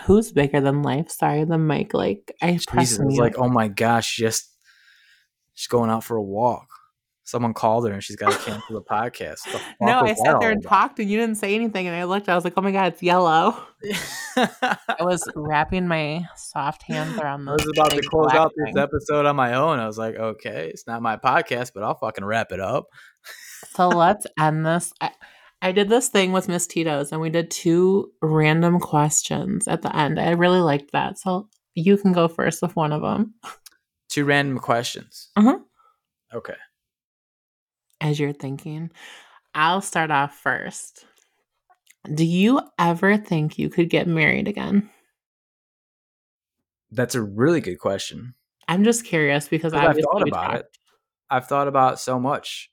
Who's 0.06 0.32
bigger 0.32 0.62
than 0.62 0.84
life? 0.84 1.10
Sorry, 1.10 1.44
the 1.46 1.58
mic. 1.58 1.94
Like 1.94 2.34
I 2.42 2.60
pressed 2.68 3.00
Jesus, 3.00 3.00
it 3.00 3.20
like, 3.20 3.38
oh 3.38 3.50
my 3.50 3.68
gosh, 3.68 4.16
just 4.16 4.50
she's 5.54 5.68
going 5.68 5.90
out 5.90 6.04
for 6.04 6.18
a 6.18 6.24
walk. 6.24 6.68
Someone 7.26 7.54
called 7.54 7.88
her 7.88 7.94
and 7.94 8.04
she's 8.04 8.18
got 8.18 8.34
to 8.34 8.38
cancel 8.38 8.76
the 8.76 8.82
podcast. 8.82 9.44
The 9.50 9.62
no, 9.86 10.02
I 10.02 10.14
sat 10.14 10.42
there 10.42 10.52
and 10.52 10.62
talked, 10.62 11.00
and 11.00 11.10
you 11.10 11.18
didn't 11.18 11.36
say 11.36 11.56
anything. 11.56 11.88
And 11.88 11.96
I 11.96 12.04
looked. 12.04 12.28
I 12.28 12.36
was 12.36 12.44
like, 12.44 12.54
oh 12.58 12.62
my 12.62 12.72
god, 12.72 12.94
it's 12.94 13.02
yellow. 13.02 13.58
I 14.36 14.78
was 15.00 15.26
wrapping 15.34 15.88
my 15.88 16.26
soft 16.36 16.84
hands 16.84 17.18
around 17.18 17.48
I 17.48 17.54
was 17.54 17.72
about 17.78 17.92
to 17.92 18.02
close 18.02 18.34
out 18.34 18.52
this 18.58 18.76
episode 18.76 19.26
on 19.26 19.38
my 19.38 19.54
own. 19.54 19.80
I 19.80 19.88
was 19.88 19.98
like, 19.98 20.16
okay, 20.16 20.70
it's 20.70 20.86
not 20.86 21.02
my 21.02 21.16
podcast, 21.16 21.72
but 21.74 21.84
I'll 21.84 21.96
fucking 21.96 22.26
wrap 22.26 22.52
it 22.52 22.60
up. 22.60 22.88
So 23.74 23.88
let's 23.88 24.28
end 24.38 24.66
this. 24.66 24.92
I, 25.00 25.12
I 25.64 25.72
did 25.72 25.88
this 25.90 26.10
thing 26.10 26.34
with 26.34 26.50
Miss 26.50 26.68
Tito's, 26.68 27.12
and 27.12 27.22
we 27.22 27.30
did 27.30 27.50
two 27.50 28.12
random 28.22 28.80
questions 28.80 29.68
at 29.68 29.82
the 29.82 29.96
end. 29.96 30.20
I 30.20 30.32
really 30.32 30.60
liked 30.60 30.92
that. 30.92 31.18
So 31.18 31.48
you 31.74 31.98
can 31.98 32.12
go 32.12 32.28
first 32.28 32.62
with 32.62 32.76
one 32.76 32.92
of 32.92 33.02
them 33.02 33.34
Two 34.10 34.26
random 34.26 34.60
questions. 34.60 35.30
Uh-huh. 35.36 35.58
Okay. 36.34 36.54
as 38.02 38.20
you're 38.20 38.34
thinking. 38.34 38.92
I'll 39.56 39.82
start 39.82 40.12
off 40.12 40.36
first. 40.38 41.06
Do 42.14 42.26
you 42.26 42.60
ever 42.78 43.18
think 43.18 43.58
you 43.58 43.70
could 43.70 43.90
get 43.90 44.06
married 44.08 44.48
again? 44.48 44.90
That's 46.92 47.16
a 47.16 47.22
really 47.24 47.62
good 47.62 47.78
question. 47.80 48.36
I'm 48.68 48.84
just 48.84 49.06
curious 49.06 49.48
because 49.48 49.74
I've 49.74 49.98
thought 49.98 50.28
about 50.28 50.52
talked. 50.52 50.56
it. 50.58 50.78
I've 51.30 51.48
thought 51.48 51.68
about 51.68 52.00
so 52.00 52.20
much. 52.20 52.70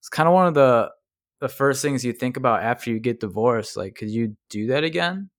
It's 0.00 0.08
kind 0.08 0.26
of 0.28 0.34
one 0.34 0.46
of 0.46 0.54
the 0.54 0.90
the 1.40 1.48
first 1.48 1.82
things 1.82 2.04
you 2.04 2.12
think 2.12 2.36
about 2.36 2.62
after 2.62 2.90
you 2.90 2.98
get 2.98 3.20
divorced. 3.20 3.76
Like, 3.76 3.94
could 3.94 4.10
you 4.10 4.36
do 4.50 4.66
that 4.68 4.84
again? 4.84 5.30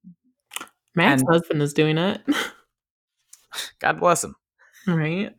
Matt's 0.95 1.21
And- 1.21 1.29
ex-husband 1.29 1.61
is 1.61 1.73
doing 1.73 1.97
it, 1.97 2.21
God 3.79 3.99
bless 3.99 4.23
him. 4.23 4.35
right? 4.87 5.33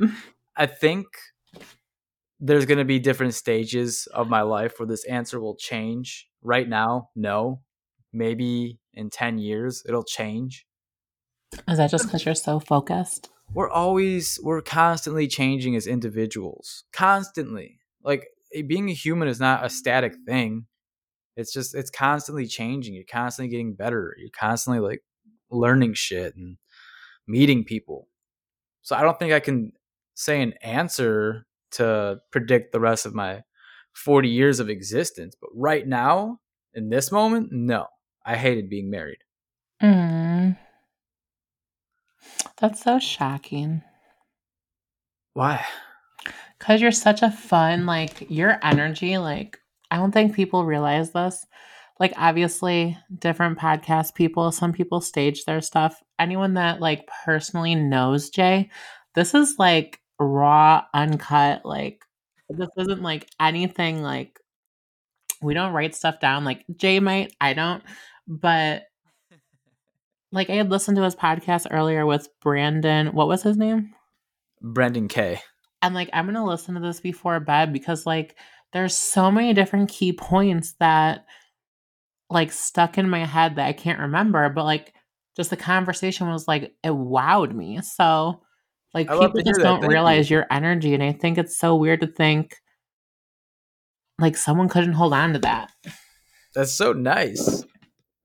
I 0.57 0.67
think 0.67 1.07
there's 2.41 2.67
going 2.67 2.79
to 2.79 2.85
be 2.85 2.99
different 2.99 3.35
stages 3.35 4.07
of 4.15 4.29
my 4.29 4.43
life 4.43 4.79
where 4.79 4.87
this 4.87 5.05
answer 5.05 5.41
will 5.41 5.57
change. 5.57 6.29
Right 6.43 6.69
now, 6.69 7.11
no. 7.15 7.61
Maybe 8.13 8.79
in 8.95 9.11
10 9.11 9.39
years, 9.39 9.83
it'll 9.87 10.05
change. 10.05 10.67
Is 11.69 11.77
that 11.79 11.91
just 11.91 12.07
because 12.07 12.25
you're 12.25 12.35
so 12.35 12.59
focused? 12.61 13.29
We're 13.53 13.69
always, 13.71 14.39
we're 14.43 14.63
constantly 14.63 15.27
changing 15.29 15.77
as 15.77 15.87
individuals. 15.87 16.85
Constantly. 16.93 17.79
Like, 18.03 18.29
being 18.67 18.91
a 18.91 18.95
human 18.95 19.29
is 19.29 19.41
not 19.41 19.65
a 19.65 19.71
static 19.71 20.15
thing. 20.27 20.67
It's 21.37 21.53
just, 21.53 21.75
it's 21.75 21.91
constantly 21.91 22.47
changing. 22.47 22.95
You're 22.95 23.05
constantly 23.11 23.51
getting 23.51 23.75
better. 23.75 24.15
You're 24.19 24.31
constantly 24.31 24.81
like 24.81 25.03
learning 25.51 25.95
shit 25.95 26.37
and 26.37 26.57
meeting 27.27 27.65
people. 27.65 28.09
So 28.83 28.97
I 28.97 29.03
don't 29.03 29.19
think 29.19 29.33
I 29.33 29.41
can 29.41 29.73
say 30.15 30.43
an 30.43 30.55
answer 30.63 31.47
to 31.73 32.19
predict 32.31 32.73
the 32.73 32.81
rest 32.81 33.07
of 33.07 33.15
my 33.15 33.43
40 33.95 34.29
years 34.29 34.61
of 34.61 34.69
existence. 34.69 35.35
But 35.41 35.51
right 35.55 35.87
now, 35.87 36.41
in 36.75 36.89
this 36.89 37.11
moment, 37.13 37.49
no. 37.53 37.87
I 38.25 38.37
hated 38.37 38.69
being 38.69 38.91
married. 38.91 39.19
Mm. 39.83 40.59
That's 42.59 42.83
so 42.83 42.99
shocking. 42.99 43.83
Why? 45.33 45.65
Because 46.61 46.81
you're 46.81 46.93
such 46.93 47.23
a 47.23 47.31
fun, 47.33 47.87
like, 47.87 48.31
your 48.31 48.59
energy, 48.63 49.19
like, 49.19 49.59
I 49.91 49.97
don't 49.97 50.13
think 50.13 50.37
people 50.37 50.65
realize 50.65 51.11
this. 51.11 51.45
Like, 51.99 52.13
obviously, 52.17 52.97
different 53.19 53.59
podcast 53.59 54.15
people, 54.15 54.53
some 54.53 54.73
people 54.73 55.01
stage 55.01 55.45
their 55.45 55.61
stuff. 55.61 56.01
Anyone 56.21 56.55
that, 56.55 56.81
like, 56.81 57.09
personally 57.25 57.75
knows 57.75 58.31
Jay, 58.31 58.71
This 59.15 59.35
is 59.35 59.57
like 59.59 60.01
raw, 60.21 60.85
uncut. 60.95 61.65
Like 61.65 62.05
this 62.49 62.69
isn't 62.77 63.03
like 63.03 63.29
anything. 63.41 64.03
Like 64.03 64.39
we 65.43 65.55
don't 65.55 65.73
write 65.73 65.95
stuff 65.97 66.21
down. 66.21 66.45
Like 66.45 66.65
Jay 66.77 67.01
might, 67.01 67.35
I 67.41 67.55
don't. 67.55 67.83
But 68.29 68.85
like 70.33 70.51
I 70.51 70.55
had 70.55 70.71
listened 70.71 70.97
to 70.99 71.03
his 71.03 71.17
podcast 71.17 71.67
earlier 71.71 72.07
with 72.07 72.29
Brandon. 72.41 73.09
What 73.09 73.29
was 73.29 73.43
his 73.43 73.57
name? 73.57 73.95
Brandon 74.63 75.09
K. 75.09 75.41
And 75.83 75.95
like 75.95 76.11
I'm 76.13 76.27
gonna 76.27 76.45
listen 76.45 76.75
to 76.75 76.81
this 76.81 77.01
before 77.01 77.41
bed 77.41 77.73
because 77.73 78.07
like 78.07 78.37
there's 78.73 78.97
so 78.97 79.31
many 79.31 79.55
different 79.55 79.89
key 79.89 80.13
points 80.13 80.75
that 80.81 81.25
like 82.29 82.53
stuck 82.53 82.99
in 82.99 83.11
my 83.11 83.25
head 83.25 83.57
that 83.57 83.67
I 83.67 83.73
can't 83.73 84.01
remember, 84.01 84.49
but 84.51 84.65
like 84.65 84.95
just 85.37 85.51
the 85.51 85.57
conversation 85.57 86.29
was 86.29 86.47
like 86.47 86.75
it 86.85 86.91
wowed 86.91 87.55
me. 87.55 87.81
So 87.83 88.43
like 88.95 89.11
I 89.11 89.19
people 89.19 89.43
just 89.43 89.61
don't 89.61 89.81
Thank 89.81 89.85
you. 89.85 89.89
realize 89.89 90.31
your 90.31 90.47
energy 90.51 90.95
and 90.95 91.03
I 91.03 91.13
think 91.13 91.39
it's 91.39 91.59
so 91.59 91.77
weird 91.77 92.01
to 92.01 92.07
think 92.07 92.57
like 94.19 94.37
someone 94.37 94.69
couldn't 94.69 94.93
hold 94.93 95.15
on 95.15 95.33
to 95.33 95.39
that. 95.41 95.71
That's 96.55 96.73
so 96.73 96.93
nice. 96.93 97.65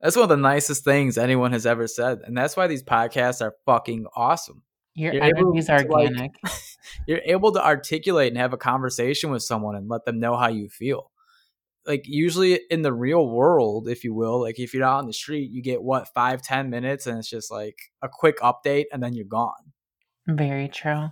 That's 0.02 0.16
one 0.16 0.24
of 0.24 0.30
the 0.30 0.38
nicest 0.38 0.84
things 0.84 1.18
anyone 1.18 1.52
has 1.52 1.66
ever 1.66 1.88
said, 1.88 2.20
and 2.26 2.38
that's 2.38 2.56
why 2.58 2.68
these 2.68 2.84
podcasts 2.84 3.42
are 3.42 3.56
fucking 3.66 4.06
awesome. 4.16 4.62
Your 4.96 5.14
You're 5.14 5.24
able 5.24 5.54
energy 5.54 5.60
is 5.60 5.68
to, 5.68 5.88
like. 5.90 6.36
You're 7.08 7.22
able 7.26 7.52
to 7.52 7.64
articulate 7.64 8.30
and 8.30 8.38
have 8.38 8.54
a 8.54 8.58
conversation 8.58 9.30
with 9.30 9.44
someone 9.44 9.76
and 9.76 9.90
let 9.90 10.06
them 10.06 10.20
know 10.20 10.38
how 10.38 10.48
you 10.48 10.70
feel. 10.70 11.12
Like 11.86 12.04
usually 12.06 12.62
in 12.72 12.82
the 12.82 12.94
real 12.94 13.30
world, 13.30 13.88
if 13.88 14.04
you 14.04 14.14
will, 14.14 14.42
like 14.42 14.58
if 14.58 14.74
you're 14.74 14.84
out 14.84 15.00
on 15.00 15.06
the 15.06 15.14
street, 15.14 15.52
you 15.52 15.62
get 15.62 15.84
what 15.84 16.08
five, 16.16 16.42
ten 16.42 16.70
minutes, 16.70 17.06
and 17.06 17.20
it's 17.20 17.30
just 17.30 17.52
like 17.52 17.78
a 18.02 18.10
quick 18.12 18.40
update, 18.40 18.86
and 18.92 19.04
then 19.04 19.14
you're 19.14 19.26
gone. 19.26 19.74
Very 20.28 20.68
true. 20.68 21.10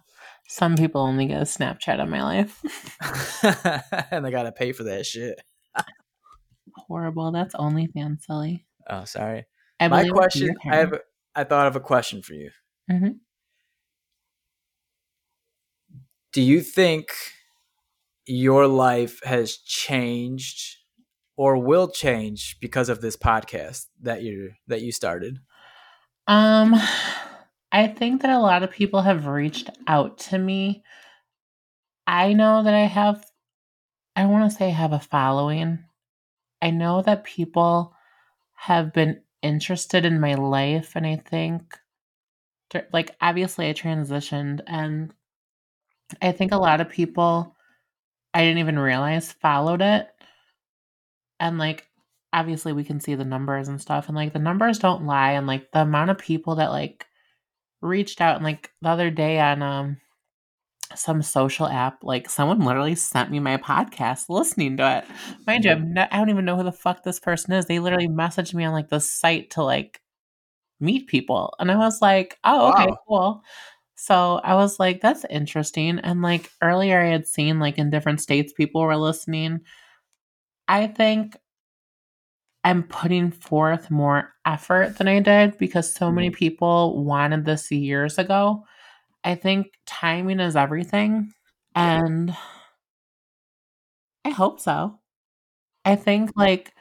Some 0.47 0.75
people 0.75 1.01
only 1.01 1.27
get 1.27 1.41
a 1.41 1.45
Snapchat 1.45 2.01
of 2.01 2.09
my 2.09 2.23
life. 2.23 2.59
and 4.11 4.25
they 4.25 4.31
gotta 4.31 4.51
pay 4.51 4.71
for 4.71 4.83
that 4.83 5.05
shit. 5.05 5.39
Horrible. 6.75 7.31
That's 7.31 7.53
OnlyFans 7.53 8.21
silly. 8.23 8.65
Oh, 8.89 9.05
sorry. 9.05 9.45
I 9.79 9.87
My 9.89 10.07
question. 10.07 10.55
I 10.69 10.77
have. 10.77 10.99
I 11.35 11.43
thought 11.43 11.67
of 11.67 11.75
a 11.75 11.79
question 11.79 12.21
for 12.23 12.33
you. 12.33 12.49
Mhm. 12.89 13.19
Do 16.33 16.41
you 16.41 16.61
think 16.61 17.09
your 18.25 18.67
life 18.67 19.21
has 19.23 19.57
changed 19.57 20.77
or 21.37 21.57
will 21.57 21.89
change 21.89 22.57
because 22.59 22.89
of 22.89 23.01
this 23.01 23.15
podcast 23.15 23.85
that 24.01 24.23
you 24.23 24.53
that 24.67 24.81
you 24.81 24.91
started? 24.91 25.39
Um, 26.27 26.73
I 27.71 27.87
think 27.87 28.21
that 28.21 28.31
a 28.31 28.39
lot 28.39 28.63
of 28.63 28.71
people 28.71 29.01
have 29.01 29.27
reached 29.27 29.69
out 29.87 30.17
to 30.19 30.37
me. 30.37 30.83
I 32.07 32.33
know 32.33 32.63
that 32.63 32.73
I 32.73 32.85
have, 32.85 33.25
I 34.15 34.25
want 34.25 34.49
to 34.49 34.57
say 34.57 34.67
I 34.67 34.69
have 34.71 34.93
a 34.93 34.99
following. 34.99 35.83
I 36.61 36.69
know 36.69 37.01
that 37.01 37.23
people 37.23 37.93
have 38.55 38.93
been 38.93 39.21
interested 39.41 40.05
in 40.05 40.19
my 40.19 40.35
life, 40.35 40.93
and 40.95 41.05
I 41.05 41.17
think, 41.17 41.77
like, 42.91 43.15
obviously, 43.21 43.69
I 43.69 43.73
transitioned, 43.73 44.61
and 44.65 45.13
I 46.21 46.31
think 46.31 46.51
a 46.51 46.57
lot 46.57 46.81
of 46.81 46.89
people 46.89 47.55
I 48.33 48.41
didn't 48.41 48.59
even 48.59 48.79
realize 48.79 49.31
followed 49.31 49.81
it. 49.81 50.07
And, 51.39 51.57
like, 51.57 51.87
obviously, 52.31 52.73
we 52.73 52.83
can 52.83 52.99
see 52.99 53.15
the 53.15 53.25
numbers 53.25 53.67
and 53.67 53.81
stuff, 53.81 54.07
and, 54.07 54.15
like, 54.15 54.33
the 54.33 54.39
numbers 54.39 54.79
don't 54.79 55.05
lie, 55.05 55.31
and, 55.33 55.47
like, 55.47 55.71
the 55.71 55.81
amount 55.81 56.11
of 56.11 56.17
people 56.17 56.55
that, 56.55 56.71
like, 56.71 57.05
reached 57.81 58.21
out, 58.21 58.35
and, 58.35 58.43
like, 58.45 58.71
the 58.81 58.89
other 58.89 59.09
day 59.11 59.39
on, 59.39 59.61
um, 59.61 59.97
some 60.95 61.21
social 61.21 61.67
app, 61.67 62.03
like 62.03 62.29
someone 62.29 62.59
literally 62.59 62.95
sent 62.95 63.31
me 63.31 63.39
my 63.39 63.57
podcast 63.57 64.25
listening 64.29 64.77
to 64.77 64.97
it. 64.99 65.05
Mind 65.47 65.65
you, 65.65 65.71
I 65.97 66.17
don't 66.17 66.29
even 66.29 66.45
know 66.45 66.55
who 66.55 66.63
the 66.63 66.71
fuck 66.71 67.03
this 67.03 67.19
person 67.19 67.53
is. 67.53 67.65
They 67.65 67.79
literally 67.79 68.07
messaged 68.07 68.53
me 68.53 68.63
on 68.63 68.73
like 68.73 68.89
the 68.89 68.99
site 68.99 69.49
to 69.51 69.63
like 69.63 70.01
meet 70.79 71.07
people. 71.07 71.53
And 71.59 71.71
I 71.71 71.77
was 71.77 72.01
like, 72.01 72.37
oh, 72.43 72.69
okay, 72.69 72.85
Wow. 72.85 72.97
cool. 73.07 73.43
So 74.03 74.41
I 74.43 74.55
was 74.55 74.81
like, 74.81 74.99
that's 74.99 75.23
interesting. 75.29 75.97
And 75.99 76.21
like 76.21 76.51
earlier, 76.61 76.99
I 76.99 77.07
had 77.07 77.25
seen 77.25 77.61
like 77.61 77.77
in 77.77 77.89
different 77.89 78.19
states, 78.19 78.51
people 78.51 78.81
were 78.81 78.97
listening. 78.97 79.61
I 80.67 80.87
think 80.87 81.37
I'm 82.65 82.83
putting 82.83 83.31
forth 83.31 83.89
more 83.89 84.33
effort 84.45 84.97
than 84.97 85.07
I 85.07 85.21
did 85.21 85.57
because 85.57 85.93
so 85.93 86.11
many 86.11 86.27
mm-hmm. 86.27 86.35
people 86.35 87.01
wanted 87.05 87.45
this 87.45 87.71
years 87.71 88.17
ago. 88.17 88.65
I 89.23 89.35
think 89.35 89.67
timing 89.85 90.41
is 90.41 90.57
everything. 90.57 91.31
And 91.73 92.35
I 94.25 94.31
hope 94.31 94.59
so. 94.59 94.99
I 95.85 95.95
think 95.95 96.31
like 96.35 96.73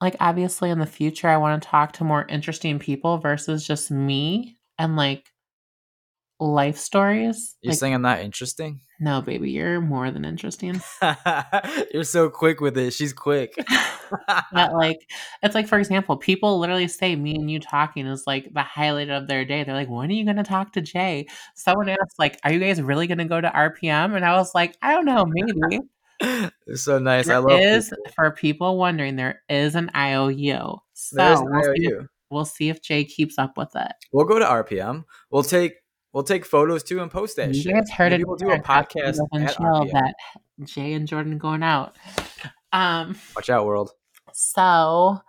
like 0.00 0.14
obviously 0.20 0.70
in 0.70 0.78
the 0.78 0.86
future 0.86 1.26
I 1.26 1.38
want 1.38 1.60
to 1.60 1.68
talk 1.68 1.94
to 1.94 2.04
more 2.04 2.26
interesting 2.28 2.78
people 2.78 3.18
versus 3.18 3.66
just 3.66 3.90
me 3.90 4.56
and 4.78 4.94
like 4.94 5.32
life 6.40 6.76
stories. 6.76 7.56
You're 7.62 7.72
Like 7.72 7.78
saying 7.78 7.94
I'm 7.94 8.02
not 8.02 8.20
interesting? 8.20 8.80
no 9.00 9.22
baby, 9.22 9.52
you're 9.52 9.80
more 9.80 10.10
than 10.10 10.24
interesting. 10.24 10.80
you're 11.94 12.02
so 12.02 12.28
quick 12.28 12.60
with 12.60 12.76
it. 12.76 12.92
She's 12.92 13.12
quick. 13.12 13.54
But 14.52 14.72
like 14.72 14.98
it's 15.42 15.54
like 15.54 15.68
for 15.68 15.78
example, 15.78 16.16
people 16.16 16.58
literally 16.58 16.88
say 16.88 17.14
me 17.14 17.34
and 17.34 17.50
you 17.50 17.60
talking 17.60 18.06
is 18.06 18.24
like 18.26 18.52
the 18.54 18.62
highlight 18.62 19.10
of 19.10 19.28
their 19.28 19.44
day. 19.44 19.64
They're 19.64 19.74
like, 19.74 19.90
when 19.90 20.08
are 20.08 20.12
you 20.14 20.24
gonna 20.24 20.42
talk 20.44 20.72
to 20.72 20.80
Jay? 20.80 21.26
Someone 21.54 21.90
asked, 21.90 22.18
like, 22.18 22.40
are 22.42 22.50
you 22.50 22.58
guys 22.58 22.80
really 22.80 23.06
gonna 23.06 23.26
go 23.26 23.38
to 23.38 23.48
RPM? 23.50 24.16
And 24.16 24.24
I 24.24 24.36
was 24.36 24.54
like, 24.54 24.76
I 24.80 24.94
don't 24.94 25.04
know, 25.04 25.26
maybe. 25.28 25.80
it's 26.66 26.82
so 26.82 26.98
nice. 26.98 27.28
I 27.28 27.36
love 27.36 27.60
is 27.60 27.90
people. 27.90 28.12
for 28.16 28.30
people 28.30 28.78
wondering, 28.78 29.16
there 29.16 29.42
is 29.50 29.74
an 29.74 29.90
IOU. 29.94 30.78
So 30.94 31.22
an 31.22 31.44
we'll, 31.44 31.62
see 31.62 31.84
if, 31.84 31.92
IOU. 31.92 32.06
we'll 32.30 32.44
see 32.46 32.68
if 32.70 32.80
Jay 32.82 33.04
keeps 33.04 33.38
up 33.38 33.58
with 33.58 33.76
it. 33.76 33.92
We'll 34.10 34.24
go 34.26 34.38
to 34.38 34.44
RPM. 34.46 35.04
We'll 35.30 35.42
take 35.42 35.74
we'll 36.12 36.22
take 36.24 36.44
photos 36.44 36.82
too 36.82 37.00
and 37.00 37.10
post 37.10 37.36
that 37.36 37.54
you 37.54 37.62
shit. 37.62 37.72
guys 37.74 37.90
heard 37.90 38.12
Maybe 38.12 38.22
it 38.22 38.28
we'll 38.28 38.36
do 38.36 38.50
a 38.50 38.58
podcast 38.58 39.18
and 39.32 39.48
Chill 39.48 39.84
that 39.92 40.14
Jay 40.64 40.92
and 40.94 41.08
Jorddann 41.08 41.38
going 41.38 41.62
out. 41.62 41.96
Um 42.72 43.16
Watch 43.36 43.50
out, 43.50 43.66
world. 43.66 43.92
So, 44.32 45.20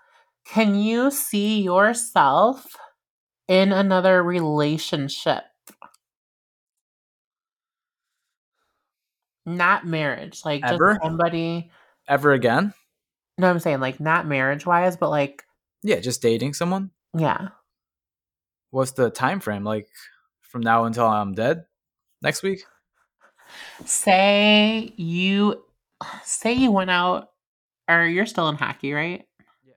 can 0.46 0.76
you 0.76 1.10
see 1.12 1.62
yourself 1.62 2.66
in 3.48 3.72
another 3.72 4.22
relationship? 4.24 5.44
Not 9.46 9.86
marriage, 9.88 10.42
like 10.46 10.64
Ever? 10.64 10.94
just 10.94 11.04
somebody. 11.04 11.72
Ever 12.08 12.34
again? 12.34 12.74
No, 13.38 13.50
I'm 13.50 13.60
saying 13.60 13.80
like 13.80 14.00
not 14.00 14.28
marriage 14.28 14.66
wise, 14.66 14.98
but 14.98 15.10
like 15.10 15.44
Yeah, 15.84 16.00
just 16.00 16.22
dating 16.22 16.54
someone. 16.54 16.92
yeah. 17.18 17.50
What's 18.72 18.92
the 18.92 19.10
time 19.10 19.40
frame? 19.40 19.64
Like 19.64 19.88
from 20.50 20.62
now 20.62 20.86
until 20.86 21.08
I'm 21.08 21.34
dead? 21.34 21.66
Next 22.22 22.44
week? 22.44 22.64
Say 23.86 24.94
you, 24.98 25.64
say 26.24 26.54
you 26.54 26.72
went 26.72 26.92
out, 26.92 27.30
or 27.88 28.06
you're 28.06 28.26
still 28.26 28.50
in 28.50 28.56
hockey, 28.56 28.94
right? 28.94 29.26
Yeah. 29.66 29.74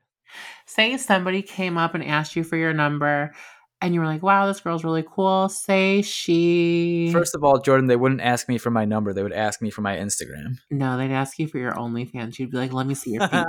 Say 0.67 0.97
somebody 0.97 1.43
came 1.43 1.79
up 1.79 1.95
and 1.95 2.05
asked 2.05 2.37
you 2.37 2.43
for 2.45 2.57
your 2.57 2.73
number, 2.73 3.33
and 3.81 3.95
you 3.95 4.01
were 4.01 4.07
like, 4.07 4.23
"Wow, 4.23 4.47
this 4.47 4.61
girl's 4.61 4.85
really 4.85 5.05
cool." 5.07 5.49
Say 5.49 6.03
she 6.03 7.11
First 7.13 7.35
of 7.35 7.45
all, 7.45 7.61
Jorddann, 7.61 7.89
they 7.89 7.97
wouldn't 7.97 8.21
ask 8.21 8.49
me 8.49 8.59
for 8.59 8.71
my 8.71 8.85
number. 8.85 9.13
They 9.13 9.23
would 9.23 9.33
ask 9.33 9.63
me 9.63 9.71
for 9.71 9.83
my 9.83 9.97
Instagram. 9.97 10.59
No, 10.71 10.97
they'd 10.97 11.13
ask 11.13 11.39
you 11.39 11.47
for 11.47 11.59
your 11.59 11.73
OnlyFans. 11.73 12.39
You'd 12.39 12.51
be 12.51 12.59
like, 12.59 12.73
"Let 12.73 12.87
me 12.87 12.95
see 12.95 13.13
your 13.13 13.29
feet." 13.29 13.47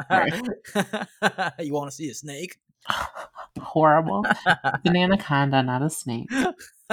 you 1.59 1.73
want 1.73 1.89
to 1.89 1.95
see 1.95 2.09
a 2.09 2.13
snake? 2.13 2.57
Horrible. 3.59 4.25
It's 4.25 4.85
an 4.85 4.95
anaconda, 4.95 5.63
not 5.63 5.81
a 5.81 5.89
snake. 5.89 6.29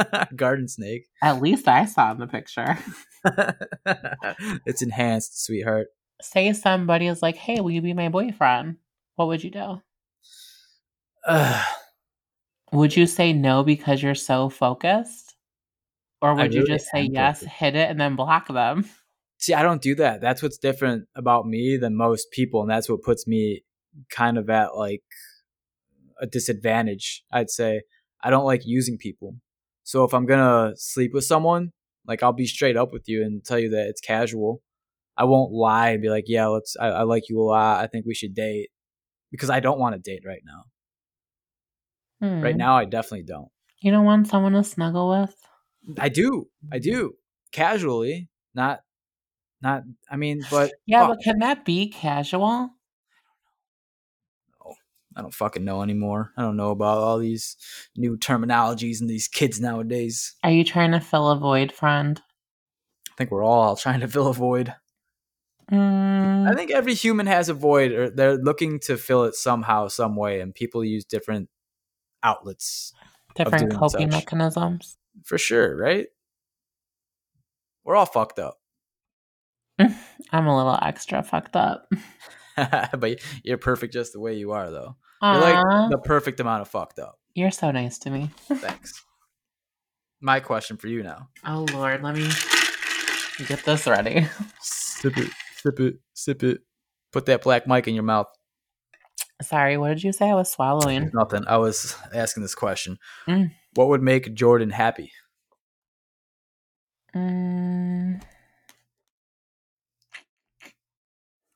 Garden 0.37 0.69
snake. 0.69 1.07
At 1.23 1.41
least 1.41 1.69
I 1.69 1.85
saw 1.85 2.13
in 2.13 2.19
the 2.19 2.27
picture. 2.27 2.79
it's 4.67 4.83
enhanced, 4.83 5.45
sweetheart. 5.45 5.89
Say 6.23 6.53
somebody 6.53 7.07
is 7.07 7.23
like, 7.23 7.37
"Hey, 7.37 7.61
will 7.61 7.71
you 7.71 7.83
be 7.83 7.95
my 7.95 8.09
boyfriend?" 8.09 8.77
What 9.17 9.29
would 9.29 9.45
you 9.45 9.51
do? 9.51 9.83
Ugh, 11.27 11.67
Would 12.73 12.97
you 12.97 13.07
say 13.07 13.33
no 13.33 13.65
because 13.65 14.01
you're 14.01 14.15
so 14.15 14.49
focused, 14.49 15.35
or 16.23 16.37
would 16.37 16.55
you 16.55 16.65
just 16.65 16.87
say 16.87 17.03
yes, 17.03 17.41
focused. 17.41 17.57
hit 17.57 17.75
it, 17.75 17.91
and 17.91 18.01
then 18.01 18.15
block 18.15 18.47
them? 18.47 18.89
See, 19.39 19.55
I 19.55 19.63
don't 19.63 19.83
do 19.83 19.97
that. 19.97 20.21
That's 20.21 20.41
what's 20.41 20.57
different 20.57 21.09
about 21.17 21.47
me 21.47 21.77
than 21.77 21.97
most 21.97 22.31
people, 22.31 22.61
and 22.61 22.71
that's 22.71 22.89
what 22.89 23.03
puts 23.03 23.27
me 23.27 23.65
kind 24.09 24.39
of 24.39 24.49
at 24.49 24.77
like 24.77 25.03
a 26.21 26.27
disadvantage. 26.27 27.25
I'd 27.33 27.51
say 27.51 27.83
I 28.23 28.31
don't 28.31 28.45
like 28.45 28.63
using 28.65 28.99
people. 28.99 29.35
So 29.85 30.05
if 30.05 30.15
I'm 30.15 30.27
gonna 30.27 30.73
sleep 30.77 31.13
with 31.15 31.25
someone, 31.25 31.73
like 32.07 32.23
I'll 32.23 32.33
be 32.33 32.47
straight 32.47 32.77
up 32.77 32.93
with 32.93 33.09
you 33.09 33.23
and 33.25 33.45
tell 33.45 33.59
you 33.59 33.71
that 33.71 33.89
it's 33.89 34.01
casual. 34.01 34.63
I 35.17 35.25
won't 35.25 35.53
lie 35.53 35.91
and 35.91 36.03
be 36.03 36.11
like, 36.11 36.25
"Yeah, 36.29 36.47
let's. 36.49 36.77
I, 36.81 36.89
I 36.89 37.03
like 37.05 37.29
you 37.29 37.41
a 37.41 37.45
lot. 37.45 37.85
I 37.85 37.89
think 37.89 38.07
we 38.07 38.15
should 38.15 38.35
date," 38.35 38.71
because 39.33 39.51
I 39.51 39.61
don't 39.61 39.79
want 39.81 39.95
to 39.97 40.01
date 40.01 40.25
right 40.27 40.43
now. 40.45 40.65
Right 42.43 42.55
Hmm. 42.55 42.59
now, 42.59 42.77
I 42.77 42.85
definitely 42.85 43.25
don't. 43.25 43.51
you 43.81 43.91
don't 43.91 44.05
want 44.05 44.27
someone 44.29 44.53
to 44.53 44.63
snuggle 44.65 45.09
with. 45.09 45.35
I 45.99 46.09
do. 46.09 46.49
I 46.71 46.79
do. 46.79 47.17
Casually, 47.53 48.29
not 48.55 48.81
not 49.63 49.85
I 50.11 50.17
mean, 50.17 50.41
but 50.51 50.73
Yeah, 50.87 51.07
fuck, 51.07 51.09
but 51.09 51.19
can 51.25 51.39
that 51.41 51.65
be 51.65 51.89
casual? 51.91 52.71
I 55.21 55.23
don't 55.23 55.35
fucking 55.35 55.67
know 55.67 55.83
anymore. 55.83 56.33
I 56.39 56.41
don't 56.41 56.57
know 56.57 56.71
about 56.71 56.97
all 56.97 57.19
these 57.19 57.55
new 57.95 58.17
terminologies 58.17 59.03
and 59.03 59.11
these 59.11 59.29
kids 59.29 59.61
nowadays. 59.61 60.35
Are 60.43 60.51
you 60.51 60.65
trying 60.65 60.93
to 60.93 61.01
fill 61.01 61.29
a 61.29 61.37
void, 61.37 61.73
friend? 61.73 62.19
I 63.11 63.13
think 63.19 63.31
we're 63.31 63.45
all 63.45 63.77
trying 63.77 64.01
to 64.01 64.09
fill 64.09 64.29
a 64.29 64.33
void. 64.33 64.75
Mm, 65.71 66.51
I 66.51 66.55
think 66.55 66.71
every 66.71 66.95
human 66.95 67.27
has 67.27 67.51
a 67.51 67.55
void 67.55 67.93
or 67.93 68.09
they're 68.09 68.39
looking 68.39 68.81
to 68.81 68.97
fill 68.97 69.25
it 69.25 69.35
somehow, 69.35 69.89
some 69.89 70.17
way, 70.17 70.41
and 70.41 70.55
people 70.55 70.83
use 70.83 71.05
different 71.05 71.51
outlets 72.23 72.95
different 73.37 73.75
coping 73.75 74.11
such. 74.11 74.21
mechanisms. 74.21 74.97
for 75.23 75.37
sure, 75.37 75.77
right? 75.77 76.07
We're 77.85 77.95
all 77.95 78.07
fucked 78.07 78.39
up. 78.39 78.57
I'm 79.79 80.47
a 80.47 80.57
little 80.57 80.79
extra 80.81 81.23
fucked 81.23 81.57
up. 81.57 81.93
but 82.99 83.21
you're 83.43 83.59
perfect 83.59 83.93
just 83.93 84.13
the 84.13 84.21
way 84.21 84.35
you 84.35 84.53
are 84.53 84.71
though. 84.71 84.97
Aw, 85.23 85.33
You're 85.35 85.63
like 85.65 85.91
the 85.91 85.99
perfect 85.99 86.41
amount 86.41 86.63
of 86.63 86.69
fucked 86.69 86.99
up. 86.99 87.19
you're 87.35 87.51
so 87.51 87.71
nice 87.71 87.99
to 88.01 88.11
me. 88.11 88.31
Thanks. 88.53 89.05
My 90.21 90.41
question 90.41 90.77
for 90.77 90.89
you 90.89 91.03
now. 91.03 91.29
Oh 91.45 91.67
Lord, 91.73 92.03
let 92.03 92.15
me 92.15 92.29
get 93.47 93.65
this 93.65 93.87
ready. 93.87 94.27
Sip 94.61 95.17
it, 95.17 95.31
sip 95.57 95.81
it, 95.81 95.95
sip 96.13 96.43
it. 96.43 96.61
Put 97.13 97.25
that 97.27 97.43
black 97.43 97.67
mic 97.67 97.89
in 97.89 97.95
your 97.95 98.03
mouth. 98.05 98.27
Sorry, 99.41 99.79
what 99.79 99.89
did 99.89 100.05
you 100.05 100.13
say? 100.13 100.29
I 100.31 100.35
was 100.35 100.51
swallowing. 100.53 101.11
Nothing. 101.15 101.45
I 101.49 101.57
was 101.57 101.97
asking 102.13 102.43
this 102.43 102.55
question. 102.55 102.99
Mm. 103.27 103.53
What 103.75 103.89
would 103.89 104.03
make 104.03 104.35
Jorddann 104.35 104.73
happy? 104.73 105.13
Mm, 107.17 108.21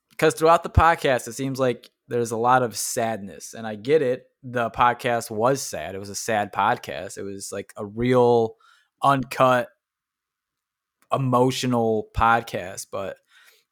Because 0.09 0.33
throughout 0.33 0.63
the 0.63 0.69
podcast, 0.69 1.27
it 1.27 1.33
seems 1.33 1.59
like 1.59 1.89
there's 2.07 2.31
a 2.31 2.37
lot 2.37 2.63
of 2.63 2.77
sadness, 2.77 3.53
and 3.53 3.65
I 3.65 3.75
get 3.75 4.01
it. 4.01 4.25
The 4.43 4.69
podcast 4.69 5.31
was 5.31 5.61
sad. 5.61 5.95
It 5.95 5.99
was 5.99 6.09
a 6.09 6.15
sad 6.15 6.53
podcast. 6.53 7.17
It 7.17 7.23
was 7.23 7.51
like 7.51 7.73
a 7.75 7.85
real, 7.85 8.55
uncut, 9.01 9.69
emotional 11.11 12.09
podcast. 12.13 12.87
But 12.91 13.17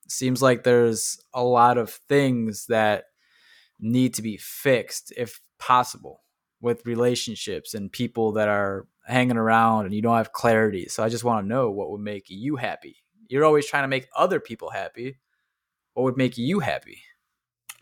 seems 0.08 0.42
like 0.42 0.64
there's 0.64 1.20
a 1.34 1.44
lot 1.44 1.78
of 1.78 1.92
things 2.10 2.66
that 2.68 3.06
need 3.80 4.16
to 4.16 4.22
be 4.22 4.38
fixed, 4.38 5.14
if 5.16 5.40
possible, 5.60 6.24
with 6.60 6.86
relationships 6.86 7.74
and 7.74 7.92
people 7.92 8.32
that 8.34 8.48
are 8.48 8.88
hanging 9.06 9.38
around, 9.38 9.86
and 9.86 9.94
you 9.94 10.02
don't 10.02 10.18
have 10.18 10.32
clarity. 10.32 10.88
So 10.88 11.04
I 11.04 11.10
just 11.10 11.24
want 11.24 11.44
to 11.44 11.48
know 11.48 11.70
what 11.70 11.92
would 11.92 12.02
make 12.02 12.26
you 12.30 12.56
happy. 12.56 12.98
You're 13.28 13.46
always 13.46 13.68
trying 13.68 13.84
to 13.84 13.88
make 13.90 14.08
other 14.16 14.40
people 14.40 14.70
happy. 14.70 15.18
What 15.94 16.04
would 16.04 16.18
make 16.18 16.38
you 16.38 16.60
happy? 16.60 17.04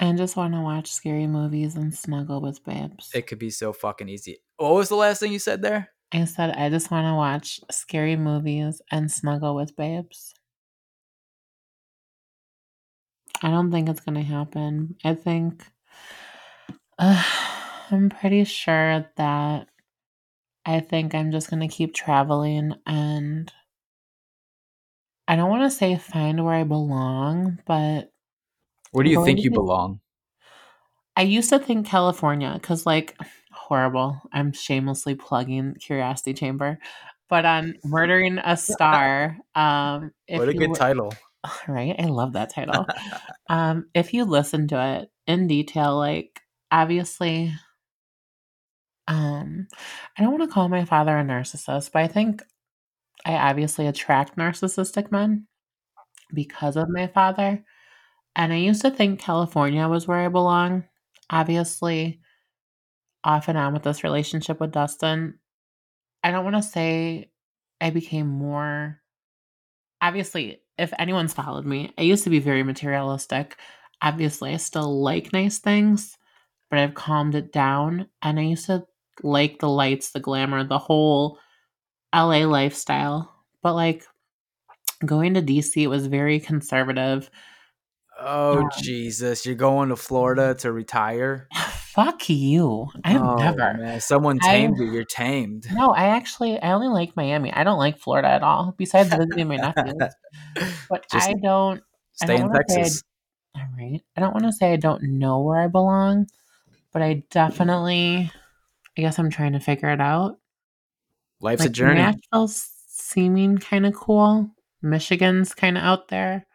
I 0.02 0.12
just 0.14 0.36
want 0.36 0.56
to 0.56 0.62
watch 0.62 0.92
scary 0.92 1.28
movies 1.28 1.76
and 1.76 1.94
snuggle 1.94 2.42
with 2.42 2.66
babes. 2.66 3.12
It 3.14 3.28
could 3.28 3.38
be 3.38 3.52
so 3.52 3.72
fucking 3.72 4.10
easy. 4.10 4.40
What 4.58 4.74
was 4.74 4.90
the 4.90 4.96
last 4.96 5.20
thing 5.20 5.32
you 5.32 5.38
said 5.38 5.62
there? 5.62 5.90
I 6.12 6.26
said 6.26 6.56
I 6.56 6.70
just 6.70 6.90
want 6.90 7.06
to 7.06 7.14
watch 7.14 7.60
scary 7.70 8.16
movies 8.16 8.82
and 8.90 9.12
snuggle 9.12 9.56
with 9.56 9.76
babes. 9.76 10.34
I 13.44 13.52
don't 13.52 13.72
think 13.72 13.90
it's 13.90 14.00
gonna 14.02 14.24
happen. 14.24 14.96
I 15.04 15.14
think 15.14 15.64
uh, 16.98 17.24
I'm 17.92 18.10
pretty 18.10 18.44
sure 18.44 19.06
that 19.18 19.68
I 20.66 20.80
think 20.80 21.14
I'm 21.14 21.32
just 21.32 21.50
gonna 21.52 21.68
keep 21.68 21.94
traveling 21.94 22.74
and 22.88 23.52
I 25.28 25.36
don't 25.36 25.50
want 25.50 25.64
to 25.64 25.78
say 25.78 25.96
find 25.96 26.44
where 26.44 26.56
I 26.56 26.64
belong, 26.64 27.60
but 27.68 28.12
Where 28.92 29.04
do 29.04 29.10
you 29.10 29.24
think 29.24 29.40
you 29.40 29.52
belong? 29.52 30.00
I 31.16 31.24
used 31.24 31.50
to 31.50 31.60
think 31.60 31.88
California 31.88 32.52
because, 32.54 32.86
like, 32.86 33.18
horrible. 33.52 34.22
I'm 34.32 34.54
shamelessly 34.54 35.16
plugging 35.16 35.76
Curiosity 35.76 36.34
Chamber, 36.34 36.80
but 37.30 37.46
on 37.46 37.76
Murdering 37.84 38.38
a 38.38 38.56
Star, 38.58 39.38
um, 39.56 40.12
if 40.28 40.40
What 40.40 40.50
a 40.50 40.54
good 40.54 40.70
were- 40.70 40.76
title. 40.76 41.14
right? 41.68 41.96
I 41.98 42.06
love 42.06 42.34
that 42.34 42.54
title. 42.54 42.86
um, 43.50 43.88
if 43.96 44.14
you 44.14 44.26
listen 44.26 44.68
to 44.70 45.00
it 45.02 45.12
in 45.26 45.48
detail, 45.48 45.98
like, 45.98 46.42
obviously, 46.72 47.54
um, 49.08 49.68
I 50.18 50.24
don't 50.24 50.38
want 50.38 50.50
to 50.50 50.54
call 50.54 50.70
my 50.70 50.86
father 50.86 51.18
a 51.18 51.24
narcissist, 51.24 51.92
but 51.92 52.04
I 52.04 52.08
think 52.08 52.44
I 53.26 53.34
obviously 53.34 53.88
attract 53.88 54.38
narcissistic 54.38 55.12
men 55.12 55.48
because 56.34 56.78
of 56.78 56.90
my 56.90 57.08
father. 57.08 57.64
And 58.36 58.54
I 58.54 58.58
used 58.58 58.82
to 58.82 58.92
think 58.92 59.20
California 59.20 59.88
was 59.88 60.08
where 60.08 60.20
I 60.20 60.28
belong. 60.30 60.86
Obviously, 61.30 62.22
off 63.24 63.48
and 63.48 63.58
on 63.58 63.74
with 63.74 63.84
this 63.84 64.04
relationship 64.04 64.60
with 64.60 64.72
Dustin, 64.72 65.40
I 66.24 66.32
don't 66.32 66.44
want 66.44 66.56
to 66.56 66.64
say 66.64 67.32
I 67.80 67.90
became 67.90 68.28
more. 68.28 69.02
Obviously, 70.02 70.62
if 70.78 70.94
anyone's 70.98 71.34
followed 71.34 71.66
me, 71.66 71.94
I 71.98 72.04
used 72.04 72.24
to 72.24 72.30
be 72.30 72.40
very 72.40 72.64
materialistic. 72.64 73.58
Obviously, 74.02 74.54
I 74.54 74.58
still 74.58 75.02
like 75.02 75.34
nice 75.34 75.60
things, 75.60 76.18
but 76.70 76.80
I've 76.80 76.96
calmed 76.96 77.36
it 77.36 77.52
down. 77.52 78.08
And 78.22 78.40
I 78.40 78.44
used 78.44 78.66
to 78.68 78.86
like 79.24 79.60
the 79.60 79.70
lights, 79.70 80.12
the 80.12 80.20
glamour, 80.20 80.64
the 80.64 80.80
whole 80.80 81.38
LA 82.14 82.46
lifestyle. 82.46 83.32
But 83.62 83.76
like 83.76 84.06
going 85.06 85.34
to 85.36 85.42
DC, 85.42 85.84
it 85.84 85.88
was 85.88 86.08
very 86.08 86.40
conservative. 86.40 87.30
Oh 88.24 88.60
Um, 88.60 88.70
Jesus! 88.82 89.46
You're 89.46 89.56
going 89.56 89.90
to 89.90 89.96
Florida 89.96 90.54
to 90.60 90.72
retire? 90.72 91.48
Fuck 91.54 92.30
you. 92.30 92.88
I've 93.04 93.22
oh, 93.22 93.36
never. 93.36 93.74
Man. 93.78 94.00
Someone 94.02 94.40
I- 94.44 94.48
tamed 94.52 94.78
you. 94.78 94.92
You're 94.92 95.04
tamed. 95.06 95.68
No, 95.74 95.90
I 95.92 96.06
actually 96.08 96.60
I 96.62 96.72
only 96.74 96.88
like 96.88 97.16
Miami. 97.16 97.52
I 97.52 97.64
don't 97.64 97.80
like 97.80 97.98
Florida 98.00 98.30
at 98.30 98.44
all. 98.44 98.74
Besides 98.78 99.10
visiting 99.10 99.48
my 99.48 99.58
nephews, 99.58 99.96
but 100.90 101.06
Just 101.12 101.30
I 101.30 101.34
don't. 101.34 101.82
I 102.22 102.26
Stay 102.26 102.38
don't 102.38 102.48
in 102.48 102.54
say 102.54 102.60
I- 102.60 102.64
Texas. 102.84 103.04
All 103.56 103.64
right. 103.78 104.02
I 104.16 104.22
don't 104.22 104.34
want 104.34 104.46
to 104.46 104.54
say 104.54 104.72
I 104.72 104.78
don't 104.78 105.04
know 105.04 105.42
where 105.42 105.60
I 105.60 105.68
belong, 105.68 106.28
but 106.94 107.02
I 107.02 107.24
definitely. 107.32 108.32
I 108.98 109.02
guess 109.02 109.18
I'm 109.20 109.30
trying 109.30 109.54
to 109.54 109.60
figure 109.60 109.90
it 109.90 110.00
out. 110.02 110.38
Life's 111.42 111.62
a 111.64 111.66
Like 111.66 111.72
journey. 111.74 111.96
Nashville's 112.02 112.70
seeming 112.88 113.58
kind 113.58 113.86
of 113.86 113.94
cool. 113.94 114.50
Michigan's 114.82 115.54
kind 115.54 115.78
of 115.78 115.84
out 115.84 116.08
there. 116.10 116.46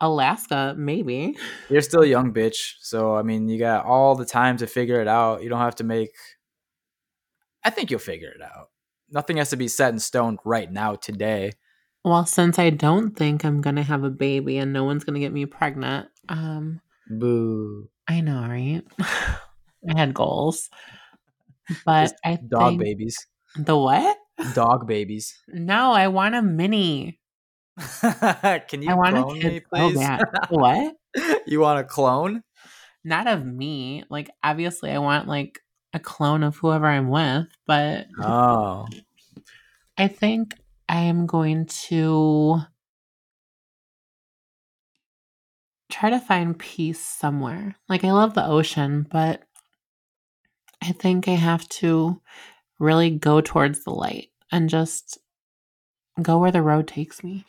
Alaska, 0.00 0.74
maybe. 0.76 1.36
You're 1.70 1.82
still 1.82 2.02
a 2.02 2.06
young 2.06 2.32
bitch, 2.32 2.74
so 2.80 3.14
I 3.16 3.22
mean, 3.22 3.48
you 3.48 3.58
got 3.58 3.84
all 3.84 4.14
the 4.14 4.24
time 4.24 4.56
to 4.58 4.66
figure 4.66 5.00
it 5.00 5.08
out. 5.08 5.42
You 5.42 5.48
don't 5.48 5.60
have 5.60 5.76
to 5.76 5.84
make. 5.84 6.10
I 7.64 7.70
think 7.70 7.90
you'll 7.90 8.00
figure 8.00 8.30
it 8.34 8.42
out. 8.42 8.70
Nothing 9.10 9.36
has 9.38 9.50
to 9.50 9.56
be 9.56 9.68
set 9.68 9.92
in 9.92 9.98
stone 9.98 10.38
right 10.44 10.70
now 10.70 10.96
today. 10.96 11.52
Well, 12.04 12.26
since 12.26 12.58
I 12.58 12.70
don't 12.70 13.16
think 13.16 13.44
I'm 13.44 13.60
gonna 13.60 13.82
have 13.82 14.04
a 14.04 14.10
baby 14.10 14.58
and 14.58 14.72
no 14.72 14.84
one's 14.84 15.04
gonna 15.04 15.20
get 15.20 15.32
me 15.32 15.46
pregnant, 15.46 16.08
um, 16.28 16.80
Boo. 17.08 17.88
I 18.08 18.20
know, 18.20 18.40
right? 18.42 18.82
I 19.00 19.98
had 19.98 20.12
goals, 20.14 20.68
but 21.86 22.02
Just 22.02 22.14
I 22.24 22.38
Dog 22.46 22.78
babies. 22.78 23.16
the 23.56 23.76
what? 23.76 24.16
Dog 24.54 24.86
babies. 24.86 25.40
No, 25.48 25.92
I 25.92 26.08
want 26.08 26.34
a 26.34 26.42
mini. 26.42 27.20
Can 28.68 28.82
you 28.82 28.90
I 28.90 28.94
want 28.94 29.16
a 29.16 29.22
clone 29.22 29.40
kid 29.40 29.52
me, 29.52 29.60
so 29.60 29.66
please? 29.68 29.98
bad. 29.98 30.22
what? 30.50 30.94
you 31.46 31.60
want 31.60 31.80
a 31.80 31.84
clone? 31.84 32.42
Not 33.04 33.26
of 33.26 33.44
me. 33.44 34.04
Like, 34.08 34.30
obviously, 34.42 34.90
I 34.90 34.98
want 34.98 35.28
like 35.28 35.60
a 35.92 35.98
clone 35.98 36.42
of 36.42 36.56
whoever 36.56 36.86
I'm 36.86 37.08
with, 37.08 37.46
but 37.66 38.06
Oh, 38.22 38.86
I 39.98 40.08
think 40.08 40.54
I 40.88 41.00
am 41.00 41.26
going 41.26 41.66
to 41.66 42.60
try 45.90 46.10
to 46.10 46.18
find 46.18 46.58
peace 46.58 47.00
somewhere. 47.00 47.76
Like, 47.88 48.04
I 48.04 48.12
love 48.12 48.34
the 48.34 48.46
ocean, 48.46 49.06
but 49.10 49.42
I 50.82 50.92
think 50.92 51.28
I 51.28 51.32
have 51.32 51.68
to 51.80 52.20
really 52.78 53.10
go 53.10 53.40
towards 53.40 53.84
the 53.84 53.90
light 53.90 54.30
and 54.50 54.68
just 54.68 55.18
go 56.20 56.38
where 56.38 56.52
the 56.52 56.62
road 56.62 56.86
takes 56.88 57.22
me. 57.24 57.44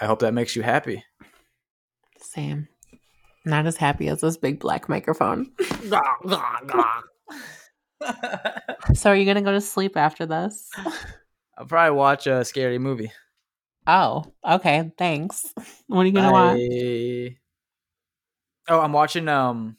I 0.00 0.06
hope 0.06 0.20
that 0.20 0.34
makes 0.34 0.56
you 0.56 0.62
happy. 0.62 1.04
Same. 2.20 2.68
Not 3.44 3.66
as 3.66 3.76
happy 3.76 4.08
as 4.08 4.20
this 4.20 4.36
big 4.36 4.60
black 4.60 4.88
microphone. 4.88 5.52
So, 8.94 9.10
are 9.10 9.16
you 9.16 9.24
going 9.24 9.36
to 9.36 9.40
go 9.40 9.52
to 9.52 9.60
sleep 9.62 9.96
after 9.96 10.26
this? 10.26 10.70
I'll 11.56 11.64
probably 11.66 11.96
watch 11.96 12.26
a 12.26 12.44
scary 12.44 12.78
movie. 12.78 13.10
Oh, 13.86 14.24
okay. 14.46 14.92
Thanks. 14.98 15.54
What 15.86 16.00
are 16.02 16.06
you 16.06 16.12
going 16.12 16.26
to 16.26 16.30
watch? 16.30 17.38
Oh, 18.68 18.80
I'm 18.80 18.92
watching 18.92 19.28
um 19.28 19.76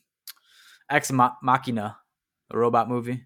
Ex 0.89 1.11
Machina, 1.11 1.97
the 2.49 2.57
robot 2.57 2.89
movie. 2.89 3.25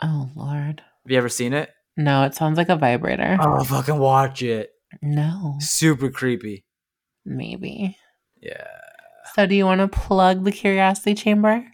Oh, 0.00 0.28
Lord. 0.34 0.80
Have 1.04 1.10
you 1.10 1.18
ever 1.18 1.28
seen 1.28 1.52
it? 1.52 1.70
No, 1.96 2.24
it 2.24 2.34
sounds 2.34 2.56
like 2.56 2.68
a 2.68 2.76
vibrator. 2.76 3.36
Oh, 3.40 3.62
fucking 3.64 3.98
watch 3.98 4.42
it. 4.42 4.71
No, 5.00 5.56
Super 5.60 6.10
creepy. 6.10 6.64
maybe. 7.24 7.96
Yeah. 8.40 8.66
So, 9.34 9.46
do 9.46 9.54
you 9.54 9.64
want 9.64 9.80
to 9.80 9.88
plug 9.88 10.44
the 10.44 10.52
Curiosity 10.52 11.14
Chamber? 11.14 11.64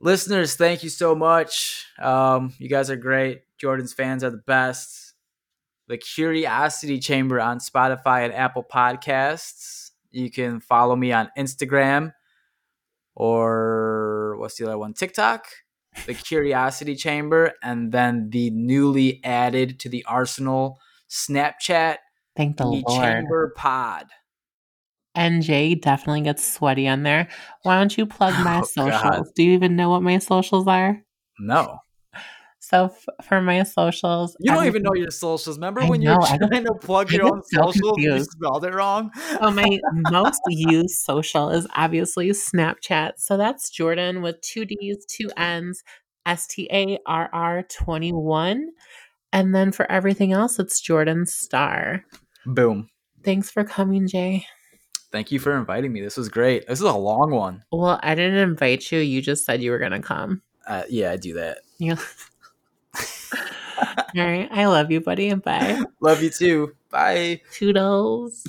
Listeners, 0.00 0.54
thank 0.54 0.84
you 0.84 0.90
so 0.90 1.14
much. 1.14 1.86
Um, 1.98 2.52
you 2.58 2.68
guys 2.68 2.90
are 2.90 2.96
great. 2.96 3.40
Jorddann's 3.60 3.92
fans 3.94 4.22
are 4.22 4.30
the 4.30 4.36
best. 4.46 5.14
The 5.88 5.96
Curiosity 5.98 7.00
Chamber 7.00 7.40
on 7.40 7.58
Spotify 7.58 8.24
and 8.24 8.32
Apple 8.34 8.62
Podcasts. 8.62 9.90
You 10.10 10.30
can 10.30 10.60
follow 10.60 10.94
me 10.94 11.10
on 11.12 11.30
Instagram 11.36 12.12
or 13.16 14.36
what's 14.38 14.56
the 14.56 14.66
other 14.66 14.78
one? 14.78 14.94
TikTok. 14.94 15.46
The 16.06 16.14
Curiosity 16.14 16.94
Chamber, 16.94 17.54
and 17.62 17.90
then 17.90 18.30
the 18.30 18.50
newly 18.50 19.20
added 19.24 19.80
to 19.80 19.88
the 19.88 20.04
Arsenal 20.04 20.78
Snapchat, 21.10 21.96
Thank 22.36 22.56
the 22.58 22.66
Lord. 22.66 22.84
Chamber 22.88 23.52
Pod. 23.56 24.06
NJ 25.16 25.80
definitely 25.80 26.20
gets 26.22 26.46
sweaty 26.46 26.86
on 26.86 27.02
there. 27.02 27.28
Why 27.62 27.78
don't 27.78 27.96
you 27.96 28.06
plug 28.06 28.34
my 28.44 28.60
Oh, 28.60 28.64
socials? 28.64 29.02
God. 29.02 29.24
Do 29.34 29.42
you 29.42 29.52
even 29.52 29.74
know 29.74 29.90
what 29.90 30.02
my 30.02 30.18
socials 30.18 30.66
are? 30.68 31.02
No, 31.40 31.78
So 32.60 32.86
f- 32.86 33.06
for 33.24 33.40
my 33.40 33.62
socials, 33.62 34.36
you 34.40 34.50
don't 34.50 34.58
I'm- 34.60 34.66
even 34.68 34.82
know 34.82 34.94
your 34.94 35.10
socials. 35.10 35.56
Remember 35.56 35.80
I 35.82 35.88
when 35.88 36.00
know, 36.00 36.12
you 36.12 36.18
were 36.18 36.24
I 36.26 36.36
get- 36.36 36.48
trying 36.50 36.64
to 36.66 36.74
plug 36.74 37.12
I 37.12 37.16
your 37.16 37.26
own 37.26 37.42
so 37.44 37.62
socials? 37.70 37.98
You 37.98 38.22
spelled 38.24 38.64
it 38.64 38.74
wrong. 38.74 39.10
So 39.40 39.50
my 39.50 39.78
most 39.92 40.40
used 40.48 40.96
social 41.00 41.50
is 41.50 41.66
obviously 41.74 42.28
Snapchat. 42.30 43.12
So 43.18 43.36
that's 43.36 43.70
Jorddann 43.70 44.20
with 44.22 44.40
two 44.42 44.64
D's, 44.64 45.04
two 45.06 45.30
N's, 45.36 45.82
S 46.26 46.46
T 46.46 46.68
A 46.72 46.98
R 47.06 47.30
R 47.32 47.62
21. 47.62 48.68
And 49.32 49.54
then 49.54 49.72
for 49.72 49.90
everything 49.90 50.32
else, 50.32 50.58
it's 50.58 50.80
Jorddann 50.80 51.28
Starr. 51.28 52.04
Boom. 52.46 52.88
Thanks 53.22 53.50
for 53.50 53.64
coming, 53.64 54.06
Jay. 54.06 54.46
Thank 55.10 55.32
you 55.32 55.38
for 55.38 55.56
inviting 55.56 55.92
me. 55.92 56.00
This 56.00 56.16
was 56.16 56.28
great. 56.28 56.66
This 56.66 56.80
is 56.80 56.84
a 56.84 56.92
long 56.92 57.30
one. 57.30 57.64
Well, 57.72 57.98
I 58.02 58.14
didn't 58.14 58.38
invite 58.38 58.90
you. 58.92 58.98
You 59.00 59.22
just 59.22 59.44
said 59.44 59.62
you 59.62 59.70
were 59.70 59.78
going 59.78 59.92
to 59.92 60.00
come. 60.00 60.42
Uh, 60.66 60.82
yeah, 60.88 61.12
I 61.12 61.16
do 61.16 61.34
that. 61.34 61.58
Yeah. 61.78 61.96
All 64.16 64.24
right. 64.24 64.48
I 64.50 64.66
love 64.66 64.90
you, 64.90 65.00
buddy. 65.00 65.28
And 65.28 65.42
bye. 65.42 65.82
Love 66.00 66.22
you 66.22 66.30
too. 66.30 66.74
Bye. 66.90 67.42
Toodles. 67.52 68.46